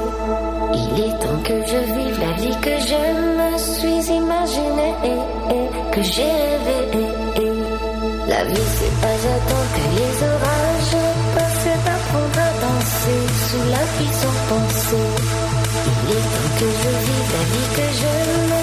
Il 0.73 0.99
est 1.05 1.19
temps 1.19 1.41
que 1.43 1.57
je 1.71 1.79
vive 1.95 2.19
la 2.19 2.33
vie 2.41 2.57
que 2.61 2.75
je 2.89 3.01
me 3.39 3.57
suis 3.57 4.13
imaginée 4.13 4.95
et, 5.03 5.93
que 5.93 6.01
j'ai 6.01 6.37
rêvé. 6.67 7.07
La 8.27 8.43
vie 8.45 8.69
c'est 8.77 8.95
pas 9.01 9.19
attendre 9.35 9.71
que 9.75 9.85
les 9.97 10.13
orages 10.33 10.97
passent, 11.35 11.59
c'est 11.63 11.79
d'apprendre 11.85 12.39
à 12.39 12.51
danser 12.63 13.21
sous 13.47 13.65
la 13.75 13.83
pluie 13.93 14.13
sans 14.21 14.37
penser. 14.49 15.05
Il 15.85 16.11
est 16.17 16.27
temps 16.33 16.53
que 16.59 16.67
je 16.81 16.91
vive 17.05 17.29
la 17.35 17.43
vie 17.51 17.69
que 17.77 17.87
je 17.99 18.13
me 18.49 18.62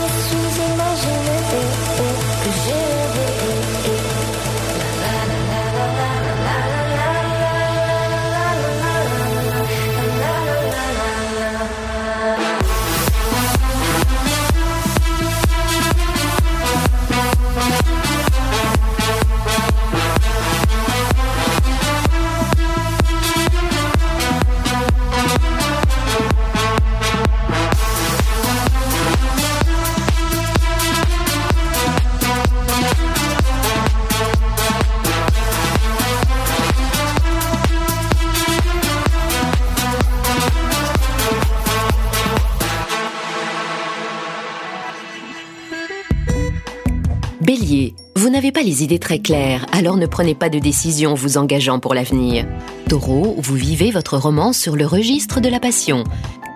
les 48.62 48.82
idées 48.82 48.98
très 48.98 49.18
claires, 49.18 49.66
alors 49.72 49.96
ne 49.96 50.06
prenez 50.06 50.34
pas 50.34 50.48
de 50.48 50.58
décision 50.58 51.14
vous 51.14 51.38
engageant 51.38 51.78
pour 51.78 51.94
l'avenir. 51.94 52.46
Taureau, 52.88 53.36
vous 53.38 53.54
vivez 53.54 53.90
votre 53.90 54.18
romance 54.18 54.58
sur 54.58 54.76
le 54.76 54.86
registre 54.86 55.40
de 55.40 55.48
la 55.48 55.60
passion. 55.60 56.04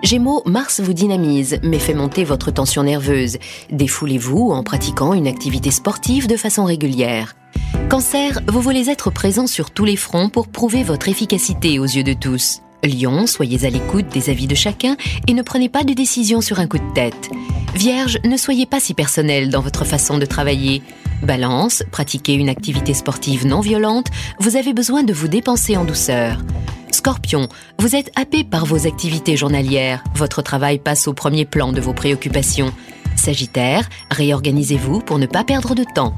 Gémeaux, 0.02 0.42
Mars 0.44 0.80
vous 0.80 0.92
dynamise, 0.92 1.58
mais 1.62 1.78
fait 1.78 1.94
monter 1.94 2.24
votre 2.24 2.50
tension 2.50 2.82
nerveuse. 2.82 3.38
Défoulez-vous 3.70 4.50
en 4.50 4.62
pratiquant 4.62 5.14
une 5.14 5.26
activité 5.26 5.70
sportive 5.70 6.26
de 6.26 6.36
façon 6.36 6.64
régulière. 6.64 7.34
Cancer, 7.88 8.40
vous 8.48 8.60
voulez 8.60 8.90
être 8.90 9.10
présent 9.10 9.46
sur 9.46 9.70
tous 9.70 9.84
les 9.84 9.96
fronts 9.96 10.28
pour 10.28 10.48
prouver 10.48 10.82
votre 10.82 11.08
efficacité 11.08 11.78
aux 11.78 11.84
yeux 11.84 12.04
de 12.04 12.12
tous. 12.12 12.60
Lion, 12.82 13.26
soyez 13.26 13.64
à 13.64 13.70
l'écoute 13.70 14.08
des 14.08 14.28
avis 14.28 14.46
de 14.46 14.54
chacun 14.54 14.96
et 15.26 15.32
ne 15.32 15.42
prenez 15.42 15.70
pas 15.70 15.84
de 15.84 15.94
décision 15.94 16.42
sur 16.42 16.60
un 16.60 16.66
coup 16.66 16.78
de 16.78 16.92
tête. 16.92 17.30
Vierge, 17.74 18.18
ne 18.24 18.36
soyez 18.36 18.66
pas 18.66 18.80
si 18.80 18.92
personnel 18.92 19.48
dans 19.48 19.62
votre 19.62 19.84
façon 19.84 20.18
de 20.18 20.26
travailler. 20.26 20.82
Balance, 21.24 21.82
pratiquez 21.90 22.34
une 22.34 22.48
activité 22.48 22.94
sportive 22.94 23.46
non 23.46 23.60
violente, 23.60 24.08
vous 24.38 24.56
avez 24.56 24.72
besoin 24.72 25.02
de 25.02 25.12
vous 25.12 25.28
dépenser 25.28 25.76
en 25.76 25.84
douceur. 25.84 26.38
Scorpion, 26.90 27.48
vous 27.78 27.96
êtes 27.96 28.10
happé 28.14 28.44
par 28.44 28.66
vos 28.66 28.86
activités 28.86 29.36
journalières, 29.36 30.04
votre 30.14 30.42
travail 30.42 30.78
passe 30.78 31.08
au 31.08 31.12
premier 31.12 31.44
plan 31.44 31.72
de 31.72 31.80
vos 31.80 31.92
préoccupations. 31.92 32.72
Sagittaire, 33.16 33.88
réorganisez-vous 34.10 35.00
pour 35.00 35.18
ne 35.18 35.26
pas 35.26 35.44
perdre 35.44 35.74
de 35.74 35.84
temps. 35.94 36.14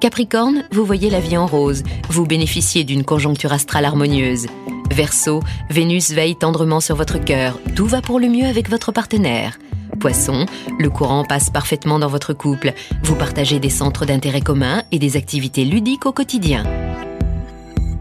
Capricorne, 0.00 0.64
vous 0.72 0.84
voyez 0.84 1.10
la 1.10 1.20
vie 1.20 1.36
en 1.36 1.46
rose, 1.46 1.82
vous 2.08 2.26
bénéficiez 2.26 2.84
d'une 2.84 3.04
conjoncture 3.04 3.52
astrale 3.52 3.84
harmonieuse. 3.84 4.46
Verseau, 4.90 5.40
Vénus 5.68 6.10
veille 6.10 6.36
tendrement 6.36 6.80
sur 6.80 6.96
votre 6.96 7.18
cœur, 7.18 7.58
tout 7.76 7.86
va 7.86 8.00
pour 8.02 8.18
le 8.18 8.28
mieux 8.28 8.46
avec 8.46 8.68
votre 8.68 8.92
partenaire. 8.92 9.58
Poisson, 10.00 10.46
le 10.78 10.88
courant 10.88 11.24
passe 11.24 11.50
parfaitement 11.50 11.98
dans 11.98 12.08
votre 12.08 12.32
couple, 12.32 12.72
vous 13.04 13.14
partagez 13.14 13.60
des 13.60 13.68
centres 13.68 14.06
d'intérêt 14.06 14.40
communs 14.40 14.82
et 14.90 14.98
des 14.98 15.16
activités 15.16 15.64
ludiques 15.64 16.06
au 16.06 16.12
quotidien. 16.12 16.64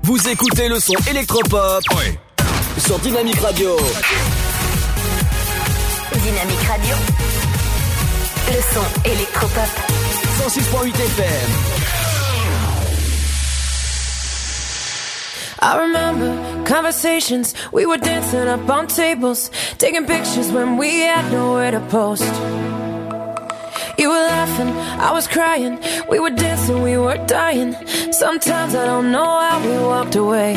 Vous 0.04 0.28
écoutez 0.30 0.70
le 0.70 0.80
son 0.80 0.96
électropop. 1.10 1.84
Sur 2.78 2.98
Dynamique 3.00 3.40
Radio. 3.42 3.76
Dynamique 6.14 6.64
Radio. 6.68 6.96
Le 8.48 8.62
son 8.74 9.12
électropop. 9.12 9.70
106.8 10.48 10.96
FM. 10.96 11.79
I 15.62 15.78
remember 15.78 16.66
conversations, 16.66 17.54
we 17.74 17.86
were 17.86 17.98
dancing 17.98 18.48
up 18.48 18.70
on 18.70 18.88
tables, 18.88 19.52
taking 19.78 20.06
pictures 20.06 20.52
when 20.54 20.78
we 20.78 21.02
had 21.02 21.30
nowhere 21.34 21.72
to 21.72 21.82
post. 21.90 22.24
You 23.98 24.08
were 24.08 24.16
laughing, 24.16 24.70
I 24.70 25.12
was 25.12 25.28
crying. 25.28 25.78
We 26.10 26.20
were 26.20 26.30
dancing, 26.30 26.82
we 26.82 26.98
were 26.98 27.18
dying. 27.28 27.76
Sometimes 28.14 28.74
I 28.74 28.86
don't 28.86 29.12
know 29.12 29.26
how 29.26 29.60
we 29.62 29.78
walked 29.86 30.16
away. 30.16 30.56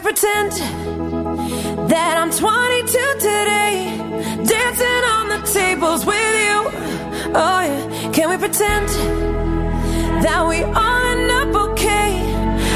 We 0.00 0.12
pretend 0.12 0.52
that 1.90 2.16
I'm 2.16 2.30
22 2.30 2.88
today, 3.18 3.96
dancing 4.44 5.02
on 5.16 5.28
the 5.28 5.40
tables 5.52 6.06
with 6.06 6.34
you? 6.44 6.56
Oh 7.34 7.60
yeah, 7.60 8.10
can 8.12 8.30
we 8.30 8.36
pretend 8.36 8.88
that 10.24 10.46
we 10.48 10.62
all 10.62 11.02
end 11.12 11.30
up 11.30 11.70
okay? 11.70 12.12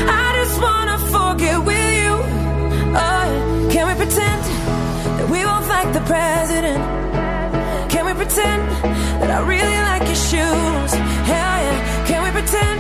I 0.07 0.27
just 0.41 0.61
wanna 0.61 0.99
forget 1.15 1.59
with 1.65 1.91
you. 2.03 2.15
Oh 3.03 3.23
yeah, 3.31 3.73
can 3.73 3.85
we 3.89 3.95
pretend 3.95 4.43
that 5.17 5.29
we 5.31 5.43
both 5.45 5.69
like 5.69 5.93
the 5.93 6.05
president? 6.13 6.83
Can 7.91 8.05
we 8.07 8.13
pretend 8.13 8.63
that 9.21 9.31
I 9.31 9.41
really 9.47 9.81
like 9.91 10.05
your 10.05 10.23
shoes? 10.31 10.93
Hell 11.31 11.57
yeah, 11.65 12.07
can 12.07 12.21
we 12.25 12.31
pretend? 12.39 12.79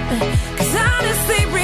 Cause 0.58 0.74
honestly, 0.74 1.63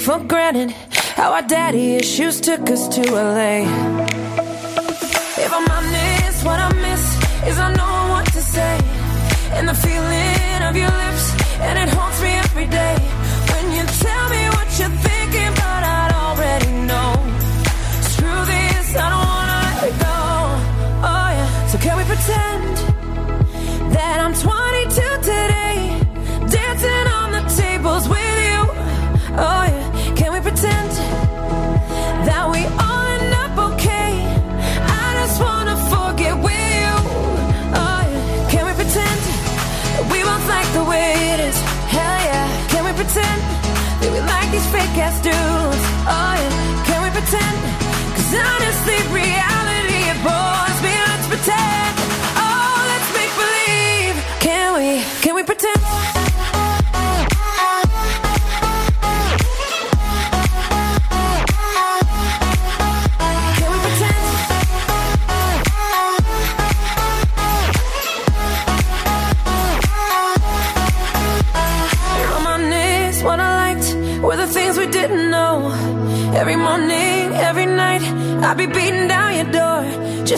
for 0.00 0.18
granted. 0.20 0.70
How 1.14 1.32
our 1.32 1.42
daddy 1.42 1.96
issues 1.96 2.40
took 2.40 2.70
us 2.70 2.88
to 2.88 3.02
LA. 3.12 3.68
If 5.44 5.52
I'm 5.52 5.68
honest, 5.76 6.44
what 6.44 6.58
I 6.58 6.72
miss 6.86 7.04
is 7.48 7.58
I 7.58 7.72
know 7.74 7.96
what 8.12 8.26
to 8.32 8.40
say. 8.40 8.74
And 9.56 9.68
the 9.68 9.74
feeling 9.74 10.62
of 10.68 10.74
your 10.76 10.92
lips, 11.04 11.24
and 11.60 11.78
it 11.78 11.88
haunts 11.94 12.19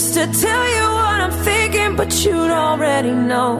just 0.02 0.14
to 0.14 0.26
tell 0.40 0.66
you 0.76 0.82
what 0.98 1.18
I'm 1.24 1.30
thinking, 1.44 1.94
but 1.94 2.10
you'd 2.24 2.50
already 2.50 3.12
know. 3.12 3.52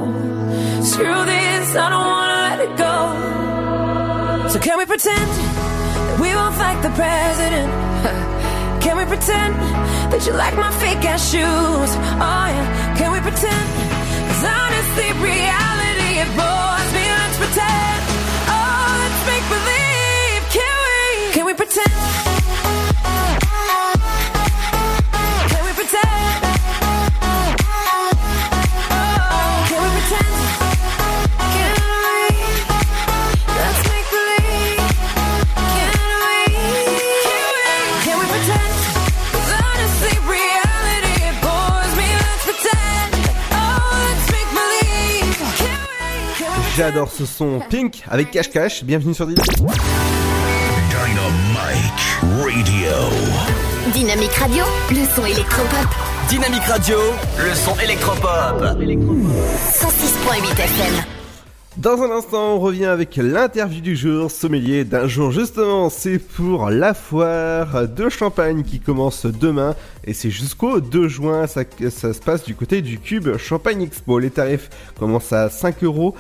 Screw 0.82 1.20
this, 1.32 1.77
I 1.77 1.86
don't 1.93 2.09
wanna 2.14 2.39
let 2.48 2.59
it 2.66 2.73
go. 2.86 4.48
So 4.48 4.59
can 4.59 4.77
we 4.77 4.85
pretend 4.85 5.28
that 6.06 6.19
we 6.20 6.32
both 6.32 6.59
like 6.59 6.81
the 6.82 6.93
president? 7.01 7.70
Can 8.82 8.97
we 8.97 9.05
pretend 9.05 9.55
that 10.10 10.27
you 10.27 10.32
like 10.32 10.56
my 10.56 10.73
fake 10.82 11.05
ass 11.12 11.31
shoes? 11.31 11.90
Oh 12.27 12.47
yeah, 12.55 12.97
can 12.98 13.12
we 13.12 13.20
pretend? 13.20 13.66
Cause 14.27 14.44
honestly, 14.59 15.09
reality 15.23 16.10
it 16.24 16.31
bores 16.35 16.90
me. 16.97 17.05
Let's 17.20 17.39
pretend. 17.39 18.01
Oh, 18.51 18.90
let's 19.02 19.23
make 19.31 19.47
believe. 19.55 20.43
Can 20.59 20.77
we? 20.86 21.32
Can 21.35 21.44
we 21.47 21.55
pretend? 21.55 22.32
J'adore 46.83 47.13
ce 47.13 47.25
son 47.25 47.61
Pink 47.71 48.03
avec 48.11 48.33
Cash 48.33 48.51
Cash. 48.51 48.83
Bienvenue 48.83 49.15
sur 49.15 49.25
Dynamique. 49.25 49.53
Dynamite 50.91 51.53
Radio. 52.43 52.91
Dynamique 53.93 54.33
Radio, 54.33 54.65
le 54.91 55.07
son 55.15 55.25
électropop. 55.25 55.87
Dynamique 56.29 56.65
Radio, 56.65 56.97
le 57.39 57.55
son 57.55 57.79
électropop. 57.79 58.61
106.8 58.65 60.61
FM. 60.61 61.05
Dans 61.77 62.03
un 62.03 62.11
instant, 62.11 62.57
on 62.57 62.59
revient 62.59 62.87
avec 62.87 63.17
l'interview 63.17 63.81
du 63.81 63.97
jour, 63.97 64.31
sommelier 64.31 64.85
d'un 64.85 65.07
jour. 65.07 65.31
Justement, 65.31 65.89
c'est 65.89 66.19
pour 66.19 66.69
la 66.69 66.95
foire 66.95 67.89
de 67.89 68.09
Champagne 68.09 68.65
qui 68.65 68.81
commence 68.81 69.25
demain 69.25 69.77
et 70.05 70.15
c'est 70.15 70.31
jusqu'au 70.31 70.81
2 70.81 71.09
juin. 71.09 71.47
Ça, 71.47 71.63
ça 71.91 72.13
se 72.13 72.21
passe 72.21 72.45
du 72.45 72.57
côté 72.57 72.83
du 72.83 72.99
Cube 72.99 73.39
Champagne 73.39 73.83
Expo. 73.83 74.19
Les 74.19 74.31
tarifs 74.31 74.69
commencent 74.99 75.33
à 75.33 75.49
5 75.49 75.85
euros. 75.85 76.15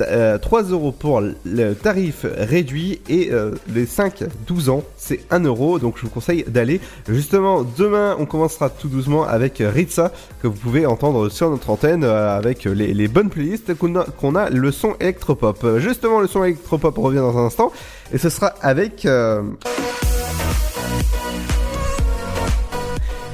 Euh, 0.00 0.38
3 0.38 0.64
euros 0.64 0.92
pour 0.92 1.20
le 1.20 1.74
tarif 1.74 2.26
réduit 2.36 3.00
et 3.08 3.30
euh, 3.32 3.52
les 3.72 3.86
5-12 3.86 4.70
ans 4.70 4.82
c'est 4.96 5.20
1 5.30 5.40
euro. 5.40 5.78
Donc 5.78 5.96
je 5.96 6.02
vous 6.02 6.10
conseille 6.10 6.44
d'aller 6.46 6.80
justement 7.08 7.64
demain. 7.76 8.16
On 8.18 8.26
commencera 8.26 8.70
tout 8.70 8.88
doucement 8.88 9.24
avec 9.24 9.62
Ritza 9.64 10.12
que 10.42 10.48
vous 10.48 10.56
pouvez 10.56 10.86
entendre 10.86 11.28
sur 11.28 11.50
notre 11.50 11.70
antenne 11.70 12.04
euh, 12.04 12.36
avec 12.36 12.64
les, 12.64 13.08
bonnes 13.08 13.30
playlists 13.30 13.74
qu'on 13.74 13.96
a, 13.96 14.40
a. 14.40 14.50
Le 14.50 14.72
son 14.72 14.94
électropop 15.00 15.64
Euh, 15.64 15.78
justement 15.80 16.20
le 16.20 16.26
son 16.26 16.44
électropop 16.44 16.96
revient 16.96 17.18
dans 17.18 17.36
un 17.38 17.46
instant. 17.46 17.72
Et 18.12 18.18
ce 18.18 18.28
sera 18.28 18.48
avec 18.62 19.04
euh, 19.06 19.42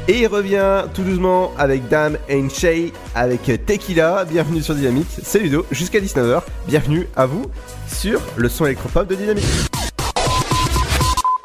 Et 0.08 0.22
il 0.22 0.26
revient 0.26 0.84
tout 0.94 1.02
doucement 1.02 1.52
avec 1.56 1.88
Dame 1.88 2.18
and 2.28 2.48
Shay 2.48 2.92
avec 3.14 3.42
Tequila. 3.64 4.24
Bienvenue 4.24 4.60
sur 4.60 4.74
Dynamique. 4.74 5.06
C'est 5.22 5.38
Ludo 5.38 5.64
jusqu'à 5.70 6.00
19h. 6.00 6.42
Bienvenue 6.66 7.06
à 7.14 7.26
vous 7.26 7.46
sur 7.86 8.20
le 8.36 8.48
son 8.48 8.66
électropop 8.66 9.06
de 9.06 9.14
Dynamique. 9.14 9.44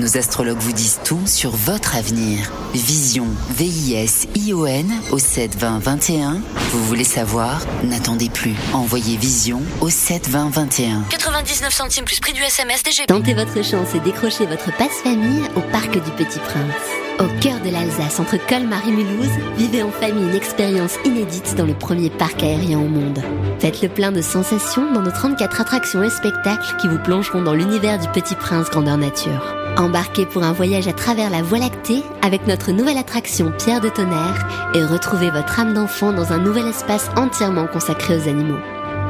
Nos 0.00 0.16
astrologues 0.16 0.58
vous 0.58 0.72
disent 0.72 0.98
tout 1.04 1.24
sur 1.24 1.50
votre 1.50 1.94
avenir. 1.94 2.50
Vision, 2.74 3.26
V-I-S-I-O-N 3.50 4.92
au 5.12 5.18
72021. 5.18 6.40
Vous 6.72 6.84
voulez 6.86 7.04
savoir? 7.04 7.60
N'attendez 7.84 8.28
plus. 8.28 8.54
Envoyez 8.72 9.16
Vision 9.16 9.62
au 9.80 9.90
72021. 9.90 11.04
99 11.10 11.72
centimes 11.72 12.04
plus 12.04 12.18
prix 12.18 12.32
du 12.32 12.42
SMS 12.42 12.82
DGP. 12.82 13.06
Tentez 13.06 13.34
votre 13.34 13.62
chance 13.62 13.94
et 13.94 14.00
décrochez 14.00 14.46
votre 14.46 14.76
passe-famille 14.76 15.42
au 15.54 15.60
Parc 15.70 15.92
du 15.92 16.10
Petit 16.10 16.40
Prince. 16.40 16.74
Au 17.20 17.28
cœur 17.40 17.60
de 17.60 17.70
l'Alsace, 17.70 18.18
entre 18.18 18.36
Colmar 18.48 18.80
et 18.88 18.90
Mulhouse, 18.90 19.30
vivez 19.56 19.84
en 19.84 19.92
famille 19.92 20.24
une 20.24 20.34
expérience 20.34 20.94
inédite 21.04 21.54
dans 21.54 21.66
le 21.66 21.74
premier 21.74 22.10
parc 22.10 22.42
aérien 22.42 22.80
au 22.80 22.88
monde. 22.88 23.22
Faites 23.60 23.80
le 23.80 23.88
plein 23.88 24.10
de 24.10 24.20
sensations 24.20 24.92
dans 24.92 25.02
nos 25.02 25.12
34 25.12 25.60
attractions 25.60 26.02
et 26.02 26.10
spectacles 26.10 26.74
qui 26.80 26.88
vous 26.88 26.98
plongeront 26.98 27.42
dans 27.42 27.54
l'univers 27.54 28.00
du 28.00 28.08
Petit 28.08 28.34
Prince 28.34 28.68
grandeur 28.68 28.98
nature. 28.98 29.63
Embarquez 29.76 30.24
pour 30.24 30.44
un 30.44 30.52
voyage 30.52 30.86
à 30.86 30.92
travers 30.92 31.30
la 31.30 31.42
Voie 31.42 31.58
lactée 31.58 32.02
avec 32.22 32.46
notre 32.46 32.70
nouvelle 32.70 32.96
attraction 32.96 33.52
Pierre 33.58 33.80
de 33.80 33.88
Tonnerre 33.88 34.46
et 34.74 34.84
retrouvez 34.84 35.30
votre 35.30 35.58
âme 35.58 35.74
d'enfant 35.74 36.12
dans 36.12 36.32
un 36.32 36.38
nouvel 36.38 36.68
espace 36.68 37.10
entièrement 37.16 37.66
consacré 37.66 38.16
aux 38.16 38.28
animaux. 38.28 38.60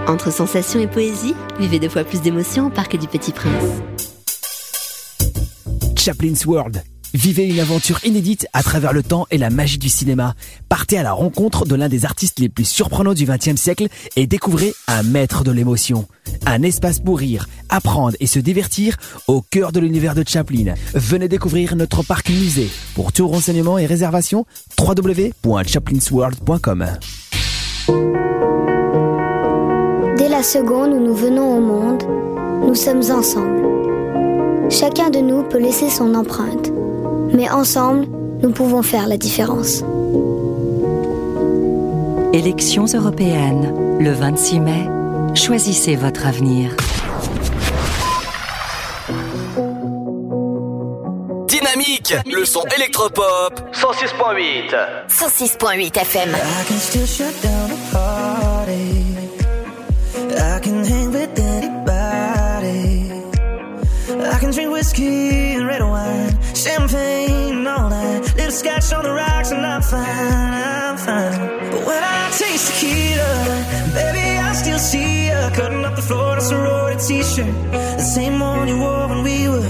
Entre 0.07 0.33
sensations 0.33 0.81
et 0.81 0.87
poésie, 0.87 1.35
vivez 1.59 1.79
deux 1.79 1.91
fois 1.91 2.05
plus 2.05 2.23
d'émotions 2.23 2.69
au 2.69 2.71
Parc 2.71 2.97
du 2.97 3.07
Petit 3.07 3.33
Prince. 3.33 3.83
Chaplin's 5.99 6.47
World. 6.47 6.83
Vivez 7.15 7.49
une 7.49 7.61
aventure 7.61 8.05
inédite 8.05 8.49
à 8.53 8.63
travers 8.65 8.93
le 8.93 9.05
temps 9.05 9.29
et 9.31 9.39
la 9.39 9.49
magie 9.49 9.79
du 9.79 9.89
cinéma. 9.89 10.35
Partez 10.69 10.99
à 10.99 11.05
la 11.05 11.13
rencontre 11.13 11.65
de 11.65 11.77
l'un 11.77 11.89
des 11.89 12.05
artistes 12.05 12.41
les 12.41 12.49
plus 12.49 12.65
surprenants 12.65 13.15
du 13.15 13.25
XXe 13.25 13.55
siècle 13.55 13.87
et 14.17 14.27
découvrez 14.27 14.75
un 14.89 15.05
maître 15.05 15.45
de 15.45 15.53
l'émotion. 15.53 16.09
Un 16.45 16.63
espace 16.63 16.99
pour 16.99 17.21
rire, 17.21 17.49
apprendre 17.69 18.17
et 18.19 18.27
se 18.27 18.41
divertir 18.41 18.97
au 19.29 19.43
cœur 19.43 19.71
de 19.71 19.79
l'univers 19.79 20.17
de 20.17 20.25
Chaplin. 20.27 20.75
Venez 20.95 21.29
découvrir 21.29 21.77
notre 21.77 22.03
parc 22.03 22.31
musée. 22.31 22.69
Pour 22.97 23.13
tout 23.13 23.29
renseignement 23.29 23.79
et 23.79 23.87
réservation, 23.87 24.45
www.chaplinsworld.com. 24.77 26.87
Dès 30.17 30.29
la 30.29 30.43
seconde 30.43 30.95
où 30.95 31.01
nous 31.01 31.15
venons 31.15 31.59
au 31.59 31.61
monde, 31.61 32.03
nous 32.67 32.75
sommes 32.75 33.09
ensemble. 33.13 33.63
Chacun 34.69 35.11
de 35.11 35.19
nous 35.19 35.45
peut 35.45 35.61
laisser 35.61 35.91
son 35.91 36.15
empreinte, 36.15 36.73
mais 37.45 37.51
ensemble, 37.51 38.07
nous 38.43 38.51
pouvons 38.51 38.83
faire 38.83 39.07
la 39.07 39.17
différence. 39.17 39.83
Élections 42.33 42.87
européennes, 42.87 43.99
le 44.01 44.13
26 44.13 44.61
mai. 44.61 44.89
Choisissez 45.35 45.97
votre 45.97 46.27
avenir. 46.27 46.71
Dynamique, 51.49 52.15
le 52.27 52.45
son 52.45 52.63
électropop 52.77 53.61
106.8. 53.73 54.75
106.8 55.09 55.99
FM. 55.99 56.31
I 56.31 56.65
can 56.67 56.79
still 56.79 57.07
shut 57.07 57.35
down 57.43 57.71
a 57.71 57.77
party. 57.93 59.05
I 60.37 60.61
can 60.61 60.85
hang 60.85 61.13
with 61.13 61.39
anybody. 61.39 62.94
I 64.27 64.39
can 64.39 64.51
drink 64.53 64.71
whiskey 64.73 65.55
and 65.55 65.67
red 65.67 65.83
wine, 65.83 66.33
champagne 66.55 67.59
and 67.59 67.69
all 67.69 67.91
that. 67.91 68.35
Little 68.37 68.53
scotch 68.53 68.93
on 68.93 69.05
the 69.05 69.13
rocks 69.13 69.51
and 69.51 69.65
I'm 69.65 69.83
fine, 69.83 70.03
I'm 70.03 70.97
fine. 70.97 71.71
But 71.71 71.87
when 71.87 72.03
I 72.03 72.31
taste 72.31 72.73
tequila, 72.73 73.33
baby, 73.93 74.39
I 74.39 74.53
still 74.55 74.79
see 74.79 75.27
you 75.27 75.41
cutting 75.55 75.85
up 75.85 75.97
the 75.97 76.03
floor 76.03 76.33
in 76.33 76.39
a 76.39 76.41
sorority 76.41 77.01
t-shirt. 77.07 77.55
The 77.73 78.07
same 78.17 78.41
one 78.41 78.67
you 78.69 78.79
wore 78.79 79.09
when 79.09 79.23
we 79.25 79.49
were 79.49 79.69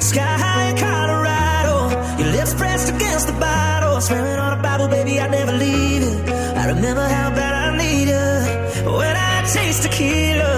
sky 0.00 0.34
high 0.44 0.70
in 0.70 0.76
Colorado. 0.76 1.76
Your 2.18 2.30
lips 2.32 2.54
pressed 2.54 2.88
against 2.94 3.26
the 3.26 3.34
bottle, 3.34 4.00
swearing 4.00 4.38
on 4.38 4.58
a 4.58 4.62
Bible, 4.62 4.88
baby, 4.88 5.18
I'd 5.18 5.30
never 5.30 5.52
leave 5.52 6.02
you. 6.02 6.32
I 6.60 6.66
remember 6.68 7.06
how 7.06 7.30
bad 7.30 7.54
I 7.54 7.76
need 7.76 8.08
you 8.14 8.92
when 8.92 9.16
I 9.16 9.42
taste 9.52 9.82
tequila. 9.82 10.55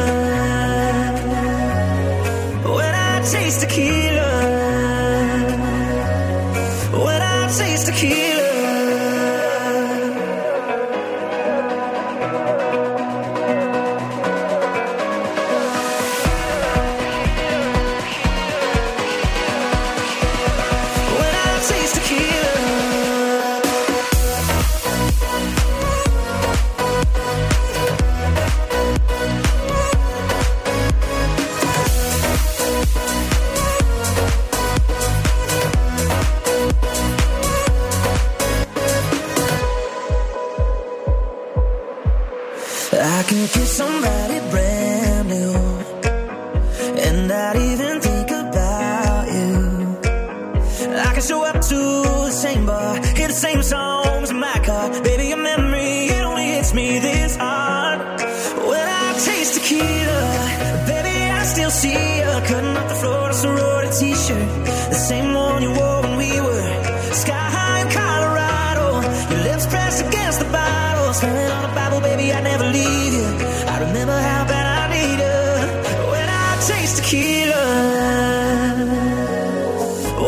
Taste 76.69 76.97
tequila. 76.99 77.65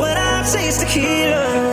When 0.01 0.17
I 0.17 0.43
taste 0.51 0.81
tequila. 0.81 1.69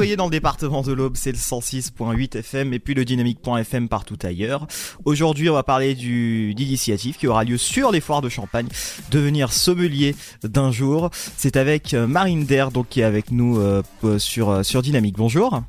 Soyez 0.00 0.16
dans 0.16 0.24
le 0.24 0.30
département 0.30 0.80
de 0.80 0.94
l'Aube, 0.94 1.14
c'est 1.14 1.30
le 1.30 1.36
106.8 1.36 2.38
FM 2.38 2.72
et 2.72 2.78
puis 2.78 2.94
le 2.94 3.04
dynamique.fm 3.04 3.86
partout 3.90 4.16
ailleurs. 4.22 4.66
Aujourd'hui, 5.04 5.50
on 5.50 5.52
va 5.52 5.62
parler 5.62 5.94
du 5.94 6.54
d'initiative 6.54 7.18
qui 7.18 7.26
aura 7.26 7.44
lieu 7.44 7.58
sur 7.58 7.92
les 7.92 8.00
foires 8.00 8.22
de 8.22 8.30
Champagne, 8.30 8.66
devenir 9.10 9.52
sommelier 9.52 10.16
d'un 10.42 10.72
jour. 10.72 11.10
C'est 11.12 11.58
avec 11.58 11.92
euh, 11.92 12.06
Marine 12.06 12.46
Der 12.46 12.70
donc 12.70 12.88
qui 12.88 13.02
est 13.02 13.04
avec 13.04 13.30
nous 13.30 13.58
euh, 13.58 13.82
sur 14.16 14.48
euh, 14.48 14.62
sur 14.62 14.80
Dynamique. 14.80 15.16
Bonjour. 15.18 15.60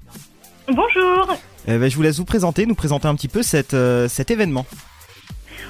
Bonjour. 0.69 1.35
Eh 1.67 1.77
ben, 1.77 1.89
je 1.89 1.95
vous 1.97 2.01
laisse 2.01 2.17
vous 2.17 2.25
présenter, 2.25 2.65
nous 2.65 2.75
présenter 2.75 3.07
un 3.07 3.15
petit 3.15 3.27
peu 3.27 3.43
cette, 3.43 3.73
euh, 3.73 4.07
cet 4.07 4.31
événement. 4.31 4.65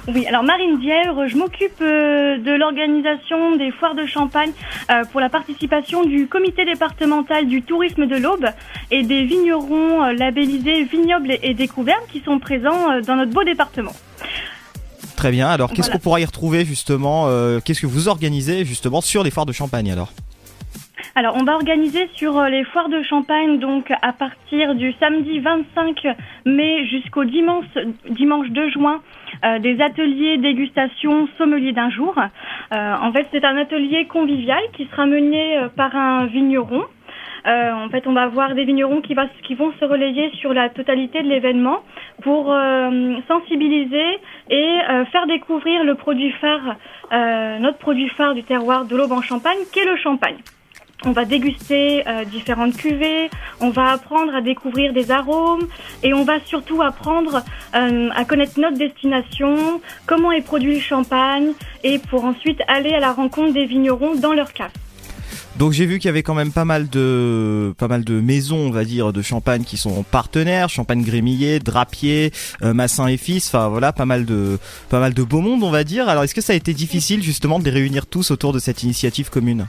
Oui, 0.08 0.26
alors 0.26 0.42
Marine 0.42 0.80
Dièvre, 0.80 1.28
je 1.28 1.36
m'occupe 1.36 1.80
euh, 1.80 2.36
de 2.36 2.50
l'organisation 2.50 3.54
des 3.54 3.70
foires 3.70 3.94
de 3.94 4.04
Champagne 4.04 4.50
euh, 4.90 5.04
pour 5.04 5.20
la 5.20 5.28
participation 5.28 6.02
du 6.02 6.26
comité 6.26 6.64
départemental 6.64 7.46
du 7.46 7.62
tourisme 7.62 8.06
de 8.06 8.16
l'Aube 8.16 8.46
et 8.90 9.04
des 9.04 9.24
vignerons 9.24 10.02
euh, 10.02 10.12
labellisés 10.12 10.82
vignobles 10.82 11.38
et, 11.40 11.54
découvertes 11.54 12.08
qui 12.10 12.18
sont 12.20 12.40
présents 12.40 13.00
dans 13.06 13.14
notre 13.14 13.30
beau 13.30 13.44
département. 13.44 13.92
Très 15.14 15.30
bien. 15.30 15.48
Alors, 15.48 15.68
qu'est-ce 15.70 15.82
Voilà. 15.82 15.92
qu'on 15.92 16.02
pourra 16.02 16.20
y 16.20 16.24
retrouver 16.24 16.64
justement 16.64 17.28
Qu'est-ce 17.64 17.80
que 17.80 17.86
vous 17.86 18.08
organisez 18.08 18.64
justement 18.64 19.00
sur 19.00 19.22
les 19.22 19.30
foires 19.30 19.46
de 19.46 19.52
Champagne 19.52 19.92
alors 19.92 20.12
Alors, 21.14 21.36
on 21.36 21.44
va 21.44 21.54
organiser 21.54 22.08
sur 22.14 22.42
les 22.42 22.64
foires 22.64 22.88
de 22.88 23.02
Champagne, 23.04 23.60
donc 23.60 23.92
à 24.02 24.12
partir 24.12 24.74
du 24.74 24.92
samedi 24.98 25.38
25 25.38 26.06
mai 26.46 26.86
jusqu'au 26.88 27.24
dimanche, 27.24 27.66
dimanche 28.10 28.48
2 28.48 28.70
juin, 28.70 29.00
euh, 29.44 29.58
des 29.58 29.80
ateliers 29.80 30.38
dégustation 30.38 31.28
sommelier 31.38 31.72
d'un 31.72 31.90
jour. 31.90 32.14
Euh, 32.18 32.94
en 33.00 33.12
fait, 33.12 33.26
c'est 33.32 33.44
un 33.44 33.56
atelier 33.56 34.06
convivial 34.06 34.62
qui 34.74 34.86
sera 34.86 35.06
mené 35.06 35.58
euh, 35.58 35.68
par 35.68 35.94
un 35.96 36.26
vigneron. 36.26 36.82
En 37.44 37.88
fait, 37.88 38.06
on 38.06 38.12
va 38.12 38.22
avoir 38.22 38.54
des 38.54 38.64
vignerons 38.64 39.00
qui, 39.00 39.14
vont 39.14 39.72
se 39.80 39.84
relayer 39.84 40.30
sur 40.36 40.54
la 40.54 40.68
totalité 40.68 41.22
de 41.24 41.28
l'événement 41.28 41.80
pour 42.22 42.54
sensibiliser 43.26 44.20
et 44.48 44.78
faire 45.10 45.26
découvrir 45.26 45.82
le 45.82 45.96
produit 45.96 46.30
phare, 46.40 46.76
notre 47.58 47.78
produit 47.78 48.08
phare 48.10 48.34
du 48.34 48.44
terroir 48.44 48.84
de 48.84 48.94
l'Aube 48.94 49.10
en 49.10 49.22
Champagne, 49.22 49.58
qui 49.72 49.80
est 49.80 49.84
le 49.84 49.96
champagne. 49.96 50.36
On 51.04 51.12
va 51.12 51.24
déguster 51.24 52.06
euh, 52.06 52.24
différentes 52.24 52.76
cuvées, 52.76 53.28
on 53.60 53.70
va 53.70 53.90
apprendre 53.90 54.34
à 54.34 54.40
découvrir 54.40 54.92
des 54.92 55.10
arômes 55.10 55.66
et 56.04 56.14
on 56.14 56.24
va 56.24 56.38
surtout 56.44 56.80
apprendre 56.80 57.42
euh, 57.74 58.08
à 58.14 58.24
connaître 58.24 58.60
notre 58.60 58.78
destination, 58.78 59.80
comment 60.06 60.30
est 60.30 60.42
produit 60.42 60.74
le 60.74 60.80
champagne 60.80 61.52
et 61.82 61.98
pour 61.98 62.24
ensuite 62.24 62.60
aller 62.68 62.94
à 62.94 63.00
la 63.00 63.12
rencontre 63.12 63.52
des 63.52 63.66
vignerons 63.66 64.14
dans 64.14 64.32
leur 64.32 64.52
cave. 64.52 64.70
Donc 65.58 65.72
j'ai 65.72 65.86
vu 65.86 65.98
qu'il 65.98 66.06
y 66.06 66.08
avait 66.08 66.22
quand 66.22 66.34
même 66.34 66.52
pas 66.52 66.64
mal 66.64 66.88
de 66.88 67.74
pas 67.76 67.88
mal 67.88 68.04
de 68.04 68.20
maisons, 68.20 68.58
on 68.58 68.70
va 68.70 68.84
dire, 68.84 69.12
de 69.12 69.22
champagne 69.22 69.64
qui 69.64 69.76
sont 69.76 70.02
partenaires, 70.02 70.68
Champagne 70.68 71.02
Grémillet, 71.02 71.58
Drapier, 71.58 72.32
euh, 72.62 72.72
Massin 72.72 73.06
et 73.08 73.16
Fils, 73.16 73.48
enfin 73.48 73.68
voilà, 73.68 73.92
pas 73.92 74.06
mal 74.06 74.24
de 74.24 74.58
pas 74.88 75.00
mal 75.00 75.14
de 75.14 75.22
beau 75.22 75.40
monde, 75.40 75.62
on 75.62 75.70
va 75.70 75.84
dire. 75.84 76.08
Alors 76.08 76.24
est-ce 76.24 76.34
que 76.34 76.40
ça 76.40 76.52
a 76.54 76.56
été 76.56 76.72
difficile 76.72 77.22
justement 77.22 77.58
de 77.58 77.64
les 77.64 77.70
réunir 77.70 78.06
tous 78.06 78.30
autour 78.30 78.52
de 78.52 78.58
cette 78.58 78.82
initiative 78.82 79.30
commune? 79.30 79.66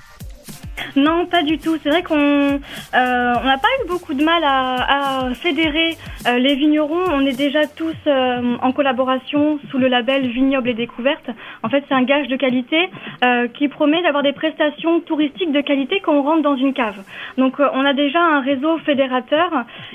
Non, 0.96 1.26
pas 1.26 1.44
du 1.44 1.58
tout. 1.58 1.78
C'est 1.82 1.90
vrai 1.90 2.04
qu'on 2.04 2.16
euh, 2.16 3.34
on 3.42 3.46
n'a 3.46 3.58
pas 3.58 3.68
eu 3.84 3.88
beaucoup 3.88 4.14
de 4.14 4.24
mal 4.24 4.44
à, 4.44 5.28
à 5.28 5.34
fédérer 5.34 5.98
euh, 6.28 6.38
les 6.38 6.56
vignerons. 6.56 7.04
On 7.12 7.26
est 7.26 7.38
déjà 7.38 7.68
tous 7.68 7.96
euh, 8.08 8.56
en 8.62 8.72
collaboration 8.72 9.60
sous 9.70 9.78
le 9.78 9.88
label 9.88 10.28
Vignoble 10.28 10.70
et 10.70 10.74
Découverte. 10.74 11.30
En 11.64 11.70
fait, 11.70 11.84
c'est 11.88 11.96
un 11.96 12.04
gage 12.04 12.28
de 12.28 12.36
qualité 12.36 12.90
euh, 13.24 13.48
qui 13.48 13.68
promet 13.68 14.02
d'avoir 14.02 14.24
des 14.24 14.34
prestations 14.34 15.00
touristiques 15.02 15.52
de 15.52 15.62
qualité 15.62 16.02
quand 16.04 16.14
on 16.14 16.24
rentre 16.24 16.44
dans 16.44 16.56
une 16.56 16.74
cave. 16.74 17.02
Donc, 17.38 17.60
euh, 17.60 17.68
on 17.74 17.86
a 17.86 17.94
déjà 17.94 18.20
un 18.22 18.42
réseau 18.42 18.78
fédérateur 18.80 19.50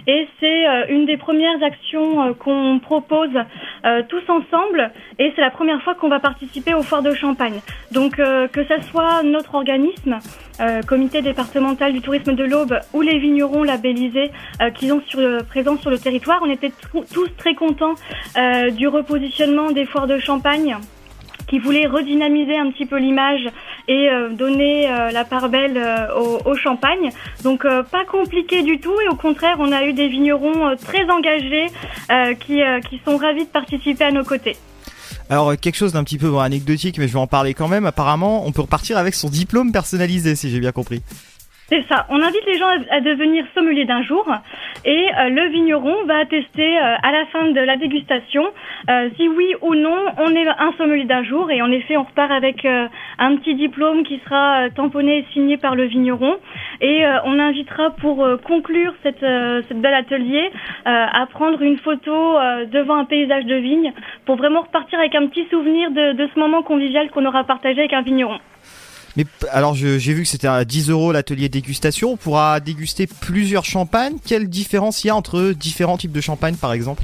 et 0.07 0.29
c'est 0.41 0.69
euh, 0.69 0.87
une 0.89 1.07
des 1.07 1.17
premières 1.17 1.63
actions 1.63 2.35
qu'on 2.35 2.79
propose 2.79 3.31
tous 4.09 4.23
ensemble. 4.29 4.91
Et 5.19 5.33
c'est 5.35 5.41
la 5.41 5.51
première 5.51 5.83
fois 5.83 5.95
qu'on 5.95 6.09
va 6.09 6.21
participer 6.21 6.75
au 6.75 6.83
Foire 6.83 7.03
de 7.03 7.13
Champagne. 7.13 7.61
Donc, 7.93 8.17
que 8.17 8.65
ce 8.65 8.81
soit 8.83 9.23
notre 9.23 9.55
organisme, 9.55 10.19
euh, 10.61 10.78
comité 10.83 11.23
départemental 11.23 11.93
du 11.93 12.01
tourisme 12.01 12.35
de 12.35 12.45
l'Aube 12.45 12.79
ou 12.93 13.03
les 13.03 13.19
vignerons 13.19 13.63
labellisés 13.63 14.31
euh, 14.61 14.71
qui 14.71 14.89
sont 14.89 15.01
sur 15.07 15.21
le- 15.21 15.43
présents 15.43 15.79
sur 15.79 15.91
le 15.91 15.99
territoire. 15.99 16.41
On 16.43 16.51
était 16.51 16.73
tous 16.93 17.29
très 17.37 17.55
contents 17.55 17.95
euh, 18.37 18.71
du 18.71 18.89
repositionnement 18.89 19.71
des 19.71 19.87
foires 19.87 20.07
de 20.07 20.19
Champagne 20.19 20.77
qui 21.49 21.59
voulait 21.59 21.87
redynamiser 21.87 22.59
un 22.59 22.71
petit 22.71 22.85
peu 22.85 22.99
l'image 22.99 23.49
et 23.89 24.11
euh, 24.11 24.29
donner 24.29 24.87
euh, 24.91 25.11
la 25.11 25.25
part 25.25 25.49
belle 25.49 25.79
euh, 25.79 26.43
au, 26.45 26.55
champagne. 26.55 27.11
Donc 27.43 27.65
euh, 27.65 27.83
pas 27.83 28.05
compliqué 28.05 28.63
du 28.63 28.79
tout 28.81 28.95
et 29.01 29.09
au 29.09 29.15
contraire 29.15 29.57
on 29.59 29.73
a 29.73 29.85
eu 29.87 29.95
des 29.95 30.09
vignerons 30.09 30.69
euh, 30.69 30.75
très 30.77 31.09
engagés 31.11 31.67
euh, 32.11 32.35
euh, 32.51 32.81
qui 32.81 33.01
sont 33.05 33.17
ravis 33.17 33.45
de 33.45 33.51
participer 33.51 34.05
à 34.05 34.11
nos 34.11 34.25
côtés. 34.25 34.57
Alors 35.31 35.57
quelque 35.59 35.77
chose 35.77 35.93
d'un 35.93 36.05
petit 36.05 36.19
peu 36.19 36.39
anecdotique, 36.39 36.99
mais 36.99 37.07
je 37.07 37.13
vais 37.13 37.19
en 37.19 37.27
parler 37.27 37.53
quand 37.55 37.69
même. 37.69 37.85
Apparemment, 37.87 38.47
on 38.47 38.53
peut 38.53 38.63
repartir 38.63 38.97
avec 38.97 39.15
son 39.15 39.29
diplôme 39.29 39.73
personnalisé, 39.73 40.37
si 40.37 40.51
j'ai 40.51 40.61
bien 40.61 40.73
compris. 40.73 41.03
C'est 41.71 41.85
ça. 41.87 42.07
On 42.09 42.23
invite 42.23 42.47
les 42.47 42.57
gens 42.57 42.71
à, 42.91 43.01
devenir 43.03 43.45
sommelier 43.55 43.85
d'un 43.85 44.01
jour 44.01 44.27
et 44.87 45.07
euh, 45.19 45.29
le 45.29 45.49
vigneron 45.51 46.07
va 46.07 46.21
attester 46.21 46.79
euh, 46.79 46.97
à 47.03 47.13
la 47.13 47.27
fin 47.27 47.51
de 47.51 47.61
la 47.61 47.77
dégustation 47.77 48.47
euh, 48.89 49.11
si 49.17 49.29
oui 49.29 49.55
ou 49.61 49.75
non 49.75 50.07
on 50.17 50.35
est 50.35 50.49
un 50.49 50.73
sommelier 50.79 51.05
d'un 51.05 51.23
jour 51.25 51.51
et 51.51 51.61
en 51.61 51.71
effet 51.71 51.99
on 51.99 52.05
repart 52.05 52.31
avec 52.31 52.65
un 52.65 53.37
petit 53.37 53.55
diplôme 53.55 54.03
qui 54.05 54.19
sera 54.25 54.71
tamponné 54.71 55.19
et 55.19 55.27
signé 55.35 55.59
par 55.59 55.75
le 55.75 55.85
vigneron 55.85 56.39
et 56.81 57.05
on 57.25 57.39
invitera 57.39 57.91
pour 57.91 58.27
conclure 58.45 58.95
cette, 59.03 59.21
cette 59.21 59.81
bel 59.81 59.93
atelier 59.93 60.51
à 60.85 61.27
prendre 61.31 61.61
une 61.61 61.77
photo 61.79 62.37
devant 62.71 62.97
un 62.97 63.05
paysage 63.05 63.45
de 63.45 63.57
vigne 63.57 63.93
pour 64.25 64.37
vraiment 64.37 64.63
repartir 64.63 64.99
avec 64.99 65.15
un 65.15 65.27
petit 65.27 65.47
souvenir 65.51 65.91
de, 65.91 66.13
de 66.13 66.29
ce 66.35 66.39
moment 66.39 66.63
convivial 66.63 67.11
qu'on 67.11 67.27
aura 67.27 67.45
partagé 67.45 67.81
avec 67.81 67.93
un 67.93 68.03
vigneron. 68.03 68.39
Mais 69.19 69.27
alors 69.51 69.75
j'ai 69.75 69.99
vu 69.99 70.23
que 70.23 70.29
c'était 70.29 70.47
à 70.47 70.65
10 70.65 70.91
euros 70.91 71.11
l'atelier 71.11 71.49
dégustation. 71.49 72.13
On 72.13 72.17
pourra 72.17 72.61
déguster 72.61 73.09
plusieurs 73.09 73.65
champagnes. 73.65 74.15
Quelle 74.25 74.49
différence 74.49 75.03
y 75.03 75.11
a 75.11 75.17
entre 75.17 75.51
différents 75.59 75.99
types 75.99 76.13
de 76.13 76.21
champagne, 76.21 76.55
par 76.55 76.73
exemple? 76.73 77.03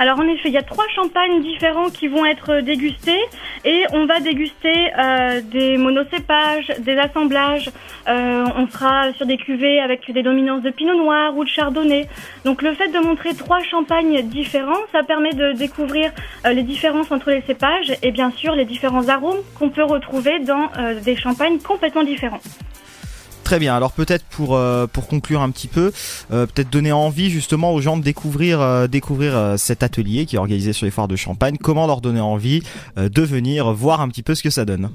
Alors 0.00 0.18
en 0.18 0.26
effet, 0.28 0.48
il 0.48 0.54
y 0.54 0.56
a 0.56 0.62
trois 0.62 0.88
champagnes 0.88 1.42
différents 1.42 1.90
qui 1.90 2.08
vont 2.08 2.24
être 2.24 2.62
dégustés 2.62 3.20
et 3.66 3.84
on 3.92 4.06
va 4.06 4.18
déguster 4.20 4.90
euh, 4.98 5.42
des 5.42 5.76
monocépages, 5.76 6.72
des 6.78 6.96
assemblages. 6.96 7.70
Euh, 8.08 8.46
on 8.56 8.66
sera 8.66 9.12
sur 9.12 9.26
des 9.26 9.36
cuvées 9.36 9.78
avec 9.78 10.10
des 10.10 10.22
dominances 10.22 10.62
de 10.62 10.70
pinot 10.70 10.96
noir 10.96 11.36
ou 11.36 11.44
de 11.44 11.50
chardonnay. 11.50 12.08
Donc 12.46 12.62
le 12.62 12.72
fait 12.72 12.88
de 12.88 12.98
montrer 12.98 13.34
trois 13.34 13.62
champagnes 13.62 14.22
différents, 14.22 14.80
ça 14.90 15.02
permet 15.02 15.34
de 15.34 15.52
découvrir 15.52 16.10
euh, 16.46 16.54
les 16.54 16.62
différences 16.62 17.12
entre 17.12 17.30
les 17.30 17.42
cépages 17.42 17.92
et 18.02 18.10
bien 18.10 18.30
sûr 18.30 18.54
les 18.54 18.64
différents 18.64 19.06
arômes 19.10 19.42
qu'on 19.58 19.68
peut 19.68 19.84
retrouver 19.84 20.38
dans 20.38 20.70
euh, 20.78 20.98
des 20.98 21.14
champagnes 21.14 21.58
complètement 21.58 22.04
différents. 22.04 22.40
Très 23.50 23.58
bien. 23.58 23.74
Alors 23.74 23.90
peut-être 23.90 24.24
pour 24.26 24.54
euh, 24.54 24.86
pour 24.86 25.08
conclure 25.08 25.40
un 25.40 25.50
petit 25.50 25.66
peu, 25.66 25.90
euh, 26.30 26.46
peut-être 26.46 26.70
donner 26.70 26.92
envie 26.92 27.30
justement 27.30 27.72
aux 27.72 27.80
gens 27.80 27.96
de 27.96 28.02
découvrir 28.04 28.60
euh, 28.60 28.86
découvrir 28.86 29.36
euh, 29.36 29.56
cet 29.56 29.82
atelier 29.82 30.24
qui 30.24 30.36
est 30.36 30.38
organisé 30.38 30.72
sur 30.72 30.84
les 30.84 30.92
foires 30.92 31.08
de 31.08 31.16
Champagne. 31.16 31.56
Comment 31.60 31.88
leur 31.88 32.00
donner 32.00 32.20
envie 32.20 32.62
euh, 32.96 33.08
de 33.08 33.22
venir 33.22 33.72
voir 33.72 34.02
un 34.02 34.08
petit 34.08 34.22
peu 34.22 34.36
ce 34.36 34.44
que 34.44 34.50
ça 34.50 34.64
donne? 34.64 34.90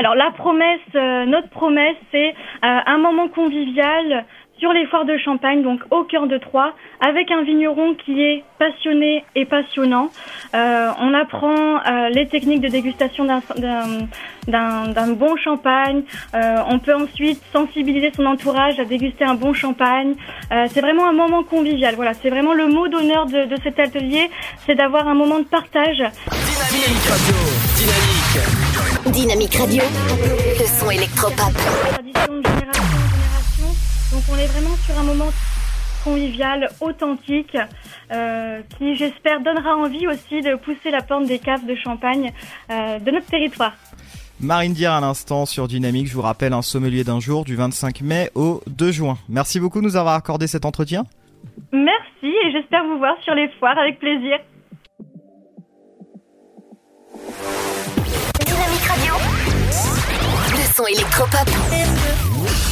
Alors 0.00 0.16
la 0.16 0.32
promesse, 0.32 0.80
euh, 0.96 1.24
notre 1.26 1.50
promesse, 1.50 1.94
c'est 2.10 2.34
un 2.62 2.98
moment 2.98 3.28
convivial 3.28 4.24
sur 4.62 4.72
les 4.72 4.86
foires 4.86 5.04
de 5.04 5.18
Champagne, 5.18 5.60
donc 5.64 5.80
au 5.90 6.04
cœur 6.04 6.28
de 6.28 6.38
Troyes, 6.38 6.72
avec 7.00 7.32
un 7.32 7.42
vigneron 7.42 7.94
qui 7.94 8.22
est 8.22 8.44
passionné 8.60 9.24
et 9.34 9.44
passionnant. 9.44 10.08
Euh, 10.54 10.90
on 11.00 11.12
apprend 11.14 11.78
euh, 11.84 12.10
les 12.10 12.28
techniques 12.28 12.60
de 12.60 12.68
dégustation 12.68 13.24
d'un- 13.24 13.40
bon 15.16 15.34
champagne. 15.36 16.02
Euh, 16.36 16.58
on 16.68 16.78
peut 16.78 16.94
ensuite 16.94 17.40
sensibiliser 17.52 18.12
son 18.14 18.24
entourage 18.24 18.78
à 18.78 18.84
déguster 18.84 19.24
un 19.24 19.34
bon 19.34 19.52
champagne. 19.52 20.14
Euh, 20.52 20.66
c'est 20.72 20.80
vraiment 20.80 21.08
un 21.08 21.12
moment 21.12 21.42
convivial. 21.42 21.96
Voilà, 21.96 22.14
c'est 22.14 22.30
vraiment 22.30 22.54
le 22.54 22.68
mot 22.68 22.86
d'honneur 22.86 23.26
de, 23.26 23.46
de 23.46 23.56
cet 23.64 23.80
atelier, 23.80 24.30
c'est 24.64 24.76
d'avoir 24.76 25.08
un 25.08 25.14
moment 25.14 25.40
de 25.40 25.44
partage. 25.44 25.98
Dynamique 26.70 27.08
Radio. 27.10 27.34
Dynamique. 27.80 29.12
Dynamique 29.12 29.54
Radio. 29.56 29.82
Le 30.60 30.66
son 30.66 30.88
électropop. 30.92 31.52
tradition 31.90 32.34
de 32.38 32.46
génération. 32.46 33.21
Donc 34.12 34.22
on 34.30 34.36
est 34.36 34.46
vraiment 34.46 34.76
sur 34.76 34.98
un 34.98 35.04
moment 35.04 35.30
convivial, 36.04 36.68
authentique, 36.80 37.56
euh, 38.12 38.60
qui 38.76 38.96
j'espère 38.96 39.40
donnera 39.40 39.76
envie 39.76 40.06
aussi 40.06 40.40
de 40.42 40.56
pousser 40.56 40.90
la 40.90 41.00
porte 41.00 41.26
des 41.26 41.38
caves 41.38 41.66
de 41.66 41.74
champagne 41.74 42.32
euh, 42.70 42.98
de 42.98 43.10
notre 43.10 43.26
territoire. 43.26 43.72
Marine 44.40 44.72
Dier 44.74 44.88
à 44.88 45.00
l'instant 45.00 45.46
sur 45.46 45.68
Dynamique. 45.68 46.08
Je 46.08 46.14
vous 46.14 46.22
rappelle 46.22 46.52
un 46.52 46.62
sommelier 46.62 47.04
d'un 47.04 47.20
jour 47.20 47.44
du 47.44 47.54
25 47.54 48.00
mai 48.02 48.30
au 48.34 48.60
2 48.66 48.90
juin. 48.90 49.16
Merci 49.28 49.60
beaucoup 49.60 49.80
de 49.80 49.84
nous 49.84 49.96
avoir 49.96 50.14
accordé 50.14 50.46
cet 50.46 50.64
entretien. 50.64 51.04
Merci 51.72 52.26
et 52.26 52.52
j'espère 52.52 52.84
vous 52.84 52.98
voir 52.98 53.14
sur 53.22 53.34
les 53.34 53.48
foires 53.58 53.78
avec 53.78 53.98
plaisir. 53.98 54.38
Dynamique 58.44 58.88
Radio. 58.88 59.14
Le 60.50 60.74
son 60.74 60.86
électropop. 60.86 62.71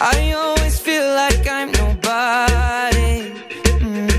I 0.00 0.32
always 0.32 0.78
feel 0.78 1.06
like 1.14 1.46
I'm 1.50 1.72
nobody. 1.72 3.32
Mm. 3.82 4.10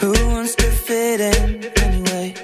Who 0.00 0.12
wants 0.32 0.54
to 0.56 0.64
fit 0.64 1.20
in 1.20 1.64
anyway? 1.86 2.34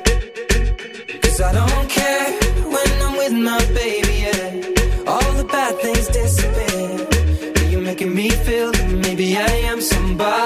Cause 1.22 1.40
I 1.40 1.52
don't 1.52 1.88
care 1.90 2.32
when 2.74 3.02
I'm 3.02 3.16
with 3.16 3.32
my 3.32 3.58
baby, 3.74 4.14
yeah. 4.26 5.10
All 5.10 5.32
the 5.32 5.44
bad 5.44 5.74
things 5.80 6.06
disappear. 6.08 7.70
You're 7.70 7.80
making 7.80 8.14
me 8.14 8.30
feel 8.30 8.70
that 8.70 8.88
maybe 8.90 9.36
I 9.36 9.50
am 9.72 9.80
somebody. 9.80 10.45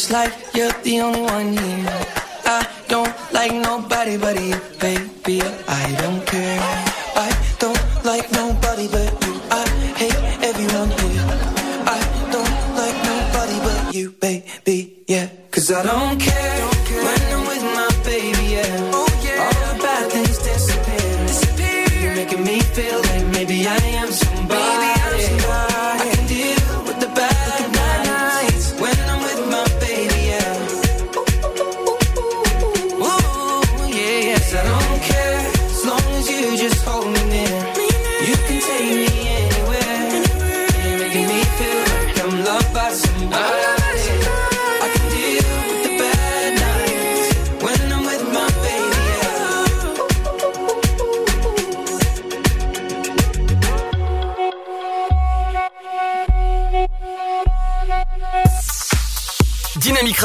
It's 0.00 0.10
like 0.10 0.32
you're 0.54 0.72
the 0.82 1.00
only 1.02 1.20
one 1.20 1.52
here. 1.52 2.06
I 2.46 2.66
don't 2.88 3.14
like 3.34 3.52
nobody 3.52 4.16
but 4.16 4.40
you, 4.40 4.58
baby. 4.80 5.59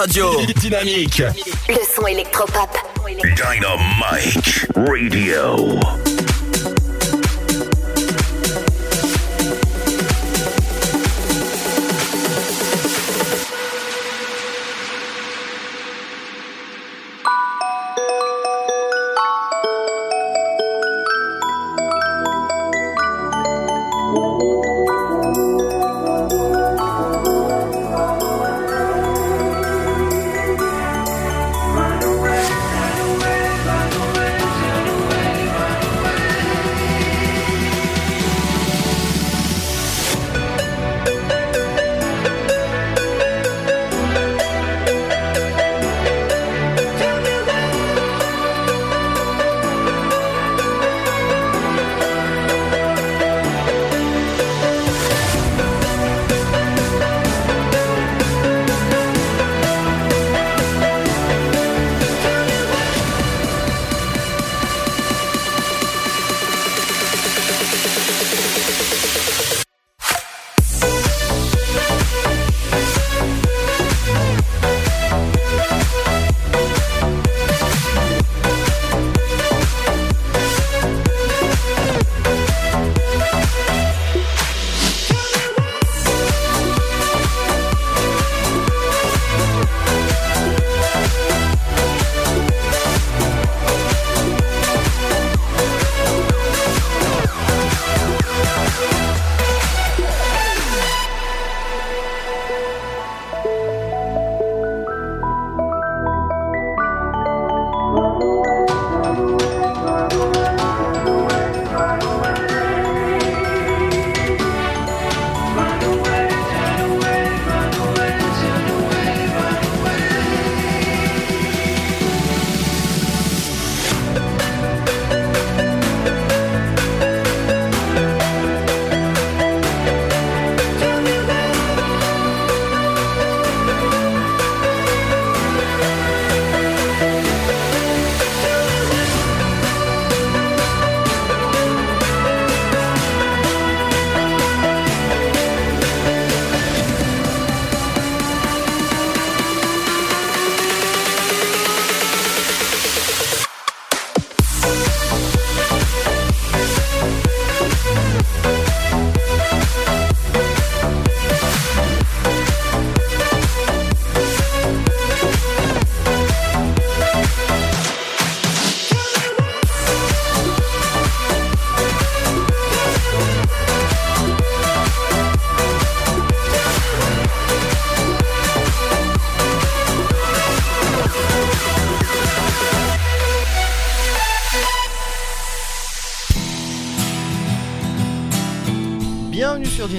Radio. 0.06 0.40
Dynamique. 0.61 1.23
Le 1.68 1.77
son 1.95 2.06
électropop. 2.06 2.69
Dynamite 3.23 4.68
Radio. 4.76 6.05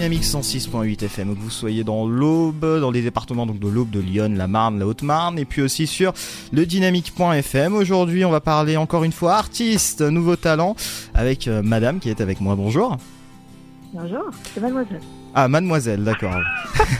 Dynamique 0.06 0.24
106.8 0.24 1.04
FM, 1.04 1.34
que 1.34 1.40
vous 1.40 1.50
soyez 1.50 1.82
dans 1.82 2.06
l'Aube, 2.06 2.64
dans 2.80 2.92
les 2.92 3.02
départements 3.02 3.44
donc 3.44 3.58
de 3.58 3.66
l'Aube, 3.66 3.90
de 3.90 3.98
Lyon, 3.98 4.32
la 4.36 4.46
Marne, 4.46 4.78
la 4.78 4.86
Haute-Marne, 4.86 5.36
et 5.36 5.44
puis 5.44 5.62
aussi 5.62 5.88
sur 5.88 6.12
le 6.52 6.64
dynamique.fm. 6.64 7.74
Aujourd'hui, 7.74 8.24
on 8.24 8.30
va 8.30 8.40
parler 8.40 8.76
encore 8.76 9.02
une 9.02 9.10
fois 9.10 9.34
artiste, 9.34 10.02
nouveau 10.02 10.36
talent, 10.36 10.76
avec 11.12 11.48
euh, 11.48 11.60
Madame 11.60 11.98
qui 11.98 12.08
est 12.08 12.20
avec 12.20 12.40
moi. 12.40 12.54
Bonjour. 12.54 12.98
Bonjour, 13.92 14.30
c'est 14.54 14.60
mademoiselle. 14.60 15.00
Ah, 15.34 15.48
Mademoiselle, 15.48 16.04
d'accord. 16.04 16.38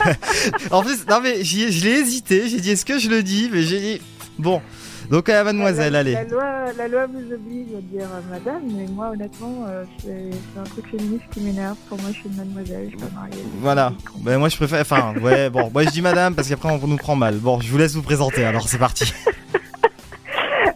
en 0.71 0.81
plus, 0.81 1.07
non 1.07 1.21
mais 1.23 1.45
je 1.45 1.85
l'ai 1.85 1.91
hésité. 1.91 2.49
J'ai 2.49 2.59
dit 2.59 2.71
est-ce 2.71 2.83
que 2.83 2.99
je 2.99 3.09
le 3.09 3.23
dis, 3.23 3.49
mais 3.49 3.63
j'ai 3.63 3.79
dit 3.79 4.01
bon. 4.37 4.61
Donc 5.09 5.29
à 5.29 5.43
Mademoiselle, 5.43 5.93
la, 5.93 5.99
allez. 5.99 6.13
La 6.13 6.23
loi, 6.25 6.43
la 6.77 6.87
loi 6.87 7.05
vous 7.07 7.33
oblige 7.33 7.67
à 7.77 7.81
dire 7.81 8.07
euh, 8.13 8.21
madame, 8.29 8.61
mais 8.65 8.85
moi 8.87 9.11
honnêtement, 9.11 9.65
euh, 9.67 9.83
c'est 10.03 10.59
un 10.59 10.63
truc 10.63 10.85
féministe 10.91 11.23
qui 11.31 11.39
m'énerve. 11.41 11.77
Pour 11.87 11.99
moi, 12.01 12.09
je 12.11 12.19
suis 12.19 12.29
une 12.29 12.35
mademoiselle, 12.35 12.89
je 12.91 12.97
suis 12.97 13.07
pas 13.07 13.19
mariée. 13.19 13.43
Voilà. 13.61 13.93
Ben 14.19 14.37
moi 14.37 14.49
je 14.49 14.57
préfère. 14.57 14.81
Enfin, 14.81 15.13
ouais, 15.21 15.49
bon, 15.49 15.69
moi 15.73 15.83
je 15.83 15.89
dis 15.91 16.01
Madame 16.01 16.35
parce 16.35 16.49
qu'après 16.49 16.69
on 16.69 16.85
nous 16.85 16.97
prend 16.97 17.15
mal. 17.15 17.35
Bon, 17.35 17.59
je 17.61 17.71
vous 17.71 17.77
laisse 17.77 17.95
vous 17.95 18.01
présenter. 18.01 18.43
Alors 18.43 18.67
c'est 18.67 18.79
parti. 18.79 19.13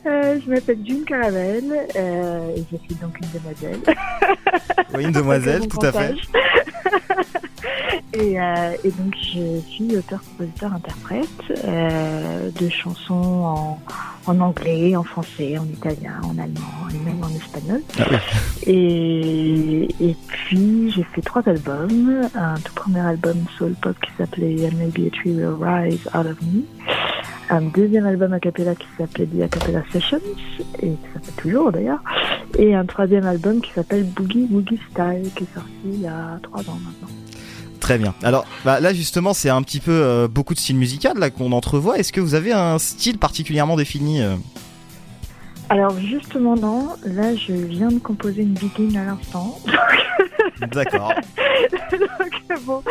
Euh, 0.06 0.40
je 0.44 0.50
m'appelle 0.50 0.80
June 0.84 1.04
Caravelle 1.06 1.88
euh, 1.96 2.56
et 2.56 2.64
je 2.72 2.78
suis 2.78 2.96
donc 2.96 3.16
une 3.22 3.40
demoiselle. 3.40 3.80
Oui, 4.96 5.04
une 5.04 5.12
demoiselle, 5.12 5.68
tout 5.68 5.80
à 5.86 5.92
fait. 5.92 6.16
Et, 8.14 8.40
euh, 8.40 8.74
et 8.84 8.92
donc 8.92 9.16
je 9.16 9.60
suis 9.70 9.96
auteur, 9.98 10.22
compositeur, 10.24 10.74
interprète 10.74 11.28
euh, 11.66 12.50
de 12.60 12.70
chansons 12.70 13.14
en, 13.14 13.80
en 14.26 14.40
anglais, 14.40 14.96
en 14.96 15.04
français, 15.04 15.58
en 15.58 15.66
italien, 15.66 16.20
en 16.24 16.38
allemand 16.38 16.90
et 16.94 16.98
même 17.06 17.24
en 17.24 17.30
espagnol. 17.30 17.82
Et, 18.68 19.88
et 20.00 20.16
puis 20.28 20.92
j'ai 20.92 21.04
fait 21.04 21.22
trois 21.22 21.48
albums. 21.48 22.22
Un 22.36 22.56
tout 22.56 22.74
premier 22.74 23.00
album 23.00 23.38
soul 23.58 23.74
pop 23.82 23.96
qui 24.02 24.12
s'appelait 24.18 24.70
Maybe 24.78 25.08
a 25.08 25.10
Tree 25.16 25.32
Will 25.32 25.56
Rise 25.60 26.08
Out 26.14 26.26
of 26.26 26.42
Me. 26.42 26.64
Un 27.50 27.62
deuxième 27.64 28.06
album 28.06 28.32
a 28.32 28.40
cappella 28.40 28.76
qui 28.76 28.88
s'appelait 28.98 29.26
The 29.26 29.42
Acapella 29.42 29.84
Sessions 29.92 30.22
et 30.82 30.88
qui 30.92 30.98
s'appelle 31.14 31.34
toujours 31.38 31.72
d'ailleurs. 31.72 32.00
Et 32.58 32.76
un 32.76 32.86
troisième 32.86 33.26
album 33.26 33.60
qui 33.62 33.72
s'appelle 33.72 34.06
Boogie 34.06 34.48
Woogie 34.52 34.80
Style 34.90 35.30
qui 35.36 35.44
est 35.44 35.54
sorti 35.54 35.72
il 35.86 36.02
y 36.02 36.08
a 36.08 36.40
trois 36.42 36.62
ans 36.62 36.80
maintenant. 36.86 37.14
Très 37.82 37.98
bien. 37.98 38.14
Alors 38.24 38.46
bah, 38.64 38.80
là 38.80 38.94
justement 38.94 39.34
c'est 39.34 39.50
un 39.50 39.62
petit 39.64 39.82
peu 39.82 39.92
euh, 39.92 40.28
beaucoup 40.30 40.54
de 40.54 40.60
style 40.60 40.78
musical 40.78 41.18
là 41.18 41.30
qu'on 41.30 41.52
entrevoit. 41.52 41.98
Est-ce 41.98 42.14
que 42.14 42.22
vous 42.22 42.36
avez 42.36 42.54
un 42.54 42.78
style 42.80 43.18
particulièrement 43.18 43.76
défini 43.76 44.22
euh? 44.22 44.36
Alors 45.70 45.98
justement 46.00 46.56
non, 46.56 46.90
là 47.06 47.36
je 47.36 47.52
viens 47.54 47.90
de 47.90 48.00
composer 48.00 48.44
une 48.44 48.54
begin 48.54 48.96
à 49.00 49.06
l'instant. 49.06 49.60
D'accord. 50.74 51.14
Donc 51.92 52.60
bon, 52.66 52.84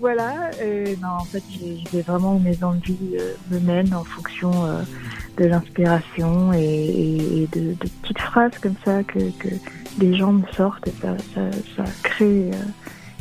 voilà. 0.00 0.50
Et 0.62 0.96
non, 1.00 1.08
en 1.20 1.24
fait, 1.24 1.42
je 1.50 1.96
vais 1.96 2.02
vraiment 2.02 2.34
où 2.36 2.38
mes 2.38 2.62
envies 2.62 2.96
euh, 3.18 3.32
me 3.50 3.58
mènent 3.60 3.94
en 3.94 4.04
fonction 4.04 4.50
euh, 4.66 4.82
de 5.38 5.46
l'inspiration 5.46 6.52
et, 6.52 6.58
et- 6.60 7.42
et 7.42 7.46
de, 7.52 7.70
de 7.72 7.88
petites 8.02 8.18
phrases 8.20 8.52
comme 8.60 8.74
ça 8.84 9.02
que, 9.04 9.18
que 9.38 9.48
les 9.98 10.16
gens 10.16 10.32
me 10.32 10.42
sortent 10.56 10.86
et 10.88 10.94
ça, 11.00 11.16
ça, 11.34 11.40
ça 11.76 11.84
crée 12.02 12.50
euh, 12.52 12.56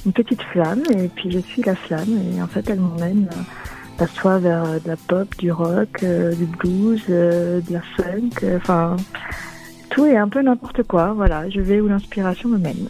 une 0.06 0.14
petite 0.14 0.42
flamme 0.44 0.84
et 0.92 1.08
puis 1.08 1.32
je 1.32 1.40
suis 1.40 1.62
la 1.64 1.76
flamme 1.76 2.20
et 2.36 2.42
en 2.42 2.48
fait 2.48 2.70
elle 2.70 2.80
m'emmène 2.80 3.30
euh, 3.32 3.42
soit 4.08 4.40
vers 4.40 4.64
euh, 4.64 4.80
de 4.80 4.88
la 4.88 4.96
pop, 4.96 5.28
du 5.38 5.52
rock, 5.52 6.04
euh, 6.04 6.34
du 6.34 6.46
blues, 6.46 7.04
euh, 7.10 7.62
de 7.62 7.74
la 7.74 7.82
funk, 7.96 8.46
enfin 8.56 8.98
tout 9.90 10.06
et 10.06 10.18
un 10.18 10.28
peu 10.28 10.42
n'importe 10.42 10.84
quoi. 10.84 11.14
Voilà, 11.14 11.50
je 11.50 11.62
vais 11.62 11.80
où 11.80 11.88
l'inspiration 11.88 12.50
me 12.50 12.58
mène. 12.58 12.88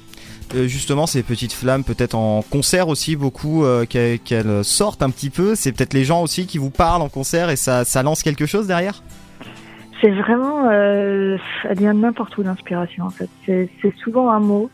Justement 0.54 1.08
ces 1.08 1.24
petites 1.24 1.52
flammes 1.52 1.84
peut-être 1.84 2.14
en 2.14 2.44
concert 2.44 2.88
aussi 2.88 3.16
beaucoup 3.16 3.66
qu'elles 3.90 4.64
sortent 4.64 5.02
un 5.02 5.10
petit 5.10 5.32
peu. 5.32 5.56
C'est 5.56 5.72
peut-être 5.72 5.96
les 5.96 6.04
gens 6.04 6.22
aussi 6.22 6.46
qui 6.46 6.60
vous 6.60 6.70
parlent 6.70 7.02
en 7.02 7.10
concert 7.10 7.50
et 7.50 7.56
ça, 7.56 7.86
ça 7.86 8.04
lance 8.04 8.22
quelque 8.22 8.46
chose 8.46 8.68
derrière? 8.68 9.02
C'est 10.00 10.12
vraiment, 10.12 10.70
elle 10.70 11.40
vient 11.76 11.96
de 11.96 12.00
n'importe 12.02 12.38
où 12.38 12.44
l'inspiration 12.44 13.06
en 13.06 13.10
fait. 13.10 13.30
C'est 13.48 13.68
c'est 13.82 13.96
souvent 13.98 14.30
un 14.30 14.40
mot. 14.40 14.70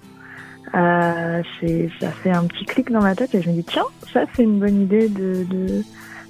Euh, 0.75 1.41
ça 1.99 2.09
fait 2.11 2.31
un 2.31 2.45
petit 2.45 2.65
clic 2.65 2.91
dans 2.91 3.01
ma 3.01 3.15
tête 3.15 3.33
et 3.33 3.41
je 3.41 3.49
me 3.49 3.55
dis 3.55 3.63
tiens, 3.63 3.85
ça 4.13 4.25
c'est 4.35 4.43
une 4.43 4.59
bonne 4.59 4.81
idée 4.81 5.09
de, 5.09 5.43
de, 5.45 5.83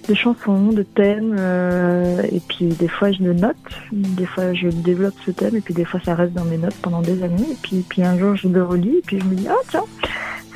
de 0.07 0.13
chanson, 0.13 0.69
de 0.71 0.83
thème. 0.83 1.35
euh, 1.37 2.21
et 2.31 2.39
puis 2.47 2.67
des 2.67 2.87
fois 2.87 3.11
je 3.11 3.21
le 3.21 3.33
note, 3.33 3.55
des 3.91 4.25
fois 4.25 4.53
je 4.53 4.69
développe 4.69 5.15
ce 5.25 5.31
thème 5.31 5.55
et 5.57 5.61
puis 5.61 5.73
des 5.73 5.83
fois 5.85 5.99
ça 6.05 6.15
reste 6.15 6.33
dans 6.33 6.45
mes 6.45 6.57
notes 6.57 6.75
pendant 6.81 7.01
des 7.01 7.21
années. 7.21 7.51
Et 7.51 7.57
puis, 7.61 7.83
puis 7.87 8.01
un 8.03 8.17
jour 8.17 8.35
je 8.35 8.47
le 8.47 8.63
relis 8.63 8.97
et 8.97 9.01
puis 9.05 9.19
je 9.19 9.25
me 9.25 9.35
dis 9.35 9.47
ah 9.49 9.55
tiens, 9.69 9.83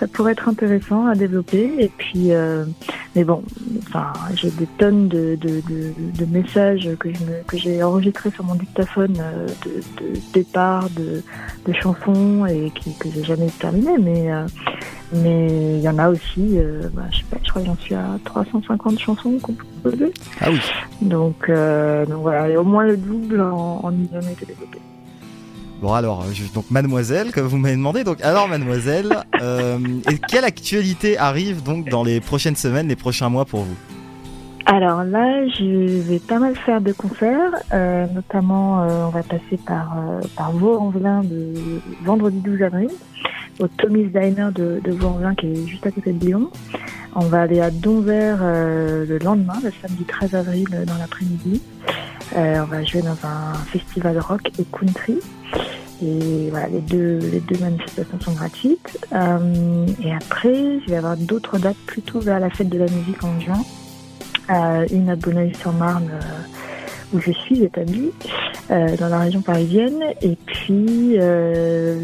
ça 0.03 0.07
pourrait 0.09 0.33
être 0.33 0.49
intéressant 0.49 1.05
à 1.07 1.15
développer. 1.15 1.75
Et 1.79 1.87
puis 1.97 2.31
euh, 2.33 2.65
mais 3.15 3.23
bon, 3.23 3.41
enfin, 3.87 4.11
j'ai 4.35 4.49
des 4.51 4.65
tonnes 4.77 5.07
de, 5.07 5.37
de, 5.39 5.61
de, 5.69 5.93
de 6.19 6.25
messages 6.25 6.89
que 6.99 7.09
je 7.13 7.19
me- 7.23 7.43
que 7.47 7.57
j'ai 7.57 7.81
enregistrés 7.81 8.31
sur 8.31 8.43
mon 8.43 8.55
dictaphone 8.55 9.15
euh, 9.21 9.47
de, 9.65 10.03
de 10.03 10.19
départ, 10.33 10.89
de, 10.89 11.21
de 11.65 11.73
chansons 11.73 12.45
et 12.47 12.69
qui, 12.75 12.93
que 12.97 13.07
j'ai 13.13 13.23
jamais 13.23 13.47
terminé. 13.59 13.97
Mais 13.97 14.31
euh, 14.31 14.45
mais 15.13 15.77
il 15.77 15.81
y 15.81 15.87
en 15.87 15.99
a 15.99 16.09
aussi, 16.09 16.57
euh, 16.57 16.81
bah, 16.93 17.03
je 17.11 17.19
sais 17.19 17.23
pas, 17.29 17.37
je 17.43 17.49
crois 17.49 17.61
que 17.61 17.67
j'en 17.67 17.77
suis 17.77 17.95
à 17.95 18.17
350 18.25 18.99
chansons 18.99 19.37
composées. 19.39 20.11
Ah 20.41 20.47
oui. 20.49 20.59
Donc, 21.01 21.49
donc 21.49 22.21
voilà, 22.21 22.49
et 22.49 22.57
au 22.57 22.63
moins 22.63 22.83
le 22.85 22.97
double 22.97 23.39
en, 23.39 23.79
en 23.83 23.91
une 23.91 24.09
année 24.15 24.31
été 24.33 24.47
développé. 24.47 24.79
Bon 25.83 25.91
alors, 25.91 26.21
euh, 26.21 26.31
donc 26.55 26.71
Mademoiselle, 26.71 27.33
comme 27.33 27.45
vous 27.45 27.57
m'avez 27.57 27.75
demandé. 27.75 28.05
Donc 28.05 28.21
alors 28.21 28.47
Mademoiselle, 28.47 29.17
euh, 29.41 29.77
quelle 30.29 30.45
actualité 30.45 31.17
arrive 31.17 31.61
donc 31.61 31.89
dans 31.89 32.05
les 32.05 32.21
prochaines 32.21 32.55
semaines, 32.55 32.87
les 32.87 32.95
prochains 32.95 33.27
mois 33.27 33.43
pour 33.43 33.63
vous? 33.63 33.75
Alors 34.65 35.03
là, 35.03 35.45
je 35.49 35.99
vais 36.03 36.19
pas 36.19 36.39
mal 36.39 36.55
faire 36.55 36.79
de 36.79 36.93
concerts, 36.93 37.51
euh, 37.73 38.05
notamment 38.15 38.87
on 39.07 39.09
va 39.09 39.23
passer 39.23 39.59
par, 39.67 39.97
par 40.37 40.53
Vaux-en-Velin 40.53 41.23
le 41.23 41.81
vendredi 42.05 42.37
12 42.39 42.61
avril, 42.61 42.89
au 43.59 43.67
Tommy's 43.67 44.09
Diner 44.09 44.51
de, 44.55 44.79
de 44.81 44.91
Vaux-en-Velin 44.93 45.35
qui 45.35 45.47
est 45.47 45.67
juste 45.67 45.85
à 45.85 45.91
côté 45.91 46.13
de 46.13 46.25
Lyon. 46.25 46.49
On 47.13 47.25
va 47.25 47.41
aller 47.41 47.59
à 47.59 47.69
Donvers 47.71 48.41
le 48.41 49.17
lendemain, 49.17 49.59
le 49.61 49.71
samedi 49.81 50.05
13 50.05 50.33
avril 50.33 50.65
dans 50.87 50.97
l'après-midi. 50.97 51.61
On 52.37 52.63
va 52.63 52.85
jouer 52.85 53.01
dans 53.01 53.27
un 53.27 53.53
festival 53.65 54.17
rock 54.17 54.49
et 54.57 54.63
country. 54.63 55.19
Et 56.03 56.49
voilà, 56.49 56.67
les 56.67 56.81
deux, 56.81 57.19
les 57.19 57.39
deux 57.39 57.57
manifestations 57.59 58.19
sont 58.19 58.33
gratuites. 58.33 58.97
Euh, 59.13 59.85
et 60.03 60.13
après, 60.13 60.79
je 60.81 60.89
vais 60.89 60.97
avoir 60.97 61.15
d'autres 61.15 61.57
dates 61.57 61.77
plutôt 61.85 62.19
vers 62.19 62.39
la 62.39 62.49
fête 62.49 62.69
de 62.69 62.77
la 62.77 62.87
musique 62.87 63.23
en 63.23 63.39
juin. 63.39 63.61
Euh, 64.49 64.85
une 64.91 65.09
à 65.09 65.15
Bonneuil-sur-Marne 65.15 66.09
euh, 66.11 67.15
où 67.15 67.21
je 67.21 67.31
suis 67.31 67.63
établie, 67.63 68.11
dans 68.69 69.07
la 69.07 69.19
région 69.19 69.41
parisienne, 69.41 70.01
et 70.21 70.35
puis 70.47 71.15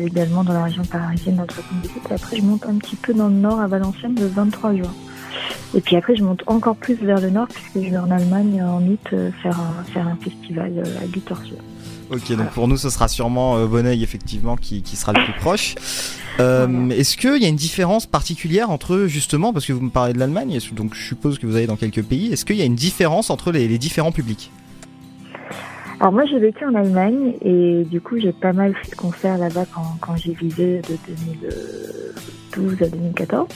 également 0.06 0.44
dans 0.44 0.54
la 0.54 0.66
région 0.66 0.84
parisienne 0.84 1.38
78. 1.38 2.02
Et 2.10 2.14
après, 2.14 2.38
je 2.38 2.44
monte 2.44 2.64
un 2.68 2.76
petit 2.76 2.96
peu 2.96 3.16
dans 3.16 3.28
le 3.28 3.34
nord 3.34 3.60
à 3.60 3.66
Valenciennes 3.66 4.16
le 4.20 4.28
23 4.28 4.76
juin. 4.76 4.94
Et 5.74 5.82
puis 5.82 5.96
après, 5.96 6.16
je 6.16 6.24
monte 6.24 6.44
encore 6.46 6.76
plus 6.76 6.94
vers 6.94 7.20
le 7.20 7.32
nord 7.32 7.48
puisque 7.48 7.84
je 7.84 7.90
vais 7.90 7.98
en 7.98 8.12
Allemagne 8.12 8.62
en 8.62 8.84
août 8.84 9.16
faire 9.42 9.60
un, 9.60 9.84
faire 9.86 10.08
un 10.08 10.18
festival 10.18 10.84
à 11.02 11.08
Gütersloh. 11.08 11.58
Ok, 12.12 12.32
donc 12.36 12.50
pour 12.52 12.68
nous, 12.68 12.78
ce 12.78 12.90
sera 12.90 13.08
sûrement 13.08 13.58
euh, 13.58 13.68
Bonneuil 13.68 14.04
effectivement 14.04 14.56
qui, 14.56 14.82
qui 14.82 14.96
sera 14.96 15.14
le 15.14 15.24
plus 15.24 15.34
proche. 15.34 15.76
Euh, 16.40 16.90
Est-ce 16.90 17.18
qu'il 17.18 17.42
y 17.42 17.46
a 17.46 17.50
une 17.50 17.56
différence 17.56 18.06
particulière 18.06 18.72
entre 18.72 19.06
justement, 19.08 19.54
parce 19.54 19.66
que 19.66 19.74
vous 19.74 19.82
me 19.82 19.90
parlez 19.90 20.14
de 20.14 20.20
l'Allemagne, 20.20 20.58
donc 20.72 20.96
je 20.96 21.04
suppose 21.04 21.38
que 21.38 21.46
vous 21.46 21.56
allez 21.56 21.68
dans 21.68 21.76
quelques 21.76 22.04
pays, 22.04 22.32
est-ce 22.32 22.46
qu'il 22.46 22.56
y 22.56 22.62
a 22.62 22.66
une 22.66 22.76
différence 22.76 23.30
entre 23.30 23.52
les, 23.52 23.68
les 23.68 23.78
différents 23.78 24.12
publics? 24.12 24.52
Alors 26.00 26.14
moi 26.14 26.24
j'ai 26.26 26.40
vécu 26.40 26.64
en 26.66 26.76
Allemagne 26.76 27.34
et 27.42 27.84
du 27.84 28.00
coup 28.00 28.18
j'ai 28.20 28.32
pas 28.32 28.54
mal 28.54 28.74
fait 28.74 28.92
de 28.92 28.96
concerts 28.96 29.38
là-bas 29.38 29.66
quand, 29.74 29.98
quand 30.00 30.16
j'ai 30.16 30.32
visé 30.32 30.82
de 30.82 30.96
2012 32.56 32.82
à 32.84 32.88
2014. 32.88 33.48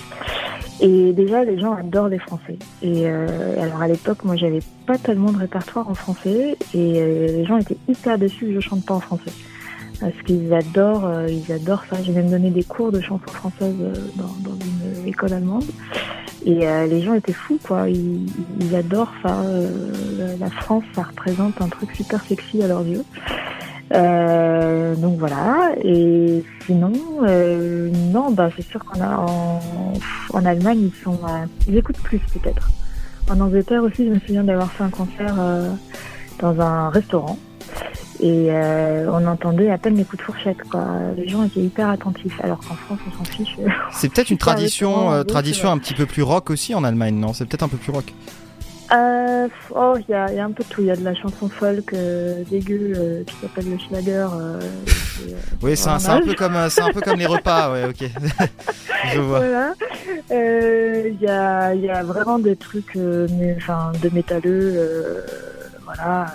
Et 0.82 1.14
déjà 1.14 1.45
les 1.45 1.57
gens 1.57 1.74
adorent 1.74 2.10
les 2.10 2.20
Français. 2.20 2.57
Et 2.82 3.07
euh, 3.07 3.61
alors 3.61 3.82
à 3.82 3.88
l'époque 3.88 4.26
moi 4.26 4.36
j'avais 4.36 4.60
pas 4.86 4.98
tellement 4.98 5.32
de 5.32 5.38
répertoire 5.38 5.88
en 5.88 5.94
français 5.94 6.57
et 6.74 7.02
euh, 7.02 7.28
les 7.28 7.45
gens 7.45 7.57
étaient 7.57 7.78
hyper 7.88 8.18
déçus 8.18 8.48
que 8.48 8.53
je 8.56 8.60
chante 8.60 8.86
pas 8.86 8.95
en 8.95 8.99
français. 8.99 9.32
Parce 9.99 10.14
qu'ils 10.26 10.53
adorent, 10.53 11.06
euh, 11.06 11.28
ils 11.30 11.52
adorent 11.52 11.84
ça. 11.90 11.98
J'ai 12.03 12.11
même 12.11 12.30
donné 12.30 12.49
des 12.49 12.64
cours 12.64 12.91
de 12.91 12.99
chansons 12.99 13.28
françaises 13.28 13.76
euh, 13.80 13.94
dans, 14.15 14.49
dans 14.49 14.57
une 14.99 15.07
école 15.07 15.34
allemande. 15.34 15.64
Et 16.45 16.68
euh, 16.68 16.86
les 16.88 17.02
gens 17.02 17.14
étaient 17.14 17.32
fous, 17.32 17.57
quoi. 17.64 17.88
Ils, 17.90 18.26
ils 18.60 18.76
adorent 18.76 19.14
ça. 19.24 19.40
Euh, 19.41 20.36
la- 20.40 20.49
France, 20.49 20.84
ça 20.94 21.03
représente 21.03 21.61
un 21.61 21.70
truc 21.70 21.91
super 21.95 22.22
sexy 22.24 22.61
à 22.61 22.68
leurs 22.68 22.86
yeux. 22.86 23.03
Euh, 23.94 24.95
donc 24.95 25.20
voilà. 25.20 25.72
Et 25.84 26.44
sinon, 26.65 26.91
euh, 27.24 27.90
non, 28.11 28.32
bah 28.32 28.49
c'est 28.56 28.65
sûr 28.65 28.84
qu'on 28.84 28.99
a 29.02 29.15
en, 29.18 29.60
en 30.34 30.45
Allemagne, 30.45 30.90
ils 30.94 31.03
sont, 31.03 31.20
ils 31.68 31.78
écoutent 31.78 32.02
plus 32.02 32.20
peut-être. 32.34 32.70
En 33.30 33.40
Angleterre 33.40 33.84
aussi, 33.84 34.06
je 34.06 34.10
me 34.14 34.20
souviens 34.20 34.44
d'avoir 34.44 34.72
fait 34.72 34.84
un 34.84 34.90
concert 34.90 35.36
dans 36.40 36.60
un 36.60 36.90
restaurant. 36.90 37.38
Et 38.24 38.48
euh, 38.52 39.12
on 39.12 39.28
entendait 39.28 39.70
à 39.70 39.78
peine 39.78 39.98
les 39.98 40.06
coups 40.06 40.20
de 40.20 40.24
fourchette, 40.24 40.64
quoi. 40.72 40.86
Les 41.18 41.28
gens 41.28 41.44
étaient 41.44 41.60
hyper 41.60 41.90
attentifs, 41.90 42.40
alors 42.41 42.58
qu'en 42.60 42.76
France, 42.76 43.00
on 43.06 43.18
s'en 43.18 43.26
fiche. 43.26 43.58
C'est 43.91 44.08
peut-être 44.08 44.30
une 44.30 44.38
tradition, 44.38 45.12
euh, 45.12 45.24
tradition 45.24 45.70
un 45.70 45.78
petit 45.78 45.94
peu 45.94 46.06
plus 46.06 46.24
rock 46.24 46.50
aussi 46.50 46.74
en 46.74 46.86
Allemagne, 46.86 47.16
non? 47.16 47.34
C'est 47.34 47.44
peut-être 47.45 47.64
un 47.64 47.68
peu 47.68 47.76
plus 47.76 47.91
rock. 47.91 48.14
Euh, 48.94 49.50
oh, 49.76 49.95
il 50.00 50.10
y 50.10 50.14
a, 50.14 50.32
il 50.32 50.38
y 50.38 50.40
a 50.40 50.45
un 50.45 50.52
peu 50.52 50.64
de 50.64 50.70
tout. 50.70 50.82
Il 50.82 50.88
y 50.88 50.91
a 50.91 50.95
de 50.95 51.04
la 51.04 51.14
chanson 51.16 51.50
folk 51.50 51.94
euh, 51.94 52.44
dégueu 52.50 52.94
euh, 52.95 53.24
qui 53.26 53.36
s'appelle 53.41 53.70
le 53.70 53.78
Schlager. 53.78 54.28
Oui, 55.62 55.76
c'est 55.76 55.90
un, 55.90 56.22
peu 56.22 56.34
comme, 56.34 56.58
c'est 56.70 56.82
un 56.82 56.94
peu 56.94 57.02
comme 57.02 57.20
les 57.20 57.26
repas, 57.26 57.74
ouais, 57.74 57.84
ok. 57.84 58.10
Je 59.14 59.20
vois. 59.20 59.40
Voilà. 59.40 59.74
Il 60.32 61.18
y, 61.22 61.28
a, 61.28 61.74
y 61.74 61.90
a 61.90 62.04
vraiment 62.04 62.40
des 62.40 62.56
trucs 62.56 62.98
enfin, 63.58 63.91
de 64.02 64.10
métalleux. 64.14 65.26
voilà. 65.84 66.28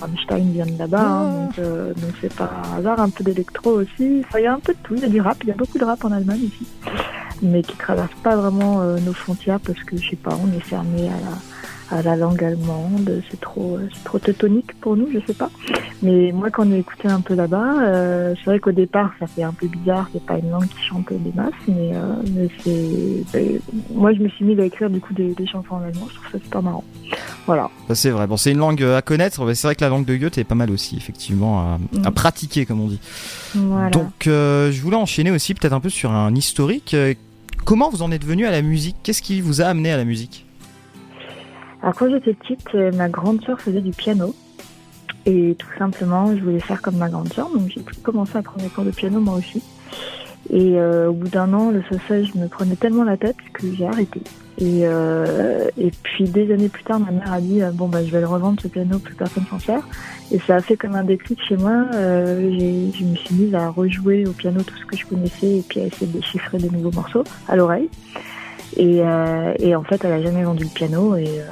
Rammstein 0.00 0.50
vient 0.52 0.66
de 0.66 0.78
là-bas, 0.78 1.00
hein, 1.00 1.32
donc 1.32 1.58
euh, 1.58 1.94
donc 1.94 2.12
c'est 2.20 2.34
pas 2.34 2.50
un 2.64 2.78
hasard. 2.78 3.00
Un 3.00 3.10
peu 3.10 3.24
d'électro 3.24 3.70
aussi. 3.72 4.22
Enfin, 4.26 4.38
il 4.38 4.44
y 4.44 4.46
a 4.46 4.54
un 4.54 4.60
peu 4.60 4.72
de 4.72 4.78
tout. 4.82 4.94
Il 4.94 5.02
y 5.02 5.04
a 5.04 5.08
du 5.08 5.20
rap. 5.20 5.36
Il 5.42 5.48
y 5.48 5.52
a 5.52 5.54
beaucoup 5.54 5.78
de 5.78 5.84
rap 5.84 6.04
en 6.04 6.12
Allemagne 6.12 6.42
ici, 6.44 6.66
mais 7.42 7.62
qui 7.62 7.76
traverse 7.76 8.14
pas 8.22 8.36
vraiment 8.36 8.82
euh, 8.82 8.98
nos 8.98 9.12
frontières 9.12 9.60
parce 9.60 9.82
que 9.84 9.96
je 9.96 10.10
sais 10.10 10.16
pas, 10.16 10.36
on 10.42 10.56
est 10.56 10.60
fermé 10.60 11.08
à 11.08 11.20
la 11.30 11.36
à 11.90 12.02
la 12.02 12.16
langue 12.16 12.42
allemande, 12.42 13.22
c'est 13.30 13.40
trop, 13.40 13.78
c'est 13.94 14.04
trop 14.04 14.18
teutonique 14.18 14.72
pour 14.80 14.96
nous, 14.96 15.08
je 15.12 15.18
sais 15.26 15.34
pas. 15.34 15.50
Mais 16.02 16.32
moi, 16.32 16.50
quand 16.50 16.66
on 16.66 16.72
a 16.72 16.76
écouté 16.76 17.08
un 17.08 17.20
peu 17.20 17.34
là-bas, 17.34 17.82
euh, 17.82 18.34
c'est 18.36 18.44
vrai 18.50 18.58
qu'au 18.58 18.72
départ, 18.72 19.12
ça 19.20 19.26
fait 19.26 19.42
un 19.42 19.52
peu 19.52 19.66
bizarre, 19.68 20.08
c'est 20.12 20.24
pas 20.24 20.38
une 20.38 20.50
langue 20.50 20.66
qui 20.68 20.82
chante 20.84 21.12
des 21.12 21.32
masses, 21.34 21.52
mais, 21.68 21.92
euh, 21.94 22.14
mais 22.34 22.48
c'est, 22.62 23.24
ben, 23.32 23.60
moi, 23.94 24.12
je 24.14 24.20
me 24.20 24.28
suis 24.28 24.44
mis 24.44 24.60
à 24.60 24.64
écrire 24.64 24.90
du 24.90 25.00
coup 25.00 25.14
des, 25.14 25.34
des 25.34 25.46
chansons 25.46 25.74
en 25.74 25.82
allemand, 25.82 26.08
je 26.10 26.14
trouve 26.16 26.30
ça 26.32 26.38
super 26.38 26.62
marrant. 26.62 26.84
Voilà. 27.46 27.70
Ça, 27.88 27.94
c'est 27.94 28.10
vrai. 28.10 28.26
Bon, 28.26 28.36
c'est 28.36 28.50
une 28.50 28.58
langue 28.58 28.82
euh, 28.82 28.96
à 28.98 29.02
connaître. 29.02 29.44
mais 29.44 29.54
C'est 29.54 29.68
vrai 29.68 29.74
que 29.76 29.84
la 29.84 29.88
langue 29.90 30.04
de 30.04 30.16
Goethe 30.16 30.38
est 30.38 30.44
pas 30.44 30.56
mal 30.56 30.70
aussi, 30.70 30.96
effectivement, 30.96 31.60
à, 31.60 31.78
à 32.04 32.10
Mm. 32.10 32.14
pratiquer, 32.14 32.66
comme 32.66 32.80
on 32.80 32.88
dit. 32.88 33.00
Voilà. 33.54 33.90
Donc, 33.90 34.26
euh, 34.26 34.72
je 34.72 34.82
voulais 34.82 34.96
enchaîner 34.96 35.30
aussi 35.30 35.54
peut-être 35.54 35.72
un 35.72 35.80
peu 35.80 35.88
sur 35.90 36.10
un 36.10 36.34
historique. 36.34 36.94
Euh, 36.94 37.14
Comment 37.64 37.90
vous 37.90 38.02
en 38.02 38.12
êtes 38.12 38.24
venu 38.24 38.46
à 38.46 38.50
la 38.52 38.62
musique? 38.62 38.94
Qu'est-ce 39.02 39.22
qui 39.22 39.40
vous 39.40 39.60
a 39.60 39.64
amené 39.64 39.90
à 39.90 39.96
la 39.96 40.04
musique? 40.04 40.45
Alors 41.86 41.94
quand 41.94 42.10
j'étais 42.10 42.34
petite, 42.34 42.66
euh, 42.74 42.90
ma 42.90 43.08
grande 43.08 43.44
sœur 43.44 43.60
faisait 43.60 43.80
du 43.80 43.92
piano. 43.92 44.34
Et 45.24 45.54
tout 45.56 45.68
simplement, 45.78 46.34
je 46.34 46.42
voulais 46.42 46.58
faire 46.58 46.82
comme 46.82 46.96
ma 46.96 47.08
grande 47.08 47.32
sœur, 47.32 47.48
donc 47.48 47.68
j'ai 47.68 47.80
commencé 48.02 48.36
à 48.36 48.42
prendre 48.42 48.60
des 48.62 48.68
cours 48.68 48.82
de 48.82 48.90
piano 48.90 49.20
moi 49.20 49.34
aussi. 49.34 49.62
Et 50.50 50.80
euh, 50.80 51.10
au 51.10 51.12
bout 51.12 51.28
d'un 51.28 51.52
an, 51.52 51.70
le 51.70 51.84
solfège 51.88 52.34
me 52.34 52.48
prenait 52.48 52.74
tellement 52.74 53.04
la 53.04 53.16
tête 53.16 53.36
que 53.52 53.72
j'ai 53.72 53.86
arrêté. 53.86 54.20
Et, 54.58 54.80
euh, 54.82 55.68
puis 56.02 56.24
des 56.24 56.52
années 56.52 56.68
plus 56.68 56.82
tard, 56.82 56.98
ma 56.98 57.12
mère 57.12 57.32
a 57.32 57.40
dit 57.40 57.60
bon 57.74 57.86
bah 57.86 58.04
je 58.04 58.10
vais 58.10 58.20
le 58.20 58.26
revendre 58.26 58.60
ce 58.60 58.66
piano, 58.66 58.98
plus 58.98 59.14
personne 59.14 59.44
s'en 59.48 59.60
sert. 59.60 59.86
Et 60.32 60.40
ça 60.40 60.56
a 60.56 60.60
fait 60.60 60.76
comme 60.76 60.96
un 60.96 61.04
déclic 61.04 61.40
chez 61.46 61.56
moi. 61.56 61.86
Je 61.92 63.04
me 63.04 63.14
suis 63.14 63.34
mise 63.36 63.54
à 63.54 63.68
rejouer 63.68 64.26
au 64.26 64.32
piano 64.32 64.60
tout 64.64 64.76
ce 64.76 64.86
que 64.86 64.96
je 64.96 65.06
connaissais 65.06 65.58
et 65.58 65.64
puis 65.68 65.78
à 65.78 65.84
essayer 65.84 66.08
de 66.08 66.18
déchiffrer 66.18 66.58
des 66.58 66.70
nouveaux 66.70 66.90
morceaux 66.90 67.22
à 67.46 67.54
l'oreille. 67.54 67.88
Et, 68.76 69.00
euh, 69.00 69.54
et 69.58 69.74
en 69.74 69.82
fait, 69.82 70.04
elle 70.04 70.12
a 70.12 70.22
jamais 70.22 70.42
vendu 70.42 70.64
le 70.64 70.70
piano 70.70 71.16
et, 71.16 71.40
euh, 71.40 71.44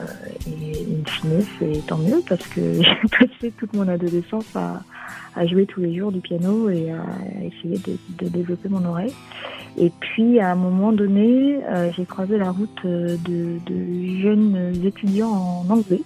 in 0.46 1.10
fine, 1.10 1.44
c'est 1.58 1.86
tant 1.86 1.96
mieux 1.96 2.22
parce 2.28 2.46
que 2.48 2.60
j'ai 2.82 3.08
passé 3.18 3.52
toute 3.58 3.72
mon 3.74 3.88
adolescence 3.88 4.54
à, 4.54 4.82
à 5.34 5.46
jouer 5.46 5.66
tous 5.66 5.80
les 5.80 5.96
jours 5.96 6.12
du 6.12 6.20
piano 6.20 6.68
et 6.68 6.90
à 6.90 7.04
essayer 7.42 7.78
de, 7.78 7.96
de 8.24 8.28
développer 8.28 8.68
mon 8.68 8.84
oreille. 8.84 9.14
Et 9.76 9.90
puis, 9.98 10.38
à 10.38 10.52
un 10.52 10.54
moment 10.54 10.92
donné, 10.92 11.58
euh, 11.64 11.90
j'ai 11.96 12.04
croisé 12.04 12.38
la 12.38 12.50
route 12.50 12.78
euh, 12.84 13.16
de, 13.24 13.58
de 13.66 14.20
jeunes 14.22 14.72
étudiants 14.84 15.32
en 15.32 15.70
anglais 15.70 16.02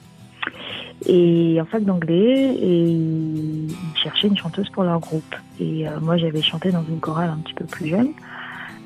et 1.06 1.60
en 1.60 1.64
fac 1.66 1.84
d'anglais 1.84 2.54
et 2.54 2.88
ils 2.88 3.74
cherchaient 4.02 4.28
une 4.28 4.36
chanteuse 4.36 4.68
pour 4.70 4.84
leur 4.84 5.00
groupe. 5.00 5.34
Et 5.60 5.86
euh, 5.86 6.00
moi, 6.00 6.16
j'avais 6.16 6.42
chanté 6.42 6.70
dans 6.70 6.84
une 6.88 7.00
chorale 7.00 7.30
un 7.30 7.38
petit 7.38 7.54
peu 7.54 7.66
plus 7.66 7.88
jeune. 7.88 8.12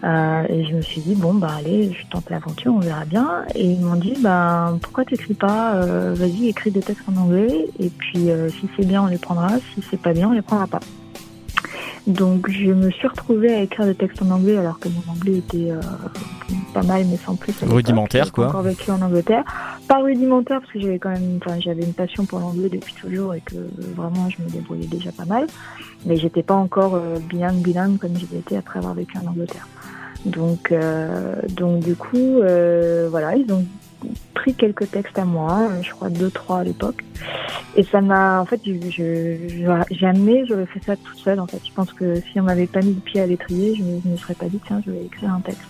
Euh, 0.05 0.45
et 0.49 0.65
je 0.65 0.75
me 0.75 0.83
suis 0.83 1.01
dit 1.01 1.15
bon 1.15 1.35
bah 1.35 1.51
allez, 1.59 1.93
je 1.93 2.07
tente 2.09 2.29
l'aventure, 2.29 2.75
on 2.75 2.81
verra 2.81 3.05
bien. 3.05 3.45
Et 3.55 3.65
ils 3.65 3.81
m'ont 3.81 3.97
dit 3.97 4.15
bah 4.21 4.77
pourquoi 4.83 5.05
t'écris 5.05 5.35
pas 5.35 5.75
euh, 5.75 6.15
Vas-y, 6.17 6.49
écris 6.49 6.71
des 6.71 6.81
textes 6.81 7.05
en 7.09 7.21
anglais 7.21 7.67
et 7.79 7.89
puis 7.89 8.31
euh, 8.31 8.49
si 8.49 8.69
c'est 8.77 8.87
bien 8.87 9.03
on 9.03 9.07
les 9.07 9.19
prendra, 9.19 9.49
si 9.75 9.83
c'est 9.91 10.01
pas 10.01 10.13
bien 10.13 10.29
on 10.29 10.33
les 10.33 10.43
prendra 10.43 10.67
pas. 10.67 10.81
Donc 12.07 12.51
je 12.51 12.73
me 12.73 12.91
suis 12.91 13.07
retrouvée 13.07 13.55
à 13.55 13.61
écrire 13.61 13.87
des 13.87 13.95
textes 13.95 14.21
en 14.23 14.31
anglais 14.31 14.57
alors 14.57 14.81
que 14.81 14.89
mon 14.89 15.13
anglais 15.13 15.39
était 15.39 15.71
euh, 15.71 15.81
pas 16.75 16.83
mal 16.83 17.05
mais 17.09 17.17
sans 17.17 17.37
plus. 17.37 17.55
Rudimentaire, 17.63 18.25
J'ai 18.25 18.31
quoi. 18.33 18.49
Encore 18.49 18.63
vécu 18.63 18.91
en 18.91 19.01
Angleterre, 19.01 19.45
pas 19.87 20.01
rudimentaire 20.01 20.61
parce 20.61 20.73
que 20.73 20.81
j'avais 20.81 20.99
quand 20.99 21.11
même, 21.11 21.39
enfin 21.45 21.61
j'avais 21.61 21.85
une 21.85 21.93
passion 21.93 22.25
pour 22.25 22.41
l'anglais 22.41 22.69
depuis 22.69 22.95
toujours 22.95 23.35
et 23.35 23.41
que 23.41 23.55
euh, 23.55 23.69
vraiment 23.95 24.29
je 24.31 24.43
me 24.43 24.49
débrouillais 24.49 24.89
déjà 24.89 25.13
pas 25.13 25.27
mal, 25.27 25.47
mais 26.05 26.17
j'étais 26.17 26.43
pas 26.43 26.55
encore 26.55 26.97
euh, 26.97 27.19
bilingue 27.29 27.63
bilingue 27.63 27.99
comme 27.99 28.17
j'ai 28.17 28.37
été 28.37 28.57
après 28.57 28.81
avoir 28.81 28.95
vécu 28.95 29.17
en 29.19 29.29
Angleterre. 29.29 29.69
Donc 30.25 30.71
euh, 30.73 31.35
donc 31.57 31.81
du 31.81 31.95
coup 31.97 32.39
euh, 32.41 33.09
voilà 33.11 33.35
ils 33.37 33.53
ont 33.53 33.65
pris 34.35 34.55
quelques 34.55 34.91
textes 34.91 35.17
à 35.19 35.25
moi, 35.25 35.69
euh, 35.71 35.83
je 35.83 35.91
crois 35.93 36.11
deux 36.11 36.31
trois 36.31 36.59
à 36.61 36.65
l'époque. 36.65 37.05
Et 37.77 37.85
ça 37.85 38.01
m'a, 38.01 38.41
en 38.41 38.45
fait, 38.45 38.61
je, 38.67 38.73
je- 38.91 39.95
jamais 39.95 40.45
j'aurais 40.47 40.67
fait 40.67 40.83
ça 40.85 40.97
toute 40.97 41.17
seule. 41.19 41.39
En 41.39 41.47
fait, 41.47 41.61
je 41.65 41.73
pense 41.73 41.93
que 41.93 42.17
si 42.21 42.41
on 42.41 42.43
m'avait 42.43 42.67
pas 42.67 42.81
mis 42.81 42.95
le 42.95 43.01
pied 43.01 43.21
à 43.21 43.27
l'étrier, 43.27 43.75
je 43.77 43.83
je 44.05 44.09
me 44.11 44.17
serais 44.17 44.35
pas 44.35 44.47
dit 44.47 44.59
tiens, 44.67 44.83
je 44.85 44.91
vais 44.91 45.05
écrire 45.05 45.33
un 45.33 45.41
texte. 45.41 45.63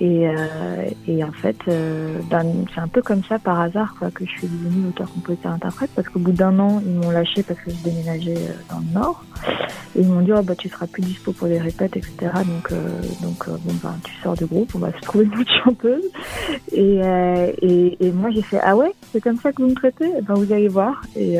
Et, 0.00 0.28
euh, 0.28 0.90
et 1.08 1.24
en 1.24 1.32
fait, 1.32 1.56
euh, 1.68 2.18
ben, 2.30 2.44
c'est 2.74 2.80
un 2.80 2.88
peu 2.88 3.00
comme 3.00 3.22
ça 3.24 3.38
par 3.38 3.60
hasard 3.60 3.94
quoi 3.98 4.10
que 4.10 4.26
je 4.26 4.30
suis 4.30 4.46
devenue 4.46 4.88
auteur-compositeur-interprète 4.88 5.90
parce 5.94 6.08
qu'au 6.08 6.18
bout 6.18 6.32
d'un 6.32 6.58
an, 6.58 6.82
ils 6.84 6.92
m'ont 6.92 7.10
lâché 7.10 7.42
parce 7.42 7.58
que 7.60 7.70
je 7.70 7.82
déménageais 7.82 8.36
euh, 8.36 8.52
dans 8.68 8.80
le 8.80 8.92
Nord 8.92 9.24
et 9.96 10.00
ils 10.00 10.08
m'ont 10.08 10.20
dit 10.20 10.32
oh 10.32 10.42
bah 10.42 10.54
tu 10.54 10.68
seras 10.68 10.86
plus 10.86 11.02
dispo 11.02 11.32
pour 11.32 11.46
les 11.46 11.58
répètes 11.58 11.96
etc. 11.96 12.12
Donc 12.22 12.72
euh, 12.72 13.00
donc 13.22 13.48
euh, 13.48 13.56
bon 13.64 13.72
ben 13.82 13.94
tu 14.04 14.12
sors 14.22 14.34
du 14.34 14.44
groupe, 14.44 14.74
on 14.74 14.80
va 14.80 14.92
se 14.92 15.00
trouver 15.00 15.24
une 15.24 15.40
autre 15.40 15.52
chanteuse. 15.64 16.04
Et, 16.72 17.00
euh, 17.02 17.52
et, 17.62 17.96
et 18.06 18.12
moi 18.12 18.30
j'ai 18.30 18.42
fait 18.42 18.60
ah 18.62 18.76
ouais 18.76 18.92
c'est 19.12 19.22
comme 19.22 19.38
ça 19.38 19.52
que 19.52 19.62
vous 19.62 19.68
me 19.68 19.74
traitez? 19.74 20.10
Eh 20.18 20.20
ben 20.20 20.34
vous 20.34 20.52
allez 20.52 20.68
voir 20.68 21.02
et, 21.16 21.38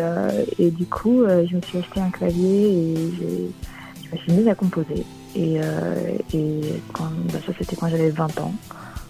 et 0.58 0.70
du 0.70 0.86
coup 0.86 1.24
je 1.26 1.56
me 1.56 1.60
suis 1.60 1.78
acheté 1.78 2.00
un 2.00 2.10
clavier 2.10 2.70
et 2.70 2.94
je 3.18 4.12
me 4.12 4.18
suis 4.18 4.32
mise 4.32 4.48
à 4.48 4.54
composer 4.54 5.04
et, 5.36 5.60
euh, 5.62 6.16
et 6.34 6.60
quand, 6.92 7.10
bah, 7.32 7.38
ça 7.46 7.52
c'était 7.58 7.76
quand 7.76 7.88
j'avais 7.88 8.10
20 8.10 8.40
ans. 8.40 8.52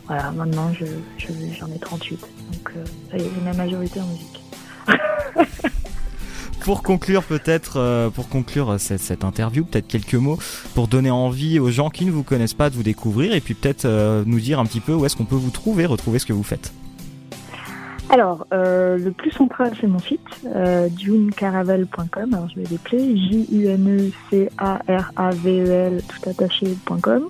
Voilà 0.07 0.31
maintenant 0.33 0.71
je, 0.79 0.85
je- 1.19 1.27
j'en 1.59 1.67
ai 1.69 1.79
38 1.79 2.21
donc 2.21 2.73
euh, 2.77 2.85
ça 3.11 3.17
y 3.17 3.23
est 3.23 3.31
ma 3.45 3.53
majorité 3.55 4.01
en 4.01 4.07
musique. 4.07 4.41
Pour 6.61 6.83
conclure 6.83 7.23
peut-être, 7.23 7.75
euh, 7.77 8.11
pour 8.11 8.29
conclure 8.29 8.75
cette, 8.81 9.23
interview, 9.23 9.65
peut-être 9.65 9.87
quelques 9.87 10.15
mots 10.17 10.37
pour 10.75 10.89
donner 10.89 11.11
envie 11.13 11.61
aux 11.61 11.71
gens 11.71 11.91
qui 11.91 12.05
ne 12.05 12.11
vous 12.11 12.25
connaissent 12.25 12.55
pas 12.55 12.71
de 12.71 12.75
vous 12.75 12.83
découvrir 12.83 13.35
et 13.35 13.41
puis 13.41 13.55
peut-être 13.55 13.87
nous 14.27 14.41
dire 14.41 14.59
un 14.59 14.67
petit 14.67 14.81
peu 14.81 14.93
où 14.93 15.07
est-ce 15.07 15.15
qu'on 15.15 15.27
peut 15.27 15.37
vous 15.37 15.51
trouver, 15.51 15.87
retrouver 15.87 16.19
ce 16.19 16.27
que 16.27 16.33
vous 16.33 16.43
faites. 16.43 16.73
Alors, 18.09 18.47
euh, 18.53 18.97
le 18.99 19.11
plus 19.11 19.33
central, 19.33 19.73
c'est 19.81 19.89
mon 19.89 19.99
site, 19.99 20.21
euh, 20.47 20.89
junecaravel.com. 20.97 22.35
Alors, 22.35 22.49
je 22.49 22.61
vais 22.61 22.67
l'appeler 22.71 23.13
E 23.13 23.17
J-U-N-E-C-A-R-A-V-E-L, 23.17 26.03
tout 26.09 26.31
attaché.com. 26.31 27.29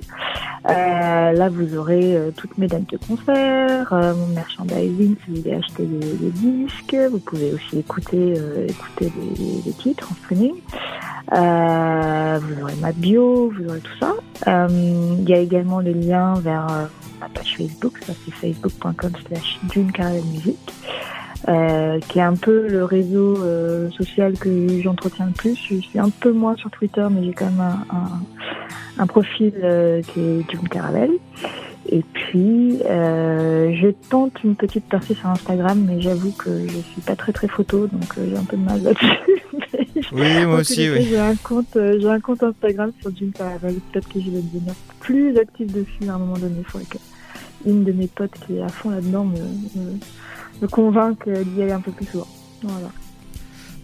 Euh, 0.69 1.33
là, 1.33 1.49
vous 1.49 1.77
aurez 1.77 2.17
euh, 2.17 2.31
toutes 2.37 2.59
mes 2.59 2.67
dates 2.67 2.91
de 2.91 2.97
concert, 2.97 3.93
euh, 3.93 4.15
mon 4.15 4.27
merchandising 4.29 5.15
si 5.25 5.31
vous 5.31 5.37
voulez 5.37 5.55
acheter 5.55 5.85
des, 5.85 6.15
des 6.15 6.31
disques. 6.31 6.97
Vous 7.11 7.21
pouvez 7.21 7.53
aussi 7.53 7.79
écouter, 7.79 8.35
euh, 8.37 8.67
écouter 8.67 9.13
des 9.65 9.73
titres 9.73 10.11
en 10.11 10.15
streaming. 10.17 10.55
Vous 11.31 12.63
aurez 12.63 12.75
ma 12.81 12.91
bio, 12.93 13.53
vous 13.57 13.69
aurez 13.69 13.81
tout 13.81 13.97
ça. 14.01 14.15
Il 14.69 15.29
y 15.29 15.35
a 15.35 15.39
également 15.39 15.79
les 15.79 15.95
liens 15.95 16.35
vers 16.41 16.67
ma 17.21 17.29
page 17.29 17.57
Facebook, 17.57 17.99
ça 18.05 18.13
c'est 18.25 18.33
facebook.com 18.33 19.13
slash 19.27 19.59
Music, 19.65 20.57
euh, 21.49 22.01
qui 22.09 22.19
est 22.19 22.23
un 22.23 22.35
peu 22.35 22.67
le 22.67 22.85
réseau 22.85 23.37
euh, 23.37 23.89
social 23.91 24.33
que 24.37 24.81
j'entretiens 24.81 25.27
le 25.27 25.33
plus. 25.33 25.55
Je 25.55 25.77
suis 25.77 25.99
un 25.99 26.11
peu 26.11 26.33
moins 26.33 26.57
sur 26.57 26.71
Twitter, 26.71 27.07
mais 27.11 27.25
j'ai 27.25 27.33
quand 27.33 27.45
même 27.45 27.61
un, 27.61 27.97
un, 27.97 29.03
un 29.03 29.07
profil 29.07 29.53
euh, 29.63 30.03
qui 30.03 30.19
est 30.19 30.51
June 30.51 30.69
Caravelle. 30.69 31.13
Et 31.89 32.03
puis, 32.13 32.79
je 32.83 33.91
tente 34.11 34.43
une 34.43 34.57
petite 34.57 34.87
partie 34.87 35.15
sur 35.15 35.29
Instagram, 35.29 35.87
mais 35.87 36.01
j'avoue 36.01 36.33
que 36.33 36.67
je 36.67 36.79
suis 36.79 37.01
pas 37.01 37.15
très 37.15 37.33
très 37.33 37.47
photo, 37.47 37.87
donc 37.87 38.13
j'ai 38.17 38.37
un 38.37 38.43
peu 38.43 38.57
de 38.57 38.63
mal 38.63 38.83
là-dessus. 38.83 39.07
Oui, 40.13 40.45
moi 40.45 40.61
aussi, 40.61 40.89
oui. 40.91 41.07
J'ai 41.09 41.19
un 41.19 41.35
compte, 41.37 41.73
j'ai 41.75 42.09
un 42.09 42.21
compte 42.21 42.43
Instagram 42.43 42.93
sur 43.01 43.17
June 43.17 43.33
Caravelle. 43.33 43.77
Peut-être 43.91 44.09
que 44.09 44.21
je 44.21 44.27
vais 44.31 44.43
devenir 44.43 44.75
plus 45.01 45.37
active 45.39 45.73
dessus 45.73 46.09
à 46.09 46.15
un 46.15 46.19
moment 46.19 46.37
donné. 46.37 46.57
Il 46.59 46.65
faudrait 46.65 46.87
que 46.87 46.99
une 47.67 47.85
de 47.85 47.93
mes 47.93 48.07
potes 48.07 48.35
qui 48.47 48.59
est 48.59 48.63
à 48.63 48.69
fond 48.69 48.91
là-dedans 48.91 49.25
me, 49.25 49.39
me, 49.39 49.99
me 50.63 50.69
convainque 50.69 51.29
d'y 51.29 51.63
aller 51.63 51.73
un 51.73 51.81
peu 51.81 51.93
plus 51.93 52.07
souvent. 52.07 52.27
Voilà. 52.63 52.89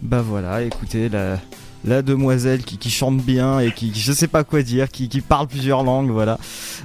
Bah 0.01 0.21
voilà, 0.21 0.61
écoutez, 0.63 1.07
la, 1.07 1.37
la 1.85 2.01
demoiselle 2.01 2.63
qui, 2.63 2.77
qui 2.77 2.89
chante 2.89 3.17
bien 3.17 3.59
et 3.59 3.71
qui, 3.71 3.93
je 3.95 4.11
sais 4.11 4.27
pas 4.27 4.43
quoi 4.43 4.61
dire, 4.61 4.89
qui, 4.89 5.07
qui 5.07 5.21
parle 5.21 5.47
plusieurs 5.47 5.83
langues, 5.83 6.09
voilà. 6.09 6.37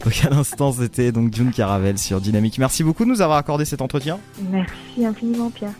Donc 0.05 0.24
à 0.24 0.31
l'instant, 0.31 0.73
c'était 0.73 1.10
donc 1.10 1.35
June 1.35 1.51
Caravel 1.51 1.98
sur 1.98 2.20
Dynamique. 2.20 2.59
Merci 2.59 2.85
beaucoup 2.85 3.05
de 3.05 3.10
nous 3.10 3.20
avoir 3.20 3.39
accordé 3.39 3.65
cet 3.65 3.82
entretien. 3.82 4.19
Merci 4.51 5.05
infiniment, 5.05 5.51
Pierre. 5.51 5.73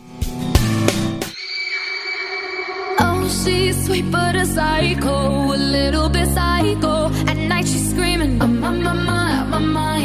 Oh, 3.01 3.23
she's 3.29 3.85
sweet 3.85 4.11
but 4.11 4.35
a 4.35 4.43
psycho, 4.45 5.53
a 5.53 5.57
little 5.57 6.09
bit 6.09 6.27
psycho. 6.27 7.05
At 7.27 7.35
night 7.35 7.65
she's 7.65 7.91
screaming, 7.91 8.41
I'm 8.41 8.61
on 8.61 8.83
my 8.83 8.93
mind, 8.93 9.49
my 9.49 9.59
mind. 9.59 9.98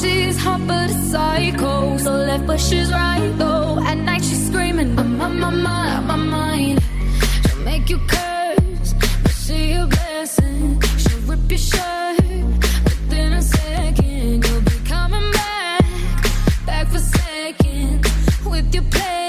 She's 0.00 0.36
hot 0.36 0.60
but 0.66 0.90
a 0.90 0.94
psycho, 1.10 1.96
so 1.98 2.12
left 2.12 2.46
but 2.46 2.60
she's 2.60 2.90
right 2.92 3.32
though. 3.38 3.78
At 3.80 3.98
night 3.98 4.24
she's 4.24 4.46
screaming, 4.48 4.98
I'm 4.98 5.20
on 5.20 5.40
my 5.40 5.50
mind, 5.50 6.06
my 6.06 6.16
mind. 6.16 6.82
She'll 7.46 7.64
make 7.64 7.88
you 7.88 7.98
curse, 8.06 8.92
but 9.22 9.32
she 9.32 9.72
a 9.72 9.86
blessing. 9.86 10.80
She'll 10.98 11.20
rip 11.30 11.50
your 11.50 11.58
shirt 11.58 12.20
within 12.84 13.32
a 13.32 13.42
second. 13.42 14.44
You'll 14.44 14.60
be 14.62 14.78
coming 14.88 15.30
back, 15.32 15.84
back 16.66 16.86
for 16.88 16.98
seconds 16.98 18.06
with 18.44 18.74
your 18.74 18.84
play. 18.84 19.23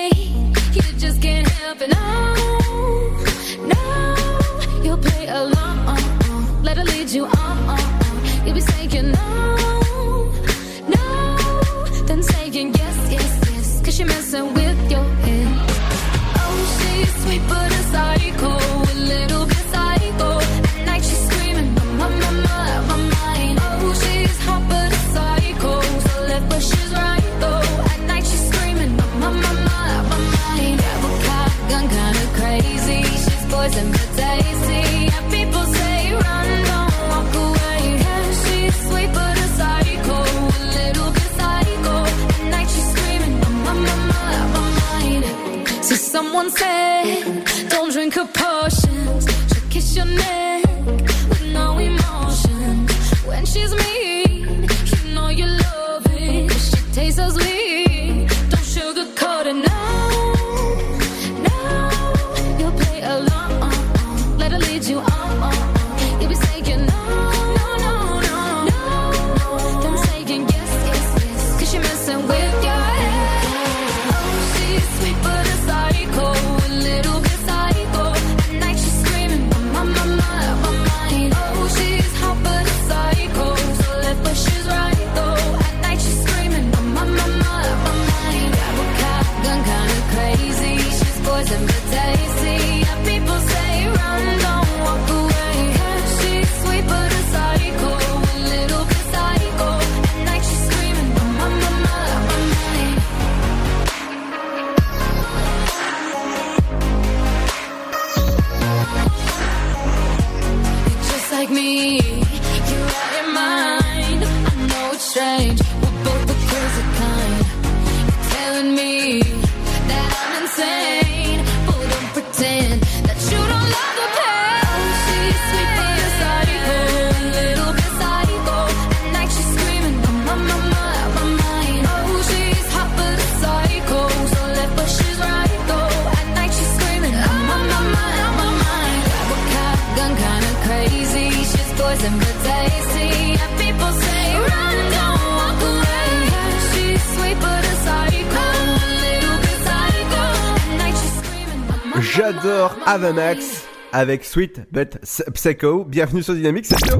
Avamax 152.85 153.63
avec 153.91 154.23
Sweet 154.25 154.61
But 154.71 154.99
Psycho. 155.33 155.83
Bienvenue 155.85 156.21
sur 156.21 156.35
Dynamique, 156.35 156.65
c'est 156.65 156.77
Flo. 156.85 156.99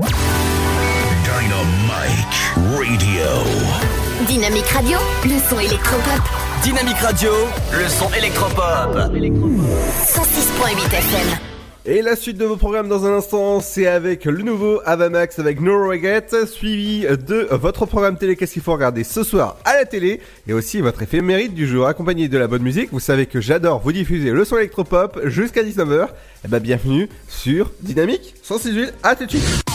Dynamite 1.24 2.54
Radio. 2.74 3.26
Dynamique 4.28 4.68
Radio, 4.68 4.98
le 5.24 5.40
son 5.50 5.60
électropop. 5.60 6.22
Dynamique 6.64 6.98
Radio, 6.98 7.32
le 7.74 7.88
son 7.88 8.12
électropop. 8.14 8.96
106.8 8.96 10.94
FM. 10.94 11.55
Et 11.88 12.02
la 12.02 12.16
suite 12.16 12.38
de 12.38 12.46
vos 12.46 12.58
programmes 12.58 12.90
dans 12.90 13.06
un 13.06 13.18
instant, 13.18 13.60
c'est 13.62 13.86
avec 13.86 14.26
le 14.26 14.42
nouveau 14.42 14.82
Avamax 14.86 15.38
avec 15.38 15.62
No 15.62 15.88
Regret, 15.88 16.26
suivi 16.48 17.02
de 17.02 17.48
votre 17.52 17.86
programme 17.86 18.18
télé 18.18 18.36
Qu'est-ce 18.36 18.54
qu'il 18.54 18.64
faut 18.64 18.74
regarder 18.74 19.04
ce 19.04 19.22
soir 19.22 19.58
à 19.66 19.76
la 19.76 19.86
télé, 19.86 20.20
et 20.48 20.54
aussi 20.54 20.82
votre 20.82 21.04
éphémérite 21.04 21.54
du 21.54 21.68
jour 21.68 21.86
accompagné 21.86 22.28
de 22.28 22.40
la 22.40 22.48
bonne 22.48 22.64
musique. 22.64 22.90
Vous 22.92 23.00
savez 23.00 23.28
que 23.28 23.40
j'adore 23.40 23.82
vous 23.82 23.92
diffuser 23.92 24.32
le 24.32 24.44
son 24.46 24.58
électropop 24.58 25.20
jusqu'à 25.26 25.62
19h. 25.62 26.08
Et 26.44 26.48
bah 26.48 26.60
bienvenue 26.60 27.08
sur 27.28 27.72
Dynamique 27.82 28.34
168. 28.42 28.94
À 29.04 29.16
tout 29.16 29.26
de 29.28 29.30
suite. 29.30 29.75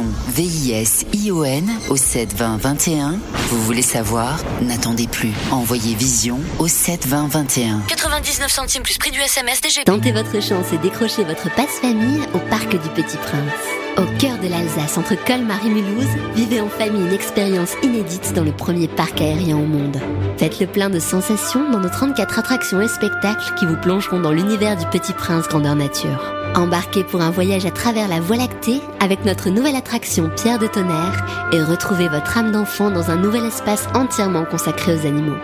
V-I-S-I-O-N 0.29 1.69
au 1.89 1.95
72021. 1.95 3.19
Vous 3.49 3.61
voulez 3.63 3.81
savoir? 3.81 4.37
N'attendez 4.61 5.07
plus. 5.07 5.31
Envoyez 5.51 5.95
Vision 5.95 6.39
au 6.59 6.67
72021. 6.67 7.81
99 7.87 8.51
centimes 8.51 8.83
plus 8.83 8.97
prix 8.97 9.11
du 9.11 9.19
SMS 9.19 9.61
DGP. 9.61 9.85
Tentez 9.85 10.11
votre 10.11 10.41
chance 10.41 10.73
et 10.73 10.77
décrochez 10.77 11.23
votre 11.23 11.53
passe-famille 11.55 12.21
au 12.33 12.39
Parc 12.49 12.69
du 12.71 12.89
Petit 12.89 13.17
Prince. 13.17 13.81
Au 13.97 14.05
cœur 14.17 14.37
de 14.39 14.47
l'Alsace, 14.47 14.97
entre 14.97 15.15
Colmar 15.25 15.65
et 15.65 15.69
Mulhouse, 15.69 16.07
vivez 16.33 16.61
en 16.61 16.69
famille 16.69 17.01
une 17.01 17.13
expérience 17.13 17.73
inédite 17.83 18.33
dans 18.33 18.43
le 18.43 18.53
premier 18.53 18.87
parc 18.87 19.19
aérien 19.19 19.57
au 19.57 19.65
monde. 19.65 19.97
Faites 20.37 20.59
le 20.59 20.67
plein 20.67 20.89
de 20.89 20.99
sensations 20.99 21.69
dans 21.69 21.79
nos 21.79 21.89
34 21.89 22.39
attractions 22.39 22.81
et 22.81 22.87
spectacles 22.87 23.53
qui 23.59 23.65
vous 23.65 23.77
plongeront 23.77 24.19
dans 24.19 24.31
l'univers 24.31 24.77
du 24.77 24.85
Petit 24.87 25.13
Prince 25.13 25.47
grandeur 25.47 25.75
nature. 25.75 26.40
Embarquez 26.55 27.05
pour 27.05 27.21
un 27.21 27.31
voyage 27.31 27.65
à 27.65 27.71
travers 27.71 28.09
la 28.09 28.19
Voie 28.19 28.35
lactée 28.35 28.81
avec 28.99 29.23
notre 29.23 29.49
nouvelle 29.49 29.75
attraction 29.75 30.29
Pierre 30.35 30.59
de 30.59 30.67
Tonnerre 30.67 31.49
et 31.53 31.63
retrouvez 31.63 32.09
votre 32.09 32.37
âme 32.37 32.51
d'enfant 32.51 32.91
dans 32.91 33.09
un 33.09 33.15
nouvel 33.15 33.45
espace 33.45 33.87
entièrement 33.95 34.43
consacré 34.43 34.93
aux 34.93 35.07
animaux. 35.07 35.37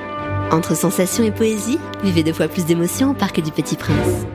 Entre 0.51 0.75
sensations 0.75 1.23
et 1.23 1.31
poésie, 1.31 1.79
vivez 2.03 2.23
deux 2.23 2.33
fois 2.33 2.49
plus 2.49 2.65
d'émotions 2.65 3.11
au 3.11 3.13
Parc 3.13 3.41
du 3.41 3.51
Petit 3.51 3.77
Prince. 3.77 4.25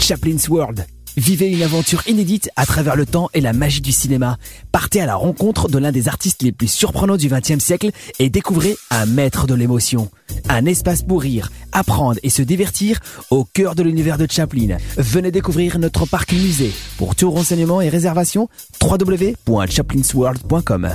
Chaplin's 0.00 0.48
World, 0.48 0.84
Vivez 1.16 1.50
une 1.50 1.62
aventure 1.62 2.06
inédite 2.06 2.50
à 2.56 2.66
travers 2.66 2.94
le 2.94 3.06
temps 3.06 3.30
et 3.32 3.40
la 3.40 3.54
magie 3.54 3.80
du 3.80 3.92
cinéma. 3.92 4.36
Partez 4.70 5.00
à 5.00 5.06
la 5.06 5.16
rencontre 5.16 5.68
de 5.68 5.78
l'un 5.78 5.90
des 5.90 6.08
artistes 6.08 6.42
les 6.42 6.52
plus 6.52 6.68
surprenants 6.68 7.16
du 7.16 7.28
XXe 7.28 7.58
siècle 7.58 7.88
et 8.18 8.28
découvrez 8.28 8.76
un 8.90 9.06
maître 9.06 9.46
de 9.46 9.54
l'émotion. 9.54 10.10
Un 10.48 10.66
espace 10.66 11.02
pour 11.02 11.22
rire, 11.22 11.50
apprendre 11.72 12.20
et 12.22 12.28
se 12.28 12.42
divertir 12.42 13.00
au 13.30 13.44
cœur 13.44 13.74
de 13.74 13.82
l'univers 13.82 14.18
de 14.18 14.26
Chaplin. 14.30 14.76
Venez 14.98 15.30
découvrir 15.30 15.78
notre 15.78 16.04
parc 16.04 16.32
musée. 16.32 16.72
Pour 16.98 17.14
tout 17.14 17.30
renseignement 17.30 17.80
et 17.80 17.88
réservation, 17.88 18.50
www.chaplinsworld.com. 18.82 20.90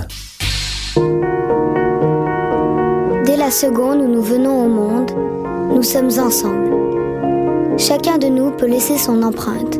Dès 3.25 3.37
la 3.37 3.49
seconde 3.49 4.01
où 4.01 4.07
nous 4.07 4.21
venons 4.21 4.65
au 4.65 4.69
monde, 4.69 5.09
nous 5.73 5.83
sommes 5.83 6.11
ensemble. 6.19 6.69
Chacun 7.77 8.17
de 8.17 8.27
nous 8.27 8.51
peut 8.51 8.67
laisser 8.67 8.97
son 8.97 9.23
empreinte, 9.23 9.79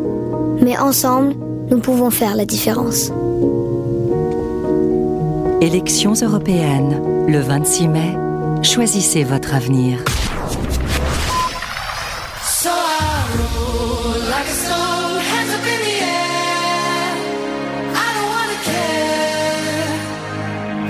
mais 0.72 0.78
ensemble, 0.78 1.36
nous 1.70 1.80
pouvons 1.80 2.10
faire 2.10 2.36
la 2.36 2.46
différence. 2.46 3.12
Élections 5.60 6.14
européennes, 6.14 7.28
le 7.28 7.40
26 7.40 7.88
mai. 7.90 8.16
Choisissez 8.64 9.24
votre 9.24 9.54
avenir. 9.54 10.00
So 12.44 12.70
I 12.70 12.74
roll 13.38 14.20
like 14.34 14.48
a 14.48 14.58
stone, 14.64 15.20
hands 15.32 15.52
up 15.58 15.66
in 15.74 15.80
the 15.88 15.98
air. 16.20 17.10
I 18.06 18.08
don't 18.16 18.30
wanna 18.36 18.60
care, 18.72 19.92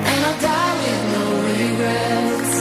and 0.09 0.19
I'll 0.27 0.39
die 0.49 0.73
with 0.83 1.03
no 1.15 1.25
regrets. 1.61 2.53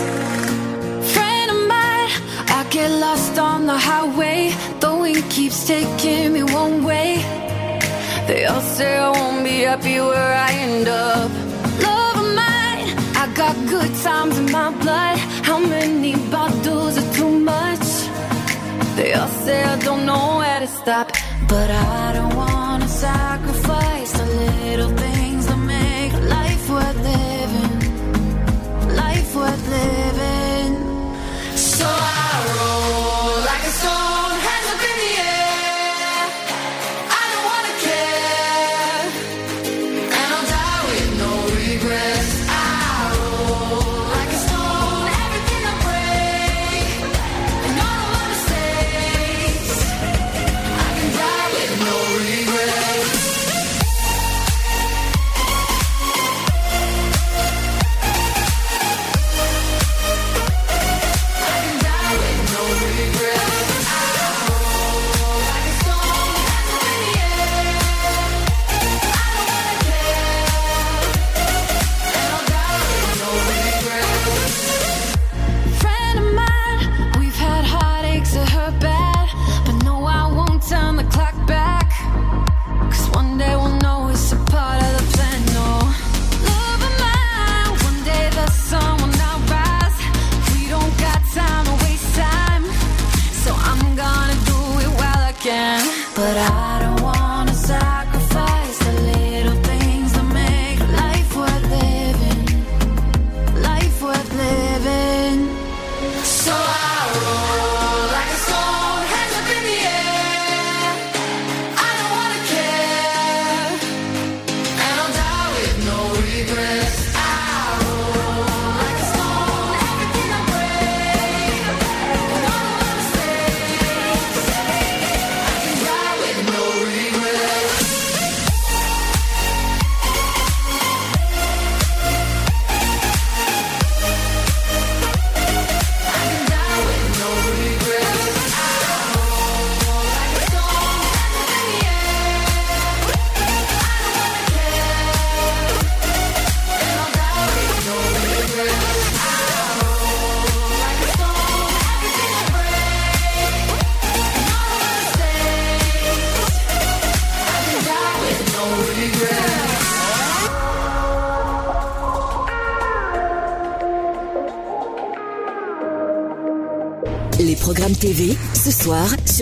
Friend 1.12 1.48
of 1.54 1.60
mine, 1.74 2.12
I 2.48 2.60
get 2.70 2.90
lost 3.04 3.38
on 3.38 3.66
the 3.66 3.78
highway. 3.88 4.29
Wind 5.00 5.30
keeps 5.30 5.66
taking 5.66 6.34
me 6.34 6.42
one 6.42 6.84
way. 6.84 7.16
They 8.26 8.44
all 8.44 8.60
say 8.60 8.98
I 8.98 9.08
won't 9.08 9.42
be 9.42 9.60
happy 9.60 9.98
where 9.98 10.34
I 10.48 10.50
end 10.52 10.88
up. 10.88 11.30
Love 11.86 12.16
of 12.22 12.28
mine, 12.42 12.86
I 13.22 13.24
got 13.34 13.54
good 13.74 13.92
times 14.04 14.36
in 14.38 14.52
my 14.52 14.70
blood. 14.82 15.16
How 15.48 15.58
many 15.58 16.12
bottles 16.30 16.98
are 16.98 17.12
too 17.14 17.32
much? 17.52 17.86
They 18.96 19.14
all 19.14 19.32
say 19.44 19.62
I 19.64 19.76
don't 19.78 20.04
know 20.04 20.36
where 20.40 20.60
to 20.60 20.66
stop, 20.66 21.06
but 21.48 21.70
I 21.70 22.12
don't 22.16 22.36
wanna 22.36 22.88
sacrifice 22.88 24.12
the 24.12 24.26
little 24.42 24.92
things 25.04 25.46
that 25.46 25.60
make 25.76 26.12
life 26.36 26.64
worth 26.68 27.00
living. 27.12 28.96
Life 28.96 29.34
worth 29.34 29.64
living. 29.68 30.39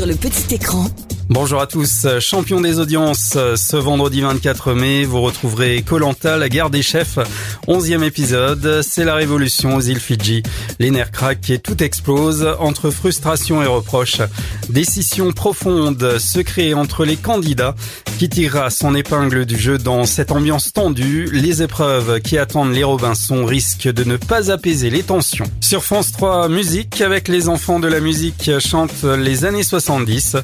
Le 0.06 0.14
petit 0.14 0.54
écran. 0.54 0.86
Bonjour 1.28 1.60
à 1.60 1.66
tous, 1.66 2.06
champion 2.20 2.60
des 2.60 2.78
audiences, 2.78 3.36
ce 3.56 3.76
vendredi 3.76 4.22
24 4.22 4.72
mai, 4.72 5.04
vous 5.04 5.20
retrouverez 5.20 5.82
Colanta, 5.82 6.36
la 6.36 6.48
guerre 6.48 6.70
des 6.70 6.82
chefs, 6.82 7.18
11e 7.66 8.02
épisode, 8.02 8.80
c'est 8.82 9.04
la 9.04 9.14
révolution 9.14 9.76
aux 9.76 9.80
îles 9.80 10.00
Fidji. 10.00 10.42
Les 10.78 10.90
nerfs 10.90 11.10
craquent 11.10 11.50
et 11.50 11.58
tout 11.58 11.82
explose 11.82 12.48
entre 12.60 12.90
frustration 12.90 13.62
et 13.62 13.66
reproches. 13.66 14.22
Décision 14.68 15.32
profonde 15.32 16.18
se 16.18 16.40
crée 16.40 16.74
entre 16.74 17.06
les 17.06 17.16
candidats 17.16 17.74
qui 18.18 18.28
tirera 18.28 18.68
son 18.68 18.94
épingle 18.94 19.46
du 19.46 19.56
jeu 19.56 19.78
dans 19.78 20.04
cette 20.04 20.30
ambiance 20.30 20.72
tendue. 20.72 21.28
Les 21.32 21.62
épreuves 21.62 22.20
qui 22.20 22.36
attendent 22.36 22.72
les 22.72 22.84
Robinson 22.84 23.44
risquent 23.44 23.88
de 23.88 24.04
ne 24.04 24.16
pas 24.16 24.50
apaiser 24.50 24.90
les 24.90 25.02
tensions. 25.02 25.46
Sur 25.60 25.84
France 25.84 26.12
3, 26.12 26.48
musique 26.48 27.00
avec 27.00 27.28
les 27.28 27.48
enfants 27.48 27.80
de 27.80 27.88
la 27.88 28.00
musique 28.00 28.50
chantent 28.58 29.04
les 29.04 29.44
années 29.44 29.62
70. 29.62 30.36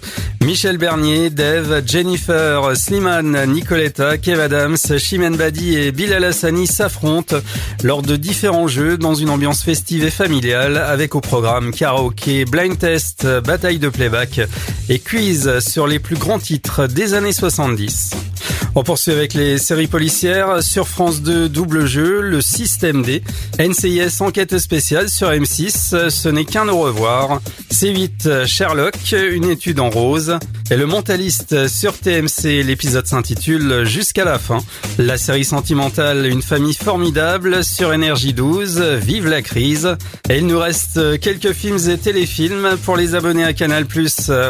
Michel 0.43 0.79
Bernier, 0.79 1.31
Dave, 1.31 1.83
Jennifer, 1.87 2.77
Slimane, 2.77 3.45
Nicoletta, 3.47 4.19
Kev 4.19 4.41
Adams, 4.41 4.77
Chimène 4.99 5.37
Badi 5.37 5.77
et 5.77 5.93
Bilal 5.93 6.25
Hassani 6.25 6.67
s'affrontent 6.67 7.37
lors 7.83 8.03
de 8.03 8.17
différents 8.17 8.69
jeux 8.69 8.97
dans 8.97 9.15
une 9.15 9.31
ambiance 9.31 9.63
festive 9.63 10.05
et 10.05 10.11
familiale 10.11 10.77
avec 10.77 11.15
au 11.15 11.21
programme 11.21 11.73
karaoké, 11.73 12.45
blind 12.45 12.79
test, 12.79 13.27
bataille 13.45 13.79
de 13.79 13.89
playback 13.89 14.14
et 14.89 14.99
quiz 14.99 15.59
sur 15.61 15.87
les 15.87 15.99
plus 15.99 16.17
grands 16.17 16.39
titres 16.39 16.87
des 16.87 17.15
années 17.15 17.33
70. 17.33 18.11
On 18.77 18.83
poursuit 18.83 19.13
avec 19.13 19.35
les 19.35 19.59
séries 19.59 19.87
policières. 19.87 20.63
Sur 20.63 20.89
France 20.89 21.23
2 21.23 21.49
double 21.49 21.87
jeu, 21.87 22.21
le 22.21 22.41
Système 22.41 23.03
D, 23.03 23.23
NCIS 23.61 24.21
enquête 24.21 24.59
spéciale 24.59 25.09
sur 25.09 25.31
M6, 25.31 26.09
ce 26.11 26.29
n'est 26.29 26.45
qu'un 26.45 26.69
au 26.69 26.81
revoir, 26.81 27.41
C8 27.73 28.47
Sherlock, 28.47 28.95
une 29.13 29.49
étude 29.49 29.79
en 29.79 29.91
rose, 29.91 30.39
et 30.71 30.77
le 30.77 30.87
mentaliste 30.87 31.69
sur 31.69 31.99
TMC, 31.99 32.65
l'épisode 32.65 33.07
s'intitule 33.07 33.85
Jusqu'à 33.85 34.25
la 34.25 34.39
fin. 34.39 34.59
La 34.99 35.19
série 35.19 35.45
sentimentale 35.45 36.27
Une 36.27 36.43
famille 36.43 36.75
formidable 36.75 37.63
sur 37.63 37.93
Énergie 37.93 38.33
12, 38.33 38.81
Vive 38.81 39.29
la 39.29 39.43
crise. 39.43 39.95
Et 40.31 40.39
il 40.39 40.47
nous 40.47 40.59
reste 40.59 41.21
quelques 41.21 41.53
films 41.53 41.91
et 41.91 41.99
téléfilms 41.99 42.79
pour 42.83 42.97
les 42.97 43.15
abonnés 43.15 43.45
à 43.45 43.53
Canal+, 43.53 43.85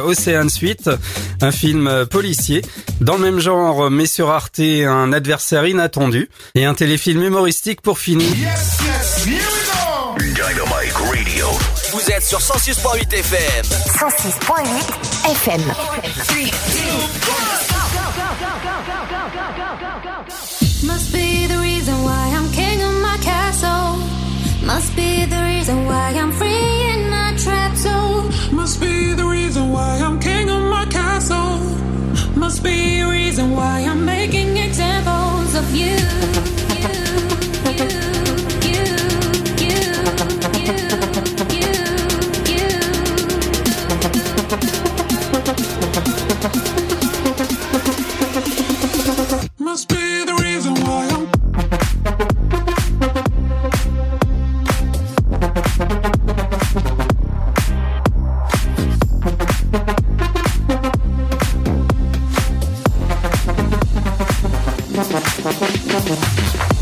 Océane 0.04 0.50
Suite, 0.50 0.90
un 1.40 1.50
film 1.50 2.06
policier. 2.10 2.62
Dans 3.00 3.16
le 3.16 3.22
même 3.22 3.40
genre, 3.40 3.90
mais 3.90 4.06
sur 4.06 4.30
Arte, 4.30 4.60
un 4.60 5.12
adversaire 5.12 5.66
inattendu. 5.66 6.28
Et 6.54 6.64
un 6.64 6.74
téléfilm 6.74 7.22
humoristique 7.22 7.80
pour 7.80 7.98
finir. 7.98 8.28
Dynamite 10.18 10.94
Radio. 10.94 11.46
Vous 11.92 12.10
êtes 12.10 12.24
sur 12.24 12.38
106.8 12.38 13.12
FM. 13.14 13.64
106.8 13.64 15.30
FM. 15.32 15.60
Must 20.84 21.12
be 21.12 21.46
the 21.46 21.58
reason 21.58 21.94
why 22.04 22.32
I'm 22.36 22.50
king 22.52 22.82
of 22.82 22.94
my 23.00 23.16
castle. 23.22 23.96
Must 24.66 24.94
be 24.94 25.24
the 25.24 25.42
reason 25.44 25.86
why 25.86 26.12
I'm 26.14 26.32
free 26.32 26.92
in 26.92 27.10
my 27.10 27.34
trap 27.36 27.74
zone. 27.76 28.03
Must 28.52 28.80
be 28.80 29.12
the 29.14 29.24
reason 29.24 29.72
why 29.72 29.98
I'm 29.98 30.18
king 30.20 30.50
of 30.50 30.62
my 30.62 30.86
castle. 30.86 31.58
Must 32.36 32.62
be 32.62 33.00
a 33.00 33.08
reason 33.08 33.52
why 33.52 33.80
I'm 33.80 34.04
making 34.04 34.56
examples 34.56 35.54
of 35.54 35.74
you. 35.74 35.96
Must 41.04 41.33
Gracias. 65.82 66.73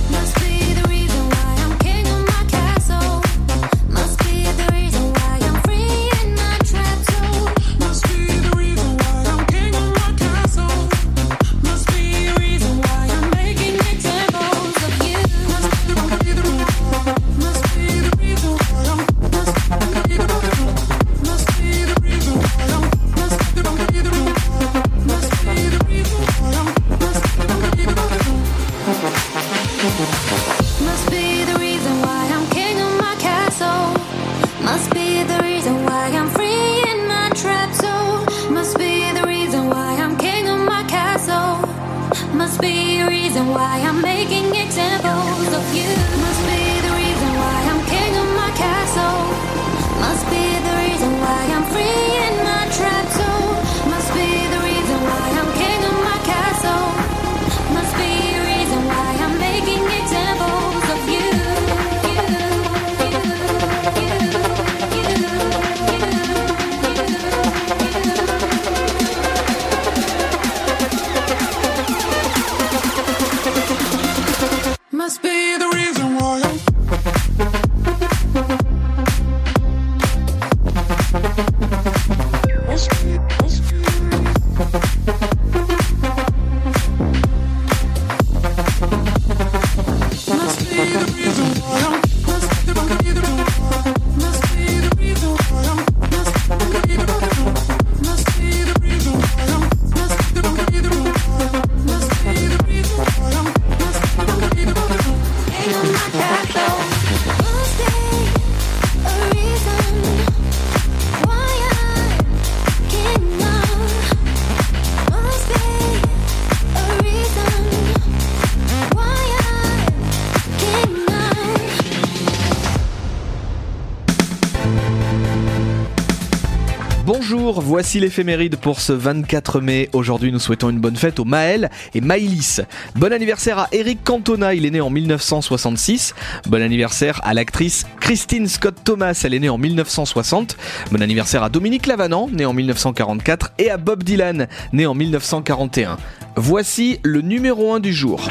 Voici 127.73 128.01
l'éphéméride 128.01 128.57
pour 128.57 128.81
ce 128.81 128.93
24 128.93 129.63
mai. 129.63 129.89
Aujourd'hui, 129.95 130.31
nous 130.31 130.39
souhaitons 130.39 130.69
une 130.69 130.79
bonne 130.79 130.95
fête 130.95 131.19
aux 131.19 131.25
Maël 131.25 131.71
et 131.95 132.03
Maïlis. 132.03 132.59
Bon 132.97 133.11
anniversaire 133.11 133.59
à 133.59 133.69
Eric 133.73 134.05
Cantona, 134.05 134.53
il 134.53 134.67
est 134.67 134.71
né 134.71 134.83
en 134.83 134.91
1966. 134.91 136.15
Bon 136.49 136.61
anniversaire 136.61 137.23
à 137.25 137.33
l'actrice 137.33 137.87
Christine 137.99 138.47
Scott 138.47 138.75
Thomas, 138.85 139.19
elle 139.25 139.33
est 139.33 139.39
née 139.39 139.49
en 139.49 139.57
1960. 139.57 140.59
Bon 140.91 141.01
anniversaire 141.01 141.43
à 141.45 141.49
Dominique 141.49 141.87
Lavanant, 141.87 142.29
né 142.31 142.45
en 142.45 142.53
1944, 142.53 143.55
et 143.57 143.71
à 143.71 143.79
Bob 143.79 144.03
Dylan, 144.03 144.49
né 144.75 144.85
en 144.85 144.93
1941. 144.93 145.97
Voici 146.37 147.01
le 147.03 147.23
numéro 147.23 147.73
1 147.73 147.81
du 147.81 147.95
jour. 147.95 148.29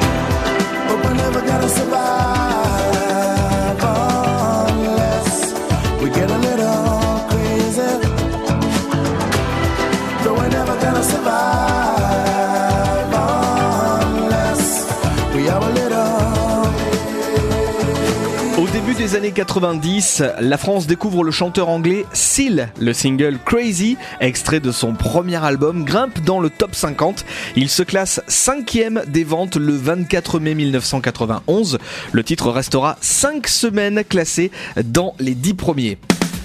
Des 19.02 19.16
années 19.16 19.32
90, 19.32 20.22
la 20.42 20.58
France 20.60 20.86
découvre 20.86 21.24
le 21.24 21.32
chanteur 21.32 21.70
anglais 21.70 22.06
Seal. 22.14 22.70
Le 22.80 22.94
single 22.94 23.40
Crazy, 23.44 23.98
extrait 24.20 24.60
de 24.60 24.72
son 24.72 24.94
premier 24.94 25.44
album, 25.44 25.86
grimpe 25.86 26.24
dans 26.24 26.40
le 26.40 26.52
top 26.52 26.76
50. 26.76 27.26
Il 27.56 27.68
se 27.70 27.82
classe 27.82 28.22
cinquième 28.28 29.02
des 29.08 29.24
ventes 29.24 29.56
le 29.56 29.74
24 29.74 30.40
mai 30.40 30.54
1991. 30.54 31.80
Le 32.12 32.24
titre 32.24 32.52
restera 32.52 32.96
5 33.02 33.48
semaines 33.48 34.04
classé 34.04 34.52
dans 34.86 35.16
les 35.20 35.34
10 35.34 35.56
premiers. 35.56 35.98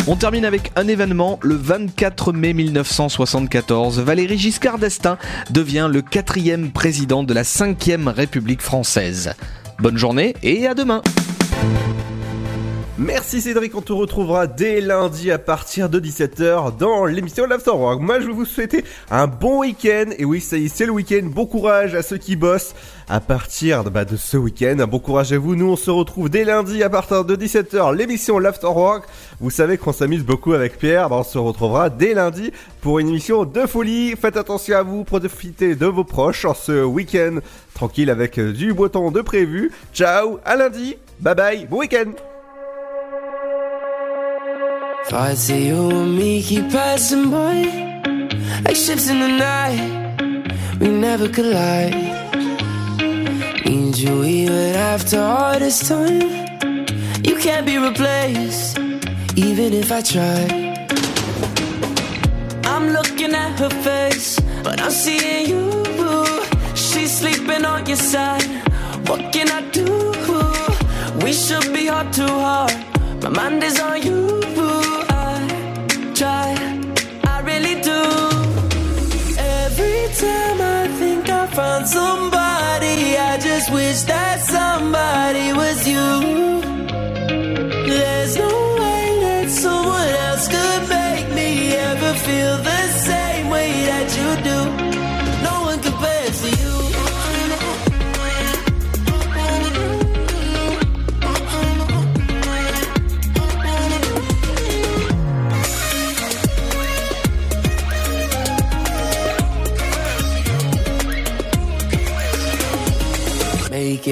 On 0.06 0.16
termine 0.16 0.46
avec 0.46 0.72
un 0.76 0.88
événement. 0.88 1.38
Le 1.42 1.56
24 1.56 2.32
mai 2.32 2.54
1974, 2.54 4.00
Valéry 4.00 4.38
Giscard 4.38 4.78
d'Estaing 4.78 5.18
devient 5.50 5.90
le 5.92 6.00
quatrième 6.00 6.70
président 6.70 7.22
de 7.22 7.34
la 7.34 7.42
5ème 7.42 8.08
République 8.08 8.62
française. 8.62 9.34
Bonne 9.78 9.98
journée 9.98 10.34
et 10.42 10.66
à 10.66 10.72
demain 10.72 11.02
Merci 12.98 13.42
Cédric, 13.42 13.74
on 13.74 13.82
te 13.82 13.92
retrouvera 13.92 14.46
dès 14.46 14.80
lundi 14.80 15.30
à 15.30 15.38
partir 15.38 15.90
de 15.90 16.00
17h 16.00 16.78
dans 16.78 17.04
l'émission 17.04 17.44
l'Afterwork. 17.44 18.00
Moi 18.00 18.20
je 18.20 18.28
vais 18.28 18.32
vous 18.32 18.46
souhaiter 18.46 18.86
un 19.10 19.26
bon 19.26 19.60
week-end, 19.60 20.06
et 20.16 20.24
oui 20.24 20.40
ça 20.40 20.56
y 20.56 20.64
est 20.64 20.68
c'est 20.68 20.86
le 20.86 20.92
week-end, 20.92 21.20
bon 21.24 21.44
courage 21.44 21.94
à 21.94 22.00
ceux 22.00 22.16
qui 22.16 22.36
bossent 22.36 22.74
à 23.06 23.20
partir 23.20 23.84
de, 23.84 23.90
bah, 23.90 24.06
de 24.06 24.16
ce 24.16 24.38
week-end, 24.38 24.76
bon 24.88 24.98
courage 24.98 25.30
à 25.34 25.38
vous, 25.38 25.56
nous 25.56 25.70
on 25.70 25.76
se 25.76 25.90
retrouve 25.90 26.30
dès 26.30 26.44
lundi 26.44 26.82
à 26.82 26.88
partir 26.88 27.26
de 27.26 27.36
17h 27.36 27.94
l'émission 27.94 28.38
l'Afterwork. 28.38 29.04
Vous 29.40 29.50
savez 29.50 29.76
qu'on 29.76 29.92
s'amuse 29.92 30.24
beaucoup 30.24 30.54
avec 30.54 30.78
Pierre, 30.78 31.10
bah, 31.10 31.16
on 31.16 31.22
se 31.22 31.36
retrouvera 31.36 31.90
dès 31.90 32.14
lundi 32.14 32.50
pour 32.80 32.98
une 32.98 33.10
émission 33.10 33.44
de 33.44 33.66
folie. 33.66 34.16
Faites 34.16 34.38
attention 34.38 34.74
à 34.74 34.82
vous, 34.82 35.04
profitez 35.04 35.74
de 35.74 35.86
vos 35.86 36.04
proches 36.04 36.46
en 36.46 36.54
ce 36.54 36.82
week-end. 36.82 37.40
Tranquille 37.74 38.08
avec 38.08 38.38
euh, 38.38 38.54
du 38.54 38.72
beau 38.72 38.88
temps 38.88 39.10
de 39.10 39.20
prévu. 39.20 39.70
Ciao, 39.92 40.38
à 40.46 40.56
lundi, 40.56 40.96
bye 41.20 41.34
bye, 41.34 41.66
bon 41.66 41.80
week-end 41.80 42.12
Thought 45.08 45.30
I 45.30 45.34
see 45.34 45.68
you 45.68 45.88
and 45.88 46.18
me 46.18 46.42
keep 46.42 46.68
passing 46.68 47.30
by 47.30 47.54
Like 48.64 48.74
ships 48.74 49.08
in 49.08 49.20
the 49.20 49.28
night. 49.28 50.80
We 50.80 50.88
never 50.88 51.28
collide. 51.28 51.94
Need 53.64 53.98
you 53.98 54.24
even 54.24 54.74
after 54.74 55.20
all 55.20 55.60
this 55.60 55.88
time. 55.88 56.22
You 57.22 57.36
can't 57.36 57.64
be 57.64 57.78
replaced 57.78 58.80
Even 59.36 59.74
if 59.74 59.92
I 59.92 60.00
try. 60.00 60.42
I'm 62.64 62.88
looking 62.90 63.32
at 63.32 63.60
her 63.60 63.70
face 63.70 64.40
But 64.64 64.80
I'm 64.80 64.90
seeing 64.90 65.50
you. 65.50 65.84
She's 66.74 67.16
sleeping 67.16 67.64
on 67.64 67.86
your 67.86 67.96
side. 67.96 68.50
What 69.06 69.32
can 69.32 69.48
I 69.50 69.60
do? 69.70 69.86
We 71.22 71.32
should 71.32 71.72
be 71.72 71.86
heart 71.86 72.12
to 72.14 72.26
heart. 72.26 72.74
My 73.22 73.30
mind 73.30 73.62
is 73.62 73.78
on 73.78 74.02
you 74.02 74.36
found 81.56 81.88
somebody. 81.88 83.16
I 83.16 83.38
just 83.38 83.72
wish 83.72 84.02
that 84.02 84.40
somebody 84.42 85.54
was 85.54 85.88
you 85.88 86.75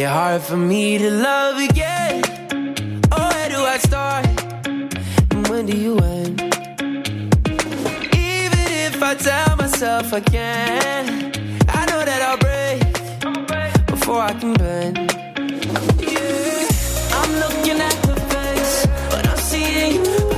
it 0.05 0.09
hard 0.09 0.43
for 0.43 0.57
me 0.57 0.99
to 0.99 1.11
love 1.11 1.57
again. 1.71 2.23
Oh, 3.11 3.29
where 3.33 3.49
do 3.49 3.61
I 3.75 3.79
start? 3.79 4.27
And 5.33 5.49
when 5.49 5.65
do 5.65 5.75
you 5.77 5.97
end? 5.99 6.43
Even 8.13 8.65
if 8.87 9.03
I 9.03 9.15
tell 9.15 9.57
myself 9.57 10.13
I 10.13 10.21
can, 10.21 11.05
I 11.79 11.83
know 11.89 12.03
that 12.11 12.21
I'll 12.29 12.43
break 12.47 13.87
before 13.87 14.21
I 14.21 14.33
can 14.41 14.53
bend. 14.55 14.97
Yeah, 16.13 16.69
I'm 17.19 17.33
looking 17.43 17.79
at 17.89 17.97
her 18.07 18.19
face, 18.35 18.87
but 19.11 19.27
I'm 19.27 19.39
seeing 19.39 20.05
you. 20.05 20.34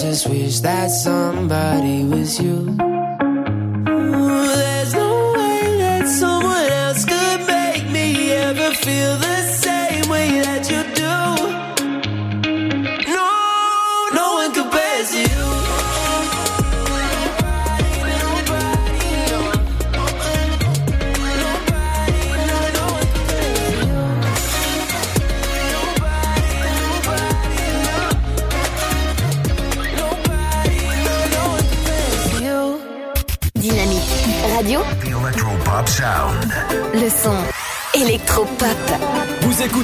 Just 0.00 0.28
wish 0.28 0.60
that 0.60 0.90
somebody 0.90 2.04
was 2.04 2.40
you. 2.40 2.87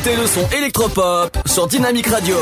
Écoutez 0.05 0.20
le 0.20 0.26
son 0.26 0.47
électropop 0.51 1.36
sur 1.47 1.66
Dynamic 1.66 2.06
Radio. 2.09 2.36